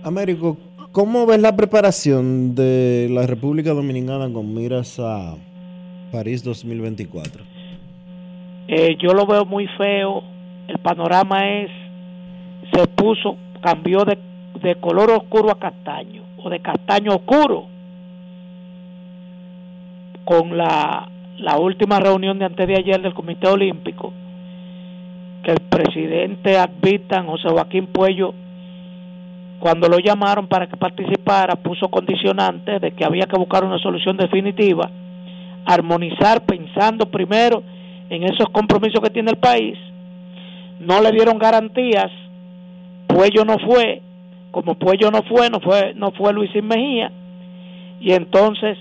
Américo, 0.04 0.58
¿cómo 0.92 1.28
ves 1.28 1.40
la 1.40 1.56
preparación 1.56 2.56
de 2.56 3.10
la 3.12 3.28
República 3.28 3.72
Dominicana 3.72 4.34
con 4.34 4.52
miras 4.52 5.00
a 5.00 5.36
París 6.12 6.44
2024? 6.44 7.44
Eh, 8.68 8.98
yo 9.00 9.14
lo 9.14 9.28
veo 9.28 9.46
muy 9.46 9.68
feo. 9.78 10.24
El 10.68 10.80
panorama 10.80 11.48
es, 11.52 11.70
se 12.74 12.88
puso, 12.88 13.38
cambió 13.64 14.04
de, 14.04 14.18
de 14.62 14.76
color 14.76 15.10
oscuro 15.12 15.50
a 15.50 15.58
castaño 15.58 16.24
o 16.38 16.50
de 16.50 16.60
castaño 16.60 17.16
oscuro 17.16 17.66
con 20.26 20.58
la, 20.58 21.10
la 21.38 21.58
última 21.58 22.00
reunión 22.00 22.38
de 22.38 22.46
antes 22.46 22.68
de 22.68 22.76
ayer 22.76 23.02
del 23.02 23.14
Comité 23.14 23.48
Olímpico 23.48 24.14
que 25.44 25.52
el 25.52 25.60
presidente 25.62 26.58
Advitan 26.58 27.28
José 27.28 27.50
Joaquín 27.50 27.88
Puello 27.88 28.34
cuando 29.60 29.88
lo 29.88 29.98
llamaron 30.00 30.48
para 30.48 30.68
que 30.68 30.76
participara 30.76 31.56
puso 31.56 31.88
condicionantes 31.88 32.82
de 32.82 32.92
que 32.92 33.06
había 33.06 33.28
que 33.28 33.38
buscar 33.38 33.64
una 33.64 33.78
solución 33.80 34.18
definitiva 34.18 34.92
armonizar 35.66 36.46
pensando 36.46 37.06
primero 37.06 37.64
en 38.10 38.24
esos 38.24 38.50
compromisos 38.50 39.02
que 39.02 39.10
tiene 39.10 39.32
el 39.32 39.38
país 39.38 39.78
no 40.82 41.02
le 41.02 41.12
dieron 41.12 41.38
garantías 41.40 42.12
Puello 43.14 43.46
no 43.46 43.58
fue 43.60 44.02
como 44.54 44.76
Puello 44.76 45.10
no 45.10 45.24
fue, 45.24 45.50
no 45.50 45.60
fue, 45.60 45.96
no 45.96 46.12
fue 46.12 46.32
Luis 46.32 46.52
Mejía, 46.64 47.12
y 48.00 48.14
entonces 48.14 48.78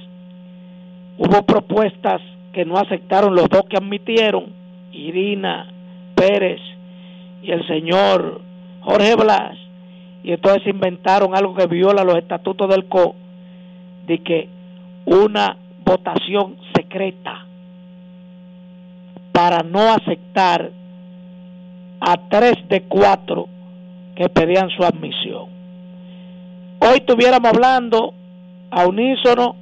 hubo 1.16 1.42
propuestas 1.46 2.20
que 2.52 2.66
no 2.66 2.76
aceptaron 2.76 3.34
los 3.34 3.48
dos 3.48 3.62
que 3.70 3.78
admitieron, 3.78 4.52
Irina 4.92 5.72
Pérez 6.14 6.60
y 7.42 7.52
el 7.52 7.66
señor 7.66 8.42
Jorge 8.82 9.14
Blas, 9.16 9.56
y 10.22 10.32
entonces 10.32 10.66
inventaron 10.66 11.34
algo 11.34 11.54
que 11.54 11.66
viola 11.66 12.04
los 12.04 12.18
estatutos 12.18 12.68
del 12.68 12.84
CO, 12.84 13.14
de 14.06 14.18
que 14.18 14.48
una 15.06 15.56
votación 15.86 16.56
secreta 16.76 17.46
para 19.32 19.62
no 19.62 19.90
aceptar 19.90 20.70
a 21.98 22.16
tres 22.28 22.56
de 22.68 22.82
cuatro 22.82 23.48
que 24.22 24.28
pedían 24.28 24.70
su 24.70 24.84
admisión. 24.84 25.48
hoy 26.78 26.98
estuviéramos 26.98 27.52
hablando 27.52 28.14
a 28.70 28.86
unísono 28.86 29.56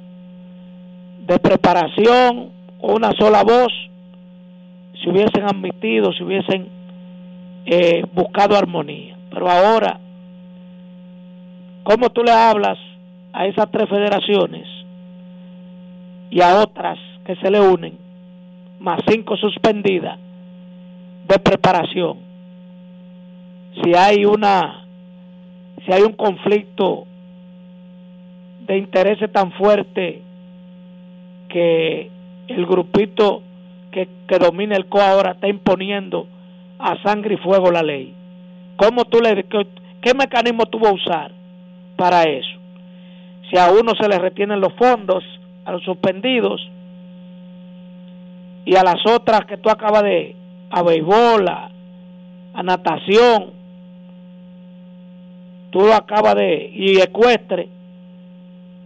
de 1.25 1.39
preparación 1.39 2.51
una 2.79 3.11
sola 3.17 3.41
voz, 3.41 3.73
si 5.01 5.09
hubiesen 5.09 5.45
admitido, 5.45 6.13
si 6.13 6.21
hubiesen 6.21 6.67
eh, 7.65 8.03
buscado 8.13 8.55
armonía. 8.55 9.17
Pero 9.31 9.49
ahora, 9.49 9.99
¿cómo 11.81 12.11
tú 12.11 12.23
le 12.23 12.31
hablas 12.31 12.77
a 13.33 13.47
esas 13.47 13.71
tres 13.71 13.89
federaciones 13.89 14.67
y 16.29 16.39
a 16.39 16.61
otras 16.61 16.99
que 17.25 17.35
se 17.37 17.49
le 17.49 17.59
unen, 17.59 17.97
más 18.79 18.99
cinco 19.07 19.35
suspendidas 19.37 20.19
de 21.27 21.39
preparación? 21.39 22.30
Si 23.75 23.93
hay 23.95 24.25
una, 24.25 24.85
si 25.85 25.91
hay 25.93 26.01
un 26.01 26.13
conflicto 26.13 27.05
de 28.67 28.77
intereses 28.77 29.31
tan 29.31 29.51
fuerte 29.53 30.21
que 31.49 32.09
el 32.47 32.65
grupito 32.65 33.41
que, 33.91 34.07
que 34.27 34.37
domina 34.37 34.75
el 34.75 34.87
CO 34.87 35.01
ahora 35.01 35.31
está 35.31 35.47
imponiendo 35.47 36.27
a 36.79 37.01
sangre 37.03 37.35
y 37.35 37.37
fuego 37.37 37.71
la 37.71 37.83
ley. 37.83 38.13
¿Cómo 38.77 39.05
tú 39.05 39.19
le 39.19 39.43
qué, 39.43 39.67
qué 40.01 40.13
mecanismo 40.13 40.65
tú 40.65 40.79
vas 40.79 40.91
a 40.91 40.95
usar 40.95 41.31
para 41.95 42.23
eso? 42.23 42.59
Si 43.49 43.57
a 43.57 43.69
uno 43.71 43.93
se 43.99 44.07
le 44.07 44.17
retienen 44.17 44.61
los 44.61 44.73
fondos, 44.73 45.23
a 45.65 45.71
los 45.71 45.83
suspendidos, 45.83 46.61
y 48.65 48.75
a 48.75 48.83
las 48.83 49.05
otras 49.05 49.45
que 49.45 49.57
tú 49.57 49.69
acabas 49.69 50.03
de, 50.03 50.35
a 50.69 50.83
béisbol, 50.83 51.47
a 51.49 52.63
natación, 52.63 53.60
tú 55.71 55.79
lo 55.79 55.93
acabas 55.93 56.35
de, 56.35 56.69
y 56.73 56.99
ecuestre, 56.99 57.69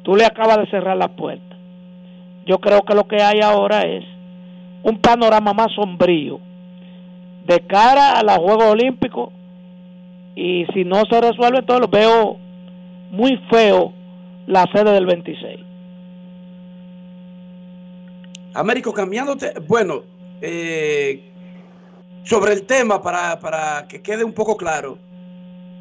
tú 0.03 0.15
le 0.15 0.25
acabas 0.25 0.57
de 0.57 0.67
cerrar 0.67 0.97
la 0.97 1.09
puerta. 1.09 1.55
Yo 2.45 2.59
creo 2.59 2.83
que 2.83 2.93
lo 2.93 3.07
que 3.07 3.21
hay 3.21 3.41
ahora 3.41 3.81
es 3.81 4.03
un 4.83 4.99
panorama 4.99 5.53
más 5.53 5.73
sombrío 5.73 6.39
de 7.45 7.59
cara 7.61 8.19
a 8.19 8.23
los 8.23 8.38
Juegos 8.38 8.65
Olímpicos 8.65 9.29
y 10.36 10.65
si 10.73 10.83
no 10.83 11.03
se 11.09 11.21
resuelve 11.21 11.63
todo 11.63 11.79
lo 11.79 11.88
veo 11.88 12.38
muy 13.11 13.38
feo 13.49 13.93
la 14.47 14.65
sede 14.73 14.91
del 14.91 15.05
26. 15.05 15.59
Américo, 18.53 18.93
cambiándote, 18.93 19.53
bueno, 19.67 20.03
eh, 20.41 21.31
sobre 22.23 22.53
el 22.53 22.65
tema, 22.65 23.01
para, 23.01 23.39
para 23.39 23.88
que 23.88 24.01
quede 24.01 24.23
un 24.23 24.33
poco 24.33 24.55
claro, 24.55 24.97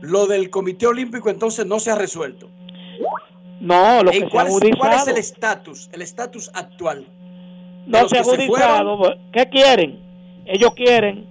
lo 0.04 0.26
del 0.26 0.50
Comité 0.50 0.86
Olímpico 0.86 1.30
entonces 1.30 1.66
no 1.66 1.78
se 1.80 1.90
ha 1.90 1.94
resuelto. 1.96 2.48
No, 3.60 4.02
lo 4.02 4.10
que 4.10 4.18
se 4.20 4.24
ha 4.26 4.28
cuál, 4.28 4.46
agudizado. 4.46 4.78
¿Cuál 4.78 4.92
es 4.94 5.08
el 5.08 5.16
estatus, 5.16 5.90
el 5.92 6.02
estatus 6.02 6.50
actual? 6.54 7.06
No 7.86 8.08
se 8.08 8.16
ha 8.16 8.18
que 8.20 8.24
se 8.24 8.34
agudizado. 8.34 9.14
¿Qué 9.32 9.48
quieren? 9.48 9.98
Ellos 10.46 10.74
quieren, 10.74 11.26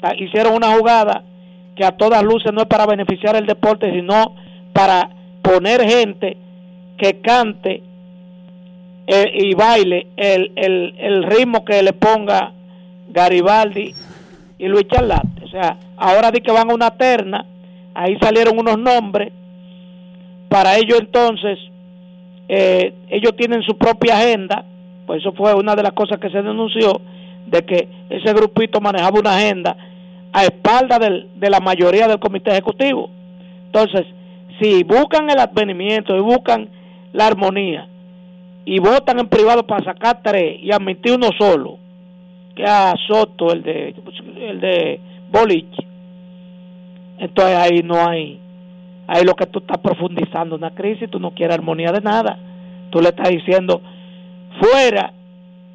ta- 0.00 0.14
hicieron 0.16 0.54
una 0.54 0.76
jugada 0.76 1.24
que 1.76 1.84
a 1.84 1.96
todas 1.96 2.22
luces 2.22 2.52
no 2.52 2.62
es 2.62 2.66
para 2.66 2.86
beneficiar 2.86 3.36
el 3.36 3.46
deporte, 3.46 3.90
sino 3.92 4.34
para 4.72 5.10
poner 5.42 5.82
gente 5.86 6.36
que 6.96 7.20
cante 7.20 7.82
eh, 9.06 9.30
y 9.34 9.54
baile 9.54 10.08
el, 10.16 10.52
el, 10.56 10.94
el 10.98 11.22
ritmo 11.24 11.64
que 11.64 11.82
le 11.82 11.92
ponga 11.92 12.52
Garibaldi 13.10 13.94
y 14.58 14.66
Luis 14.66 14.86
Charlate. 14.88 15.44
O 15.44 15.48
sea, 15.48 15.78
ahora 15.96 16.30
di 16.30 16.40
que 16.40 16.50
van 16.52 16.70
a 16.70 16.74
una 16.74 16.90
terna, 16.96 17.46
ahí 18.00 18.16
salieron 18.20 18.58
unos 18.58 18.78
nombres, 18.78 19.32
para 20.48 20.76
ellos 20.76 20.98
entonces, 21.00 21.58
eh, 22.48 22.94
ellos 23.10 23.34
tienen 23.36 23.62
su 23.62 23.76
propia 23.76 24.16
agenda, 24.18 24.64
pues 25.06 25.20
eso 25.20 25.32
fue 25.32 25.52
una 25.54 25.74
de 25.74 25.82
las 25.82 25.92
cosas 25.92 26.18
que 26.20 26.30
se 26.30 26.40
denunció, 26.42 27.00
de 27.46 27.62
que 27.64 27.88
ese 28.08 28.32
grupito 28.32 28.80
manejaba 28.80 29.18
una 29.18 29.34
agenda 29.36 29.76
a 30.32 30.44
espalda 30.44 30.98
del- 30.98 31.28
de 31.36 31.50
la 31.50 31.60
mayoría 31.60 32.06
del 32.06 32.18
comité 32.18 32.52
ejecutivo. 32.52 33.10
Entonces, 33.66 34.06
si 34.60 34.84
buscan 34.84 35.28
el 35.30 35.38
advenimiento 35.38 36.16
y 36.16 36.20
buscan 36.20 36.68
la 37.12 37.26
armonía 37.26 37.88
y 38.64 38.78
votan 38.78 39.18
en 39.18 39.28
privado 39.28 39.66
para 39.66 39.84
sacar 39.84 40.20
tres 40.22 40.60
y 40.62 40.70
admitir 40.70 41.12
uno 41.14 41.30
solo, 41.38 41.78
que 42.54 42.64
a 42.64 42.94
Soto, 43.08 43.52
el 43.52 43.62
de, 43.62 43.94
el 44.40 44.60
de 44.60 45.00
Boliche, 45.30 45.87
entonces 47.18 47.56
ahí 47.56 47.82
no 47.82 47.96
hay, 47.96 48.40
ahí 49.06 49.24
lo 49.24 49.34
que 49.34 49.46
tú 49.46 49.60
estás 49.60 49.78
profundizando 49.78 50.56
una 50.56 50.74
crisis, 50.74 51.10
tú 51.10 51.18
no 51.18 51.34
quieres 51.34 51.54
armonía 51.56 51.92
de 51.92 52.00
nada, 52.00 52.38
tú 52.90 53.00
le 53.00 53.08
estás 53.08 53.28
diciendo 53.28 53.80
fuera, 54.60 55.12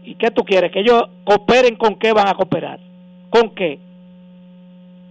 ¿y 0.03 0.15
qué 0.15 0.31
tú 0.31 0.43
quieres? 0.43 0.71
Que 0.71 0.81
ellos 0.81 1.03
cooperen 1.23 1.75
con 1.75 1.95
qué 1.95 2.13
van 2.13 2.27
a 2.27 2.33
cooperar, 2.33 2.79
con 3.29 3.53
qué, 3.55 3.79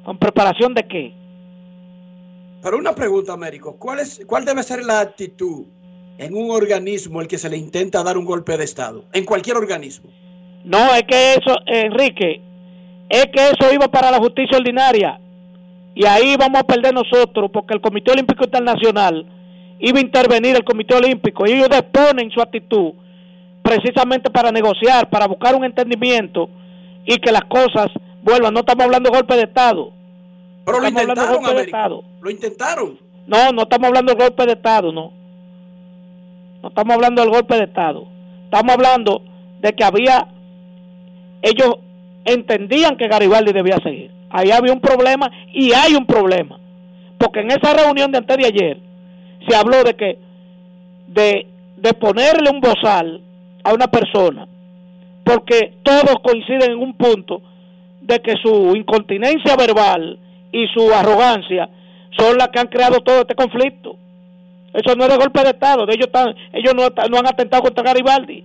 con 0.05 0.19
preparación 0.19 0.75
de 0.75 0.83
qué. 0.85 1.15
Pero 2.63 2.79
una 2.79 2.95
pregunta, 2.95 3.33
Américo, 3.33 3.77
¿cuál, 3.77 4.01
es, 4.01 4.25
¿cuál 4.27 4.45
debe 4.45 4.63
ser 4.63 4.85
la 4.85 5.01
actitud 5.01 5.65
en 6.19 6.35
un 6.35 6.51
organismo 6.51 7.21
el 7.21 7.27
que 7.27 7.39
se 7.39 7.51
le 7.51 7.57
intenta 7.57 8.03
dar 8.05 8.17
un 8.17 8.25
golpe 8.25 8.57
de 8.57 8.65
Estado? 8.65 9.05
En 9.13 9.25
cualquier 9.25 9.57
organismo. 9.57 10.11
No, 10.65 10.95
es 10.95 11.03
que 11.03 11.33
eso, 11.33 11.57
Enrique, 11.67 12.41
es 13.09 13.27
que 13.27 13.51
eso 13.51 13.73
iba 13.75 13.89
para 13.89 14.11
la 14.11 14.19
justicia 14.19 14.59
ordinaria. 14.59 15.21
Y 15.95 16.07
ahí 16.07 16.37
vamos 16.37 16.61
a 16.61 16.65
perder 16.65 16.95
nosotros, 16.95 17.51
porque 17.53 17.75
el 17.75 17.81
Comité 17.81 18.13
Olímpico 18.13 18.45
Internacional 18.45 19.27
iba 19.79 19.99
a 19.99 20.03
intervenir 20.03 20.57
el 20.57 20.65
Comité 20.65 20.95
Olímpico 20.95 21.47
y 21.47 21.53
ellos 21.53 21.69
deponen 21.69 22.31
su 22.31 22.41
actitud 22.41 22.93
precisamente 23.63 24.31
para 24.31 24.51
negociar, 24.51 25.09
para 25.11 25.27
buscar 25.27 25.55
un 25.55 25.65
entendimiento 25.65 26.49
y 27.05 27.17
que 27.19 27.33
las 27.33 27.45
cosas 27.45 27.89
vuelvan. 28.23 28.55
No 28.55 28.61
estamos 28.61 28.85
hablando 28.85 29.11
de 29.11 29.17
golpe 29.17 29.37
de 29.37 29.43
Estado. 29.43 29.93
Pero 30.65 30.81
lo 30.81 30.87
hablando 30.87 30.99
de 30.99 31.11
intentaron, 31.11 31.43
golpe 31.43 31.55
de. 31.55 31.63
Estado. 31.63 32.05
Lo 32.21 32.31
intentaron. 32.31 32.99
No, 33.27 33.53
no 33.53 33.63
estamos 33.63 33.89
hablando 33.89 34.15
del 34.15 34.23
golpe 34.23 34.47
de 34.47 34.53
Estado, 34.53 34.93
no. 34.93 35.13
No 36.63 36.69
estamos 36.69 36.95
hablando 36.95 37.23
del 37.23 37.31
golpe 37.31 37.57
de 37.57 37.65
Estado. 37.65 38.07
Estamos 38.45 38.75
hablando 38.75 39.23
de 39.61 39.73
que 39.73 39.85
había, 39.85 40.29
ellos 41.43 41.77
entendían 42.25 42.97
que 42.97 43.09
Garibaldi 43.09 43.53
debía 43.53 43.79
seguir. 43.83 44.11
Ahí 44.33 44.51
había 44.51 44.73
un 44.73 44.81
problema 44.81 45.31
y 45.53 45.73
hay 45.73 45.95
un 45.95 46.07
problema. 46.07 46.59
Porque 47.19 47.41
en 47.41 47.51
esa 47.51 47.75
reunión 47.75 48.11
de 48.11 48.19
antes 48.19 48.37
de 48.37 48.47
ayer 48.47 48.81
se 49.47 49.55
habló 49.55 49.85
de 49.85 49.95
que, 49.95 50.19
de, 51.07 51.47
de 51.77 51.93
ponerle 51.95 52.51
un 52.51 52.61
bozal 52.61 53.21
a 53.63 53.75
una 53.75 53.87
persona, 53.89 54.49
porque 55.25 55.75
todos 55.83 56.17
coinciden 56.23 56.73
en 56.73 56.79
un 56.79 56.95
punto 56.95 57.43
de 58.01 58.21
que 58.21 58.35
su 58.43 58.75
incontinencia 58.75 59.55
verbal 59.55 60.19
y 60.51 60.67
su 60.69 60.93
arrogancia 60.93 61.69
son 62.19 62.39
las 62.39 62.49
que 62.49 62.59
han 62.59 62.69
creado 62.69 63.01
todo 63.01 63.21
este 63.21 63.35
conflicto. 63.35 63.97
Eso 64.73 64.97
no 64.97 65.05
es 65.05 65.11
de 65.11 65.17
golpe 65.17 65.43
de 65.43 65.51
Estado, 65.51 65.85
ellos, 65.89 66.07
están, 66.07 66.35
ellos 66.53 66.75
no, 66.75 66.89
no 67.11 67.19
han 67.19 67.27
atentado 67.27 67.63
contra 67.63 67.85
Garibaldi. 67.85 68.45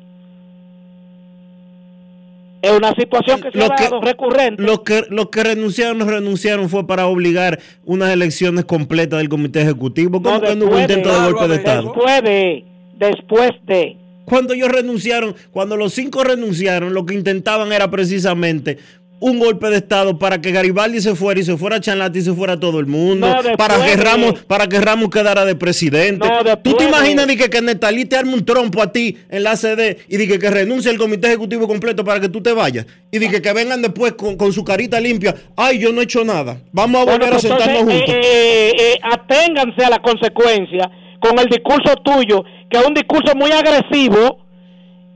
Es 2.62 2.72
una 2.72 2.93
situación 2.95 3.39
que 3.41 3.51
se 3.51 3.64
ha 3.64 3.68
Lo 3.68 3.76
que- 3.76 4.05
recurrente. 4.05 4.64
Los 4.64 4.82
que, 4.82 5.03
los 5.10 5.30
que 5.30 5.43
renunciaron, 5.43 6.08
renunciaron 6.08 6.70
fue 6.70 6.88
para 6.88 7.05
obligar 7.08 7.60
unas 7.86 8.12
elecciones 8.12 8.66
completas 8.66 9.20
del 9.20 9.30
comité 9.30 9.62
ejecutivo. 9.62 10.22
¿Cómo 10.22 10.36
No, 10.39 10.41
que 10.41 10.55
no 10.55 10.66
hubo 10.66 10.80
intento 10.80 11.10
de- 11.10 11.20
de 11.28 11.32
golpe 11.32 11.47
de 11.47 11.55
Estado? 11.55 11.84
Después 11.93 12.24
de, 12.24 12.66
después 12.97 13.51
de. 13.68 13.97
Cuando 14.26 14.53
ellos 14.53 14.70
renunciaron, 14.70 15.36
cuando 15.51 15.78
los 15.78 15.93
cinco 15.93 16.24
renunciaron, 16.24 16.93
lo 16.93 17.05
que 17.05 17.13
intentaban 17.13 17.71
era 17.71 17.89
precisamente 17.89 18.78
un 19.19 19.39
golpe 19.39 19.67
de 19.69 19.77
Estado 19.77 20.19
para 20.19 20.39
que 20.39 20.51
Garibaldi 20.51 21.01
se 21.01 21.15
fuera 21.15 21.39
y 21.39 21.43
se 21.43 21.57
fuera 21.57 21.79
Chanlati 21.81 22.19
y 22.19 22.21
se 22.21 22.33
fuera 22.33 22.59
todo 22.59 22.79
el 22.79 22.85
mundo, 22.85 23.27
No, 23.27 23.57
para 23.57 23.75
que 23.83 23.95
de- 23.97 24.03
Ramos, 24.03 24.43
para 24.45 24.67
que 24.67 24.79
Ramos 24.79 25.09
quedara 25.09 25.43
de 25.43 25.55
presidente. 25.55 26.27
No, 26.27 26.57
¿Tú 26.57 26.73
te 26.75 26.83
de- 26.83 26.89
imaginas 26.89 27.25
ni 27.25 27.35
que, 27.35 27.49
que 27.49 27.61
Netalí 27.61 28.05
te 28.05 28.15
arme 28.15 28.33
un 28.35 28.45
trompo 28.45 28.81
a 28.81 28.91
ti 28.91 29.17
en 29.29 29.43
la 29.43 29.55
CD 29.55 29.97
y 30.07 30.17
di 30.17 30.27
que, 30.27 30.37
que 30.37 30.49
renuncie 30.51 30.91
el 30.91 30.97
comité 30.99 31.27
ejecutivo 31.27 31.67
completo 31.67 32.03
para 32.03 32.19
que 32.19 32.29
tú 32.29 32.41
te 32.41 32.53
vayas? 32.53 32.85
Y 33.11 33.17
di 33.17 33.27
que, 33.29 33.41
que 33.41 33.53
vengan 33.53 33.81
después 33.81 34.13
con, 34.13 34.37
con 34.37 34.53
su 34.53 34.63
carita 34.63 34.99
limpia. 34.99 35.33
Ay, 35.55 35.79
yo 35.79 35.91
no 35.91 36.01
he 36.01 36.03
hecho 36.03 36.23
nada. 36.23 36.57
Vamos 36.71 37.01
a 37.01 37.05
Bueno, 37.05 37.19
volver 37.25 37.29
pues 37.33 37.45
a 37.45 37.47
sentarnos 37.47 37.77
entonces, 37.79 37.99
juntos. 38.05 38.15
eh, 38.25 38.71
eh, 38.77 38.93
eh, 38.93 38.99
aténganse 39.11 39.83
a 39.83 39.89
la 39.89 39.99
consecuencia 39.99 40.91
con 41.19 41.39
el 41.39 41.45
discurso 41.47 41.95
tuyo, 42.03 42.43
que 42.69 42.77
es 42.77 42.85
un 42.85 42.93
discurso 42.93 43.33
muy 43.35 43.49
agresivo 43.51 44.45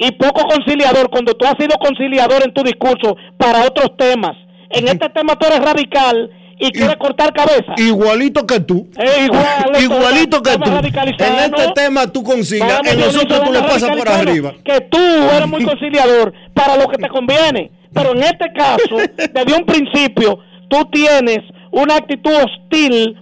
y 0.01 0.11
poco 0.13 0.47
conciliador, 0.47 1.11
cuando 1.11 1.35
tú 1.35 1.45
has 1.45 1.53
sido 1.59 1.77
conciliador 1.77 2.41
en 2.43 2.51
tu 2.53 2.63
discurso 2.63 3.15
para 3.37 3.65
otros 3.65 3.95
temas. 3.97 4.35
En 4.71 4.87
este 4.87 5.07
tema 5.09 5.35
tú 5.35 5.45
eres 5.45 5.59
radical 5.59 6.31
y 6.57 6.71
quieres 6.71 6.95
cortar 6.97 7.31
cabeza. 7.33 7.75
Igualito 7.77 8.47
que 8.47 8.59
tú. 8.61 8.87
Eh, 8.97 9.25
igual, 9.25 9.79
Igualito 9.79 10.41
que 10.41 10.57
tú. 10.57 10.71
En 10.71 11.53
este 11.53 11.71
tema 11.75 12.07
tú 12.07 12.23
concilias, 12.23 12.79
en 12.83 12.99
los 12.99 13.13
Dionisio, 13.13 13.21
otros 13.21 13.43
tú 13.43 13.51
le 13.53 13.61
pasas 13.61 13.95
por 13.95 14.09
arriba. 14.09 14.53
Que 14.65 14.81
tú 14.81 14.97
eres 14.97 15.47
muy 15.47 15.63
conciliador 15.63 16.33
para 16.55 16.77
lo 16.77 16.87
que 16.87 16.97
te 16.97 17.07
conviene. 17.07 17.71
Pero 17.93 18.13
en 18.13 18.23
este 18.23 18.51
caso, 18.53 18.97
desde 18.97 19.53
un 19.55 19.65
principio, 19.65 20.39
tú 20.67 20.83
tienes 20.91 21.41
una 21.71 21.97
actitud 21.97 22.31
hostil, 22.31 23.17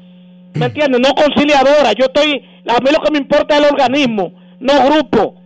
¿me 0.54 0.68
entiendes? 0.68 1.02
No 1.02 1.14
conciliadora. 1.14 1.92
Yo 1.92 2.06
estoy 2.06 2.42
A 2.68 2.80
mí 2.80 2.90
lo 2.90 3.04
que 3.04 3.12
me 3.12 3.18
importa 3.18 3.58
es 3.58 3.64
el 3.64 3.74
organismo, 3.74 4.32
no 4.62 4.74
grupo. 4.86 5.39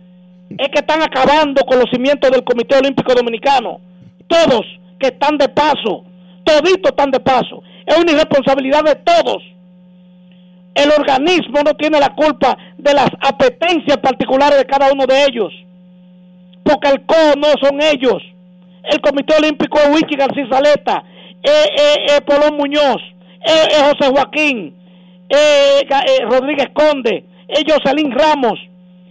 Es 0.58 0.68
que 0.68 0.80
están 0.80 1.02
acabando 1.02 1.62
con 1.64 1.78
los 1.78 1.90
cimientos 1.90 2.30
del 2.30 2.44
Comité 2.44 2.76
Olímpico 2.76 3.14
Dominicano. 3.14 3.80
Todos 4.26 4.62
que 4.98 5.08
están 5.08 5.36
de 5.36 5.48
paso, 5.48 6.04
toditos 6.44 6.90
están 6.90 7.10
de 7.10 7.20
paso. 7.20 7.62
Es 7.86 7.98
una 7.98 8.12
irresponsabilidad 8.12 8.84
de 8.84 8.94
todos. 8.96 9.42
El 10.74 10.90
organismo 10.90 11.60
no 11.64 11.74
tiene 11.74 12.00
la 12.00 12.14
culpa 12.14 12.56
de 12.78 12.94
las 12.94 13.08
apetencias 13.20 13.98
particulares 13.98 14.58
de 14.58 14.66
cada 14.66 14.92
uno 14.92 15.06
de 15.06 15.24
ellos. 15.24 15.52
Porque 16.64 16.88
el 16.88 17.04
CO 17.04 17.38
no 17.38 17.48
son 17.60 17.80
ellos. 17.82 18.22
El 18.84 19.00
Comité 19.00 19.36
Olímpico 19.36 19.78
es 19.78 19.88
Wichi 19.88 20.16
García 20.16 20.46
Saleta, 20.50 21.04
es 21.42 22.20
Polón 22.22 22.56
Muñoz, 22.56 23.00
es 23.42 23.82
José 23.82 24.12
Joaquín, 24.12 24.76
es 25.28 25.84
Rodríguez 26.28 26.68
Conde, 26.74 27.24
es 27.48 27.64
Jocelyn 27.66 28.12
Ramos, 28.12 28.58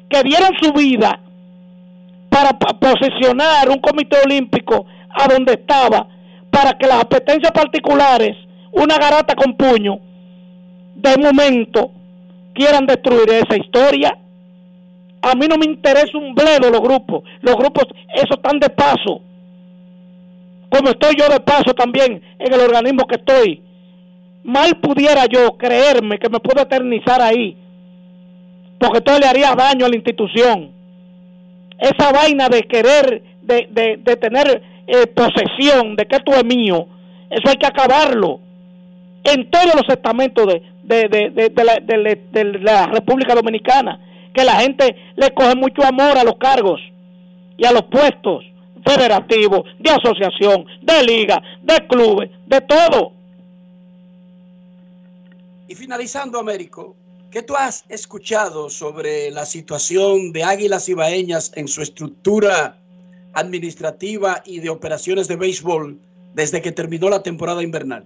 que 0.09 0.21
dieron 0.21 0.51
su 0.61 0.71
vida 0.73 1.19
para 2.33 2.57
posicionar 2.57 3.69
un 3.69 3.77
comité 3.77 4.17
olímpico 4.25 4.87
a 5.07 5.27
donde 5.31 5.53
estaba, 5.53 6.07
para 6.49 6.73
que 6.73 6.87
las 6.87 7.01
apetencias 7.01 7.51
particulares, 7.51 8.35
una 8.71 8.97
garata 8.97 9.35
con 9.35 9.55
puño, 9.55 9.99
de 10.95 11.15
momento 11.17 11.91
quieran 12.55 12.87
destruir 12.87 13.29
esa 13.29 13.55
historia. 13.55 14.17
A 15.21 15.35
mí 15.35 15.45
no 15.47 15.57
me 15.57 15.65
interesa 15.65 16.17
un 16.17 16.33
bledo 16.33 16.71
los 16.71 16.81
grupos. 16.81 17.23
Los 17.41 17.55
grupos, 17.55 17.85
eso 18.15 18.33
están 18.33 18.59
de 18.59 18.69
paso. 18.69 19.21
Como 20.69 20.89
estoy 20.89 21.15
yo 21.15 21.29
de 21.29 21.39
paso 21.39 21.73
también 21.75 22.19
en 22.39 22.53
el 22.53 22.59
organismo 22.59 23.05
que 23.05 23.15
estoy. 23.15 23.61
Mal 24.43 24.79
pudiera 24.81 25.25
yo 25.27 25.55
creerme 25.55 26.17
que 26.17 26.29
me 26.29 26.39
puedo 26.39 26.63
eternizar 26.63 27.21
ahí. 27.21 27.55
Porque 28.79 28.97
esto 28.97 29.19
le 29.19 29.27
haría 29.27 29.53
daño 29.55 29.85
a 29.85 29.89
la 29.89 29.95
institución. 29.95 30.72
Esa 31.83 32.13
vaina 32.13 32.47
de 32.47 32.63
querer, 32.63 33.21
de, 33.41 33.67
de, 33.69 33.97
de 33.97 34.15
tener 34.15 34.63
eh, 34.87 35.05
posesión, 35.07 35.97
de 35.97 36.05
que 36.05 36.15
esto 36.15 36.31
es 36.31 36.45
mío, 36.45 36.87
eso 37.29 37.49
hay 37.49 37.57
que 37.57 37.67
acabarlo. 37.67 38.39
En 39.25 39.49
todos 39.49 39.75
los 39.75 39.89
estamentos 39.89 40.47
de, 40.47 40.61
de, 40.83 41.09
de, 41.09 41.49
de, 41.49 41.63
la, 41.63 41.79
de, 41.81 42.59
la, 42.61 42.87
República 42.87 43.35
Dominicana, 43.35 43.99
que 44.33 44.45
la 44.45 44.55
gente 44.61 44.95
le 45.15 45.33
coge 45.33 45.55
mucho 45.55 45.83
amor 45.83 46.17
a 46.17 46.23
los 46.23 46.37
cargos 46.37 46.79
y 47.57 47.65
a 47.65 47.73
los 47.73 47.83
puestos 47.83 48.45
federativos, 48.85 49.63
de 49.79 49.91
asociación, 49.91 50.65
de 50.81 51.03
liga, 51.03 51.41
de 51.61 51.87
clubes, 51.87 52.29
de 52.45 52.61
todo. 52.61 53.11
Y 55.67 55.75
finalizando, 55.75 56.39
Américo, 56.39 56.95
¿qué 57.33 57.41
tú 57.41 57.55
has 57.55 57.83
escuchado 57.89 58.69
sobre 58.69 59.31
la 59.31 59.45
situación 59.45 60.31
de 60.33 60.43
Águilas 60.43 60.87
Ibaeñas 60.87 61.51
en 61.55 61.67
su 61.67 61.81
estructura 61.81 62.77
administrativa 63.33 64.43
y 64.45 64.59
de 64.59 64.69
operaciones 64.69 65.27
de 65.27 65.35
béisbol 65.35 65.97
desde 66.35 66.61
que 66.61 66.71
terminó 66.71 67.09
la 67.09 67.23
temporada 67.23 67.63
invernal? 67.63 68.05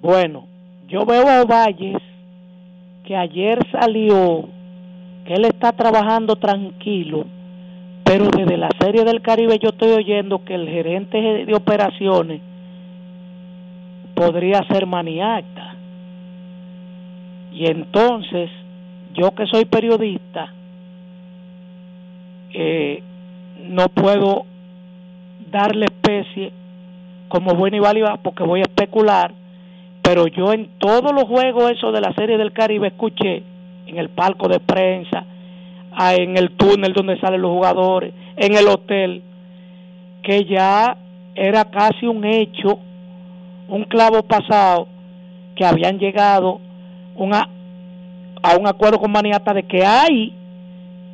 Bueno, 0.00 0.48
yo 0.88 1.04
veo 1.04 1.28
a 1.28 1.44
Valles 1.44 1.98
que 3.06 3.14
ayer 3.14 3.58
salió 3.70 4.48
que 5.26 5.34
él 5.34 5.44
está 5.44 5.72
trabajando 5.72 6.36
tranquilo, 6.36 7.26
pero 8.04 8.30
desde 8.34 8.56
la 8.56 8.70
serie 8.80 9.04
del 9.04 9.20
Caribe 9.20 9.58
yo 9.58 9.68
estoy 9.68 9.92
oyendo 9.92 10.46
que 10.46 10.54
el 10.54 10.66
gerente 10.66 11.18
de 11.44 11.54
operaciones 11.54 12.40
podría 14.14 14.66
ser 14.68 14.86
maniacta. 14.86 15.76
Y 17.52 17.66
entonces, 17.66 18.50
yo 19.14 19.30
que 19.32 19.46
soy 19.46 19.64
periodista, 19.64 20.52
eh, 22.54 23.02
no 23.64 23.88
puedo 23.88 24.44
darle 25.50 25.86
especie 25.86 26.52
como 27.28 27.54
buena 27.54 27.76
y 27.76 27.80
válida 27.80 28.18
porque 28.22 28.42
voy 28.42 28.60
a 28.60 28.64
especular 28.64 29.32
pero 30.02 30.26
yo 30.26 30.52
en 30.52 30.68
todos 30.78 31.12
los 31.12 31.24
juegos 31.24 31.70
eso 31.70 31.92
de 31.92 32.00
la 32.00 32.12
serie 32.14 32.36
del 32.36 32.52
Caribe 32.52 32.88
escuché 32.88 33.44
en 33.86 33.98
el 33.98 34.08
palco 34.10 34.48
de 34.48 34.58
prensa, 34.58 35.24
en 35.96 36.36
el 36.36 36.50
túnel 36.52 36.92
donde 36.92 37.18
salen 37.20 37.40
los 37.40 37.52
jugadores, 37.52 38.12
en 38.36 38.54
el 38.54 38.66
hotel, 38.66 39.22
que 40.22 40.44
ya 40.44 40.96
era 41.34 41.64
casi 41.66 42.06
un 42.06 42.24
hecho, 42.24 42.80
un 43.68 43.84
clavo 43.84 44.22
pasado, 44.24 44.88
que 45.54 45.64
habían 45.64 45.98
llegado 45.98 46.60
una, 47.16 47.48
a 48.42 48.56
un 48.56 48.66
acuerdo 48.66 48.98
con 48.98 49.12
Maniata 49.12 49.54
de 49.54 49.62
que 49.64 49.84
hay 49.84 50.34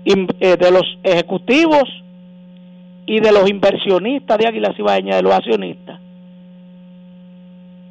eh, 0.05 0.57
de 0.57 0.71
los 0.71 0.99
ejecutivos 1.03 1.85
y 3.07 3.21
de 3.21 3.33
los 3.33 3.49
inversionistas 3.49 4.39
de 4.39 4.47
Águilas 4.47 4.79
Ibaeñas, 4.79 5.17
de 5.17 5.23
los 5.23 5.33
accionistas, 5.33 6.01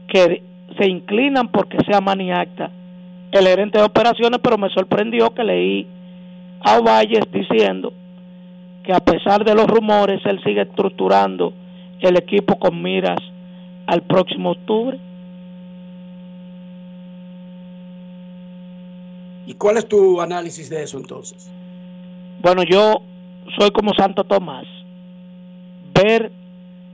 que 0.08 0.44
se 0.78 0.88
inclinan 0.88 1.50
porque 1.50 1.78
sea 1.88 2.02
maniacta 2.02 2.72
el 3.32 3.48
gerente 3.48 3.78
de 3.78 3.86
operaciones, 3.86 4.40
pero 4.42 4.58
me 4.58 4.70
sorprendió 4.70 5.34
que 5.34 5.44
leí 5.44 5.88
a 6.62 6.80
Valles 6.80 7.26
diciendo 7.32 7.94
que 8.84 8.94
a 8.94 9.00
pesar 9.00 9.44
de 9.44 9.54
los 9.54 9.68
rumores, 9.68 10.22
él 10.26 10.42
sigue 10.44 10.62
estructurando 10.62 11.54
el 12.00 12.18
equipo 12.18 12.58
con 12.58 12.82
miras 12.82 13.20
al 13.86 14.02
próximo 14.04 14.52
octubre. 14.52 14.98
¿Y 19.48 19.54
cuál 19.54 19.78
es 19.78 19.88
tu 19.88 20.20
análisis 20.20 20.70
de 20.70 20.84
eso 20.84 20.98
entonces? 20.98 21.50
Bueno, 22.42 22.64
yo 22.64 23.02
soy 23.58 23.72
como 23.72 23.94
Santo 23.94 24.26
Tomás. 24.26 24.68
Ver 25.94 26.32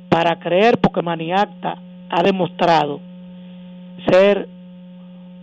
para 0.08 0.40
creer, 0.40 0.78
porque 0.78 1.02
Maniacta 1.02 1.80
ha 2.12 2.22
demostrado 2.22 3.00
ser 4.08 4.48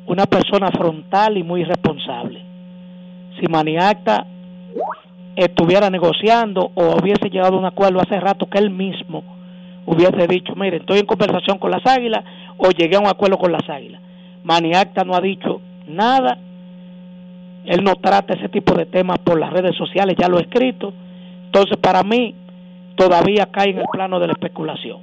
una 0.06 0.26
persona 0.26 0.70
frontal 0.70 1.36
y 1.36 1.42
muy 1.42 1.64
responsable. 1.64 2.44
Si 3.40 3.46
Maniacta 3.48 4.24
estuviera 5.34 5.90
negociando 5.90 6.70
o 6.74 6.96
hubiese 7.00 7.28
llegado 7.28 7.56
a 7.56 7.58
un 7.58 7.64
acuerdo 7.64 8.00
hace 8.00 8.20
rato 8.20 8.48
que 8.48 8.58
él 8.58 8.70
mismo 8.70 9.24
hubiese 9.84 10.28
dicho, 10.28 10.54
mire, 10.54 10.76
estoy 10.76 11.00
en 11.00 11.06
conversación 11.06 11.58
con 11.58 11.72
las 11.72 11.84
águilas 11.84 12.24
o 12.56 12.70
llegué 12.70 12.94
a 12.94 13.00
un 13.00 13.08
acuerdo 13.08 13.36
con 13.36 13.50
las 13.50 13.68
águilas. 13.68 14.00
Maniacta 14.44 15.02
no 15.02 15.14
ha 15.16 15.20
dicho 15.20 15.60
nada, 15.88 16.38
él 17.70 17.84
no 17.84 17.94
trata 17.94 18.34
ese 18.34 18.48
tipo 18.48 18.74
de 18.74 18.84
temas 18.86 19.20
por 19.20 19.38
las 19.38 19.52
redes 19.52 19.76
sociales, 19.76 20.16
ya 20.18 20.28
lo 20.28 20.40
he 20.40 20.42
escrito, 20.42 20.92
entonces 21.44 21.78
para 21.78 22.02
mí 22.02 22.34
todavía 22.96 23.48
cae 23.52 23.70
en 23.70 23.78
el 23.78 23.86
plano 23.92 24.18
de 24.18 24.26
la 24.26 24.32
especulación. 24.32 25.00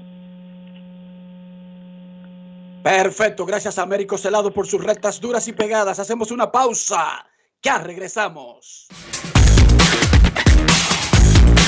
Perfecto, 2.84 3.46
gracias 3.46 3.80
a 3.80 3.84
Américo 3.84 4.18
Celado 4.18 4.52
por 4.52 4.68
sus 4.68 4.84
rectas 4.84 5.22
duras 5.22 5.48
y 5.48 5.54
pegadas. 5.54 6.00
Hacemos 6.00 6.30
una 6.30 6.52
pausa. 6.52 7.26
Ya 7.62 7.78
regresamos. 7.78 8.88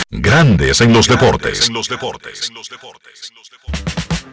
Grandes 0.09 0.81
en 0.81 0.91
los 0.91 1.07
deportes. 1.07 1.69
En 1.69 1.75
los 1.75 1.87
deportes. 1.87 2.51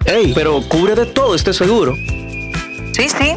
Ey, 0.05 0.33
pero 0.35 0.61
cubre 0.69 0.97
de 0.97 1.07
todo 1.07 1.37
este 1.37 1.53
seguro. 1.53 1.95
Sí, 1.95 3.09
sí, 3.09 3.37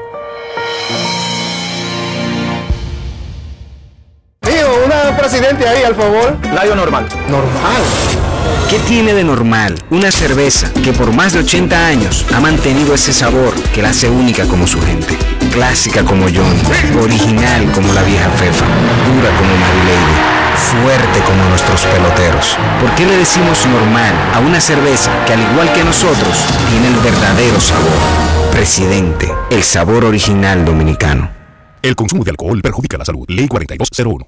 Una 5.31 5.39
presidente 5.39 5.67
ahí, 5.67 5.83
al 5.83 5.95
favor. 5.95 6.37
Layo 6.53 6.75
normal. 6.75 7.07
Normal. 7.29 7.81
¿Qué 8.69 8.79
tiene 8.79 9.13
de 9.13 9.23
normal 9.23 9.75
una 9.89 10.11
cerveza 10.11 10.71
que 10.73 10.93
por 10.93 11.13
más 11.13 11.33
de 11.33 11.39
80 11.39 11.87
años 11.87 12.25
ha 12.33 12.39
mantenido 12.39 12.93
ese 12.93 13.13
sabor 13.13 13.53
que 13.73 13.81
la 13.81 13.89
hace 13.89 14.09
única 14.09 14.45
como 14.45 14.67
su 14.67 14.81
gente? 14.81 15.17
Clásica 15.51 16.03
como 16.03 16.25
John, 16.25 16.55
original 17.01 17.71
como 17.71 17.93
la 17.93 18.03
vieja 18.03 18.29
Fefa, 18.31 18.65
dura 18.65 19.29
como 19.37 19.55
Mary 19.55 19.81
Lady, 19.85 20.55
fuerte 20.55 21.19
como 21.25 21.43
nuestros 21.49 21.85
peloteros. 21.85 22.57
¿Por 22.79 22.93
qué 22.95 23.05
le 23.05 23.17
decimos 23.17 23.65
normal 23.67 24.13
a 24.33 24.39
una 24.39 24.59
cerveza 24.59 25.11
que 25.25 25.33
al 25.33 25.41
igual 25.41 25.71
que 25.73 25.83
nosotros 25.83 26.45
tiene 26.69 26.87
el 26.87 26.95
verdadero 26.95 27.59
sabor? 27.59 28.51
Presidente, 28.51 29.31
el 29.49 29.63
sabor 29.63 30.05
original 30.05 30.65
dominicano. 30.65 31.29
El 31.81 31.95
consumo 31.95 32.23
de 32.23 32.31
alcohol 32.31 32.61
perjudica 32.61 32.97
la 32.97 33.05
salud. 33.05 33.25
Ley 33.27 33.47
4201. 33.47 34.27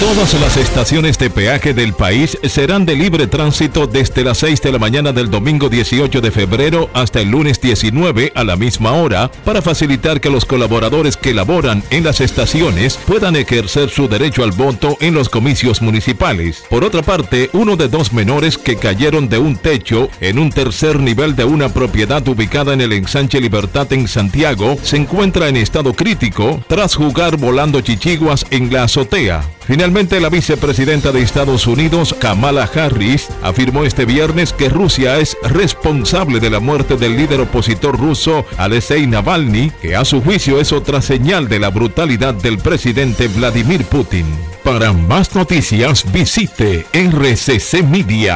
Todas 0.00 0.32
las 0.40 0.56
estaciones 0.56 1.18
de 1.18 1.30
peaje 1.30 1.74
del 1.74 1.92
país 1.92 2.36
serán 2.42 2.86
de 2.86 2.96
libre 2.96 3.26
tránsito 3.26 3.86
desde 3.86 4.24
las 4.24 4.38
6 4.38 4.60
de 4.62 4.72
la 4.72 4.78
mañana 4.78 5.12
del 5.12 5.30
domingo 5.30 5.68
18 5.68 6.20
de 6.20 6.30
febrero 6.30 6.90
hasta 6.94 7.20
el 7.20 7.30
lunes 7.30 7.60
19 7.60 8.32
a 8.34 8.42
la 8.42 8.56
misma 8.56 8.92
hora 8.92 9.30
para 9.44 9.62
facilitar 9.62 10.20
que 10.20 10.30
los 10.30 10.44
colaboradores 10.44 11.16
que 11.16 11.34
laboran 11.34 11.84
en 11.90 12.02
las 12.02 12.20
estaciones 12.20 12.96
puedan 12.96 13.36
ejercer 13.36 13.90
su 13.90 14.08
derecho 14.08 14.42
al 14.42 14.52
voto 14.52 14.96
en 15.00 15.14
los 15.14 15.28
comicios 15.28 15.80
municipales. 15.82 16.64
Por 16.68 16.82
otra 16.82 17.02
parte, 17.02 17.50
uno 17.52 17.76
de 17.76 17.88
dos 17.88 18.12
menores 18.12 18.58
que 18.58 18.76
cayeron 18.76 19.28
de 19.28 19.38
un 19.38 19.56
techo 19.56 20.08
en 20.20 20.38
un 20.38 20.50
tercer 20.50 20.98
nivel 20.98 21.36
de 21.36 21.44
una 21.44 21.68
propiedad 21.72 22.26
ubicada 22.26 22.72
en 22.72 22.80
el 22.80 22.94
ensanche 22.94 23.40
Libertad 23.40 23.92
en 23.92 24.08
Santiago 24.08 24.76
se 24.82 24.96
encuentra 24.96 25.48
en 25.48 25.56
estado 25.56 25.92
crítico 25.92 26.64
tras 26.68 26.96
jugar 26.96 27.36
volando 27.36 27.80
chichiguas 27.80 28.44
en 28.50 28.72
la 28.72 28.84
azotea. 28.84 29.44
Finalmente, 29.66 30.20
la 30.20 30.30
vicepresidenta 30.30 31.12
de 31.12 31.22
Estados 31.22 31.66
Unidos, 31.66 32.14
Kamala 32.18 32.68
Harris, 32.74 33.28
afirmó 33.42 33.84
este 33.84 34.04
viernes 34.04 34.52
que 34.52 34.68
Rusia 34.68 35.18
es 35.18 35.36
responsable 35.42 36.40
de 36.40 36.50
la 36.50 36.60
muerte 36.60 36.96
del 36.96 37.16
líder 37.16 37.40
opositor 37.40 37.98
ruso 37.98 38.44
Alexei 38.56 39.06
Navalny, 39.06 39.70
que 39.82 39.96
a 39.96 40.04
su 40.04 40.22
juicio 40.22 40.60
es 40.60 40.72
otra 40.72 41.00
señal 41.02 41.48
de 41.48 41.58
la 41.60 41.70
brutalidad 41.70 42.34
del 42.34 42.58
presidente 42.58 43.28
Vladimir 43.28 43.84
Putin. 43.84 44.26
Para 44.64 44.92
más 44.92 45.34
noticias, 45.34 46.04
visite 46.12 46.84
rccmedia.com.do. 46.92 48.30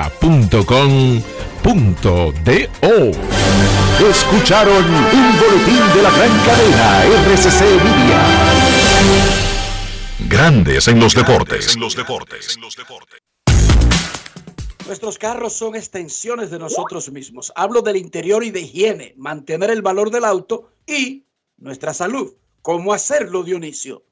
Escucharon 4.10 4.84
un 4.84 5.38
boletín 5.38 5.82
de 5.94 6.02
la 6.02 6.10
gran 6.10 6.30
cadena 6.46 7.04
RCC 7.34 7.60
Media. 7.82 9.43
Grandes 10.20 10.86
en 10.86 11.00
los 11.00 11.14
deportes. 11.14 11.76
Nuestros 14.86 15.18
carros 15.18 15.52
son 15.52 15.74
extensiones 15.74 16.50
de 16.50 16.58
nosotros 16.60 17.10
mismos. 17.10 17.52
Hablo 17.56 17.82
del 17.82 17.96
interior 17.96 18.44
y 18.44 18.50
de 18.50 18.60
higiene, 18.60 19.14
mantener 19.16 19.70
el 19.70 19.82
valor 19.82 20.10
del 20.10 20.24
auto 20.24 20.70
y 20.86 21.24
nuestra 21.58 21.92
salud. 21.92 22.32
¿Cómo 22.62 22.94
hacerlo, 22.94 23.42
Dionisio? 23.42 24.04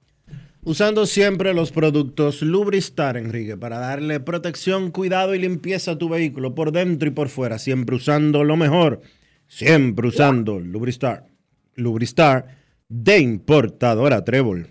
Usando 0.65 1.07
siempre 1.07 1.55
los 1.55 1.71
productos 1.71 2.43
Lubristar, 2.43 3.17
Enrique, 3.17 3.57
para 3.57 3.79
darle 3.79 4.19
protección, 4.19 4.91
cuidado 4.91 5.35
y 5.35 5.39
limpieza 5.39 5.93
a 5.93 5.99
tu 5.99 6.09
vehículo 6.09 6.55
por 6.55 6.73
dentro 6.73 7.09
y 7.09 7.13
por 7.13 7.29
fuera. 7.29 7.59
Siempre 7.59 7.97
usando 7.97 8.43
lo 8.43 8.57
mejor. 8.57 9.03
Siempre 9.47 10.09
usando 10.09 10.59
Lubristar. 10.59 11.29
Lubristar 11.75 12.59
de 12.89 13.19
importadora 13.19 14.25
Trébol. 14.25 14.71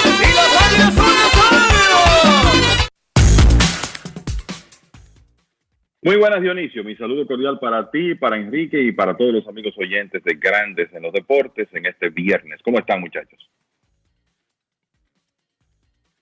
Muy 6.03 6.17
buenas, 6.17 6.41
Dionisio. 6.41 6.83
Mi 6.83 6.95
saludo 6.95 7.27
cordial 7.27 7.59
para 7.59 7.91
ti, 7.91 8.15
para 8.15 8.35
Enrique 8.35 8.81
y 8.81 8.91
para 8.91 9.15
todos 9.15 9.33
los 9.33 9.47
amigos 9.47 9.75
oyentes 9.77 10.23
de 10.23 10.33
Grandes 10.33 10.91
en 10.93 11.03
los 11.03 11.13
Deportes 11.13 11.67
en 11.73 11.85
este 11.85 12.09
viernes. 12.09 12.59
¿Cómo 12.63 12.79
están, 12.79 13.01
muchachos? 13.01 13.51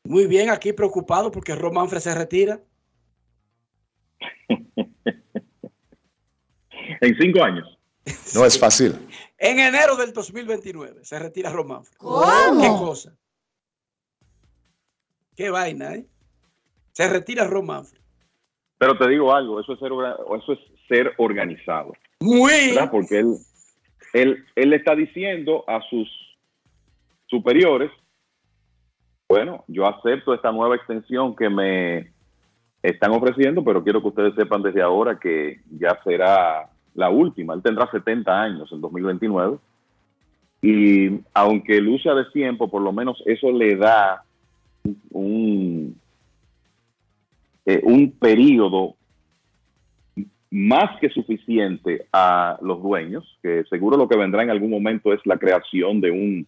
Muy 0.03 0.27
bien, 0.27 0.49
aquí 0.49 0.73
preocupado 0.73 1.31
porque 1.31 1.55
Romanfre 1.55 2.01
se 2.01 2.13
retira. 2.13 2.59
en 7.01 7.17
cinco 7.17 7.41
años. 7.41 7.79
No 8.35 8.45
es 8.45 8.59
fácil. 8.59 8.95
En 9.41 9.57
enero 9.57 9.95
del 9.95 10.11
2029 10.11 11.05
se 11.05 11.17
retira 11.17 11.49
Romanfre. 11.49 11.95
¿Cómo? 11.97 12.61
¿Qué 12.61 12.67
cosa? 12.67 13.15
Qué 15.33 15.49
vaina, 15.49 15.95
¿eh? 15.95 16.05
Se 16.91 17.07
retira 17.07 17.45
Romanfre. 17.45 17.98
Pero 18.79 18.97
te 18.97 19.07
digo 19.09 19.35
algo, 19.35 19.59
eso 19.59 19.73
es 19.73 19.79
ser, 19.79 19.91
eso 19.91 20.53
es 20.53 20.59
ser 20.87 21.13
organizado. 21.17 21.93
Muy. 22.21 22.69
¿verdad? 22.69 22.89
Porque 22.89 23.19
él, 23.19 23.35
él, 24.13 24.45
él 24.55 24.69
le 24.69 24.77
está 24.77 24.95
diciendo 24.95 25.63
a 25.67 25.81
sus 25.89 26.09
superiores, 27.27 27.91
bueno, 29.27 29.63
yo 29.67 29.85
acepto 29.85 30.33
esta 30.33 30.51
nueva 30.51 30.75
extensión 30.75 31.35
que 31.35 31.49
me 31.49 32.11
están 32.81 33.11
ofreciendo, 33.11 33.63
pero 33.63 33.83
quiero 33.83 34.01
que 34.01 34.07
ustedes 34.07 34.33
sepan 34.35 34.63
desde 34.63 34.81
ahora 34.81 35.19
que 35.19 35.59
ya 35.77 35.99
será 36.03 36.69
la 36.95 37.09
última. 37.09 37.53
Él 37.53 37.61
tendrá 37.61 37.89
70 37.91 38.41
años 38.41 38.71
en 38.71 38.81
2029. 38.81 39.57
Y 40.61 41.19
aunque 41.33 41.79
luce 41.79 42.09
a 42.09 42.15
destiempo, 42.15 42.69
por 42.69 42.81
lo 42.81 42.91
menos 42.91 43.21
eso 43.25 43.51
le 43.51 43.75
da 43.75 44.23
un, 45.11 45.95
eh, 47.69 47.81
un 47.83 48.11
periodo 48.13 48.95
más 50.49 50.99
que 50.99 51.09
suficiente 51.09 52.07
a 52.11 52.57
los 52.63 52.81
dueños, 52.81 53.37
que 53.43 53.63
seguro 53.69 53.95
lo 53.95 54.09
que 54.09 54.17
vendrá 54.17 54.41
en 54.41 54.49
algún 54.49 54.71
momento 54.71 55.13
es 55.13 55.23
la 55.23 55.37
creación 55.37 56.01
de 56.01 56.09
un, 56.09 56.47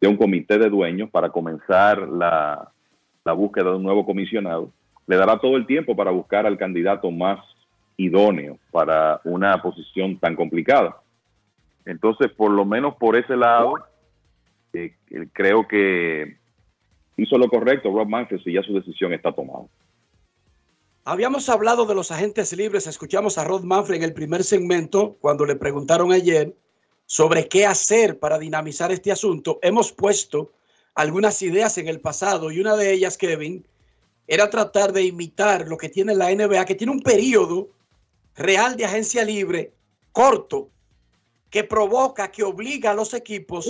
de 0.00 0.06
un 0.06 0.16
comité 0.16 0.58
de 0.58 0.70
dueños 0.70 1.10
para 1.10 1.30
comenzar 1.30 2.06
la, 2.06 2.70
la 3.24 3.32
búsqueda 3.32 3.70
de 3.70 3.76
un 3.78 3.82
nuevo 3.82 4.06
comisionado. 4.06 4.70
Le 5.08 5.16
dará 5.16 5.36
todo 5.40 5.56
el 5.56 5.66
tiempo 5.66 5.96
para 5.96 6.12
buscar 6.12 6.46
al 6.46 6.56
candidato 6.56 7.10
más 7.10 7.40
idóneo 7.96 8.56
para 8.70 9.20
una 9.24 9.60
posición 9.60 10.16
tan 10.18 10.36
complicada. 10.36 10.98
Entonces, 11.84 12.30
por 12.30 12.52
lo 12.52 12.64
menos 12.64 12.94
por 12.94 13.16
ese 13.16 13.36
lado, 13.36 13.74
eh, 14.72 14.94
creo 15.32 15.66
que 15.66 16.36
hizo 17.16 17.36
lo 17.36 17.48
correcto 17.48 17.92
Rob 17.92 18.08
Manfred 18.08 18.40
y 18.44 18.52
ya 18.52 18.62
su 18.62 18.72
decisión 18.72 19.12
está 19.12 19.32
tomada. 19.32 19.64
Habíamos 21.04 21.48
hablado 21.48 21.84
de 21.84 21.96
los 21.96 22.12
agentes 22.12 22.52
libres, 22.52 22.86
escuchamos 22.86 23.36
a 23.36 23.42
Rod 23.42 23.64
Manfred 23.64 23.96
en 23.96 24.02
el 24.04 24.14
primer 24.14 24.44
segmento 24.44 25.16
cuando 25.20 25.44
le 25.44 25.56
preguntaron 25.56 26.12
ayer 26.12 26.56
sobre 27.06 27.48
qué 27.48 27.66
hacer 27.66 28.20
para 28.20 28.38
dinamizar 28.38 28.92
este 28.92 29.10
asunto. 29.10 29.58
Hemos 29.62 29.90
puesto 29.90 30.52
algunas 30.94 31.42
ideas 31.42 31.76
en 31.78 31.88
el 31.88 32.00
pasado 32.00 32.52
y 32.52 32.60
una 32.60 32.76
de 32.76 32.92
ellas, 32.92 33.18
Kevin, 33.18 33.66
era 34.28 34.48
tratar 34.48 34.92
de 34.92 35.02
imitar 35.02 35.66
lo 35.66 35.76
que 35.76 35.88
tiene 35.88 36.14
la 36.14 36.32
NBA, 36.32 36.64
que 36.66 36.76
tiene 36.76 36.92
un 36.92 37.02
periodo 37.02 37.70
real 38.36 38.76
de 38.76 38.84
agencia 38.84 39.24
libre 39.24 39.74
corto 40.12 40.70
que 41.50 41.64
provoca, 41.64 42.30
que 42.30 42.44
obliga 42.44 42.92
a 42.92 42.94
los 42.94 43.12
equipos 43.12 43.68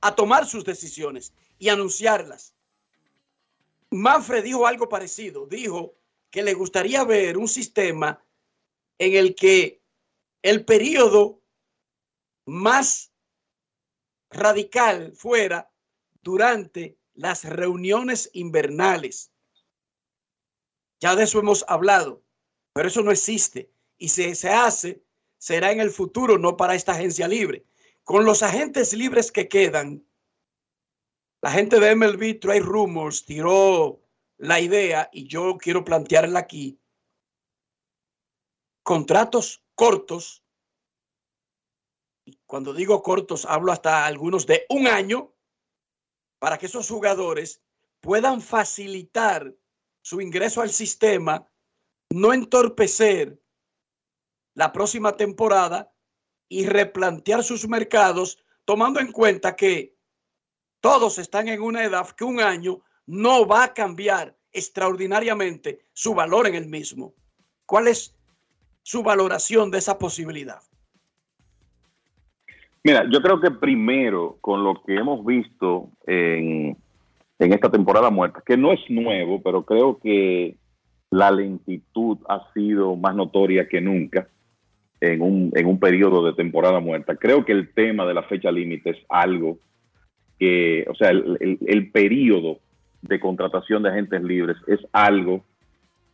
a 0.00 0.16
tomar 0.16 0.46
sus 0.46 0.64
decisiones 0.64 1.32
y 1.60 1.68
anunciarlas. 1.68 2.54
Manfred 3.90 4.42
dijo 4.42 4.66
algo 4.66 4.88
parecido, 4.88 5.46
dijo 5.46 5.94
que 6.32 6.42
le 6.42 6.54
gustaría 6.54 7.04
ver 7.04 7.36
un 7.36 7.46
sistema 7.46 8.24
en 8.98 9.14
el 9.14 9.34
que 9.34 9.82
el 10.40 10.64
periodo 10.64 11.42
más 12.46 13.12
radical 14.30 15.12
fuera 15.12 15.70
durante 16.22 16.98
las 17.14 17.44
reuniones 17.44 18.30
invernales. 18.32 19.30
Ya 21.00 21.14
de 21.14 21.24
eso 21.24 21.38
hemos 21.38 21.66
hablado, 21.68 22.24
pero 22.72 22.88
eso 22.88 23.02
no 23.02 23.12
existe. 23.12 23.70
Y 23.98 24.08
si 24.08 24.34
se 24.34 24.48
hace, 24.48 25.04
será 25.36 25.70
en 25.70 25.80
el 25.80 25.90
futuro, 25.90 26.38
no 26.38 26.56
para 26.56 26.74
esta 26.74 26.92
agencia 26.92 27.28
libre. 27.28 27.66
Con 28.04 28.24
los 28.24 28.42
agentes 28.42 28.94
libres 28.94 29.30
que 29.30 29.48
quedan, 29.48 30.02
la 31.42 31.50
gente 31.50 31.78
de 31.78 31.94
MLB 31.94 32.40
Trade 32.40 32.60
Rumors 32.60 33.26
tiró 33.26 34.01
la 34.42 34.58
idea 34.58 35.08
y 35.12 35.28
yo 35.28 35.56
quiero 35.56 35.84
plantearla 35.84 36.40
aquí. 36.40 36.80
Contratos 38.82 39.62
cortos. 39.76 40.42
Cuando 42.44 42.74
digo 42.74 43.04
cortos, 43.04 43.44
hablo 43.44 43.70
hasta 43.70 44.04
algunos 44.04 44.44
de 44.44 44.66
un 44.68 44.88
año 44.88 45.32
para 46.40 46.58
que 46.58 46.66
esos 46.66 46.88
jugadores 46.88 47.62
puedan 48.00 48.40
facilitar 48.40 49.54
su 50.02 50.20
ingreso 50.20 50.60
al 50.60 50.70
sistema, 50.70 51.48
no 52.10 52.32
entorpecer 52.32 53.40
la 54.54 54.72
próxima 54.72 55.16
temporada 55.16 55.94
y 56.48 56.66
replantear 56.66 57.44
sus 57.44 57.68
mercados 57.68 58.44
tomando 58.64 58.98
en 58.98 59.12
cuenta 59.12 59.54
que 59.54 59.96
todos 60.80 61.18
están 61.18 61.46
en 61.46 61.62
una 61.62 61.84
edad 61.84 62.10
que 62.10 62.24
un 62.24 62.40
año 62.40 62.82
no 63.06 63.46
va 63.46 63.64
a 63.64 63.74
cambiar 63.74 64.34
extraordinariamente 64.52 65.80
su 65.92 66.14
valor 66.14 66.46
en 66.46 66.54
el 66.54 66.66
mismo. 66.66 67.14
¿Cuál 67.66 67.88
es 67.88 68.14
su 68.82 69.02
valoración 69.02 69.70
de 69.70 69.78
esa 69.78 69.98
posibilidad? 69.98 70.60
Mira, 72.84 73.06
yo 73.10 73.22
creo 73.22 73.40
que 73.40 73.50
primero, 73.50 74.38
con 74.40 74.64
lo 74.64 74.82
que 74.82 74.96
hemos 74.96 75.24
visto 75.24 75.88
en, 76.06 76.76
en 77.38 77.52
esta 77.52 77.70
temporada 77.70 78.10
muerta, 78.10 78.42
que 78.44 78.56
no 78.56 78.72
es 78.72 78.80
nuevo, 78.88 79.40
pero 79.40 79.64
creo 79.64 79.98
que 80.00 80.56
la 81.10 81.30
lentitud 81.30 82.18
ha 82.28 82.52
sido 82.52 82.96
más 82.96 83.14
notoria 83.14 83.68
que 83.68 83.80
nunca 83.80 84.28
en 85.00 85.22
un, 85.22 85.52
en 85.54 85.66
un 85.66 85.78
periodo 85.78 86.24
de 86.24 86.32
temporada 86.32 86.80
muerta. 86.80 87.16
Creo 87.16 87.44
que 87.44 87.52
el 87.52 87.72
tema 87.72 88.04
de 88.04 88.14
la 88.14 88.22
fecha 88.24 88.50
límite 88.50 88.90
es 88.90 88.98
algo 89.08 89.58
que, 90.38 90.84
o 90.88 90.94
sea, 90.94 91.10
el, 91.10 91.36
el, 91.40 91.58
el 91.66 91.90
periodo 91.92 92.58
de 93.02 93.20
contratación 93.20 93.82
de 93.82 93.90
agentes 93.90 94.22
libres 94.22 94.56
es 94.66 94.80
algo 94.92 95.44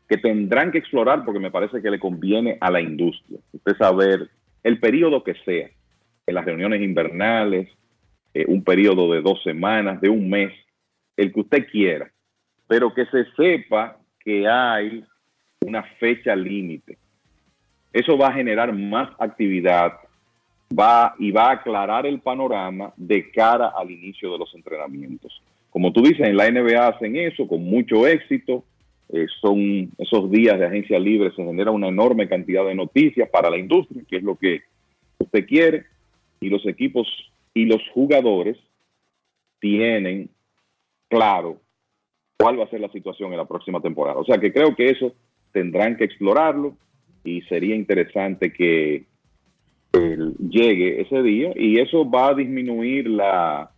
que 0.09 0.16
tendrán 0.16 0.73
que 0.73 0.78
explorar 0.78 1.24
porque 1.24 1.39
me 1.39 1.51
parece 1.51 1.82
que 1.82 1.90
le 1.90 2.01
conviene 2.01 2.56
a 2.60 2.70
la 2.70 2.81
industria. 2.81 3.39
Usted 3.52 3.77
saber 3.77 4.31
el 4.62 4.81
periodo 4.81 5.23
que 5.23 5.35
sea, 5.44 5.69
en 6.27 6.35
las 6.35 6.44
reuniones 6.44 6.82
invernales, 6.82 7.69
eh, 8.35 8.44
un 8.48 8.62
periodo 8.65 9.12
de 9.12 9.20
dos 9.20 9.43
semanas, 9.43 10.01
de 10.01 10.09
un 10.09 10.28
mes, 10.28 10.52
el 11.16 11.32
que 11.32 11.40
usted 11.40 11.66
quiera, 11.70 12.10
pero 12.66 12.93
que 12.93 13.06
se 13.06 13.24
sepa 13.36 13.98
que 14.20 14.48
hay 14.48 15.05
una 15.65 15.82
fecha 15.98 16.35
límite. 16.35 16.98
Eso 17.93 18.16
va 18.16 18.28
a 18.28 18.35
generar 18.35 18.73
más 18.73 19.10
actividad 19.19 19.93
va, 20.77 21.15
y 21.19 21.31
va 21.31 21.48
a 21.48 21.52
aclarar 21.52 22.06
el 22.06 22.20
panorama 22.20 22.93
de 22.97 23.31
cara 23.31 23.73
al 23.77 23.90
inicio 23.90 24.32
de 24.32 24.39
los 24.39 24.55
entrenamientos. 24.55 25.43
Como 25.78 25.92
tú 25.92 26.02
dices, 26.02 26.26
en 26.26 26.36
la 26.36 26.50
NBA 26.50 26.88
hacen 26.88 27.14
eso 27.14 27.46
con 27.46 27.62
mucho 27.62 28.05
éxito. 28.05 28.64
Eh, 29.10 29.28
son 29.40 29.92
esos 29.96 30.28
días 30.28 30.59
de 30.59 30.66
agencia 30.66 30.98
libre, 30.98 31.30
se 31.36 31.44
genera 31.44 31.70
una 31.70 31.86
enorme 31.86 32.28
cantidad 32.28 32.66
de 32.66 32.74
noticias 32.74 33.28
para 33.30 33.48
la 33.48 33.59
industria, 33.59 34.02
que 34.09 34.16
es 34.16 34.24
lo 34.24 34.34
que 34.34 34.62
usted 35.20 35.46
quiere 35.46 35.84
y 36.40 36.48
los 36.48 36.66
equipos 36.66 37.06
y 37.55 37.66
los 37.66 37.80
jugadores 37.94 38.56
tienen 39.60 40.30
claro 41.09 41.60
cuál 42.36 42.59
va 42.59 42.64
a 42.64 42.70
ser 42.70 42.80
la 42.80 42.90
situación 42.90 43.30
en 43.30 43.38
la 43.38 43.46
próxima 43.46 43.80
temporada. 43.80 44.18
O 44.18 44.24
sea 44.24 44.38
que 44.38 44.52
creo 44.52 44.74
que 44.74 44.90
eso 44.90 45.14
tendrán 45.52 45.96
que 45.96 46.06
explorarlo 46.06 46.76
y 47.22 47.42
sería 47.42 47.76
interesante 47.76 48.52
que 48.52 49.05
llegue 50.40 51.02
ese 51.02 51.22
día 51.22 51.52
y 51.55 51.78
eso 51.78 52.10
va 52.10 52.30
a 52.30 52.34
disminuir 52.34 53.09
la, 53.09 53.70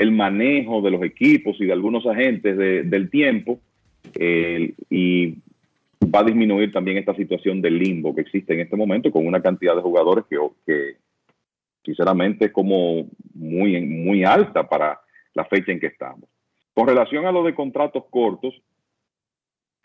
el 0.00 0.12
manejo 0.12 0.80
de 0.82 0.90
los 0.90 1.02
equipos 1.02 1.60
y 1.60 1.66
de 1.66 1.72
algunos 1.72 2.06
agentes 2.06 2.56
del 2.56 3.10
tiempo 3.10 3.60
y 4.18 5.36
va 6.02 6.20
a 6.20 6.24
disminuir 6.24 6.72
también 6.72 6.98
esta 6.98 7.14
situación 7.14 7.60
de 7.60 7.70
limbo 7.70 8.14
que 8.14 8.22
existe 8.22 8.54
en 8.54 8.60
este 8.60 8.76
momento 8.76 9.10
con 9.10 9.26
una 9.26 9.42
cantidad 9.42 9.76
de 9.76 9.82
jugadores 9.82 10.24
que, 10.28 10.38
que 10.66 10.96
sinceramente 11.84 12.46
es 12.46 12.52
como 12.52 13.08
muy, 13.34 13.80
muy 13.80 14.24
alta 14.24 14.68
para 14.68 15.00
la 15.34 15.44
fecha 15.44 15.72
en 15.72 15.80
que 15.80 15.88
estamos. 15.88 16.28
Con 16.74 16.88
relación 16.88 17.26
a 17.26 17.32
lo 17.32 17.42
de 17.42 17.54
contratos 17.54 18.04
cortos, 18.10 18.54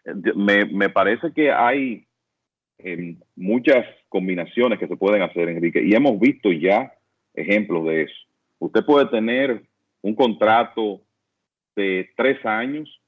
eh, 0.05 0.13
me, 0.35 0.65
me 0.65 0.89
parece 0.89 1.31
que 1.33 1.51
hay 1.51 2.05
eh, 2.79 3.15
muchas 3.35 3.85
combinaciones 4.09 4.79
que 4.79 4.87
se 4.87 4.97
pueden 4.97 5.21
hacer, 5.21 5.49
Enrique, 5.49 5.81
y 5.83 5.93
hemos 5.93 6.19
visto 6.19 6.51
ya 6.51 6.93
ejemplos 7.33 7.85
de 7.85 8.03
eso. 8.03 8.15
Usted 8.59 8.85
puede 8.85 9.07
tener 9.07 9.63
un 10.05 10.13
contrato 10.13 11.01
de 11.75 12.11
tres 12.15 12.45
años 12.45 13.01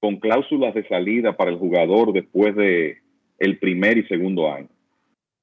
con 0.00 0.16
cláusulas 0.16 0.74
de 0.74 0.86
salida 0.86 1.34
para 1.34 1.50
el 1.50 1.56
jugador 1.56 2.12
después 2.12 2.54
de 2.54 2.98
el 3.38 3.58
primer 3.58 3.96
y 3.96 4.06
segundo 4.06 4.52
año. 4.52 4.68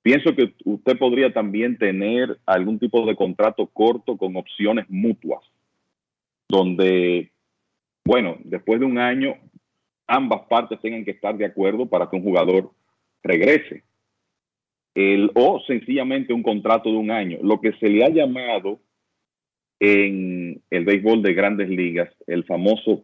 Pienso 0.03 0.35
que 0.35 0.53
usted 0.65 0.99
podría 0.99 1.33
también 1.33 1.79
tener 1.79 2.37
algún 2.45 2.77
tipo 2.77 3.07
de 3.07 3.15
contrato 3.15 3.65
corto 3.65 4.17
con 4.17 4.37
opciones 4.37 4.85
mutuas, 4.87 5.43
donde, 6.47 7.31
bueno, 8.05 8.37
después 8.43 8.79
de 8.79 8.85
un 8.85 8.99
año, 8.99 9.35
ambas 10.05 10.41
partes 10.47 10.79
tengan 10.79 11.03
que 11.03 11.11
estar 11.11 11.35
de 11.35 11.45
acuerdo 11.45 11.87
para 11.87 12.07
que 12.07 12.17
un 12.17 12.23
jugador 12.23 12.69
regrese. 13.23 13.83
El, 14.93 15.31
o 15.33 15.59
sencillamente 15.65 16.33
un 16.33 16.43
contrato 16.43 16.91
de 16.91 16.97
un 16.97 17.09
año, 17.09 17.39
lo 17.41 17.59
que 17.59 17.73
se 17.79 17.89
le 17.89 18.05
ha 18.05 18.09
llamado 18.09 18.79
en 19.79 20.61
el 20.69 20.85
béisbol 20.85 21.21
de 21.21 21.33
grandes 21.33 21.69
ligas 21.69 22.09
el 22.27 22.43
famoso 22.43 23.03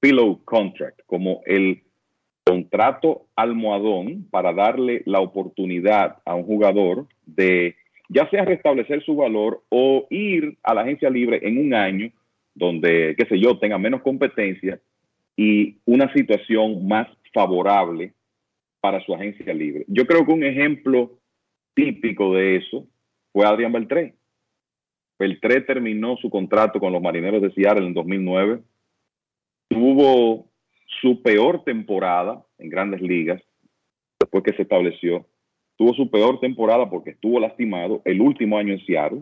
pillow 0.00 0.42
contract, 0.44 1.00
como 1.06 1.42
el 1.46 1.82
contrato 2.44 3.26
almohadón 3.36 4.26
para 4.30 4.52
darle 4.52 5.02
la 5.06 5.20
oportunidad 5.20 6.18
a 6.24 6.34
un 6.34 6.44
jugador 6.44 7.06
de 7.24 7.76
ya 8.08 8.28
sea 8.30 8.44
restablecer 8.44 9.02
su 9.04 9.16
valor 9.16 9.62
o 9.68 10.06
ir 10.10 10.58
a 10.62 10.74
la 10.74 10.82
agencia 10.82 11.08
libre 11.08 11.40
en 11.42 11.58
un 11.58 11.72
año 11.72 12.10
donde, 12.54 13.14
qué 13.16 13.24
sé 13.26 13.38
yo, 13.38 13.58
tenga 13.58 13.78
menos 13.78 14.02
competencia 14.02 14.80
y 15.36 15.78
una 15.86 16.12
situación 16.12 16.86
más 16.86 17.08
favorable 17.32 18.12
para 18.80 19.00
su 19.04 19.14
agencia 19.14 19.54
libre. 19.54 19.84
Yo 19.88 20.06
creo 20.06 20.26
que 20.26 20.32
un 20.32 20.44
ejemplo 20.44 21.18
típico 21.74 22.34
de 22.34 22.56
eso 22.56 22.86
fue 23.32 23.46
Adrián 23.46 23.72
Beltré. 23.72 24.14
Beltré 25.22 25.60
terminó 25.60 26.16
su 26.16 26.28
contrato 26.28 26.80
con 26.80 26.92
los 26.92 27.00
Marineros 27.00 27.40
de 27.40 27.52
Seattle 27.52 27.86
en 27.86 27.94
2009. 27.94 28.60
Tuvo 29.68 30.48
su 31.00 31.22
peor 31.22 31.62
temporada 31.62 32.44
en 32.58 32.68
grandes 32.68 33.00
ligas, 33.00 33.40
después 34.18 34.42
que 34.42 34.52
se 34.54 34.62
estableció, 34.62 35.24
tuvo 35.76 35.94
su 35.94 36.10
peor 36.10 36.40
temporada 36.40 36.90
porque 36.90 37.10
estuvo 37.10 37.38
lastimado 37.38 38.02
el 38.04 38.20
último 38.20 38.58
año 38.58 38.72
en 38.72 38.84
Seattle. 38.84 39.20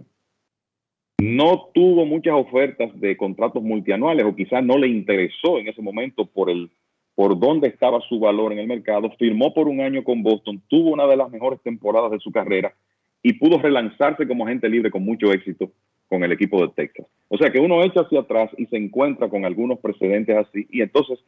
No 1.21 1.69
tuvo 1.75 2.07
muchas 2.07 2.33
ofertas 2.33 2.99
de 2.99 3.19
contratos 3.19 3.63
multianuales 3.63 4.25
o 4.25 4.35
quizás 4.35 4.65
no 4.65 4.79
le 4.79 4.89
interesó 4.89 5.59
en 5.59 5.69
ese 5.69 5.83
momento 5.83 6.25
por 6.25 6.49
el 6.49 6.71
por 7.15 7.39
dónde 7.39 7.69
estaba 7.69 8.01
su 8.09 8.19
valor 8.19 8.55
en 8.55 8.61
el 8.61 8.67
mercado, 8.67 9.11
firmó 9.19 9.53
por 9.53 9.69
un 9.69 9.83
año 9.83 10.03
con 10.03 10.23
Boston, 10.23 10.63
tuvo 10.69 10.93
una 10.93 11.07
de 11.07 11.19
las 11.19 11.31
mejores 11.31 11.61
temporadas 11.61 12.11
de 12.13 12.21
su 12.21 12.33
carrera 12.33 12.75
y 13.23 13.35
pudo 13.35 13.59
relanzarse 13.59 14.27
como 14.27 14.47
agente 14.47 14.71
libre 14.71 14.91
con 14.91 15.05
mucho 15.05 15.31
éxito 15.31 15.71
con 16.11 16.25
el 16.25 16.33
equipo 16.33 16.61
de 16.61 16.73
Texas. 16.75 17.07
O 17.29 17.39
sea 17.39 17.51
que 17.53 17.61
uno 17.61 17.85
echa 17.85 18.01
hacia 18.01 18.21
atrás 18.21 18.51
y 18.59 18.67
se 18.67 18.77
encuentra 18.77 19.29
con 19.29 19.45
algunos 19.45 19.79
precedentes 19.79 20.37
así 20.37 20.67
y 20.69 20.83
entonces 20.83 21.21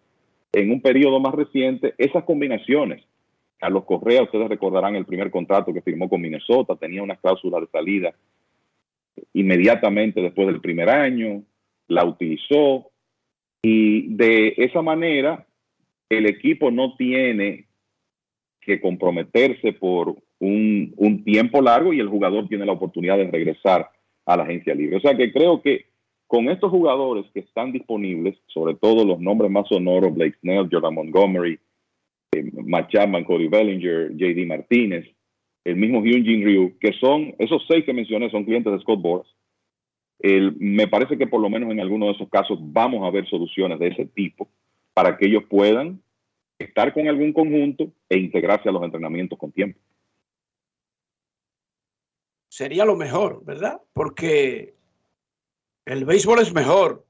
en 0.53 0.73
un 0.73 0.83
periodo 0.83 1.21
más 1.21 1.35
reciente, 1.35 1.95
esas 1.97 2.25
combinaciones. 2.25 3.03
Carlos 3.59 3.85
Correa, 3.85 4.25
ustedes 4.25 4.49
recordarán 4.49 4.97
el 4.97 5.07
primer 5.07 5.31
contrato 5.31 5.73
que 5.73 5.83
firmó 5.83 6.09
con 6.09 6.21
Minnesota, 6.21 6.75
tenía 6.75 7.01
una 7.03 7.17
cláusula 7.17 7.61
de 7.61 7.69
salida 7.69 8.13
inmediatamente 9.35 10.21
después 10.21 10.49
del 10.49 10.61
primer 10.61 10.91
año, 10.91 11.45
la 11.87 12.05
utilizó 12.05 12.91
y 13.63 14.09
de 14.17 14.55
esa 14.57 14.83
manera 14.83 15.47
el 16.09 16.27
equipo 16.27 16.73
no 16.73 16.97
tiene 16.97 17.67
que 18.61 18.81
comprometerse 18.81 19.73
por 19.75 20.17
un, 20.41 20.93
un 20.97 21.23
tiempo 21.23 21.63
largo 21.63 21.93
y 21.93 22.01
el 22.01 22.09
jugador 22.09 22.49
tiene 22.49 22.67
la 22.67 22.73
oportunidad 22.73 23.17
de 23.17 23.31
regresar 23.31 23.91
a 24.27 24.37
la 24.37 24.45
agencia 24.45 24.75
libre. 24.75 24.97
O 24.97 25.01
sea 25.01 25.17
que 25.17 25.33
creo 25.33 25.61
que 25.63 25.87
con 26.27 26.49
estos 26.49 26.71
jugadores 26.71 27.27
que 27.35 27.41
están 27.41 27.73
disponibles, 27.73 28.39
sobre 28.47 28.75
todo 28.75 29.05
los 29.05 29.21
nombres 29.21 29.51
más 29.51 29.69
sonoros, 29.69 30.15
Blake 30.15 30.39
Snell, 30.41 30.69
Jordan 30.71 30.95
Montgomery, 30.95 31.59
eh, 32.33 32.51
Matt 32.65 32.91
Chapman, 32.91 33.25
Cody 33.25 33.49
Bellinger, 33.49 34.13
JD 34.17 34.47
Martínez, 34.47 35.07
el 35.65 35.77
mismo 35.77 36.03
Hyunjin 36.03 36.45
Ryu, 36.45 36.79
que 36.81 36.93
son, 36.95 37.35
esos 37.39 37.65
seis 37.69 37.85
que 37.85 37.93
mencioné 37.93 38.31
son 38.31 38.45
clientes 38.45 38.73
de 38.73 38.81
Scott 38.81 39.01
Boras. 39.01 39.27
Me 40.59 40.87
parece 40.87 41.19
que 41.19 41.27
por 41.27 41.41
lo 41.41 41.51
menos 41.51 41.71
en 41.71 41.81
algunos 41.81 42.09
de 42.09 42.15
esos 42.15 42.29
casos 42.29 42.59
vamos 42.61 43.07
a 43.07 43.11
ver 43.11 43.29
soluciones 43.29 43.79
de 43.79 43.89
ese 43.89 44.07
tipo 44.07 44.49
para 44.95 45.17
que 45.17 45.27
ellos 45.27 45.45
puedan 45.51 46.01
estar 46.59 46.95
con 46.95 47.09
algún 47.09 47.33
conjunto 47.33 47.93
e 48.09 48.19
integrarse 48.19 48.69
a 48.69 48.73
los 48.73 48.83
entrenamientos 48.85 49.39
con 49.39 49.51
tiempo. 49.53 49.79
Sería 52.53 52.85
lo 52.85 52.97
mejor, 52.97 53.43
¿verdad? 53.47 53.81
Porque 53.95 54.75
el 55.87 56.05
béisbol 56.05 56.41
es 56.41 56.53
mejor 56.53 57.07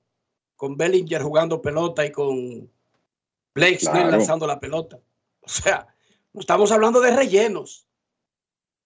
con 0.54 0.76
Bellinger 0.76 1.20
jugando 1.20 1.60
pelota 1.60 2.06
y 2.06 2.12
con 2.12 2.70
Blake 3.52 3.80
Snell 3.80 4.02
Claro. 4.02 4.10
lanzando 4.12 4.46
la 4.46 4.60
pelota. 4.60 5.00
O 5.40 5.48
sea, 5.48 5.88
no 6.32 6.40
estamos 6.42 6.70
hablando 6.70 7.00
de 7.00 7.16
rellenos. 7.16 7.88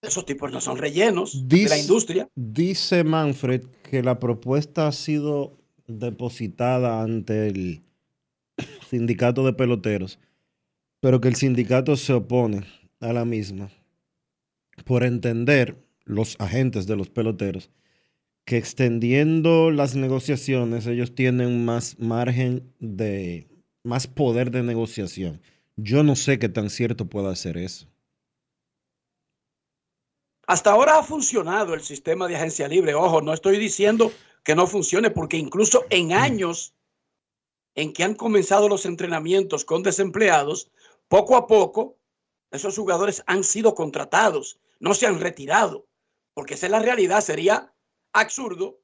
Esos 0.01 0.25
tipos 0.25 0.51
no 0.51 0.59
son 0.59 0.79
rellenos 0.79 1.47
de 1.47 1.69
la 1.69 1.77
industria. 1.77 2.27
Dice 2.33 3.03
Manfred 3.03 3.63
que 3.83 4.01
la 4.01 4.17
propuesta 4.17 4.87
ha 4.87 4.91
sido 4.93 5.59
depositada 5.85 7.03
ante 7.03 7.49
el 7.49 7.83
sindicato 8.89 9.45
de 9.45 9.53
peloteros, 9.53 10.17
pero 11.01 11.21
que 11.21 11.27
el 11.27 11.35
sindicato 11.35 11.95
se 11.95 12.13
opone 12.13 12.65
a 12.99 13.13
la 13.13 13.25
misma 13.25 13.69
por 14.85 15.03
entender 15.03 15.86
los 16.07 16.35
agentes 16.39 16.87
de 16.87 16.95
los 16.95 17.09
peloteros 17.09 17.69
que 18.47 18.57
extendiendo 18.57 19.71
las 19.71 19.95
negociaciones 19.95 20.87
ellos 20.87 21.13
tienen 21.13 21.65
más 21.65 21.99
margen 21.99 22.73
de 22.79 23.49
más 23.83 24.07
poder 24.07 24.51
de 24.51 24.63
negociación. 24.63 25.41
Yo 25.75 26.01
no 26.01 26.15
sé 26.15 26.39
qué 26.39 26.47
tan 26.47 26.69
cierto 26.69 27.07
pueda 27.07 27.35
ser 27.35 27.57
eso. 27.57 27.87
Hasta 30.47 30.71
ahora 30.71 30.97
ha 30.97 31.03
funcionado 31.03 31.73
el 31.73 31.81
sistema 31.81 32.25
de 32.25 32.37
agencia 32.37 32.69
libre. 32.69 32.93
Ojo, 32.93 33.21
no 33.21 33.33
estoy 33.33 33.57
diciendo 33.57 34.13
que 34.43 34.55
no 34.55 34.65
funcione, 34.65 35.11
porque 35.11 35.35
incluso 35.35 35.83
en 35.89 36.13
años 36.13 36.73
en 37.75 37.91
que 37.91 38.05
han 38.05 38.15
comenzado 38.15 38.69
los 38.69 38.85
entrenamientos 38.85 39.65
con 39.65 39.83
desempleados, 39.83 40.71
poco 41.09 41.35
a 41.35 41.47
poco 41.47 41.97
esos 42.51 42.77
jugadores 42.77 43.23
han 43.27 43.43
sido 43.43 43.75
contratados, 43.75 44.57
no 44.79 44.93
se 44.93 45.05
han 45.05 45.19
retirado, 45.19 45.86
porque 46.37 46.53
esa 46.53 46.67
es 46.67 46.71
la 46.71 46.77
realidad. 46.77 47.21
Sería 47.21 47.73
absurdo. 48.13 48.79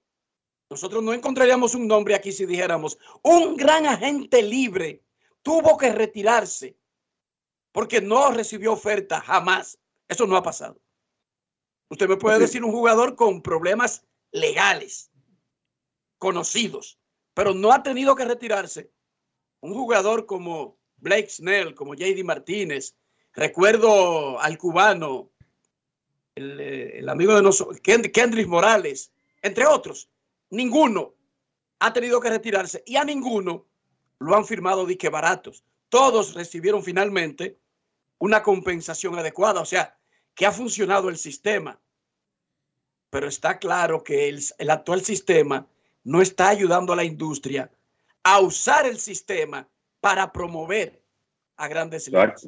Nosotros 0.72 1.04
no 1.04 1.14
encontraríamos 1.14 1.76
un 1.76 1.88
nombre 1.88 2.16
aquí 2.16 2.32
si 2.32 2.48
dijéramos, 2.48 2.98
un 3.22 3.56
gran 3.56 3.86
agente 3.86 4.42
libre 4.42 5.04
tuvo 5.44 5.78
que 5.78 5.92
retirarse 5.92 6.76
porque 7.72 8.02
no 8.02 8.32
recibió 8.32 8.74
oferta 8.74 9.22
jamás. 9.22 9.78
Eso 10.08 10.26
no 10.26 10.36
ha 10.36 10.42
pasado. 10.42 10.82
Usted 11.90 12.10
me 12.10 12.18
puede 12.18 12.40
decir 12.40 12.64
un 12.64 12.72
jugador 12.72 13.16
con 13.16 13.44
problemas 13.44 14.04
legales, 14.32 15.12
conocidos, 16.18 16.98
pero 17.36 17.54
no 17.54 17.72
ha 17.72 17.84
tenido 17.84 18.16
que 18.16 18.26
retirarse. 18.26 18.92
Un 19.60 19.76
jugador 19.76 20.26
como 20.26 20.80
Blake 20.98 21.30
Snell, 21.30 21.76
como 21.76 21.94
JD 21.94 22.24
Martínez, 22.24 22.96
recuerdo 23.32 24.40
al 24.40 24.58
cubano, 24.58 25.33
el, 26.36 26.60
eh, 26.60 27.00
el 27.00 27.10
amigo 27.10 27.36
de 27.36 27.42
nosotros, 27.42 27.80
Kendrick 27.82 28.48
Morales, 28.48 29.12
entre 29.42 29.66
otros. 29.66 30.10
Ninguno 30.50 31.14
ha 31.80 31.92
tenido 31.94 32.20
que 32.20 32.30
retirarse 32.30 32.84
y 32.86 32.96
a 32.96 33.04
ninguno 33.04 33.66
lo 34.20 34.36
han 34.36 34.46
firmado 34.46 34.86
dique 34.86 35.10
baratos. 35.10 35.64
Todos 35.90 36.34
recibieron 36.34 36.84
finalmente 36.84 37.58
una 38.20 38.42
compensación 38.42 39.18
adecuada, 39.18 39.62
o 39.62 39.66
sea, 39.66 39.98
que 40.34 40.46
ha 40.46 40.52
funcionado 40.52 41.10
el 41.10 41.18
sistema. 41.18 41.80
Pero 43.10 43.28
está 43.28 43.60
claro 43.60 44.04
que 44.04 44.30
el, 44.30 44.42
el 44.58 44.70
actual 44.70 45.04
sistema 45.04 45.68
no 46.04 46.22
está 46.22 46.50
ayudando 46.50 46.94
a 46.94 46.96
la 46.96 47.04
industria 47.04 47.70
a 48.24 48.40
usar 48.40 48.86
el 48.86 49.00
sistema 49.00 49.68
para 50.00 50.32
promover 50.32 51.02
a 51.58 51.68
grandes 51.68 52.08
ligas. 52.08 52.48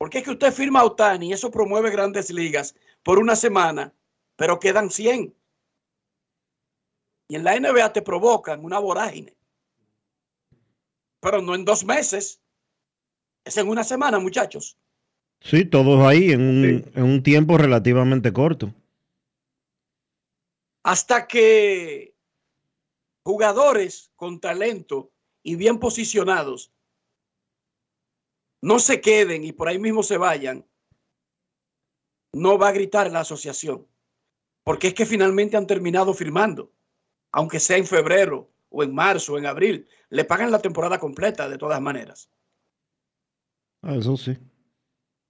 Porque 0.00 0.16
es 0.16 0.24
que 0.24 0.30
usted 0.30 0.50
firma 0.50 0.80
a 0.80 0.84
Otani 0.84 1.28
y 1.28 1.32
eso 1.34 1.50
promueve 1.50 1.90
grandes 1.90 2.30
ligas 2.30 2.74
por 3.02 3.18
una 3.18 3.36
semana, 3.36 3.92
pero 4.34 4.58
quedan 4.58 4.88
100. 4.88 5.34
Y 7.28 7.36
en 7.36 7.44
la 7.44 7.60
NBA 7.60 7.92
te 7.92 8.00
provocan 8.00 8.64
una 8.64 8.78
vorágine. 8.78 9.36
Pero 11.20 11.42
no 11.42 11.54
en 11.54 11.66
dos 11.66 11.84
meses. 11.84 12.40
Es 13.44 13.58
en 13.58 13.68
una 13.68 13.84
semana, 13.84 14.18
muchachos. 14.18 14.78
Sí, 15.42 15.66
todos 15.66 16.02
ahí 16.06 16.30
en 16.30 16.40
un, 16.40 16.92
en 16.94 17.02
un 17.02 17.22
tiempo 17.22 17.58
relativamente 17.58 18.32
corto. 18.32 18.72
Hasta 20.82 21.26
que 21.26 22.14
jugadores 23.22 24.10
con 24.16 24.40
talento 24.40 25.12
y 25.42 25.56
bien 25.56 25.78
posicionados 25.78 26.72
no 28.62 28.78
se 28.78 29.00
queden 29.00 29.44
y 29.44 29.52
por 29.52 29.68
ahí 29.68 29.78
mismo 29.78 30.02
se 30.02 30.16
vayan, 30.16 30.66
no 32.32 32.58
va 32.58 32.68
a 32.68 32.72
gritar 32.72 33.10
la 33.10 33.20
asociación. 33.20 33.86
Porque 34.62 34.88
es 34.88 34.94
que 34.94 35.06
finalmente 35.06 35.56
han 35.56 35.66
terminado 35.66 36.12
firmando, 36.14 36.72
aunque 37.32 37.60
sea 37.60 37.76
en 37.76 37.86
febrero 37.86 38.50
o 38.68 38.82
en 38.82 38.94
marzo 38.94 39.34
o 39.34 39.38
en 39.38 39.46
abril, 39.46 39.88
le 40.10 40.24
pagan 40.24 40.50
la 40.50 40.60
temporada 40.60 40.98
completa 40.98 41.48
de 41.48 41.58
todas 41.58 41.80
maneras. 41.80 42.30
Ah, 43.82 43.96
eso 43.96 44.16
sí. 44.16 44.36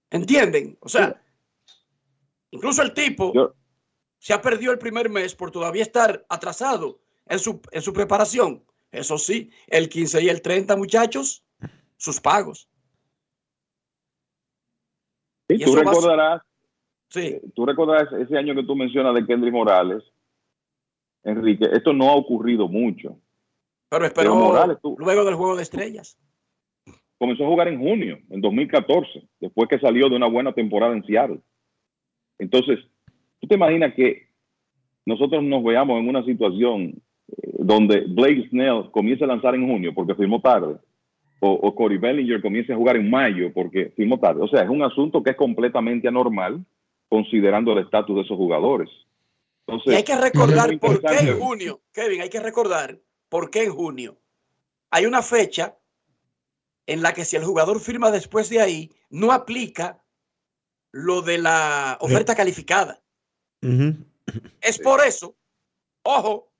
¿Entienden? 0.09 0.77
O 0.81 0.89
sea, 0.89 1.23
incluso 2.51 2.81
el 2.81 2.93
tipo 2.93 3.55
se 4.19 4.33
ha 4.33 4.41
perdido 4.41 4.73
el 4.73 4.77
primer 4.77 5.09
mes 5.09 5.33
por 5.33 5.51
todavía 5.51 5.83
estar 5.83 6.25
atrasado 6.29 7.01
en 7.25 7.39
su, 7.39 7.61
en 7.71 7.81
su 7.81 7.93
preparación. 7.93 8.63
Eso 8.91 9.17
sí, 9.17 9.49
el 9.67 9.87
15 9.87 10.21
y 10.21 10.29
el 10.29 10.41
30, 10.41 10.75
muchachos, 10.75 11.45
sus 11.95 12.19
pagos. 12.19 12.67
Sí, 15.57 15.63
tú 15.65 15.75
recordarás, 15.75 16.41
sí. 17.09 17.27
eh, 17.27 17.41
tú 17.55 17.65
recordarás 17.65 18.11
ese 18.13 18.37
año 18.37 18.55
que 18.55 18.63
tú 18.63 18.75
mencionas 18.75 19.13
de 19.15 19.25
Kendrick 19.25 19.53
Morales, 19.53 20.03
Enrique, 21.23 21.67
esto 21.71 21.93
no 21.93 22.09
ha 22.09 22.15
ocurrido 22.15 22.67
mucho. 22.67 23.17
Pero 24.15 24.35
Morales, 24.35 24.77
tú- 24.81 24.95
luego 24.97 25.25
del 25.25 25.35
juego 25.35 25.55
de 25.55 25.63
estrellas. 25.63 26.17
comenzó 27.17 27.43
a 27.45 27.49
jugar 27.49 27.67
en 27.67 27.79
junio, 27.79 28.17
en 28.29 28.41
2014, 28.41 29.27
después 29.39 29.67
que 29.69 29.79
salió 29.79 30.09
de 30.09 30.15
una 30.15 30.27
buena 30.27 30.53
temporada 30.53 30.93
en 30.95 31.03
Seattle. 31.05 31.39
Entonces, 32.39 32.79
tú 33.39 33.47
te 33.47 33.55
imaginas 33.55 33.93
que 33.93 34.29
nosotros 35.05 35.43
nos 35.43 35.63
veamos 35.63 35.99
en 35.99 36.07
una 36.09 36.23
situación 36.25 36.93
eh, 37.27 37.51
donde 37.59 38.05
Blake 38.07 38.47
Snell 38.49 38.89
comience 38.91 39.23
a 39.23 39.27
lanzar 39.27 39.53
en 39.55 39.67
junio 39.67 39.93
porque 39.93 40.15
firmó 40.15 40.41
tarde, 40.41 40.77
o, 41.41 41.53
o 41.53 41.75
Corey 41.75 41.97
Bellinger 41.97 42.41
comience 42.41 42.71
a 42.71 42.75
jugar 42.75 42.95
en 42.95 43.09
mayo 43.09 43.51
porque 43.51 43.91
firmó 43.95 44.19
tarde. 44.19 44.41
O 44.41 44.47
sea, 44.47 44.63
es 44.63 44.69
un 44.69 44.83
asunto 44.83 45.21
que 45.21 45.31
es 45.31 45.35
completamente 45.35 46.07
anormal 46.07 46.63
considerando 47.09 47.73
el 47.73 47.79
estatus 47.79 48.15
de 48.15 48.21
esos 48.21 48.37
jugadores. 48.37 48.89
Entonces, 49.65 49.93
Y 49.93 49.95
hay 49.97 50.03
que 50.03 50.15
recordar 50.15 50.79
por 50.79 51.01
qué 51.01 51.17
en 51.17 51.39
junio, 51.39 51.81
Kevin, 51.91 52.21
hay 52.21 52.29
que 52.29 52.39
recordar 52.39 52.99
por 53.27 53.49
qué 53.49 53.63
en 53.63 53.71
junio. 53.71 54.17
Hay 54.91 55.05
una 55.05 55.21
fecha 55.21 55.77
en 56.85 57.01
la 57.01 57.13
que 57.13 57.25
si 57.25 57.35
el 57.35 57.43
jugador 57.43 57.79
firma 57.79 58.11
después 58.11 58.49
de 58.49 58.61
ahí, 58.61 58.91
no 59.09 59.31
aplica 59.31 60.03
lo 60.91 61.21
de 61.21 61.37
la 61.37 61.97
oferta 62.01 62.35
calificada. 62.35 63.01
Es 64.61 64.79
por 64.79 65.01
eso, 65.05 65.35
ojo, 66.03 66.51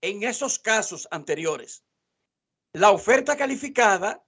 en 0.00 0.22
esos 0.22 0.58
casos 0.58 1.08
anteriores, 1.10 1.84
la 2.76 2.90
oferta 2.90 3.38
calificada, 3.38 4.22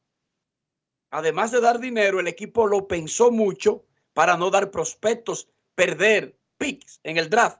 además 1.10 1.50
de 1.50 1.60
dar 1.60 1.78
dinero, 1.78 2.18
el 2.18 2.28
equipo 2.28 2.66
lo 2.66 2.88
pensó 2.88 3.30
mucho 3.30 3.84
para 4.14 4.38
no 4.38 4.48
dar 4.48 4.70
prospectos, 4.70 5.48
perder 5.74 6.34
picks 6.56 6.98
en 7.04 7.18
el 7.18 7.28
draft. 7.28 7.58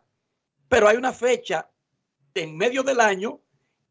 Pero 0.66 0.88
hay 0.88 0.96
una 0.96 1.12
fecha 1.12 1.68
en 2.32 2.56
medio 2.56 2.82
del 2.82 3.00
año 3.00 3.38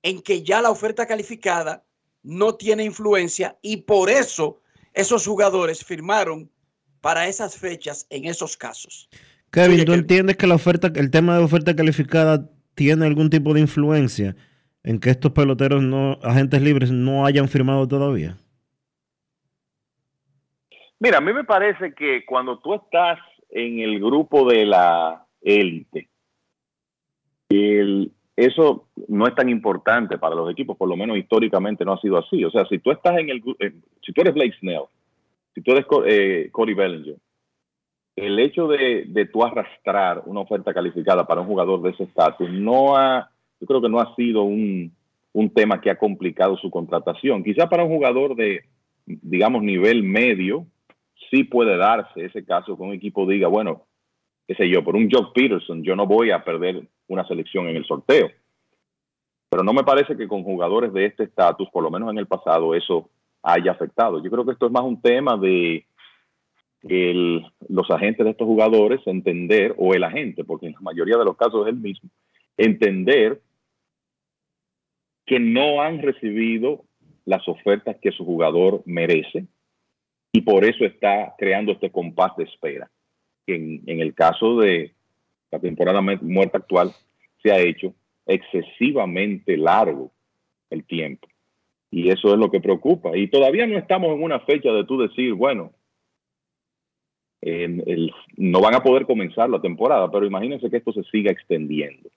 en 0.02 0.24
que 0.24 0.42
ya 0.42 0.60
la 0.60 0.72
oferta 0.72 1.06
calificada 1.06 1.86
no 2.24 2.56
tiene 2.56 2.84
influencia 2.84 3.60
y 3.62 3.78
por 3.78 4.10
eso 4.10 4.60
esos 4.92 5.28
jugadores 5.28 5.86
firmaron 5.86 6.50
para 7.02 7.28
esas 7.28 7.56
fechas 7.56 8.08
en 8.10 8.26
esos 8.26 8.58
casos. 8.58 9.08
Kevin, 9.52 9.86
¿tú 9.86 9.94
entiendes 9.94 10.36
que 10.36 10.48
la 10.48 10.56
oferta, 10.56 10.92
el 10.96 11.12
tema 11.12 11.38
de 11.38 11.44
oferta 11.44 11.76
calificada 11.76 12.50
tiene 12.74 13.06
algún 13.06 13.30
tipo 13.30 13.54
de 13.54 13.60
influencia 13.60 14.36
en 14.88 15.00
que 15.02 15.10
estos 15.10 15.32
peloteros 15.34 15.84
no, 15.84 16.18
agentes 16.24 16.62
libres, 16.62 16.92
no 16.92 17.26
hayan 17.26 17.50
firmado 17.50 17.86
todavía? 17.88 18.38
Mira, 20.98 21.18
a 21.18 21.22
mí 21.22 21.34
me 21.34 21.44
parece 21.44 21.94
que 21.94 22.26
cuando 22.26 22.58
tú 22.60 22.74
estás 22.74 23.20
en 23.50 23.80
el 23.80 24.00
grupo 24.00 24.50
de 24.50 24.66
la 24.66 25.26
élite, 25.42 26.10
el- 27.50 28.12
eso 28.38 28.88
no 29.10 29.28
es 29.28 29.36
tan 29.36 29.50
importante 29.50 30.18
para 30.18 30.36
los 30.36 30.50
equipos, 30.50 30.78
por 30.78 30.88
lo 30.88 30.96
menos 30.96 31.18
históricamente 31.18 31.84
no 31.84 31.94
ha 31.94 32.00
sido 32.00 32.18
así. 32.18 32.46
O 32.46 32.52
sea, 32.52 32.66
si 32.68 32.80
tú 32.80 32.92
estás 32.92 33.18
en 33.18 33.30
el, 33.30 33.44
en- 33.60 33.84
si 34.02 34.14
tú 34.14 34.22
eres 34.22 34.34
Blake 34.34 34.56
Snell, 34.60 34.84
si 35.54 35.62
tú 35.62 35.72
eres 35.72 35.86
eh, 36.06 36.50
Bellinger, 36.54 37.18
el 38.16 38.40
hecho 38.40 38.68
de, 38.68 39.04
de 39.08 39.26
tú 39.26 39.44
arrastrar 39.44 40.24
una 40.26 40.40
oferta 40.40 40.74
calificada 40.74 41.28
para 41.28 41.42
un 41.42 41.48
jugador 41.48 41.82
de 41.82 41.90
ese 41.90 42.04
estatus 42.04 42.50
no 42.50 42.96
ha, 42.96 43.30
yo 43.60 43.68
creo 43.68 43.82
que 43.82 43.90
no 43.90 44.00
ha 44.00 44.16
sido 44.16 44.44
un, 44.44 44.92
un 45.34 45.50
tema 45.50 45.82
que 45.82 45.90
ha 45.90 45.98
complicado 45.98 46.58
su 46.58 46.70
contratación. 46.70 47.44
Quizá 47.44 47.68
para 47.70 47.84
un 47.84 47.96
jugador 47.96 48.36
de, 48.36 48.64
digamos, 49.06 49.64
nivel 49.64 50.04
medio, 50.04 50.66
sí 51.30 51.44
puede 51.44 51.78
darse 51.78 52.26
ese 52.26 52.46
caso 52.46 52.78
que 52.78 52.84
un 52.84 52.94
equipo 52.94 53.28
diga, 53.28 53.48
bueno, 53.48 53.84
qué 54.48 54.56
sé 54.56 54.70
yo, 54.70 54.84
por 54.84 54.96
un 54.96 55.10
Jock 55.12 55.34
Peterson, 55.34 55.84
yo 55.84 55.96
no 55.96 56.06
voy 56.06 56.32
a 56.32 56.44
perder 56.44 56.88
una 57.08 57.28
selección 57.28 57.68
en 57.68 57.76
el 57.76 57.86
sorteo. 57.86 58.30
Pero 59.50 59.64
no 59.64 59.74
me 59.74 59.84
parece 59.84 60.16
que 60.18 60.28
con 60.28 60.44
jugadores 60.44 60.92
de 60.94 61.06
este 61.06 61.24
estatus, 61.24 61.70
por 61.70 61.84
lo 61.84 61.90
menos 61.90 62.12
en 62.12 62.18
el 62.18 62.28
pasado, 62.28 62.76
eso 62.76 63.10
haya 63.42 63.72
afectado. 63.72 64.22
Yo 64.22 64.30
creo 64.30 64.46
que 64.46 64.52
esto 64.52 64.66
es 64.66 64.72
más 64.72 64.84
un 64.84 65.02
tema 65.02 65.38
de 65.38 65.86
el- 66.84 67.46
los 67.70 67.90
agentes 67.90 68.24
de 68.26 68.32
estos 68.32 68.46
jugadores 68.46 69.02
entender, 69.06 69.74
o 69.78 69.94
el 69.94 70.04
agente, 70.04 70.44
porque 70.44 70.68
en 70.68 70.74
la 70.74 70.82
mayoría 70.82 71.18
de 71.18 71.26
los 71.26 71.38
casos 71.38 71.66
es 71.66 71.74
el 71.74 71.80
mismo, 71.80 72.10
entender 72.58 73.42
que 75.28 75.40
no 75.40 75.82
han 75.82 76.02
recibido 76.02 76.86
las 77.26 77.48
ofertas 77.48 77.98
que 78.02 78.12
su 78.12 78.26
jugador 78.26 78.82
merece 78.86 79.46
y 80.32 80.42
por 80.42 80.66
eso 80.66 80.86
está 80.86 81.36
creando 81.38 81.74
este 81.74 81.92
compás 81.92 82.36
de 82.38 82.46
espera. 82.46 82.90
En, 83.46 83.84
en 83.86 84.02
el 84.02 84.16
caso 84.16 84.58
de 84.60 84.94
la 85.52 85.60
temporada 85.60 86.02
muerta 86.02 86.58
actual, 86.58 86.92
se 87.44 87.52
ha 87.52 87.60
hecho 87.60 87.94
excesivamente 88.26 89.56
largo 89.58 90.12
el 90.70 90.84
tiempo. 90.84 91.28
Y 91.92 92.10
eso 92.10 92.34
es 92.34 92.40
lo 92.40 92.52
que 92.52 92.60
preocupa. 92.60 93.16
Y 93.16 93.28
todavía 93.28 93.66
no 93.68 93.78
estamos 93.78 94.14
en 94.14 94.24
una 94.24 94.40
fecha 94.42 94.72
de 94.72 94.84
tú 94.84 94.98
decir, 94.98 95.34
bueno, 95.34 95.74
no 98.38 98.62
van 98.62 98.76
a 98.76 98.84
poder 98.84 99.06
comenzar 99.06 99.50
la 99.50 99.62
temporada, 99.62 100.12
pero 100.12 100.26
imagínense 100.26 100.70
que 100.70 100.78
esto 100.78 100.92
se 100.92 101.04
siga 101.04 101.32
extendiendo. 101.32 102.10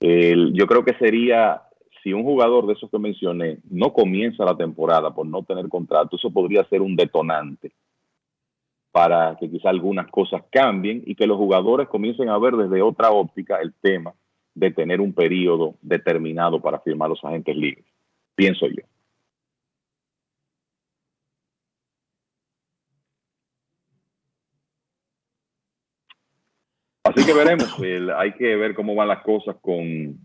Yo 0.00 0.66
creo 0.66 0.84
que 0.84 0.94
sería, 0.94 1.62
si 2.02 2.12
un 2.12 2.22
jugador 2.22 2.66
de 2.66 2.74
esos 2.74 2.90
que 2.90 2.98
mencioné 2.98 3.58
no 3.70 3.92
comienza 3.92 4.44
la 4.44 4.56
temporada 4.56 5.14
por 5.14 5.26
no 5.26 5.42
tener 5.42 5.68
contrato, 5.68 6.16
eso 6.16 6.30
podría 6.30 6.64
ser 6.64 6.82
un 6.82 6.96
detonante 6.96 7.72
para 8.90 9.36
que 9.38 9.50
quizá 9.50 9.70
algunas 9.70 10.10
cosas 10.10 10.42
cambien 10.50 11.02
y 11.06 11.14
que 11.14 11.26
los 11.26 11.36
jugadores 11.36 11.88
comiencen 11.88 12.28
a 12.28 12.38
ver 12.38 12.54
desde 12.54 12.82
otra 12.82 13.10
óptica 13.10 13.60
el 13.60 13.74
tema 13.74 14.14
de 14.54 14.72
tener 14.72 15.00
un 15.00 15.12
periodo 15.12 15.76
determinado 15.82 16.60
para 16.60 16.80
firmar 16.80 17.08
los 17.08 17.24
agentes 17.24 17.56
libres, 17.56 17.86
pienso 18.34 18.66
yo. 18.66 18.82
Así 27.04 27.24
que 27.24 27.32
veremos, 27.32 27.74
hay 28.16 28.32
que 28.32 28.56
ver 28.56 28.74
cómo 28.74 28.94
van 28.94 29.08
las 29.08 29.22
cosas 29.22 29.56
con 29.62 30.18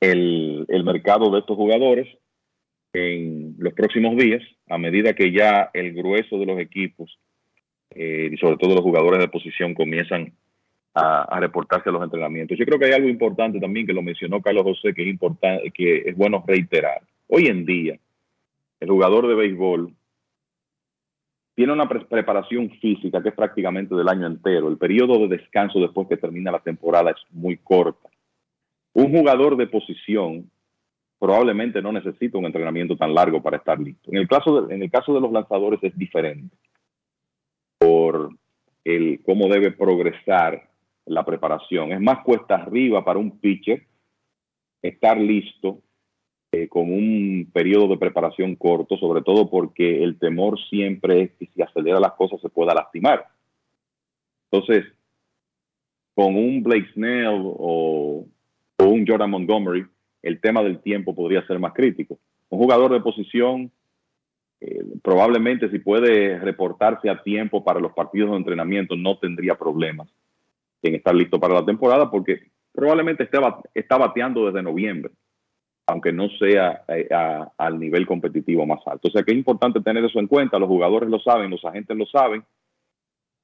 el, 0.00 0.66
mercado 0.84 1.30
de 1.30 1.40
estos 1.40 1.56
jugadores 1.56 2.08
en 2.92 3.54
los 3.58 3.72
próximos 3.74 4.16
días, 4.16 4.42
a 4.68 4.78
medida 4.78 5.14
que 5.14 5.32
ya 5.32 5.70
el 5.74 5.92
grueso 5.92 6.38
de 6.38 6.46
los 6.46 6.58
equipos 6.58 7.18
eh, 7.90 8.30
y 8.32 8.36
sobre 8.36 8.56
todo 8.56 8.74
los 8.74 8.82
jugadores 8.82 9.20
de 9.20 9.28
posición 9.28 9.74
comienzan 9.74 10.32
a, 10.94 11.38
reportarse 11.38 11.90
a 11.90 11.92
los 11.92 12.02
entrenamientos. 12.02 12.58
Yo 12.58 12.64
creo 12.64 12.78
que 12.78 12.86
hay 12.86 12.92
algo 12.92 13.08
importante 13.08 13.60
también 13.60 13.86
que 13.86 13.92
lo 13.92 14.02
mencionó 14.02 14.42
Carlos 14.42 14.64
José, 14.64 14.94
que 14.94 15.02
es 15.02 15.08
importante, 15.08 15.70
que 15.70 15.98
es 16.06 16.16
bueno 16.16 16.42
reiterar. 16.46 17.02
Hoy 17.28 17.46
en 17.46 17.64
día, 17.64 17.98
el 18.80 18.88
jugador 18.88 19.28
de 19.28 19.34
béisbol 19.34 19.92
tiene 21.54 21.72
una 21.72 21.88
pre- 21.88 22.04
preparación 22.04 22.70
física 22.80 23.22
que 23.22 23.28
es 23.28 23.34
prácticamente 23.34 23.94
del 23.94 24.08
año 24.08 24.26
entero. 24.26 24.68
El 24.68 24.78
periodo 24.78 25.18
de 25.18 25.36
descanso 25.36 25.78
después 25.78 26.08
que 26.08 26.16
termina 26.16 26.50
la 26.50 26.60
temporada 26.60 27.10
es 27.10 27.16
muy 27.30 27.58
corta. 27.58 28.08
Un 28.98 29.12
jugador 29.12 29.56
de 29.56 29.68
posición 29.68 30.50
probablemente 31.20 31.80
no 31.80 31.92
necesita 31.92 32.36
un 32.36 32.46
entrenamiento 32.46 32.96
tan 32.96 33.14
largo 33.14 33.40
para 33.40 33.58
estar 33.58 33.78
listo. 33.78 34.10
En 34.10 34.18
el 34.18 34.26
caso 34.26 34.62
de, 34.62 34.74
en 34.74 34.82
el 34.82 34.90
caso 34.90 35.14
de 35.14 35.20
los 35.20 35.30
lanzadores 35.30 35.78
es 35.84 35.96
diferente 35.96 36.56
por 37.78 38.30
el 38.82 39.22
cómo 39.24 39.46
debe 39.46 39.70
progresar 39.70 40.68
la 41.06 41.24
preparación. 41.24 41.92
Es 41.92 42.00
más 42.00 42.24
cuesta 42.24 42.56
arriba 42.56 43.04
para 43.04 43.20
un 43.20 43.38
pitcher 43.38 43.86
estar 44.82 45.16
listo 45.16 45.78
eh, 46.50 46.66
con 46.66 46.92
un 46.92 47.48
periodo 47.52 47.86
de 47.86 47.98
preparación 47.98 48.56
corto, 48.56 48.96
sobre 48.96 49.22
todo 49.22 49.48
porque 49.48 50.02
el 50.02 50.18
temor 50.18 50.58
siempre 50.68 51.22
es 51.22 51.30
que 51.38 51.46
si 51.54 51.62
acelera 51.62 52.00
las 52.00 52.14
cosas 52.14 52.40
se 52.40 52.48
pueda 52.48 52.74
lastimar. 52.74 53.28
Entonces, 54.50 54.86
con 56.16 56.34
un 56.34 56.64
Blake 56.64 56.90
Snell 56.94 57.42
o, 57.44 58.26
o 58.78 58.84
un 58.86 59.06
Jordan 59.06 59.30
Montgomery, 59.30 59.86
el 60.22 60.40
tema 60.40 60.62
del 60.62 60.80
tiempo 60.80 61.14
podría 61.14 61.46
ser 61.46 61.58
más 61.58 61.72
crítico. 61.72 62.18
Un 62.48 62.58
jugador 62.58 62.92
de 62.92 63.00
posición, 63.00 63.70
eh, 64.60 64.84
probablemente 65.02 65.70
si 65.70 65.78
puede 65.78 66.38
reportarse 66.38 67.10
a 67.10 67.22
tiempo 67.22 67.62
para 67.62 67.80
los 67.80 67.92
partidos 67.92 68.30
de 68.30 68.36
entrenamiento, 68.36 68.96
no 68.96 69.18
tendría 69.18 69.56
problemas 69.56 70.08
en 70.82 70.94
estar 70.94 71.14
listo 71.14 71.40
para 71.40 71.54
la 71.54 71.64
temporada 71.64 72.10
porque 72.10 72.40
probablemente 72.72 73.28
está 73.74 73.98
bateando 73.98 74.46
desde 74.46 74.62
noviembre, 74.62 75.12
aunque 75.86 76.12
no 76.12 76.28
sea 76.38 76.84
eh, 76.88 77.08
al 77.56 77.80
nivel 77.80 78.06
competitivo 78.06 78.64
más 78.64 78.80
alto. 78.86 79.08
O 79.08 79.10
sea 79.10 79.22
que 79.22 79.32
es 79.32 79.38
importante 79.38 79.80
tener 79.80 80.04
eso 80.04 80.20
en 80.20 80.28
cuenta, 80.28 80.58
los 80.58 80.68
jugadores 80.68 81.08
lo 81.08 81.18
saben, 81.18 81.50
los 81.50 81.64
agentes 81.64 81.96
lo 81.96 82.06
saben, 82.06 82.44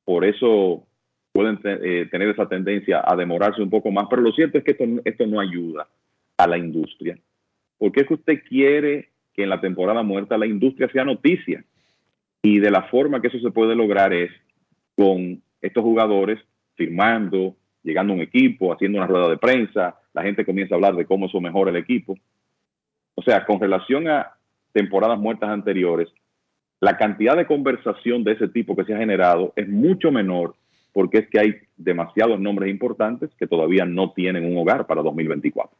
por 0.05 0.25
eso 0.25 0.87
pueden 1.35 1.59
eh, 1.65 2.07
tener 2.13 2.29
esa 2.29 2.49
tendencia 2.49 3.03
a 3.05 3.17
demorarse 3.17 3.61
un 3.61 3.69
poco 3.69 3.91
más, 3.91 4.07
pero 4.09 4.23
lo 4.23 4.31
cierto 4.31 4.57
es 4.57 4.63
que 4.63 4.71
esto, 4.71 4.85
esto 5.05 5.27
no 5.27 5.41
ayuda 5.41 5.89
a 6.39 6.47
la 6.47 6.57
industria, 6.57 7.19
porque 7.77 8.03
es 8.03 8.07
que 8.07 8.15
usted 8.15 8.43
quiere 8.49 9.09
que 9.35 9.43
en 9.43 9.49
la 9.49 9.61
temporada 9.61 10.05
muerta 10.05 10.39
la 10.39 10.47
industria 10.47 10.89
sea 10.93 11.05
noticia, 11.05 11.65
y 12.41 12.61
de 12.61 12.71
la 12.71 12.85
forma 12.85 13.21
que 13.21 13.27
eso 13.29 13.41
se 13.41 13.51
puede 13.51 13.75
lograr 13.75 14.13
es 14.13 14.31
con 14.95 15.43
estos 15.61 15.83
jugadores 15.83 16.39
firmando, 16.77 17.57
llegando 17.83 18.13
a 18.13 18.17
un 18.17 18.23
equipo, 18.23 18.73
haciendo 18.73 18.99
una 18.99 19.09
rueda 19.09 19.29
de 19.31 19.39
prensa, 19.39 19.99
la 20.13 20.23
gente 20.23 20.45
comienza 20.45 20.75
a 20.75 20.77
hablar 20.77 20.95
de 20.95 21.05
cómo 21.05 21.27
eso 21.27 21.41
mejora 21.41 21.73
el 21.73 21.77
equipo. 21.79 22.17
O 23.17 23.23
sea, 23.23 23.45
con 23.45 23.59
relación 23.59 24.07
a 24.07 24.35
temporadas 24.73 25.19
muertas 25.19 25.51
anteriores, 25.51 26.09
la 26.81 26.97
cantidad 26.97 27.37
de 27.37 27.47
conversación 27.47 28.23
de 28.23 28.33
ese 28.33 28.47
tipo 28.47 28.77
que 28.77 28.85
se 28.85 28.95
ha 28.95 28.99
generado 28.99 29.53
es 29.57 29.69
mucho 29.69 30.13
menor 30.13 30.55
porque 30.95 31.19
es 31.19 31.29
que 31.29 31.41
hay 31.41 31.55
demasiados 31.77 32.41
nombres 32.41 32.71
importantes 32.71 33.29
que 33.37 33.49
todavía 33.49 33.85
no 33.85 34.13
tienen 34.13 34.47
un 34.47 34.57
hogar 34.57 34.87
para 34.87 35.03
2024. 35.03 35.77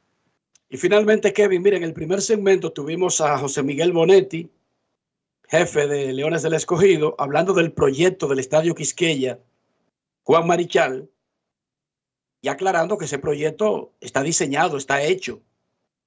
Y 0.69 0.77
finalmente, 0.77 1.33
Kevin, 1.33 1.63
mira, 1.63 1.77
en 1.77 1.85
el 1.85 1.95
primer 1.95 2.21
segmento 2.21 2.73
tuvimos 2.73 3.21
a 3.21 3.39
José 3.39 3.63
Miguel 3.63 3.93
Bonetti, 3.93 4.51
jefe 5.49 5.87
de 5.87 6.13
Leones 6.13 6.43
del 6.43 6.55
Escogido, 6.55 7.15
hablando 7.17 7.55
del 7.55 7.71
proyecto 7.71 8.27
del 8.27 8.41
Estadio 8.41 8.75
Quisqueya, 8.75 9.39
Juan 10.25 10.49
Marichal, 10.49 11.09
y 12.43 12.49
aclarando 12.49 12.99
que 12.99 13.05
ese 13.05 13.21
proyecto 13.21 13.93
está 14.01 14.23
diseñado, 14.23 14.77
está 14.77 15.01
hecho 15.03 15.41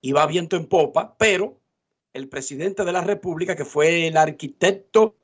y 0.02 0.12
va 0.12 0.28
viento 0.28 0.58
en 0.58 0.66
popa, 0.66 1.16
pero 1.18 1.58
el 2.14 2.28
presidente 2.28 2.84
de 2.84 2.92
la 2.92 3.02
República, 3.02 3.56
que 3.56 3.66
fue 3.66 4.08
el 4.08 4.18
arquitecto 4.18 5.16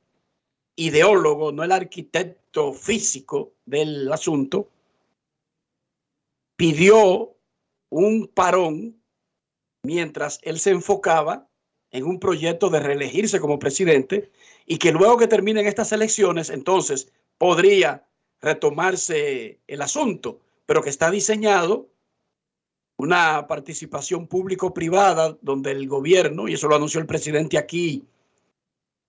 ideólogo, 0.76 1.52
no 1.52 1.62
el 1.62 1.72
arquitecto 1.72 2.72
físico 2.72 3.52
del 3.64 4.12
asunto, 4.12 4.68
pidió 6.56 7.34
un 7.90 8.28
parón 8.28 9.00
mientras 9.82 10.40
él 10.42 10.58
se 10.58 10.70
enfocaba 10.70 11.48
en 11.90 12.04
un 12.04 12.18
proyecto 12.18 12.70
de 12.70 12.80
reelegirse 12.80 13.38
como 13.38 13.58
presidente 13.58 14.30
y 14.66 14.78
que 14.78 14.92
luego 14.92 15.16
que 15.16 15.28
terminen 15.28 15.66
estas 15.66 15.92
elecciones, 15.92 16.50
entonces 16.50 17.12
podría 17.38 18.06
retomarse 18.40 19.60
el 19.66 19.82
asunto, 19.82 20.40
pero 20.66 20.82
que 20.82 20.90
está 20.90 21.10
diseñado 21.10 21.88
una 22.96 23.46
participación 23.46 24.26
público-privada 24.26 25.36
donde 25.40 25.72
el 25.72 25.88
gobierno, 25.88 26.48
y 26.48 26.54
eso 26.54 26.68
lo 26.68 26.76
anunció 26.76 27.00
el 27.00 27.06
presidente 27.06 27.58
aquí 27.58 28.04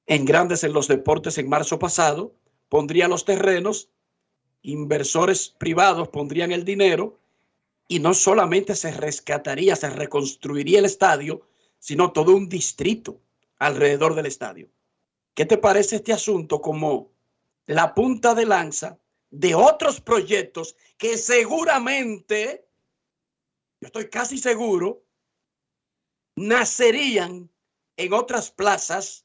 en 0.08 0.26
Grandes 0.26 0.64
en 0.64 0.74
los 0.74 0.88
Deportes 0.88 1.38
en 1.38 1.50
marzo 1.50 1.80
pasado, 1.80 2.36
pondría 2.70 3.08
los 3.08 3.26
terrenos, 3.26 3.90
inversores 4.62 5.50
privados 5.50 6.10
pondrían 6.10 6.52
el 6.52 6.66
dinero 6.66 7.20
y 7.88 8.00
no 8.00 8.14
solamente 8.14 8.76
se 8.76 8.92
rescataría, 8.92 9.76
se 9.76 9.90
reconstruiría 9.90 10.80
el 10.80 10.86
estadio, 10.86 11.42
sino 11.80 12.12
todo 12.12 12.36
un 12.36 12.50
distrito 12.50 13.20
alrededor 13.58 14.16
del 14.16 14.26
estadio. 14.26 14.70
¿qué 15.36 15.46
te 15.46 15.58
parece 15.58 15.98
este 15.98 16.14
asunto 16.14 16.62
como 16.62 17.12
la 17.68 17.94
punta 17.94 18.34
de 18.34 18.46
lanza 18.46 18.98
de 19.30 19.54
otros 19.54 20.00
proyectos 20.02 20.76
que 20.98 21.18
seguramente, 21.18 22.66
yo 23.82 23.88
estoy 23.88 24.10
casi 24.10 24.38
seguro, 24.38 25.04
nacerían 26.38 27.50
en 27.98 28.14
otras 28.14 28.50
plazas 28.50 29.25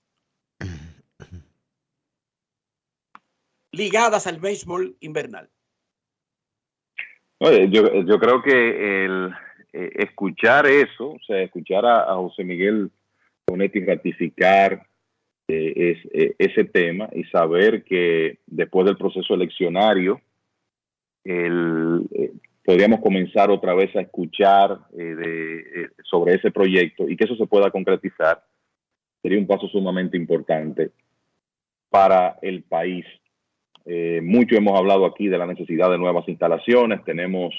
ligadas 3.80 4.26
al 4.26 4.38
béisbol 4.38 4.96
invernal? 5.00 5.48
Yo, 7.70 8.18
creo 8.18 8.42
que 8.42 9.06
eh, 9.72 9.90
escuchar 9.94 10.66
eso, 10.66 11.12
o 11.12 11.18
sea, 11.26 11.40
escuchar 11.40 11.86
a, 11.86 12.14
José 12.14 12.44
Miguel 12.44 12.90
Bonetti 13.46 13.82
ratificar 13.82 14.86
eh, 15.48 15.96
eh, 16.12 16.34
ese 16.38 16.64
tema 16.64 17.08
y 17.14 17.24
saber 17.24 17.82
que 17.82 18.40
después 18.46 18.84
del 18.84 18.98
proceso 18.98 19.32
eleccionario 19.32 20.20
el, 21.24 22.06
podríamos 22.62 23.00
comenzar 23.00 23.50
otra 23.50 23.72
vez 23.74 23.96
a 23.96 24.02
escuchar 24.02 24.78
sobre 26.04 26.34
ese 26.34 26.50
proyecto 26.50 27.08
y 27.08 27.16
que 27.16 27.24
eso 27.24 27.36
se 27.36 27.46
pueda 27.46 27.70
concretizar, 27.70 28.44
sería 29.22 29.38
un 29.38 29.46
paso 29.46 29.66
sumamente 29.68 30.18
importante 30.18 30.90
para 31.88 32.38
el 32.42 32.62
país. 32.62 33.06
Eh, 33.86 34.20
mucho 34.22 34.56
hemos 34.56 34.78
hablado 34.78 35.06
aquí 35.06 35.28
de 35.28 35.38
la 35.38 35.46
necesidad 35.46 35.90
de 35.90 35.98
nuevas 35.98 36.28
instalaciones. 36.28 37.04
Tenemos 37.04 37.54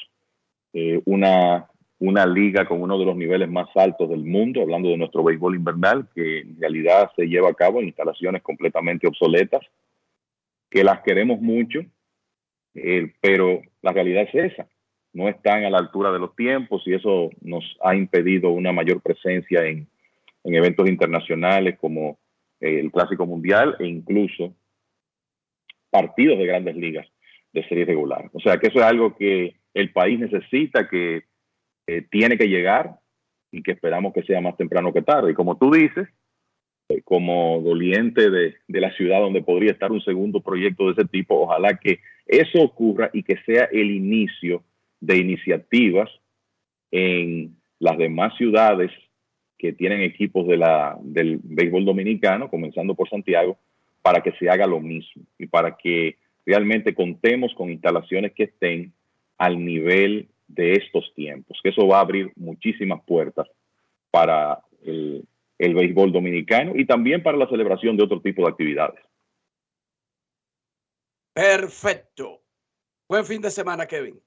eh, 0.74 1.02
una, 1.06 1.68
una 2.00 2.26
liga 2.26 2.66
con 2.66 2.82
uno 2.82 2.98
de 2.98 3.06
los 3.06 3.16
niveles 3.16 3.50
más 3.50 3.68
altos 3.76 4.10
del 4.10 4.24
mundo, 4.24 4.62
hablando 4.62 4.90
de 4.90 4.98
nuestro 4.98 5.24
béisbol 5.24 5.56
invernal, 5.56 6.08
que 6.14 6.40
en 6.40 6.60
realidad 6.60 7.10
se 7.16 7.28
lleva 7.28 7.50
a 7.50 7.54
cabo 7.54 7.80
en 7.80 7.88
instalaciones 7.88 8.42
completamente 8.42 9.08
obsoletas, 9.08 9.62
que 10.70 10.84
las 10.84 11.02
queremos 11.02 11.42
mucho, 11.42 11.82
eh, 12.76 13.12
pero 13.20 13.62
la 13.82 13.92
realidad 13.92 14.28
es 14.32 14.54
esa. 14.54 14.68
No 15.14 15.28
están 15.28 15.66
a 15.66 15.70
la 15.70 15.80
altura 15.80 16.12
de 16.12 16.20
los 16.20 16.36
tiempos 16.36 16.84
y 16.86 16.94
eso 16.94 17.30
nos 17.42 17.78
ha 17.84 17.96
impedido 17.96 18.50
una 18.52 18.72
mayor 18.72 19.02
presencia 19.02 19.66
en, 19.66 19.88
en 20.44 20.56
eventos 20.56 20.88
internacionales 20.88 21.78
como 21.80 22.18
eh, 22.62 22.80
el 22.80 22.92
Clásico 22.92 23.26
Mundial 23.26 23.76
e 23.80 23.88
incluso 23.88 24.54
partidos 25.92 26.40
de 26.40 26.48
grandes 26.48 26.76
ligas 26.76 27.08
de 27.54 27.68
serie 27.68 27.86
regular. 27.86 28.30
O 28.34 28.40
sea 28.40 28.58
que 28.58 28.68
eso 28.68 28.80
es 28.80 28.86
algo 28.86 29.16
que 29.16 29.56
el 29.74 29.92
país 29.92 30.20
necesita, 30.20 30.88
que 30.88 31.24
eh, 31.88 32.02
tiene 32.10 32.38
que 32.38 32.48
llegar 32.48 33.00
y 33.52 33.62
que 33.62 33.74
esperamos 33.74 34.14
que 34.14 34.24
sea 34.24 34.42
más 34.42 34.58
temprano 34.58 34.94
que 34.94 35.02
tarde. 35.02 35.32
Y 35.32 35.36
como 35.36 35.58
tú 35.58 35.72
dices, 35.72 36.08
eh, 36.90 37.02
como 37.04 37.62
doliente 37.62 38.30
de, 38.30 38.56
de, 38.68 38.82
la 38.82 38.92
ciudad 38.96 39.20
donde 39.20 39.44
podría 39.44 39.72
estar 39.72 39.92
un 39.92 40.02
segundo 40.02 40.42
proyecto 40.42 40.86
de 40.86 40.94
ese 40.94 41.06
tipo, 41.06 41.42
ojalá 41.42 41.78
que 41.78 42.00
eso 42.26 42.62
ocurra 42.62 43.10
y 43.14 43.24
que 43.24 43.38
sea 43.46 43.66
el 43.66 43.92
inicio 43.92 44.64
de 45.02 45.18
iniciativas 45.18 46.10
en 46.92 47.58
las 47.80 47.98
demás 47.98 48.36
ciudades 48.38 48.92
que 49.58 49.74
tienen 49.74 50.02
equipos 50.02 50.48
de 50.48 50.58
la, 50.58 50.98
del 51.02 51.40
béisbol 51.44 51.86
dominicano, 51.86 52.50
comenzando 52.50 52.96
por 52.96 53.10
Santiago, 53.10 53.58
para 54.02 54.22
que 54.22 54.32
se 54.34 54.50
haga 54.50 54.66
lo 54.68 54.80
mismo 54.80 55.24
y 55.38 55.48
para 55.48 55.78
que 55.78 56.18
realmente 56.46 56.94
contemos 56.96 57.54
con 57.56 57.70
instalaciones 57.70 58.34
que 58.34 58.44
estén 58.44 58.94
al 59.38 59.64
nivel 59.64 60.30
de 60.48 60.74
estos 60.74 61.14
tiempos, 61.16 61.60
que 61.64 61.70
eso 61.70 61.88
va 61.88 61.98
a 61.98 62.02
abrir 62.02 62.32
muchísimas 62.36 63.02
puertas 63.06 63.48
para 64.10 64.60
el, 64.84 65.26
el 65.58 65.76
béisbol 65.76 66.12
dominicano 66.12 66.74
y 66.76 66.86
también 66.86 67.24
para 67.24 67.38
la 67.38 67.48
celebración 67.48 67.96
de 67.96 68.04
otro 68.04 68.22
tipo 68.22 68.44
de 68.44 68.50
actividades. 68.50 69.00
Perfecto. 71.34 72.42
Buen 73.08 73.26
fin 73.26 73.42
de 73.42 73.52
semana, 73.52 73.86
Kevin. 73.86 74.20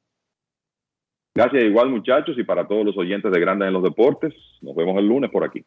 Gracias 1.35 1.65
igual 1.65 1.91
muchachos 1.91 2.39
y 2.39 2.45
para 2.45 2.67
todos 2.69 2.85
los 2.85 2.97
oyentes 2.97 3.33
de 3.33 3.41
Grandes 3.41 3.67
en 3.67 3.75
los 3.75 3.83
Deportes. 3.83 4.33
Nos 4.63 4.77
vemos 4.77 4.97
el 4.99 5.09
lunes 5.09 5.31
por 5.31 5.45
aquí. 5.45 5.65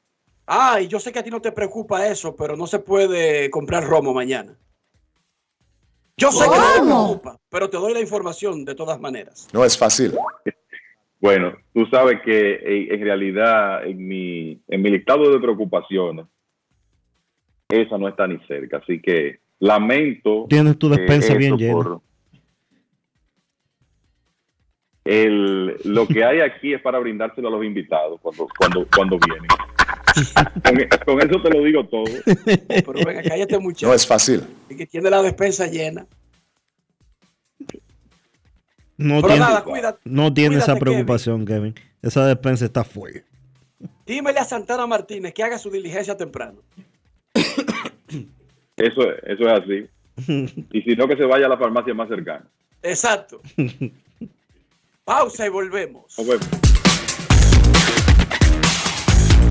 Ay, 0.49 0.87
yo 0.87 0.97
sé 0.97 1.11
que 1.11 1.19
a 1.19 1.23
ti 1.23 1.29
no 1.29 1.41
te 1.41 1.51
preocupa 1.51 2.07
eso, 2.07 2.33
pero 2.33 2.55
no 2.55 2.67
se 2.67 2.79
puede 2.79 3.49
comprar 3.49 3.83
romo 3.83 4.13
mañana. 4.13 4.55
Yo 6.15 6.31
sé 6.31 6.45
que 6.45 6.57
no 6.57 6.73
te 6.73 6.81
preocupa, 6.81 7.37
pero 7.49 7.69
te 7.69 7.75
doy 7.75 7.93
la 7.93 7.99
información 7.99 8.63
de 8.63 8.73
todas 8.73 8.97
maneras. 8.99 9.49
No 9.53 9.65
es 9.65 9.77
fácil. 9.77 10.13
Bueno, 11.19 11.53
tú 11.73 11.85
sabes 11.87 12.21
que 12.23 12.87
en, 12.89 13.01
realidad 13.01 13.85
en 13.85 14.07
mi, 14.07 14.61
en 14.69 14.81
mi 14.81 14.89
listado 14.89 15.29
de 15.29 15.39
preocupaciones, 15.39 16.25
esa 17.67 17.97
no 17.97 18.07
está 18.07 18.25
ni 18.25 18.39
cerca. 18.47 18.77
Así 18.77 19.01
que 19.01 19.41
lamento. 19.59 20.45
Tienes 20.47 20.77
tu 20.77 20.87
despensa 20.87 21.33
bien 21.33 21.57
llena. 21.57 21.99
el, 25.03 25.75
lo 25.83 26.07
que 26.07 26.23
hay 26.23 26.39
aquí 26.39 26.73
es 26.73 26.81
para 26.81 26.99
brindárselo 26.99 27.49
a 27.49 27.51
los 27.51 27.65
invitados 27.65 28.19
cuando, 28.21 28.47
cuando, 28.57 28.87
cuando 28.95 29.19
vienen. 29.19 29.49
Con, 30.63 30.77
con 31.05 31.21
eso 31.29 31.41
te 31.41 31.49
lo 31.49 31.63
digo 31.63 31.85
todo. 31.87 32.05
Pero 32.25 33.05
venga, 33.05 33.21
cállate 33.23 33.57
muchacho. 33.59 33.87
No 33.87 33.93
es 33.93 34.05
fácil. 34.07 34.43
Y 34.69 34.75
que 34.75 34.85
tiene 34.85 35.09
la 35.09 35.21
despensa 35.21 35.67
llena. 35.67 36.05
No 38.97 39.15
Pero 39.21 39.27
tiene, 39.27 39.39
nada, 39.39 39.63
cuídate- 39.63 39.99
no 40.05 40.33
tiene 40.33 40.57
esa 40.57 40.75
preocupación, 40.75 41.45
Kevin. 41.45 41.75
Esa 42.01 42.25
despensa 42.25 42.65
está 42.65 42.83
fuera. 42.83 43.21
Dímele 44.05 44.39
a 44.39 44.43
Santana 44.45 44.87
Martínez 44.87 45.33
que 45.33 45.43
haga 45.43 45.59
su 45.59 45.69
diligencia 45.69 46.17
temprano. 46.17 46.61
Eso, 48.75 49.11
es- 49.11 49.23
eso 49.23 49.43
es 49.43 49.47
así. 49.47 49.87
Y 50.71 50.81
si 50.81 50.95
no, 50.95 51.07
que 51.07 51.15
se 51.15 51.23
vaya 51.25 51.45
a 51.45 51.49
la 51.49 51.57
farmacia 51.57 51.93
más 51.93 52.09
cercana. 52.09 52.47
Exacto. 52.81 53.41
Pausa 55.03 55.45
y 55.45 55.49
volvemos. 55.49 56.17
Nos 56.17 56.27
vemos. 56.27 56.47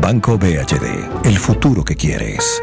Banco 0.00 0.38
BHD, 0.38 1.26
el 1.26 1.36
futuro 1.36 1.84
que 1.84 1.94
quieres. 1.94 2.62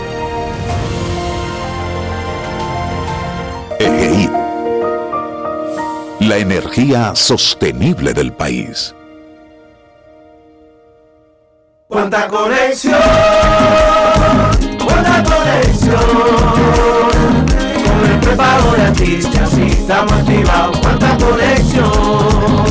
La 6.31 6.37
energía 6.37 7.13
sostenible 7.13 8.13
del 8.13 8.31
país. 8.31 8.95
Cuánta 11.89 12.25
conexión, 12.29 12.93
cuánta 14.81 15.23
conexión. 15.25 15.99
Con 17.83 18.11
el 18.11 18.19
prepago 18.21 18.71
de 18.77 18.81
artistas 18.81 19.57
y 19.57 19.71
estamos 19.71 20.13
activados. 20.13 20.79
Cuánta 20.79 21.17
conexión. 21.17 22.70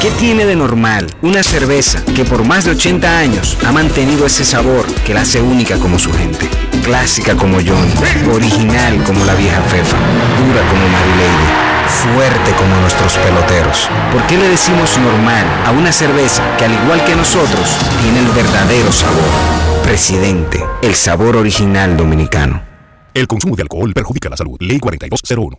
¿Qué 0.00 0.10
tiene 0.12 0.46
de 0.46 0.54
normal 0.54 1.06
una 1.22 1.42
cerveza 1.42 2.04
que 2.04 2.24
por 2.24 2.44
más 2.44 2.64
de 2.64 2.70
80 2.70 3.18
años 3.18 3.56
ha 3.66 3.72
mantenido 3.72 4.26
ese 4.26 4.44
sabor 4.44 4.86
que 5.04 5.14
la 5.14 5.22
hace 5.22 5.42
única 5.42 5.76
como 5.78 5.98
su 5.98 6.12
gente? 6.12 6.48
Clásica 6.84 7.36
como 7.36 7.58
John, 7.58 7.88
original 8.32 9.02
como 9.04 9.24
la 9.24 9.34
vieja 9.34 9.60
Fefa, 9.62 9.96
dura 10.38 10.62
como 10.68 10.82
Lady, 11.16 11.68
fuerte 11.88 12.52
como 12.52 12.80
nuestros 12.80 13.18
peloteros. 13.18 13.88
¿Por 14.12 14.24
qué 14.26 14.36
le 14.36 14.48
decimos 14.48 14.96
normal 14.98 15.46
a 15.66 15.72
una 15.72 15.92
cerveza 15.92 16.42
que 16.56 16.66
al 16.66 16.72
igual 16.72 17.04
que 17.04 17.16
nosotros 17.16 17.76
tiene 18.02 18.20
el 18.20 18.28
verdadero 18.28 18.92
sabor? 18.92 19.58
Presidente, 19.82 20.64
el 20.82 20.94
sabor 20.94 21.36
original 21.36 21.96
dominicano. 21.96 22.62
El 23.14 23.26
consumo 23.26 23.56
de 23.56 23.62
alcohol 23.62 23.92
perjudica 23.94 24.28
la 24.28 24.36
salud. 24.36 24.56
Ley 24.60 24.78
4201. 24.78 25.58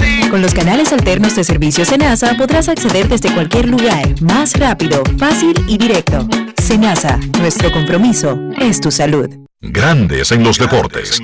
Con 0.31 0.41
los 0.41 0.53
canales 0.53 0.93
alternos 0.93 1.35
de 1.35 1.43
servicio 1.43 1.83
Senasa 1.83 2.37
podrás 2.37 2.69
acceder 2.69 3.09
desde 3.09 3.33
cualquier 3.33 3.67
lugar, 3.67 4.21
más 4.21 4.57
rápido, 4.57 5.03
fácil 5.19 5.53
y 5.67 5.77
directo. 5.77 6.25
Senasa, 6.57 7.17
nuestro 7.37 7.69
compromiso 7.69 8.39
es 8.57 8.79
tu 8.79 8.91
salud. 8.91 9.27
Grandes 9.59 10.31
en 10.31 10.41
los 10.41 10.57
deportes. 10.57 11.19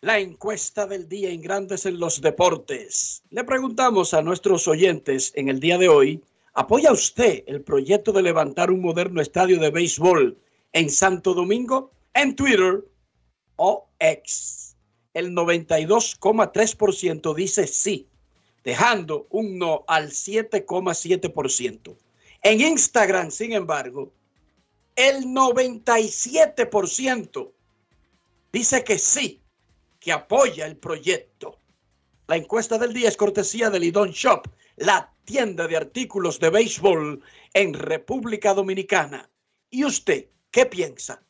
La 0.00 0.18
encuesta 0.18 0.86
del 0.86 1.06
día 1.06 1.28
en 1.28 1.42
Grandes 1.42 1.84
en 1.84 2.00
los 2.00 2.22
Deportes. 2.22 3.22
Le 3.28 3.44
preguntamos 3.44 4.14
a 4.14 4.22
nuestros 4.22 4.66
oyentes 4.66 5.32
en 5.36 5.50
el 5.50 5.60
día 5.60 5.76
de 5.76 5.90
hoy, 5.90 6.22
¿apoya 6.54 6.92
usted 6.92 7.44
el 7.46 7.60
proyecto 7.60 8.12
de 8.12 8.22
levantar 8.22 8.70
un 8.70 8.80
moderno 8.80 9.20
estadio 9.20 9.60
de 9.60 9.70
béisbol 9.70 10.34
en 10.72 10.88
Santo 10.88 11.34
Domingo? 11.34 11.90
En 12.14 12.34
Twitter 12.36 12.82
o 13.56 13.86
X. 13.98 14.61
El 15.14 15.32
92,3% 15.32 17.34
dice 17.34 17.66
sí, 17.66 18.06
dejando 18.64 19.26
un 19.30 19.58
no 19.58 19.84
al 19.86 20.10
7,7%. 20.10 21.96
En 22.42 22.60
Instagram, 22.60 23.30
sin 23.30 23.52
embargo, 23.52 24.12
el 24.96 25.26
97% 25.26 27.52
dice 28.52 28.84
que 28.84 28.98
sí, 28.98 29.40
que 30.00 30.12
apoya 30.12 30.66
el 30.66 30.76
proyecto. 30.76 31.58
La 32.26 32.36
encuesta 32.36 32.76
del 32.78 32.92
día 32.92 33.08
es 33.08 33.16
cortesía 33.16 33.70
de 33.70 33.80
Lidon 33.80 34.10
Shop, 34.10 34.46
la 34.76 35.10
tienda 35.24 35.66
de 35.68 35.76
artículos 35.76 36.40
de 36.40 36.50
béisbol 36.50 37.22
en 37.54 37.74
República 37.74 38.54
Dominicana. 38.54 39.30
¿Y 39.70 39.84
usted 39.84 40.26
qué 40.50 40.66
piensa? 40.66 41.22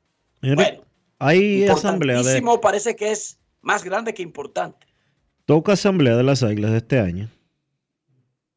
Bueno, 0.41 0.83
hay 1.19 1.65
asamblea 1.65 2.23
de, 2.23 2.41
parece 2.61 2.95
que 2.95 3.11
es 3.11 3.39
más 3.61 3.83
grande 3.83 4.13
que 4.13 4.21
importante. 4.23 4.87
toca 5.45 5.73
asamblea 5.73 6.15
de 6.15 6.23
las 6.23 6.43
águilas 6.43 6.71
de 6.71 6.77
este 6.77 6.99
año. 6.99 7.29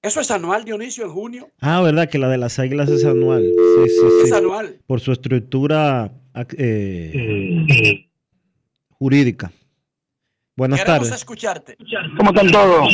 Eso 0.02 0.20
es 0.20 0.30
anual, 0.32 0.64
Dionisio, 0.64 1.04
en 1.04 1.12
junio. 1.12 1.50
Ah, 1.60 1.80
verdad 1.80 2.10
que 2.10 2.18
la 2.18 2.28
de 2.28 2.36
las 2.36 2.58
águilas 2.58 2.90
es 2.90 3.04
anual. 3.04 3.42
Sí, 3.42 3.88
sí, 3.88 4.00
sí. 4.00 4.26
Es 4.26 4.32
anual. 4.32 4.80
Por 4.86 5.00
su 5.00 5.12
estructura 5.12 6.12
eh, 6.58 8.08
jurídica. 8.90 9.52
Buenas 10.54 10.80
Queremos 10.80 11.08
tardes. 11.08 11.18
escucharte. 11.20 11.76
¿Cómo 12.18 12.30
están 12.30 12.50
todos? 12.50 12.86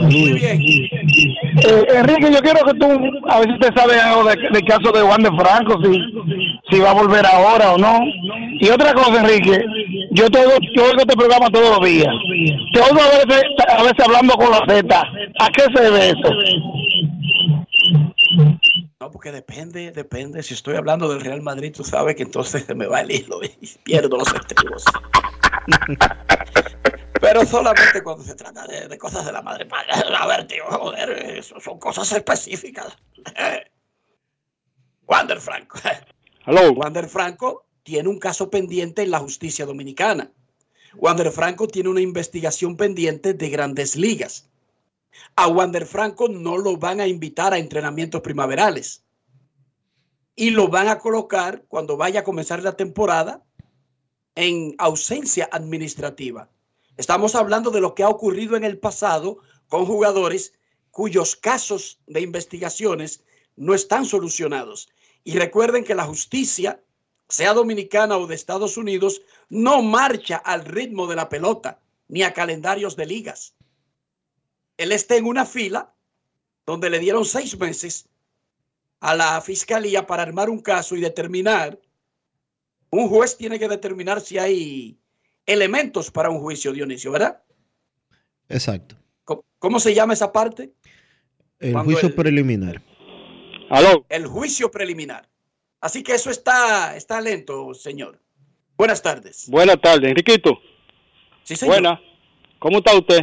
Muy 0.00 0.32
bien. 0.32 0.60
Eh, 0.60 1.86
Enrique, 1.94 2.32
yo 2.32 2.40
quiero 2.40 2.64
que 2.66 2.74
tú, 2.74 2.86
a 3.28 3.38
ver 3.38 3.46
si 3.48 3.52
usted 3.54 3.70
sabe 3.76 4.00
algo 4.00 4.24
de- 4.24 4.48
del 4.52 4.64
caso 4.64 4.90
de 4.92 5.00
Juan 5.00 5.22
de 5.22 5.30
Franco, 5.30 5.78
si, 5.84 6.00
si 6.70 6.80
va 6.80 6.90
a 6.90 6.94
volver 6.94 7.24
ahora 7.24 7.72
o 7.74 7.78
no. 7.78 8.00
Y 8.60 8.68
otra 8.68 8.92
cosa, 8.94 9.20
Enrique, 9.20 9.64
yo 10.10 10.28
te 10.28 10.40
oigo, 10.40 10.54
yo 10.74 10.84
oigo 10.86 10.98
este 10.98 11.16
programa 11.16 11.46
todos 11.50 11.78
los 11.78 11.88
días. 11.88 12.12
Te 12.72 12.80
oigo 12.80 13.00
a 13.00 13.26
veces, 13.26 13.44
a 13.68 13.82
veces 13.84 14.00
hablando 14.04 14.34
con 14.34 14.50
la 14.50 14.64
Z. 14.66 15.02
¿A 15.38 15.48
qué 15.50 15.62
se 15.72 15.82
debe 15.84 16.08
eso? 16.08 16.34
No, 19.02 19.10
porque 19.10 19.32
depende, 19.32 19.90
depende. 19.90 20.44
Si 20.44 20.54
estoy 20.54 20.76
hablando 20.76 21.08
del 21.08 21.20
Real 21.20 21.42
Madrid, 21.42 21.72
tú 21.74 21.82
sabes 21.82 22.14
que 22.14 22.22
entonces 22.22 22.62
se 22.64 22.72
me 22.72 22.86
va 22.86 23.00
el 23.00 23.10
hilo 23.10 23.40
y 23.42 23.66
pierdo 23.82 24.16
los 24.16 24.32
estribos. 24.32 24.84
Pero 27.20 27.44
solamente 27.44 28.00
cuando 28.04 28.22
se 28.22 28.36
trata 28.36 28.64
de, 28.64 28.86
de 28.86 28.98
cosas 28.98 29.26
de 29.26 29.32
la 29.32 29.42
madre. 29.42 29.66
A 30.16 30.26
ver, 30.28 30.46
tío, 30.46 30.62
joder, 30.66 31.10
eso 31.36 31.58
son 31.58 31.80
cosas 31.80 32.12
específicas. 32.12 32.96
Wander 35.08 35.40
Franco. 35.40 35.80
Wander 36.76 37.08
Franco 37.08 37.66
tiene 37.82 38.08
un 38.08 38.20
caso 38.20 38.50
pendiente 38.50 39.02
en 39.02 39.10
la 39.10 39.18
justicia 39.18 39.66
dominicana. 39.66 40.30
Wander 40.94 41.32
Franco 41.32 41.66
tiene 41.66 41.88
una 41.88 42.02
investigación 42.02 42.76
pendiente 42.76 43.34
de 43.34 43.50
grandes 43.50 43.96
ligas. 43.96 44.48
A 45.36 45.48
Wander 45.48 45.86
Franco 45.86 46.28
no 46.28 46.58
lo 46.58 46.76
van 46.76 47.00
a 47.00 47.06
invitar 47.06 47.52
a 47.52 47.58
entrenamientos 47.58 48.20
primaverales. 48.20 49.04
Y 50.34 50.50
lo 50.50 50.68
van 50.68 50.88
a 50.88 50.98
colocar 50.98 51.64
cuando 51.68 51.96
vaya 51.96 52.20
a 52.20 52.24
comenzar 52.24 52.62
la 52.62 52.76
temporada 52.76 53.42
en 54.34 54.74
ausencia 54.78 55.48
administrativa. 55.52 56.48
Estamos 56.96 57.34
hablando 57.34 57.70
de 57.70 57.80
lo 57.80 57.94
que 57.94 58.02
ha 58.02 58.08
ocurrido 58.08 58.56
en 58.56 58.64
el 58.64 58.78
pasado 58.78 59.38
con 59.68 59.86
jugadores 59.86 60.54
cuyos 60.90 61.36
casos 61.36 62.00
de 62.06 62.20
investigaciones 62.20 63.24
no 63.56 63.74
están 63.74 64.04
solucionados. 64.04 64.88
Y 65.24 65.38
recuerden 65.38 65.84
que 65.84 65.94
la 65.94 66.04
justicia, 66.04 66.82
sea 67.28 67.54
dominicana 67.54 68.18
o 68.18 68.26
de 68.26 68.34
Estados 68.34 68.76
Unidos, 68.76 69.22
no 69.48 69.82
marcha 69.82 70.36
al 70.36 70.64
ritmo 70.64 71.06
de 71.06 71.16
la 71.16 71.28
pelota 71.28 71.80
ni 72.08 72.22
a 72.22 72.34
calendarios 72.34 72.94
de 72.96 73.06
ligas. 73.06 73.54
Él 74.76 74.92
está 74.92 75.16
en 75.16 75.26
una 75.26 75.44
fila 75.46 75.94
donde 76.66 76.90
le 76.90 76.98
dieron 76.98 77.24
seis 77.24 77.58
meses 77.58 78.08
a 79.00 79.14
la 79.14 79.40
fiscalía 79.40 80.06
para 80.06 80.22
armar 80.22 80.48
un 80.48 80.60
caso 80.60 80.96
y 80.96 81.00
determinar. 81.00 81.78
Un 82.90 83.08
juez 83.08 83.36
tiene 83.36 83.58
que 83.58 83.68
determinar 83.68 84.20
si 84.20 84.38
hay 84.38 84.98
elementos 85.46 86.10
para 86.10 86.30
un 86.30 86.40
juicio, 86.40 86.72
Dionisio, 86.72 87.10
¿verdad? 87.10 87.42
Exacto. 88.48 88.96
¿Cómo, 89.24 89.44
cómo 89.58 89.80
se 89.80 89.94
llama 89.94 90.12
esa 90.12 90.30
parte? 90.32 90.72
El 91.58 91.72
Cuando 91.72 91.92
juicio 91.92 92.08
el- 92.08 92.14
preliminar. 92.14 92.82
El 94.08 94.26
juicio 94.26 94.70
preliminar. 94.70 95.28
Así 95.80 96.02
que 96.02 96.12
eso 96.14 96.30
está, 96.30 96.94
está 96.96 97.20
lento, 97.20 97.72
señor. 97.74 98.20
Buenas 98.76 99.00
tardes. 99.02 99.48
Buenas 99.48 99.80
tardes, 99.80 100.10
Enriquito. 100.10 100.58
Sí, 101.42 101.56
señor. 101.56 101.76
Buenas. 101.76 102.00
¿Cómo 102.58 102.78
está 102.78 102.94
usted? 102.96 103.20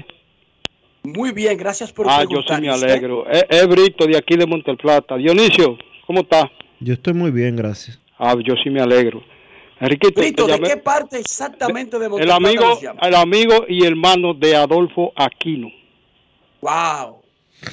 Muy 1.04 1.32
bien, 1.32 1.58
gracias 1.58 1.92
por 1.94 2.06
Ah, 2.10 2.24
yo 2.24 2.42
sí 2.42 2.46
preguntar. 2.48 2.62
me 2.62 2.70
alegro. 2.70 3.26
Es, 3.30 3.46
es 3.50 3.68
Brito 3.68 4.06
de 4.06 4.18
aquí 4.18 4.36
de 4.36 4.46
Monteplata. 4.46 5.16
Dionisio, 5.18 5.78
¿cómo 6.06 6.22
está? 6.22 6.52
Yo 6.80 6.94
estoy 6.94 7.14
muy 7.14 7.32
bien, 7.32 7.56
gracias. 7.56 8.00
Ah, 8.18 8.36
yo 8.44 8.56
sí 8.64 8.70
me 8.70 8.82
alegro. 8.82 9.24
Enriquito, 9.80 10.20
Brito, 10.20 10.46
¿de 10.46 10.54
llamé- 10.56 10.68
qué 10.68 10.78
parte 10.78 11.18
exactamente 11.20 11.98
de 11.98 12.06
el 12.06 12.12
Monteplata 12.12 12.36
amigo, 12.36 12.80
el 13.02 13.16
amigo 13.16 13.66
y 13.70 13.86
hermano 13.86 14.34
de 14.34 14.56
Adolfo 14.58 15.14
Aquino. 15.16 15.70
Wow. 16.62 17.22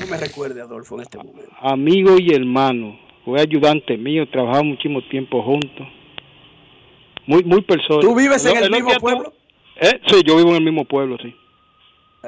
No 0.01 0.07
me 0.09 0.17
recuerde, 0.17 0.61
Adolfo, 0.61 0.97
en 0.97 1.03
este 1.03 1.19
momento. 1.19 1.51
Amigo 1.61 2.17
y 2.19 2.33
hermano. 2.33 2.99
Fue 3.25 3.41
ayudante 3.41 3.97
mío, 3.97 4.29
trabajamos 4.29 4.67
muchísimo 4.67 5.03
tiempo 5.09 5.43
juntos. 5.43 5.87
Muy, 7.27 7.43
muy 7.43 7.61
persona. 7.63 8.01
¿Tú 8.01 8.15
vives 8.15 8.45
en 8.47 8.57
el 8.57 8.71
mismo 8.71 8.91
pueblo? 9.01 9.33
Eh, 9.81 10.01
sí, 10.07 10.23
yo 10.25 10.37
vivo 10.37 10.51
en 10.51 10.57
el 10.57 10.63
mismo 10.65 10.85
pueblo, 10.85 11.17
sí. 11.21 11.35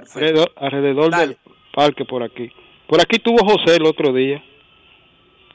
Perfecto. 0.00 0.18
Alrededor, 0.18 0.52
alrededor 0.56 1.16
del 1.16 1.36
parque 1.74 2.04
por 2.04 2.22
aquí. 2.22 2.50
Por 2.86 3.00
aquí 3.00 3.18
tuvo 3.18 3.38
José 3.44 3.76
el 3.76 3.86
otro 3.86 4.12
día. 4.12 4.42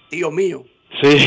Tío 0.09 0.31
mío. 0.31 0.63
Sí, 1.01 1.17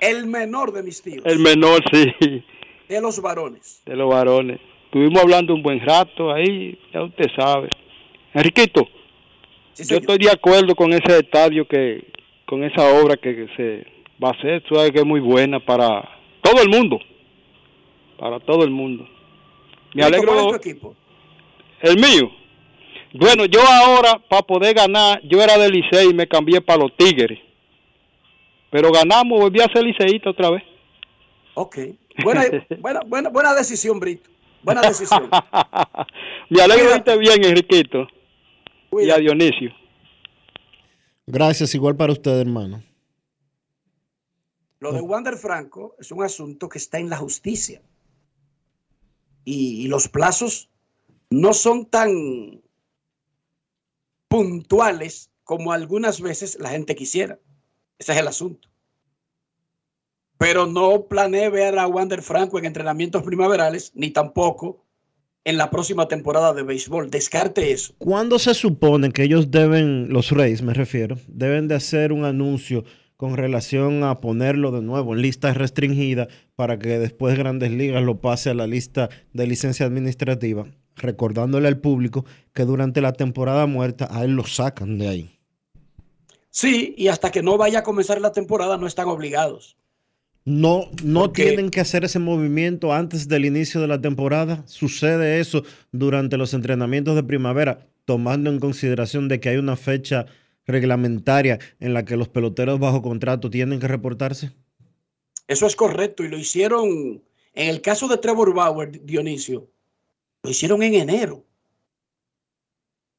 El 0.00 0.26
menor 0.26 0.72
de 0.72 0.82
mis 0.82 1.00
tíos. 1.00 1.24
el 1.24 1.38
menor, 1.38 1.80
sí, 1.90 2.44
De 2.88 3.00
los 3.00 3.20
varones. 3.22 3.82
de 3.86 3.96
los 3.96 4.10
varones. 4.10 4.60
Estuvimos 4.86 5.22
hablando 5.22 5.54
un 5.54 5.62
buen 5.62 5.80
rato 5.80 6.30
ahí, 6.32 6.78
ya 6.92 7.02
usted 7.04 7.30
sabe. 7.34 7.70
Enriquito, 8.34 8.86
yo 9.88 9.96
estoy 9.96 10.18
de 10.18 10.30
acuerdo 10.30 10.74
con 10.74 10.92
ese 10.92 11.20
estadio 11.20 11.66
que, 11.66 12.04
con 12.44 12.62
esa 12.62 12.90
obra 13.00 13.16
que 13.16 13.46
se 13.56 13.86
va 14.22 14.28
a 14.28 14.32
hacer, 14.32 14.62
tú 14.64 14.74
sabes 14.74 14.90
que 14.90 14.98
es 14.98 15.06
muy 15.06 15.20
buena 15.20 15.60
para 15.60 16.06
todo 16.42 16.60
el 16.62 16.68
mundo, 16.68 16.98
para 18.18 18.38
todo 18.40 18.64
el 18.64 18.70
mundo. 18.70 19.08
Me 19.94 20.02
alegro. 20.02 20.26
¿Cuál 20.26 20.38
es 20.38 20.62
tu 20.62 20.70
equipo? 20.70 20.96
El 21.82 21.96
mío. 21.96 22.30
Bueno, 23.12 23.44
yo 23.44 23.60
ahora, 23.60 24.18
para 24.28 24.42
poder 24.42 24.74
ganar, 24.74 25.20
yo 25.24 25.42
era 25.42 25.58
del 25.58 25.72
Licey 25.72 26.10
y 26.10 26.14
me 26.14 26.26
cambié 26.26 26.60
para 26.60 26.84
los 26.84 26.96
Tigres. 26.96 27.38
Pero 28.70 28.90
ganamos, 28.90 29.38
volví 29.38 29.60
a 29.60 29.70
ser 29.70 29.82
liceísta 29.82 30.30
otra 30.30 30.50
vez. 30.50 30.62
Ok. 31.54 31.78
Buena, 32.22 32.44
buena, 32.78 33.00
buena, 33.00 33.28
buena 33.28 33.54
decisión, 33.54 34.00
Brito. 34.00 34.30
Buena 34.62 34.80
decisión. 34.80 35.28
Me 36.48 36.62
alegro 36.62 36.84
de 36.84 36.92
verte 36.92 37.18
bien, 37.18 37.44
Enriquito. 37.44 38.06
Y 38.92 39.10
a 39.10 39.18
Dionisio. 39.18 39.72
Gracias, 41.26 41.74
igual 41.74 41.96
para 41.96 42.12
usted, 42.12 42.38
hermano. 42.38 42.82
Lo 44.78 44.92
de 44.92 45.00
Wander 45.00 45.36
Franco 45.36 45.96
es 45.98 46.10
un 46.12 46.22
asunto 46.22 46.68
que 46.68 46.78
está 46.78 46.98
en 46.98 47.10
la 47.10 47.16
justicia. 47.16 47.82
Y, 49.44 49.84
y 49.84 49.88
los 49.88 50.08
plazos 50.08 50.71
no 51.32 51.52
son 51.52 51.86
tan 51.86 52.62
puntuales 54.28 55.30
como 55.44 55.72
algunas 55.72 56.20
veces 56.20 56.56
la 56.60 56.70
gente 56.70 56.94
quisiera. 56.94 57.38
Ese 57.98 58.12
es 58.12 58.18
el 58.18 58.28
asunto. 58.28 58.68
Pero 60.38 60.66
no 60.66 61.06
planeé 61.06 61.50
ver 61.50 61.78
a 61.78 61.86
Wander 61.86 62.22
Franco 62.22 62.58
en 62.58 62.64
entrenamientos 62.64 63.22
primaverales, 63.22 63.92
ni 63.94 64.10
tampoco 64.10 64.84
en 65.44 65.56
la 65.56 65.70
próxima 65.70 66.08
temporada 66.08 66.52
de 66.52 66.62
béisbol. 66.62 67.10
Descarte 67.10 67.72
eso. 67.72 67.94
¿Cuándo 67.98 68.38
se 68.38 68.54
supone 68.54 69.10
que 69.10 69.24
ellos 69.24 69.50
deben, 69.50 70.08
los 70.08 70.30
Reyes 70.30 70.62
me 70.62 70.74
refiero, 70.74 71.16
deben 71.28 71.68
de 71.68 71.74
hacer 71.74 72.12
un 72.12 72.24
anuncio 72.24 72.84
con 73.16 73.36
relación 73.36 74.02
a 74.02 74.20
ponerlo 74.20 74.72
de 74.72 74.82
nuevo 74.82 75.14
en 75.14 75.22
lista 75.22 75.54
restringida 75.54 76.26
para 76.56 76.78
que 76.78 76.98
después 76.98 77.38
Grandes 77.38 77.70
Ligas 77.70 78.02
lo 78.02 78.20
pase 78.20 78.50
a 78.50 78.54
la 78.54 78.66
lista 78.66 79.10
de 79.32 79.46
licencia 79.46 79.86
administrativa, 79.86 80.66
recordándole 80.96 81.68
al 81.68 81.78
público 81.78 82.24
que 82.52 82.64
durante 82.64 83.00
la 83.00 83.12
temporada 83.12 83.66
muerta 83.66 84.08
a 84.10 84.24
él 84.24 84.32
lo 84.32 84.44
sacan 84.46 84.98
de 84.98 85.08
ahí? 85.08 85.38
Sí, 86.50 86.94
y 86.98 87.08
hasta 87.08 87.30
que 87.30 87.42
no 87.42 87.56
vaya 87.56 87.78
a 87.80 87.82
comenzar 87.82 88.20
la 88.20 88.32
temporada 88.32 88.76
no 88.76 88.86
están 88.86 89.08
obligados. 89.08 89.76
No, 90.44 90.90
no 91.04 91.20
Porque- 91.20 91.44
tienen 91.44 91.70
que 91.70 91.80
hacer 91.80 92.04
ese 92.04 92.18
movimiento 92.18 92.92
antes 92.92 93.28
del 93.28 93.44
inicio 93.44 93.80
de 93.80 93.86
la 93.86 94.00
temporada. 94.00 94.62
Sucede 94.66 95.40
eso 95.40 95.62
durante 95.92 96.36
los 96.36 96.52
entrenamientos 96.52 97.14
de 97.14 97.22
primavera, 97.22 97.86
tomando 98.04 98.50
en 98.50 98.58
consideración 98.58 99.28
de 99.28 99.40
que 99.40 99.50
hay 99.50 99.56
una 99.56 99.76
fecha 99.76 100.26
reglamentaria 100.66 101.58
en 101.80 101.94
la 101.94 102.04
que 102.04 102.16
los 102.16 102.28
peloteros 102.28 102.78
bajo 102.80 103.02
contrato 103.02 103.50
tienen 103.50 103.78
que 103.80 103.88
reportarse. 103.88 104.50
Eso 105.48 105.66
es 105.66 105.76
correcto 105.76 106.24
y 106.24 106.28
lo 106.28 106.38
hicieron 106.38 107.22
en 107.54 107.68
el 107.68 107.80
caso 107.80 108.08
de 108.08 108.18
Trevor 108.18 108.54
Bauer, 108.54 109.04
Dionisio, 109.04 109.68
lo 110.42 110.50
hicieron 110.50 110.82
en 110.82 110.94
enero. 110.94 111.44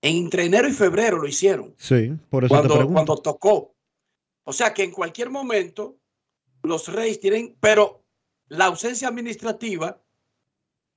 Entre 0.02 0.46
enero 0.46 0.68
y 0.68 0.74
febrero 0.74 1.18
lo 1.18 1.28
hicieron. 1.28 1.74
Sí, 1.78 2.12
por 2.30 2.44
eso 2.44 2.50
cuando, 2.50 2.74
te 2.74 2.76
pregunto. 2.76 2.94
cuando 2.94 3.18
tocó. 3.18 3.76
O 4.44 4.52
sea 4.52 4.74
que 4.74 4.84
en 4.84 4.92
cualquier 4.92 5.30
momento 5.30 5.98
los 6.62 6.88
Reyes 6.90 7.20
tienen, 7.20 7.56
pero 7.60 8.04
la 8.48 8.66
ausencia 8.66 9.08
administrativa, 9.08 10.02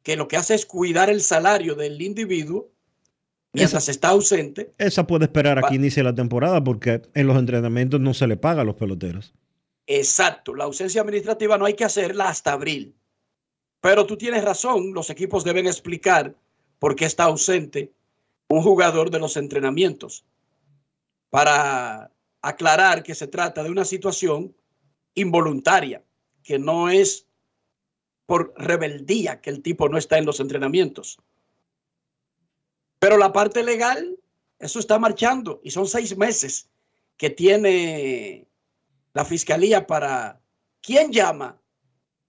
que 0.02 0.16
lo 0.16 0.26
que 0.26 0.36
hace 0.36 0.54
es 0.54 0.66
cuidar 0.66 1.10
el 1.10 1.20
salario 1.20 1.74
del 1.74 2.00
individuo 2.02 2.70
mientras 3.52 3.88
está 3.88 4.08
ausente, 4.08 4.74
Esa 4.78 5.06
puede 5.06 5.24
esperar 5.24 5.58
a 5.58 5.68
que 5.68 5.74
inicie 5.74 6.02
la 6.02 6.14
temporada 6.14 6.62
porque 6.62 7.02
en 7.14 7.26
los 7.26 7.38
entrenamientos 7.38 8.00
no 8.00 8.12
se 8.12 8.26
le 8.26 8.36
paga 8.36 8.62
a 8.62 8.64
los 8.64 8.74
peloteros. 8.74 9.34
Exacto, 9.86 10.54
la 10.54 10.64
ausencia 10.64 11.00
administrativa 11.00 11.56
no 11.56 11.64
hay 11.64 11.74
que 11.74 11.84
hacerla 11.84 12.28
hasta 12.28 12.52
abril. 12.52 12.96
Pero 13.86 14.04
tú 14.04 14.16
tienes 14.18 14.42
razón, 14.42 14.92
los 14.92 15.10
equipos 15.10 15.44
deben 15.44 15.68
explicar 15.68 16.34
por 16.80 16.96
qué 16.96 17.04
está 17.04 17.22
ausente 17.22 17.92
un 18.48 18.60
jugador 18.60 19.12
de 19.12 19.20
los 19.20 19.36
entrenamientos 19.36 20.24
para 21.30 22.10
aclarar 22.42 23.04
que 23.04 23.14
se 23.14 23.28
trata 23.28 23.62
de 23.62 23.70
una 23.70 23.84
situación 23.84 24.56
involuntaria, 25.14 26.02
que 26.42 26.58
no 26.58 26.88
es 26.88 27.28
por 28.26 28.52
rebeldía 28.56 29.40
que 29.40 29.50
el 29.50 29.62
tipo 29.62 29.88
no 29.88 29.98
está 29.98 30.18
en 30.18 30.26
los 30.26 30.40
entrenamientos. 30.40 31.20
Pero 32.98 33.16
la 33.16 33.32
parte 33.32 33.62
legal, 33.62 34.18
eso 34.58 34.80
está 34.80 34.98
marchando 34.98 35.60
y 35.62 35.70
son 35.70 35.86
seis 35.86 36.16
meses 36.16 36.68
que 37.16 37.30
tiene 37.30 38.48
la 39.12 39.24
fiscalía 39.24 39.86
para 39.86 40.40
quién 40.80 41.12
llama 41.12 41.60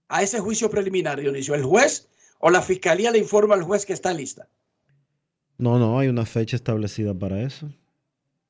a 0.08 0.22
ese 0.22 0.40
juicio 0.40 0.70
preliminar, 0.70 1.20
Dionisio, 1.20 1.54
el 1.54 1.64
juez 1.64 2.08
o 2.38 2.50
la 2.50 2.62
fiscalía 2.62 3.10
le 3.10 3.18
informa 3.18 3.54
al 3.54 3.62
juez 3.62 3.84
que 3.84 3.92
está 3.92 4.12
lista. 4.12 4.48
No, 5.58 5.78
no, 5.78 5.98
hay 5.98 6.08
una 6.08 6.24
fecha 6.24 6.56
establecida 6.56 7.14
para 7.14 7.42
eso. 7.42 7.68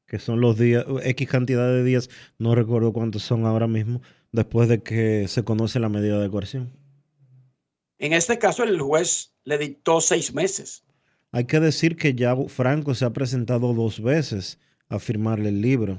Que 0.06 0.18
son 0.18 0.40
los 0.40 0.58
días, 0.58 0.84
X 1.02 1.28
cantidad 1.28 1.66
de 1.66 1.84
días, 1.84 2.08
no 2.38 2.54
recuerdo 2.54 2.92
cuántos 2.92 3.22
son 3.22 3.44
ahora 3.44 3.66
mismo, 3.66 4.00
después 4.32 4.68
de 4.68 4.82
que 4.82 5.26
se 5.28 5.44
conoce 5.44 5.80
la 5.80 5.88
medida 5.88 6.18
de 6.20 6.30
coerción. 6.30 6.72
En 7.98 8.12
este 8.12 8.38
caso, 8.38 8.62
el 8.62 8.80
juez 8.80 9.34
le 9.44 9.58
dictó 9.58 10.00
seis 10.00 10.32
meses. 10.32 10.84
Hay 11.32 11.44
que 11.44 11.60
decir 11.60 11.96
que 11.96 12.14
ya 12.14 12.36
Franco 12.48 12.94
se 12.94 13.04
ha 13.04 13.10
presentado 13.10 13.74
dos 13.74 14.00
veces 14.00 14.58
a 14.88 14.98
firmarle 14.98 15.50
el 15.50 15.60
libro. 15.60 15.98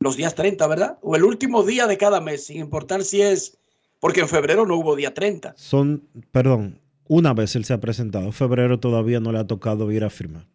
Los 0.00 0.16
días 0.16 0.34
30, 0.34 0.66
¿verdad? 0.66 0.98
O 1.02 1.14
el 1.14 1.24
último 1.24 1.62
día 1.62 1.86
de 1.86 1.98
cada 1.98 2.20
mes, 2.20 2.46
sin 2.46 2.58
importar 2.58 3.04
si 3.04 3.20
es, 3.20 3.57
porque 4.00 4.20
en 4.20 4.28
febrero 4.28 4.66
no 4.66 4.76
hubo 4.76 4.96
día 4.96 5.14
30. 5.14 5.54
Son, 5.56 6.08
perdón, 6.30 6.80
una 7.06 7.34
vez 7.34 7.56
él 7.56 7.64
se 7.64 7.72
ha 7.72 7.80
presentado. 7.80 8.32
Febrero 8.32 8.80
todavía 8.80 9.20
no 9.20 9.32
le 9.32 9.38
ha 9.38 9.46
tocado 9.46 9.90
ir 9.90 10.04
a 10.04 10.10
firmar. 10.10 10.46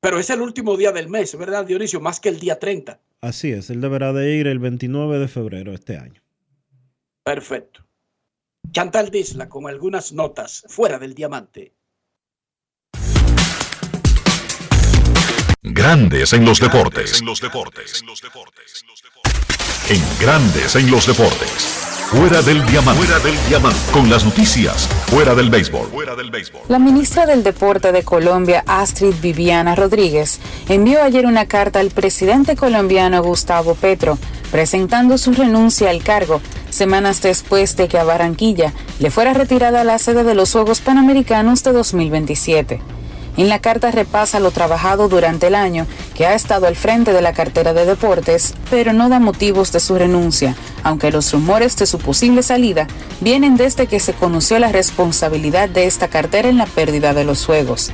Pero 0.00 0.18
es 0.18 0.30
el 0.30 0.40
último 0.40 0.76
día 0.76 0.92
del 0.92 1.08
mes, 1.08 1.36
¿verdad, 1.36 1.66
Dionisio? 1.66 2.00
Más 2.00 2.20
que 2.20 2.28
el 2.28 2.38
día 2.38 2.58
30. 2.58 3.00
Así 3.20 3.50
es, 3.50 3.68
él 3.70 3.80
deberá 3.80 4.12
de 4.12 4.36
ir 4.36 4.46
el 4.46 4.60
29 4.60 5.18
de 5.18 5.28
febrero 5.28 5.72
este 5.72 5.96
año. 5.96 6.22
Perfecto. 7.24 7.84
Chantal 8.70 9.10
Disla 9.10 9.48
con 9.48 9.66
algunas 9.66 10.12
notas 10.12 10.64
fuera 10.68 10.98
del 10.98 11.14
diamante. 11.14 11.74
Grandes 15.62 16.32
en 16.32 16.44
los 16.44 16.60
deportes. 16.60 17.20
En 17.20 17.26
Grandes 20.20 20.76
en 20.76 20.90
los 20.90 21.06
deportes. 21.06 21.78
Fuera 22.10 22.40
del 22.40 22.64
diamante. 22.66 23.04
Fuera 23.04 23.18
del 23.22 23.36
diamante. 23.48 23.78
Con 23.92 24.08
las 24.08 24.24
noticias. 24.24 24.88
Fuera 25.08 25.34
del 25.34 25.50
béisbol. 25.50 25.88
Fuera 25.88 26.16
del 26.16 26.30
béisbol. 26.30 26.62
La 26.68 26.78
ministra 26.78 27.26
del 27.26 27.42
Deporte 27.42 27.92
de 27.92 28.02
Colombia, 28.02 28.64
Astrid 28.66 29.14
Viviana 29.20 29.74
Rodríguez, 29.74 30.40
envió 30.68 31.02
ayer 31.02 31.26
una 31.26 31.46
carta 31.46 31.80
al 31.80 31.90
presidente 31.90 32.56
colombiano 32.56 33.22
Gustavo 33.22 33.74
Petro, 33.74 34.18
presentando 34.50 35.18
su 35.18 35.32
renuncia 35.34 35.90
al 35.90 36.02
cargo, 36.02 36.40
semanas 36.70 37.20
después 37.20 37.76
de 37.76 37.88
que 37.88 37.98
a 37.98 38.04
Barranquilla 38.04 38.72
le 38.98 39.10
fuera 39.10 39.34
retirada 39.34 39.84
la 39.84 39.98
sede 39.98 40.24
de 40.24 40.34
los 40.34 40.52
Juegos 40.52 40.80
Panamericanos 40.80 41.62
de 41.62 41.72
2027. 41.72 42.80
En 43.38 43.48
la 43.48 43.60
carta 43.60 43.92
repasa 43.92 44.40
lo 44.40 44.50
trabajado 44.50 45.08
durante 45.08 45.46
el 45.46 45.54
año 45.54 45.86
que 46.16 46.26
ha 46.26 46.34
estado 46.34 46.66
al 46.66 46.74
frente 46.74 47.12
de 47.12 47.22
la 47.22 47.32
cartera 47.32 47.72
de 47.72 47.86
deportes, 47.86 48.52
pero 48.68 48.92
no 48.92 49.08
da 49.08 49.20
motivos 49.20 49.70
de 49.70 49.78
su 49.78 49.96
renuncia, 49.96 50.56
aunque 50.82 51.12
los 51.12 51.32
rumores 51.32 51.76
de 51.76 51.86
su 51.86 51.98
posible 51.98 52.42
salida 52.42 52.88
vienen 53.20 53.56
desde 53.56 53.86
que 53.86 54.00
se 54.00 54.12
conoció 54.12 54.58
la 54.58 54.72
responsabilidad 54.72 55.68
de 55.68 55.86
esta 55.86 56.08
cartera 56.08 56.48
en 56.48 56.58
la 56.58 56.66
pérdida 56.66 57.14
de 57.14 57.22
los 57.22 57.46
Juegos. 57.46 57.92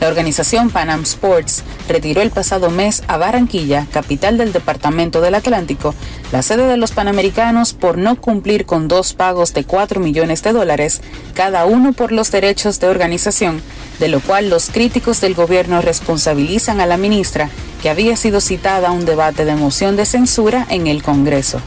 La 0.00 0.08
organización 0.08 0.68
Panam 0.70 1.02
Sports 1.02 1.62
retiró 1.88 2.20
el 2.20 2.30
pasado 2.30 2.68
mes 2.68 3.02
a 3.08 3.16
Barranquilla, 3.16 3.86
capital 3.90 4.36
del 4.36 4.52
Departamento 4.52 5.22
del 5.22 5.34
Atlántico, 5.34 5.94
la 6.32 6.42
sede 6.42 6.66
de 6.66 6.76
los 6.76 6.92
Panamericanos 6.92 7.72
por 7.72 7.96
no 7.96 8.20
cumplir 8.20 8.66
con 8.66 8.88
dos 8.88 9.14
pagos 9.14 9.54
de 9.54 9.64
4 9.64 9.98
millones 10.00 10.42
de 10.42 10.52
dólares, 10.52 11.00
cada 11.34 11.64
uno 11.64 11.94
por 11.94 12.12
los 12.12 12.30
derechos 12.30 12.78
de 12.78 12.88
organización, 12.88 13.62
de 13.98 14.08
lo 14.08 14.20
cual 14.20 14.50
los 14.50 14.68
críticos 14.68 15.22
del 15.22 15.34
gobierno 15.34 15.80
responsabilizan 15.80 16.80
a 16.80 16.86
la 16.86 16.98
ministra, 16.98 17.48
que 17.80 17.88
había 17.88 18.16
sido 18.16 18.42
citada 18.42 18.88
a 18.88 18.92
un 18.92 19.06
debate 19.06 19.46
de 19.46 19.54
moción 19.54 19.96
de 19.96 20.04
censura 20.04 20.66
en 20.68 20.88
el 20.88 21.02
Congreso. 21.02 21.60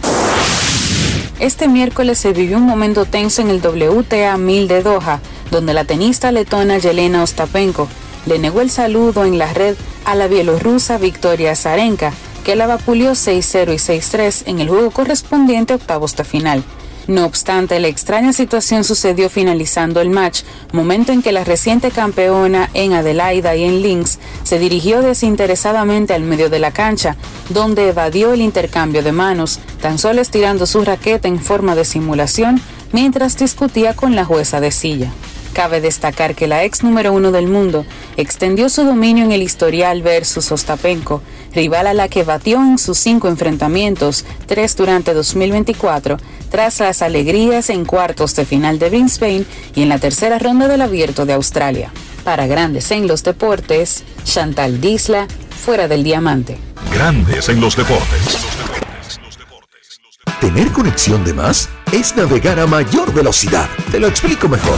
Este 1.40 1.68
miércoles 1.68 2.20
se 2.20 2.34
vivió 2.34 2.58
un 2.58 2.66
momento 2.66 3.06
tenso 3.06 3.42
en 3.42 3.50
el 3.50 3.60
WTA 3.66 4.38
1000 4.38 4.68
de 4.68 4.84
Doha, 4.84 5.20
donde 5.50 5.74
la 5.74 5.86
tenista 5.86 6.32
letona 6.32 6.78
Yelena 6.78 7.24
Ostapenko 7.24 7.88
le 8.26 8.40
negó 8.40 8.62
el 8.62 8.70
saludo 8.70 9.26
en 9.26 9.38
la 9.38 9.54
red 9.54 9.76
a 10.06 10.16
la 10.16 10.28
bielorrusa 10.28 10.98
Victoria 10.98 11.56
Zarenka, 11.56 12.14
que 12.44 12.56
la 12.56 12.68
vapuleó 12.68 13.12
6-0 13.12 13.74
y 13.74 14.00
6-3 14.00 14.44
en 14.46 14.60
el 14.60 14.70
juego 14.70 14.92
correspondiente 14.92 15.74
a 15.74 15.76
octavos 15.78 16.16
de 16.16 16.24
final. 16.24 16.64
No 17.10 17.26
obstante, 17.26 17.80
la 17.80 17.88
extraña 17.88 18.34
situación 18.34 18.84
sucedió 18.84 19.32
finalizando 19.32 20.00
el 20.00 20.12
match, 20.12 20.44
momento 20.74 21.12
en 21.12 21.24
que 21.24 21.32
la 21.32 21.44
reciente 21.44 21.90
campeona 21.90 22.70
en 22.76 22.94
Adelaida 22.94 23.56
y 23.56 23.64
en 23.64 23.82
Links 23.82 24.20
se 24.44 24.60
dirigió 24.60 25.02
desinteresadamente 25.02 26.14
al 26.14 26.22
medio 26.22 26.52
de 26.52 26.60
la 26.60 26.70
cancha, 26.70 27.16
donde 27.50 27.90
evadió 27.90 28.34
el 28.34 28.42
intercambio 28.42 29.02
de 29.02 29.12
manos, 29.12 29.60
tan 29.82 29.98
solo 29.98 30.22
estirando 30.22 30.68
su 30.68 30.86
raqueta 30.86 31.28
en 31.28 31.40
forma 31.40 31.74
de 31.74 31.84
simulación 31.84 32.62
mientras 32.92 33.38
discutía 33.38 33.96
con 33.96 34.16
la 34.16 34.24
jueza 34.24 34.62
de 34.62 34.70
silla. 34.70 35.12
Cabe 35.54 35.82
destacar 35.82 36.36
que 36.36 36.48
la 36.48 36.64
ex 36.64 36.84
número 36.84 37.12
uno 37.12 37.32
del 37.32 37.48
mundo 37.48 37.86
extendió 38.18 38.70
su 38.70 38.84
dominio 38.84 39.26
en 39.26 39.32
el 39.32 39.42
historial 39.42 40.02
versus 40.02 40.52
Ostapenko, 40.52 41.22
rival 41.54 41.88
a 41.88 41.94
la 41.94 42.08
que 42.08 42.24
batió 42.24 42.58
en 42.58 42.78
sus 42.78 42.98
cinco 42.98 43.28
enfrentamientos, 43.28 44.26
tres 44.46 44.76
durante 44.76 45.14
2024, 45.14 46.18
tras 46.50 46.80
las 46.80 47.02
alegrías 47.02 47.70
en 47.70 47.86
cuartos 47.86 48.36
de 48.36 48.46
final 48.46 48.80
de 48.80 48.90
Brisbane 48.90 49.46
y 49.76 49.82
en 49.82 49.90
la 49.90 50.00
tercera 50.00 50.40
ronda 50.40 50.68
del 50.68 50.82
Abierto 50.82 51.26
de 51.26 51.34
Australia. 51.34 51.92
Para 52.24 52.48
Grandes 52.48 52.92
en 52.92 53.08
los 53.08 53.24
Deportes, 53.24 54.04
Chantal 54.24 54.82
Disla, 54.82 55.28
fuera 55.50 55.88
del 55.88 56.04
diamante. 56.04 56.58
Grandes 56.94 57.50
en 57.50 57.60
los 57.60 57.76
deportes. 57.76 58.38
Tener 60.40 60.72
conexión 60.72 61.24
de 61.26 61.34
más 61.34 61.70
es 61.92 62.16
navegar 62.16 62.60
a 62.60 62.66
mayor 62.66 63.14
velocidad. 63.14 63.70
Te 63.92 64.00
lo 64.00 64.08
explico 64.08 64.48
mejor. 64.48 64.78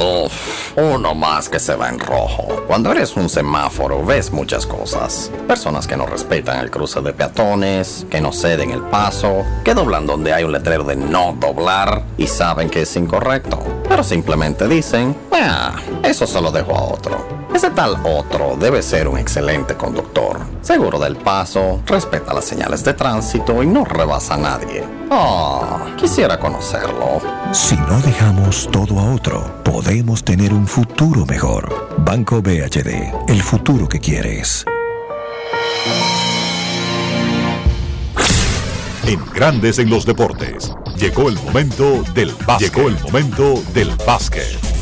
Uf, 0.00 0.78
uno 0.78 1.14
más 1.14 1.50
que 1.50 1.58
se 1.58 1.74
va 1.74 1.90
en 1.90 1.98
rojo. 1.98 2.64
Cuando 2.66 2.90
eres 2.90 3.16
un 3.16 3.28
semáforo 3.28 4.02
ves 4.02 4.32
muchas 4.32 4.64
cosas. 4.64 5.30
Personas 5.46 5.86
que 5.86 5.96
no 5.96 6.06
respetan 6.06 6.60
el 6.60 6.70
cruce 6.70 7.02
de 7.02 7.12
peatones, 7.12 8.06
que 8.08 8.20
no 8.20 8.32
ceden 8.32 8.70
el 8.70 8.82
paso, 8.82 9.44
que 9.62 9.74
doblan 9.74 10.06
donde 10.06 10.32
hay 10.32 10.44
un 10.44 10.52
letrero 10.52 10.84
de 10.84 10.96
no 10.96 11.36
doblar 11.38 12.04
y 12.16 12.26
saben 12.26 12.70
que 12.70 12.82
es 12.82 12.96
incorrecto. 12.96 13.58
Pero 13.88 14.02
simplemente 14.02 14.66
dicen, 14.68 15.14
ah, 15.32 15.76
eso 16.02 16.26
se 16.26 16.40
lo 16.40 16.50
dejo 16.50 16.74
a 16.74 16.84
otro. 16.84 17.39
Ese 17.54 17.70
tal 17.70 17.96
otro 18.04 18.56
debe 18.56 18.80
ser 18.80 19.08
un 19.08 19.18
excelente 19.18 19.74
conductor, 19.74 20.38
seguro 20.62 20.98
del 20.98 21.16
paso, 21.16 21.82
respeta 21.84 22.32
las 22.32 22.44
señales 22.44 22.84
de 22.84 22.94
tránsito 22.94 23.62
y 23.62 23.66
no 23.66 23.84
rebasa 23.84 24.34
a 24.34 24.38
nadie. 24.38 24.84
Oh, 25.10 25.78
quisiera 25.96 26.38
conocerlo. 26.38 27.20
Si 27.52 27.76
no 27.76 28.00
dejamos 28.00 28.68
todo 28.70 29.00
a 29.00 29.14
otro, 29.14 29.62
podemos 29.64 30.22
tener 30.22 30.54
un 30.54 30.66
futuro 30.66 31.26
mejor. 31.26 31.88
Banco 31.98 32.40
BHD, 32.40 33.28
el 33.28 33.42
futuro 33.42 33.88
que 33.88 33.98
quieres. 33.98 34.64
En 39.06 39.20
Grandes 39.34 39.80
en 39.80 39.90
los 39.90 40.06
Deportes, 40.06 40.72
llegó 40.96 41.28
el 41.28 41.34
momento 41.42 42.04
del 42.14 42.32
básquet. 42.46 42.72
Llegó 42.72 42.88
el 42.88 43.00
momento 43.00 43.60
del 43.74 43.90
básquet. 44.06 44.79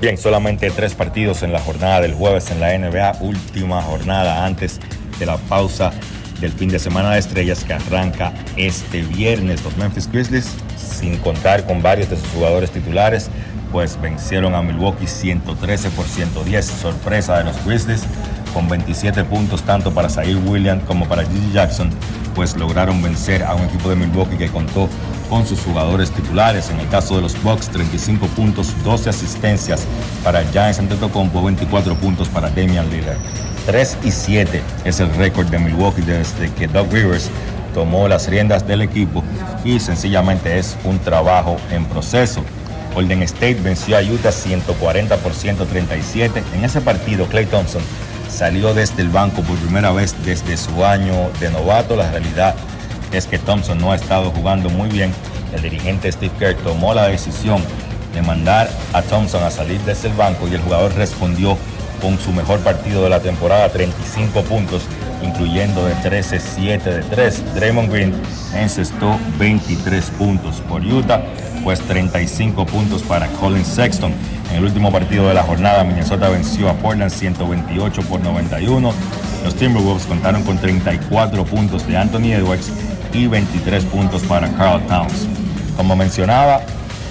Bien, 0.00 0.16
solamente 0.16 0.70
tres 0.70 0.94
partidos 0.94 1.42
en 1.42 1.52
la 1.52 1.60
jornada 1.60 2.00
del 2.00 2.14
jueves 2.14 2.50
en 2.50 2.58
la 2.58 2.76
NBA, 2.76 3.18
última 3.20 3.82
jornada 3.82 4.46
antes 4.46 4.80
de 5.18 5.26
la 5.26 5.36
pausa 5.36 5.90
del 6.40 6.52
fin 6.52 6.70
de 6.70 6.78
semana 6.78 7.10
de 7.10 7.18
estrellas 7.18 7.64
que 7.64 7.74
arranca 7.74 8.32
este 8.56 9.02
viernes. 9.02 9.62
Los 9.62 9.76
Memphis 9.76 10.10
Grizzlies, 10.10 10.56
sin 10.78 11.18
contar 11.18 11.66
con 11.66 11.82
varios 11.82 12.08
de 12.08 12.16
sus 12.16 12.26
jugadores 12.30 12.70
titulares, 12.70 13.28
pues 13.72 14.00
vencieron 14.00 14.54
a 14.54 14.62
Milwaukee 14.62 15.06
113 15.06 15.90
por 15.90 16.06
110. 16.06 16.64
Sorpresa 16.64 17.36
de 17.36 17.44
los 17.44 17.62
Grizzlies, 17.66 18.04
con 18.54 18.70
27 18.70 19.24
puntos 19.24 19.62
tanto 19.64 19.92
para 19.92 20.08
Zaire 20.08 20.36
Williams 20.36 20.82
como 20.84 21.06
para 21.08 21.26
Gigi 21.26 21.52
Jackson, 21.52 21.90
pues 22.34 22.56
lograron 22.56 23.02
vencer 23.02 23.42
a 23.42 23.54
un 23.54 23.64
equipo 23.64 23.90
de 23.90 23.96
Milwaukee 23.96 24.38
que 24.38 24.48
contó 24.48 24.88
con 25.30 25.46
sus 25.46 25.60
jugadores 25.60 26.10
titulares. 26.10 26.68
En 26.68 26.80
el 26.80 26.88
caso 26.88 27.14
de 27.14 27.22
los 27.22 27.40
Bucks, 27.42 27.68
35 27.70 28.26
puntos, 28.26 28.74
12 28.84 29.08
asistencias 29.08 29.86
para 30.22 30.44
Giants 30.44 30.80
Antetokounmpo, 30.80 31.42
24 31.42 31.94
puntos 31.94 32.28
para 32.28 32.50
Damian 32.50 32.90
Lillard. 32.90 33.18
3 33.64 33.98
y 34.04 34.10
7 34.10 34.60
es 34.84 35.00
el 35.00 35.14
récord 35.14 35.46
de 35.46 35.58
Milwaukee 35.58 36.02
desde 36.02 36.52
que 36.52 36.66
Doug 36.66 36.92
Rivers 36.92 37.30
tomó 37.72 38.08
las 38.08 38.28
riendas 38.28 38.66
del 38.66 38.82
equipo 38.82 39.22
y 39.64 39.78
sencillamente 39.78 40.58
es 40.58 40.76
un 40.84 40.98
trabajo 40.98 41.56
en 41.70 41.84
proceso. 41.84 42.42
Golden 42.94 43.22
State 43.22 43.60
venció 43.62 43.96
a 43.96 44.02
Utah 44.02 44.32
140 44.32 45.16
por 45.18 45.32
137. 45.32 46.42
En 46.54 46.64
ese 46.64 46.80
partido, 46.80 47.26
Clay 47.26 47.46
Thompson 47.46 47.82
salió 48.28 48.74
desde 48.74 49.02
el 49.02 49.10
banco 49.10 49.42
por 49.42 49.56
primera 49.58 49.92
vez 49.92 50.16
desde 50.24 50.56
su 50.56 50.84
año 50.84 51.30
de 51.38 51.50
novato. 51.50 51.94
La 51.94 52.10
realidad 52.10 52.56
es 53.12 53.26
que 53.26 53.38
Thompson 53.38 53.78
no 53.78 53.92
ha 53.92 53.96
estado 53.96 54.30
jugando 54.30 54.68
muy 54.70 54.88
bien. 54.88 55.12
El 55.54 55.62
dirigente 55.62 56.10
Steve 56.10 56.32
Kerr 56.38 56.54
tomó 56.56 56.94
la 56.94 57.08
decisión 57.08 57.62
de 58.14 58.22
mandar 58.22 58.70
a 58.92 59.02
Thompson 59.02 59.42
a 59.42 59.50
salir 59.50 59.80
desde 59.82 60.08
el 60.08 60.14
banco 60.14 60.48
y 60.48 60.54
el 60.54 60.60
jugador 60.60 60.94
respondió 60.94 61.56
con 62.00 62.18
su 62.18 62.32
mejor 62.32 62.60
partido 62.60 63.02
de 63.02 63.10
la 63.10 63.20
temporada, 63.20 63.68
35 63.68 64.42
puntos, 64.42 64.82
incluyendo 65.22 65.86
de 65.86 65.94
13-7 65.96 66.82
de 66.82 67.02
3. 67.02 67.54
Draymond 67.54 67.92
Green 67.92 68.14
encestó 68.54 69.18
23 69.38 70.04
puntos 70.18 70.62
por 70.62 70.80
Utah, 70.82 71.22
pues 71.62 71.80
35 71.80 72.64
puntos 72.66 73.02
para 73.02 73.26
Colin 73.32 73.64
Sexton. 73.64 74.12
En 74.50 74.56
el 74.56 74.64
último 74.64 74.90
partido 74.90 75.28
de 75.28 75.34
la 75.34 75.42
jornada, 75.42 75.84
Minnesota 75.84 76.28
venció 76.28 76.68
a 76.68 76.74
Portland 76.74 77.12
128 77.12 78.02
por 78.02 78.20
91. 78.20 78.92
Los 79.44 79.54
Timberwolves 79.54 80.06
contaron 80.06 80.42
con 80.42 80.58
34 80.58 81.44
puntos 81.44 81.86
de 81.86 81.96
Anthony 81.96 82.32
Edwards 82.32 82.70
y 83.12 83.26
23 83.26 83.84
puntos 83.86 84.22
para 84.22 84.48
Carl 84.52 84.80
Towns. 84.86 85.26
Como 85.76 85.96
mencionaba, 85.96 86.60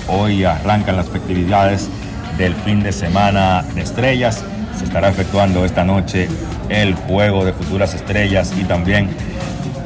hoy 0.07 0.43
arrancan 0.43 0.95
las 0.95 1.09
festividades 1.09 1.89
del 2.37 2.55
fin 2.55 2.81
de 2.81 2.91
semana 2.91 3.63
de 3.75 3.81
estrellas. 3.81 4.43
Se 4.77 4.85
estará 4.85 5.09
efectuando 5.09 5.65
esta 5.65 5.83
noche 5.83 6.27
el 6.69 6.93
juego 6.93 7.43
de 7.45 7.53
futuras 7.53 7.93
estrellas 7.93 8.53
y 8.57 8.63
también 8.63 9.09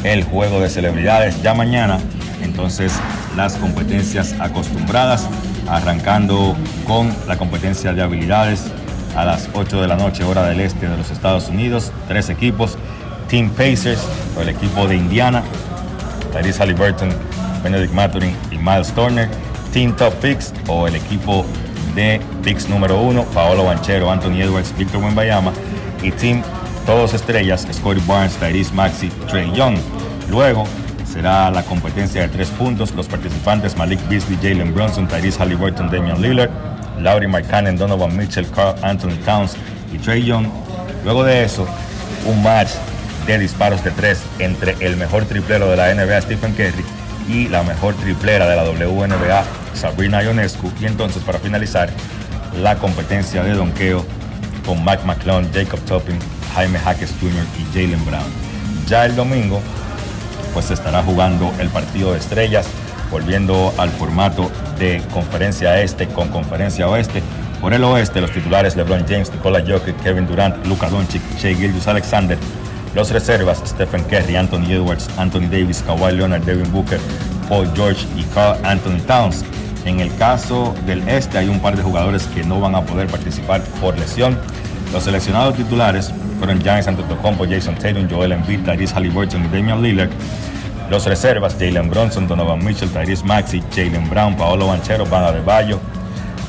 el 0.03 0.23
juego 0.23 0.59
de 0.59 0.69
celebridades. 0.69 1.41
Ya 1.41 1.53
mañana, 1.53 1.97
entonces, 2.43 2.93
las 3.35 3.55
competencias 3.55 4.35
acostumbradas, 4.39 5.27
arrancando 5.67 6.55
con 6.85 7.11
la 7.27 7.37
competencia 7.37 7.93
de 7.93 8.01
habilidades 8.01 8.65
a 9.15 9.25
las 9.25 9.49
8 9.53 9.81
de 9.81 9.87
la 9.87 9.95
noche, 9.95 10.23
hora 10.23 10.43
del 10.43 10.59
este 10.59 10.87
de 10.87 10.97
los 10.97 11.09
Estados 11.09 11.49
Unidos. 11.49 11.91
Tres 12.07 12.29
equipos: 12.29 12.77
Team 13.29 13.49
Pacers, 13.49 14.01
el 14.39 14.49
equipo 14.49 14.87
de 14.87 14.95
Indiana, 14.95 15.43
Tyrese 16.33 16.59
Halliburton, 16.59 17.09
Benedict 17.63 17.93
Mathurin 17.93 18.35
y 18.51 18.57
Miles 18.57 18.91
Turner, 18.93 19.29
Team 19.71 19.95
Top 19.95 20.13
Picks 20.15 20.53
o 20.67 20.87
el 20.87 20.95
equipo 20.95 21.45
de 21.95 22.19
picks 22.43 22.67
número 22.67 22.99
uno, 22.99 23.23
Paolo 23.33 23.65
Banchero, 23.65 24.11
Anthony 24.11 24.41
Edwards, 24.41 24.73
Victor 24.77 25.01
Wembayama 25.01 25.53
y 26.01 26.11
Team 26.11 26.41
Todos 26.85 27.13
Estrellas, 27.13 27.67
Scotty 27.71 28.01
Barnes, 28.05 28.35
Tyrese 28.35 28.73
Maxi, 28.73 29.09
Trey 29.29 29.51
Young. 29.53 29.77
Luego 30.29 30.65
será 31.05 31.49
la 31.51 31.63
competencia 31.63 32.21
de 32.21 32.27
tres 32.27 32.49
puntos. 32.49 32.93
Los 32.93 33.07
participantes 33.07 33.77
Malik 33.77 33.99
Beasley, 34.09 34.37
Jalen 34.41 34.73
Brunson, 34.73 35.07
Tyrese 35.07 35.39
Halliburton, 35.39 35.89
Damian 35.89 36.21
Lillard, 36.21 36.51
Laurie 36.99 37.27
Markkanen, 37.27 37.77
Donovan 37.77 38.17
Mitchell, 38.17 38.45
Carl 38.47 38.75
Anthony 38.81 39.15
Towns 39.23 39.55
y 39.93 39.97
Trey 39.97 40.25
Young. 40.25 40.47
Luego 41.05 41.23
de 41.23 41.43
eso, 41.43 41.67
un 42.25 42.41
match 42.43 42.71
de 43.25 43.39
disparos 43.39 43.83
de 43.83 43.91
tres 43.91 44.21
entre 44.39 44.75
el 44.79 44.97
mejor 44.97 45.25
triplero 45.25 45.69
de 45.69 45.77
la 45.77 45.93
NBA, 45.93 46.21
Stephen 46.21 46.53
Curry, 46.53 46.83
y 47.27 47.47
la 47.47 47.63
mejor 47.63 47.93
triplera 47.95 48.47
de 48.47 48.55
la 48.55 48.63
WNBA, 48.63 49.43
Sabrina 49.73 50.23
Ionescu. 50.23 50.71
Y 50.79 50.85
entonces, 50.85 51.23
para 51.23 51.39
finalizar, 51.39 51.89
la 52.61 52.75
competencia 52.75 53.43
de 53.43 53.53
donqueo 53.53 54.05
con 54.65 54.83
Mike 54.83 55.03
McClone, 55.05 55.47
Jacob 55.53 55.79
Topping, 55.81 56.19
Jaime 56.55 56.79
Hackes 56.79 57.13
Jr. 57.19 57.45
y 57.59 57.73
Jalen 57.73 58.05
Brown. 58.05 58.23
Ya 58.87 59.05
el 59.05 59.15
domingo, 59.15 59.61
pues 60.53 60.65
se 60.65 60.73
estará 60.73 61.01
jugando 61.03 61.51
el 61.59 61.69
partido 61.69 62.13
de 62.13 62.19
estrellas, 62.19 62.67
volviendo 63.09 63.73
al 63.77 63.89
formato 63.89 64.51
de 64.77 65.01
conferencia 65.13 65.81
este 65.81 66.07
con 66.07 66.29
conferencia 66.29 66.87
oeste. 66.87 67.21
Por 67.61 67.73
el 67.73 67.83
oeste, 67.83 68.19
los 68.19 68.31
titulares 68.31 68.75
LeBron 68.75 69.05
James, 69.07 69.31
Nikola 69.31 69.63
Jokic, 69.65 70.01
Kevin 70.03 70.27
Durant, 70.27 70.65
Luka 70.65 70.89
Doncic, 70.89 71.21
Shea 71.37 71.55
Gilgeous 71.55 71.87
Alexander. 71.87 72.37
Los 72.95 73.09
reservas, 73.09 73.61
Stephen 73.65 74.03
Curry, 74.03 74.35
Anthony 74.35 74.71
Edwards, 74.71 75.09
Anthony 75.17 75.47
Davis, 75.49 75.81
Kawhi 75.81 76.13
Leonard, 76.15 76.43
Devin 76.43 76.71
Booker, 76.71 76.99
Paul 77.49 77.67
George 77.75 78.05
y 78.15 78.23
Anthony 78.63 78.99
Towns. 79.07 79.43
En 79.85 79.99
el 79.99 80.15
caso 80.15 80.75
del 80.85 81.07
este 81.09 81.39
hay 81.39 81.49
un 81.49 81.59
par 81.59 81.75
de 81.75 81.81
jugadores 81.81 82.27
que 82.27 82.43
no 82.43 82.61
van 82.61 82.75
a 82.75 82.81
poder 82.81 83.07
participar 83.07 83.63
por 83.81 83.97
lesión. 83.97 84.37
Los 84.93 85.03
seleccionados 85.03 85.55
titulares 85.55 86.13
fueron 86.37 86.61
Giannis 86.61 86.87
Antetokounmpo, 86.87 87.45
Jason 87.45 87.75
Tatum, 87.75 88.07
Joel 88.07 88.33
Embiid, 88.33 88.63
Tyrese 88.63 88.93
Halliburton 88.93 89.43
y 89.45 89.47
Damian 89.47 89.81
Lillard. 89.81 90.11
Los 90.91 91.05
reservas, 91.05 91.55
Jalen 91.55 91.89
Bronson, 91.89 92.27
Donovan 92.27 92.63
Mitchell, 92.63 92.89
Tyrese 92.89 93.25
Maxey, 93.25 93.63
Jalen 93.75 94.07
Brown, 94.07 94.37
Paolo 94.37 94.67
Banchero, 94.67 95.05
Van 95.07 95.23
Adebayo, 95.23 95.79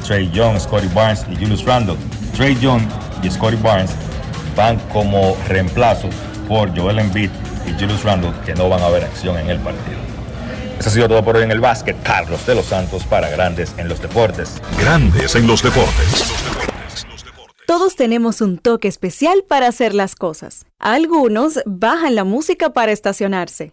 Trey 0.07 0.31
Young, 0.31 0.61
Scotty 0.61 0.89
Barnes 0.89 1.25
y 1.31 1.37
Julius 1.37 1.65
Randle. 1.65 1.97
Trey 2.37 2.55
Young 2.61 2.83
y 3.23 3.31
Scotty 3.31 3.57
Barnes 3.57 3.93
van 4.55 4.79
como 4.93 5.37
reemplazo 5.49 6.11
por 6.49 6.77
Joel 6.79 6.99
Embiid 6.99 7.31
y 7.67 7.73
Julius 7.73 8.03
Randle, 8.03 8.33
que 8.45 8.55
no 8.55 8.69
van 8.69 8.83
a 8.83 8.89
ver 8.89 9.05
acción 9.05 9.39
en 9.39 9.51
el 9.51 9.59
partido. 9.59 9.99
Eso 10.79 10.89
ha 10.89 10.93
sido 10.93 11.09
todo 11.09 11.25
por 11.25 11.37
hoy 11.37 11.45
en 11.45 11.51
el 11.51 11.61
básquet. 11.61 11.97
Carlos 12.03 12.45
de 12.47 12.55
los 12.55 12.67
Santos 12.67 13.05
para 13.05 13.29
Grandes 13.31 13.75
en 13.79 13.89
los 13.89 14.01
Deportes. 14.03 14.61
Grandes 14.79 15.35
en 15.35 15.47
los 15.47 15.63
Deportes. 15.63 16.33
Todos 17.67 17.97
tenemos 17.97 18.41
un 18.41 18.59
toque 18.59 18.89
especial 18.89 19.45
para 19.49 19.69
hacer 19.69 19.95
las 19.95 20.15
cosas. 20.17 20.67
Algunos 20.79 21.61
bajan 21.65 22.15
la 22.15 22.25
música 22.25 22.75
para 22.75 22.93
estacionarse. 22.93 23.73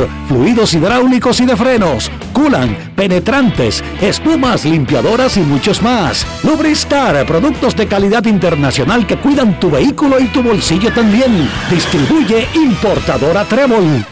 fluidos 0.27 0.73
hidráulicos 0.73 1.39
y 1.39 1.45
de 1.45 1.55
frenos, 1.55 2.11
culan, 2.33 2.93
penetrantes, 2.95 3.83
espumas, 4.01 4.65
limpiadoras 4.65 5.37
y 5.37 5.41
muchos 5.41 5.81
más. 5.81 6.25
Lubristar, 6.43 7.25
productos 7.25 7.75
de 7.75 7.87
calidad 7.87 8.25
internacional 8.25 9.07
que 9.07 9.17
cuidan 9.17 9.59
tu 9.59 9.71
vehículo 9.71 10.19
y 10.19 10.25
tu 10.25 10.43
bolsillo 10.43 10.91
también. 10.93 11.49
Distribuye 11.69 12.47
importadora 12.55 13.45
Trébol. 13.45 14.05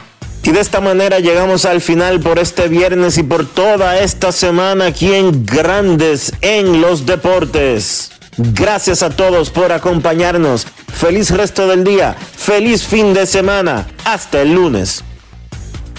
Y 0.43 0.51
de 0.51 0.61
esta 0.61 0.81
manera 0.81 1.19
llegamos 1.19 1.65
al 1.65 1.79
final 1.79 2.19
por 2.21 2.39
este 2.39 2.69
viernes 2.69 3.17
y 3.19 3.23
por 3.23 3.45
toda 3.45 3.99
esta 3.99 4.31
semana 4.31 4.87
aquí 4.87 5.13
en 5.13 5.45
Grandes 5.45 6.33
en 6.41 6.81
los 6.81 7.05
Deportes. 7.05 8.11
Gracias 8.37 9.03
a 9.03 9.09
todos 9.09 9.49
por 9.49 9.71
acompañarnos. 9.71 10.65
Feliz 10.87 11.29
resto 11.29 11.67
del 11.67 11.83
día. 11.83 12.15
Feliz 12.15 12.83
fin 12.83 13.13
de 13.13 13.25
semana. 13.25 13.85
Hasta 14.05 14.41
el 14.41 14.53
lunes. 14.53 15.03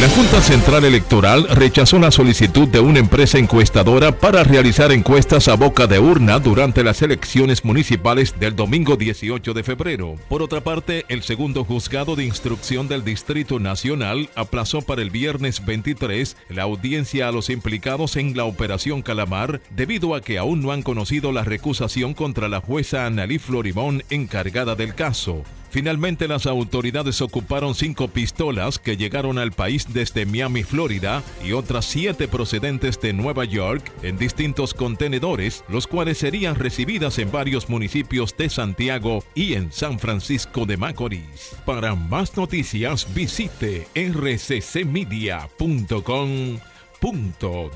La 0.00 0.08
Junta 0.10 0.40
Central 0.40 0.84
Electoral 0.84 1.48
rechazó 1.48 1.98
la 1.98 2.12
solicitud 2.12 2.68
de 2.68 2.78
una 2.78 3.00
empresa 3.00 3.36
encuestadora 3.36 4.12
para 4.12 4.44
realizar 4.44 4.92
encuestas 4.92 5.48
a 5.48 5.56
boca 5.56 5.88
de 5.88 5.98
urna 5.98 6.38
durante 6.38 6.84
las 6.84 7.02
elecciones 7.02 7.64
municipales 7.64 8.38
del 8.38 8.54
domingo 8.54 8.94
18 8.94 9.54
de 9.54 9.64
febrero. 9.64 10.14
Por 10.28 10.40
otra 10.40 10.60
parte, 10.60 11.04
el 11.08 11.24
segundo 11.24 11.64
juzgado 11.64 12.14
de 12.14 12.24
instrucción 12.24 12.86
del 12.86 13.04
Distrito 13.04 13.58
Nacional 13.58 14.30
aplazó 14.36 14.82
para 14.82 15.02
el 15.02 15.10
viernes 15.10 15.64
23 15.66 16.36
la 16.48 16.62
audiencia 16.62 17.26
a 17.26 17.32
los 17.32 17.50
implicados 17.50 18.14
en 18.14 18.36
la 18.36 18.44
Operación 18.44 19.02
Calamar 19.02 19.60
debido 19.70 20.14
a 20.14 20.20
que 20.20 20.38
aún 20.38 20.62
no 20.62 20.70
han 20.70 20.82
conocido 20.82 21.32
la 21.32 21.42
recusación 21.42 22.14
contra 22.14 22.48
la 22.48 22.60
jueza 22.60 23.04
Annalí 23.04 23.40
Florimón 23.40 24.04
encargada 24.10 24.76
del 24.76 24.94
caso. 24.94 25.42
Finalmente 25.70 26.28
las 26.28 26.46
autoridades 26.46 27.20
ocuparon 27.20 27.74
cinco 27.74 28.08
pistolas 28.08 28.78
que 28.78 28.96
llegaron 28.96 29.38
al 29.38 29.52
país 29.52 29.86
desde 29.92 30.26
Miami, 30.26 30.62
Florida, 30.62 31.22
y 31.44 31.52
otras 31.52 31.84
siete 31.84 32.28
procedentes 32.28 33.00
de 33.00 33.12
Nueva 33.12 33.44
York 33.44 33.92
en 34.02 34.16
distintos 34.18 34.74
contenedores, 34.74 35.64
los 35.68 35.86
cuales 35.86 36.18
serían 36.18 36.54
recibidas 36.54 37.18
en 37.18 37.30
varios 37.30 37.68
municipios 37.68 38.36
de 38.36 38.50
Santiago 38.50 39.24
y 39.34 39.54
en 39.54 39.72
San 39.72 39.98
Francisco 39.98 40.66
de 40.66 40.76
Macorís. 40.76 41.56
Para 41.64 41.94
más 41.94 42.36
noticias 42.36 43.06
visite 43.14 43.88
rccmedia.com 43.94 45.38
.do. 47.00 47.70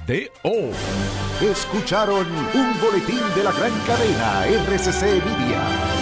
Escucharon 1.41 2.27
un 2.55 2.81
boletín 2.81 3.21
de 3.37 3.45
la 3.45 3.53
gran 3.53 3.73
cadena 3.87 4.47
RCC 4.47 5.25
Media. 5.25 6.02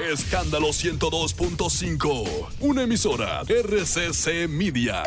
Escándalo 0.00 0.68
102.5. 0.68 2.48
Una 2.60 2.82
emisora 2.82 3.42
RCC 3.42 4.48
Media. 4.48 5.02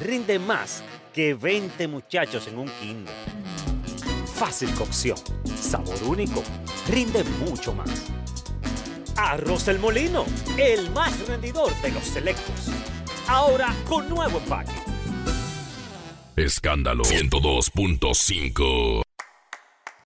Rinde 0.00 0.38
más 0.38 0.82
que 1.12 1.34
20 1.34 1.88
muchachos 1.88 2.46
en 2.46 2.58
un 2.58 2.68
kinder. 2.80 3.14
Fácil 4.34 4.72
cocción. 4.74 5.18
Sabor 5.60 6.00
único. 6.04 6.42
Rinde 6.88 7.24
mucho 7.24 7.74
más. 7.74 7.90
Arroz 9.16 9.66
El 9.68 9.80
Molino. 9.80 10.24
El 10.56 10.90
más 10.90 11.26
rendidor 11.26 11.74
de 11.82 11.90
los 11.90 12.04
selectos. 12.04 12.68
Ahora 13.26 13.74
con 13.88 14.08
nuevo 14.08 14.38
empaque. 14.38 14.72
Escándalo 16.36 17.02
102.5. 17.02 19.07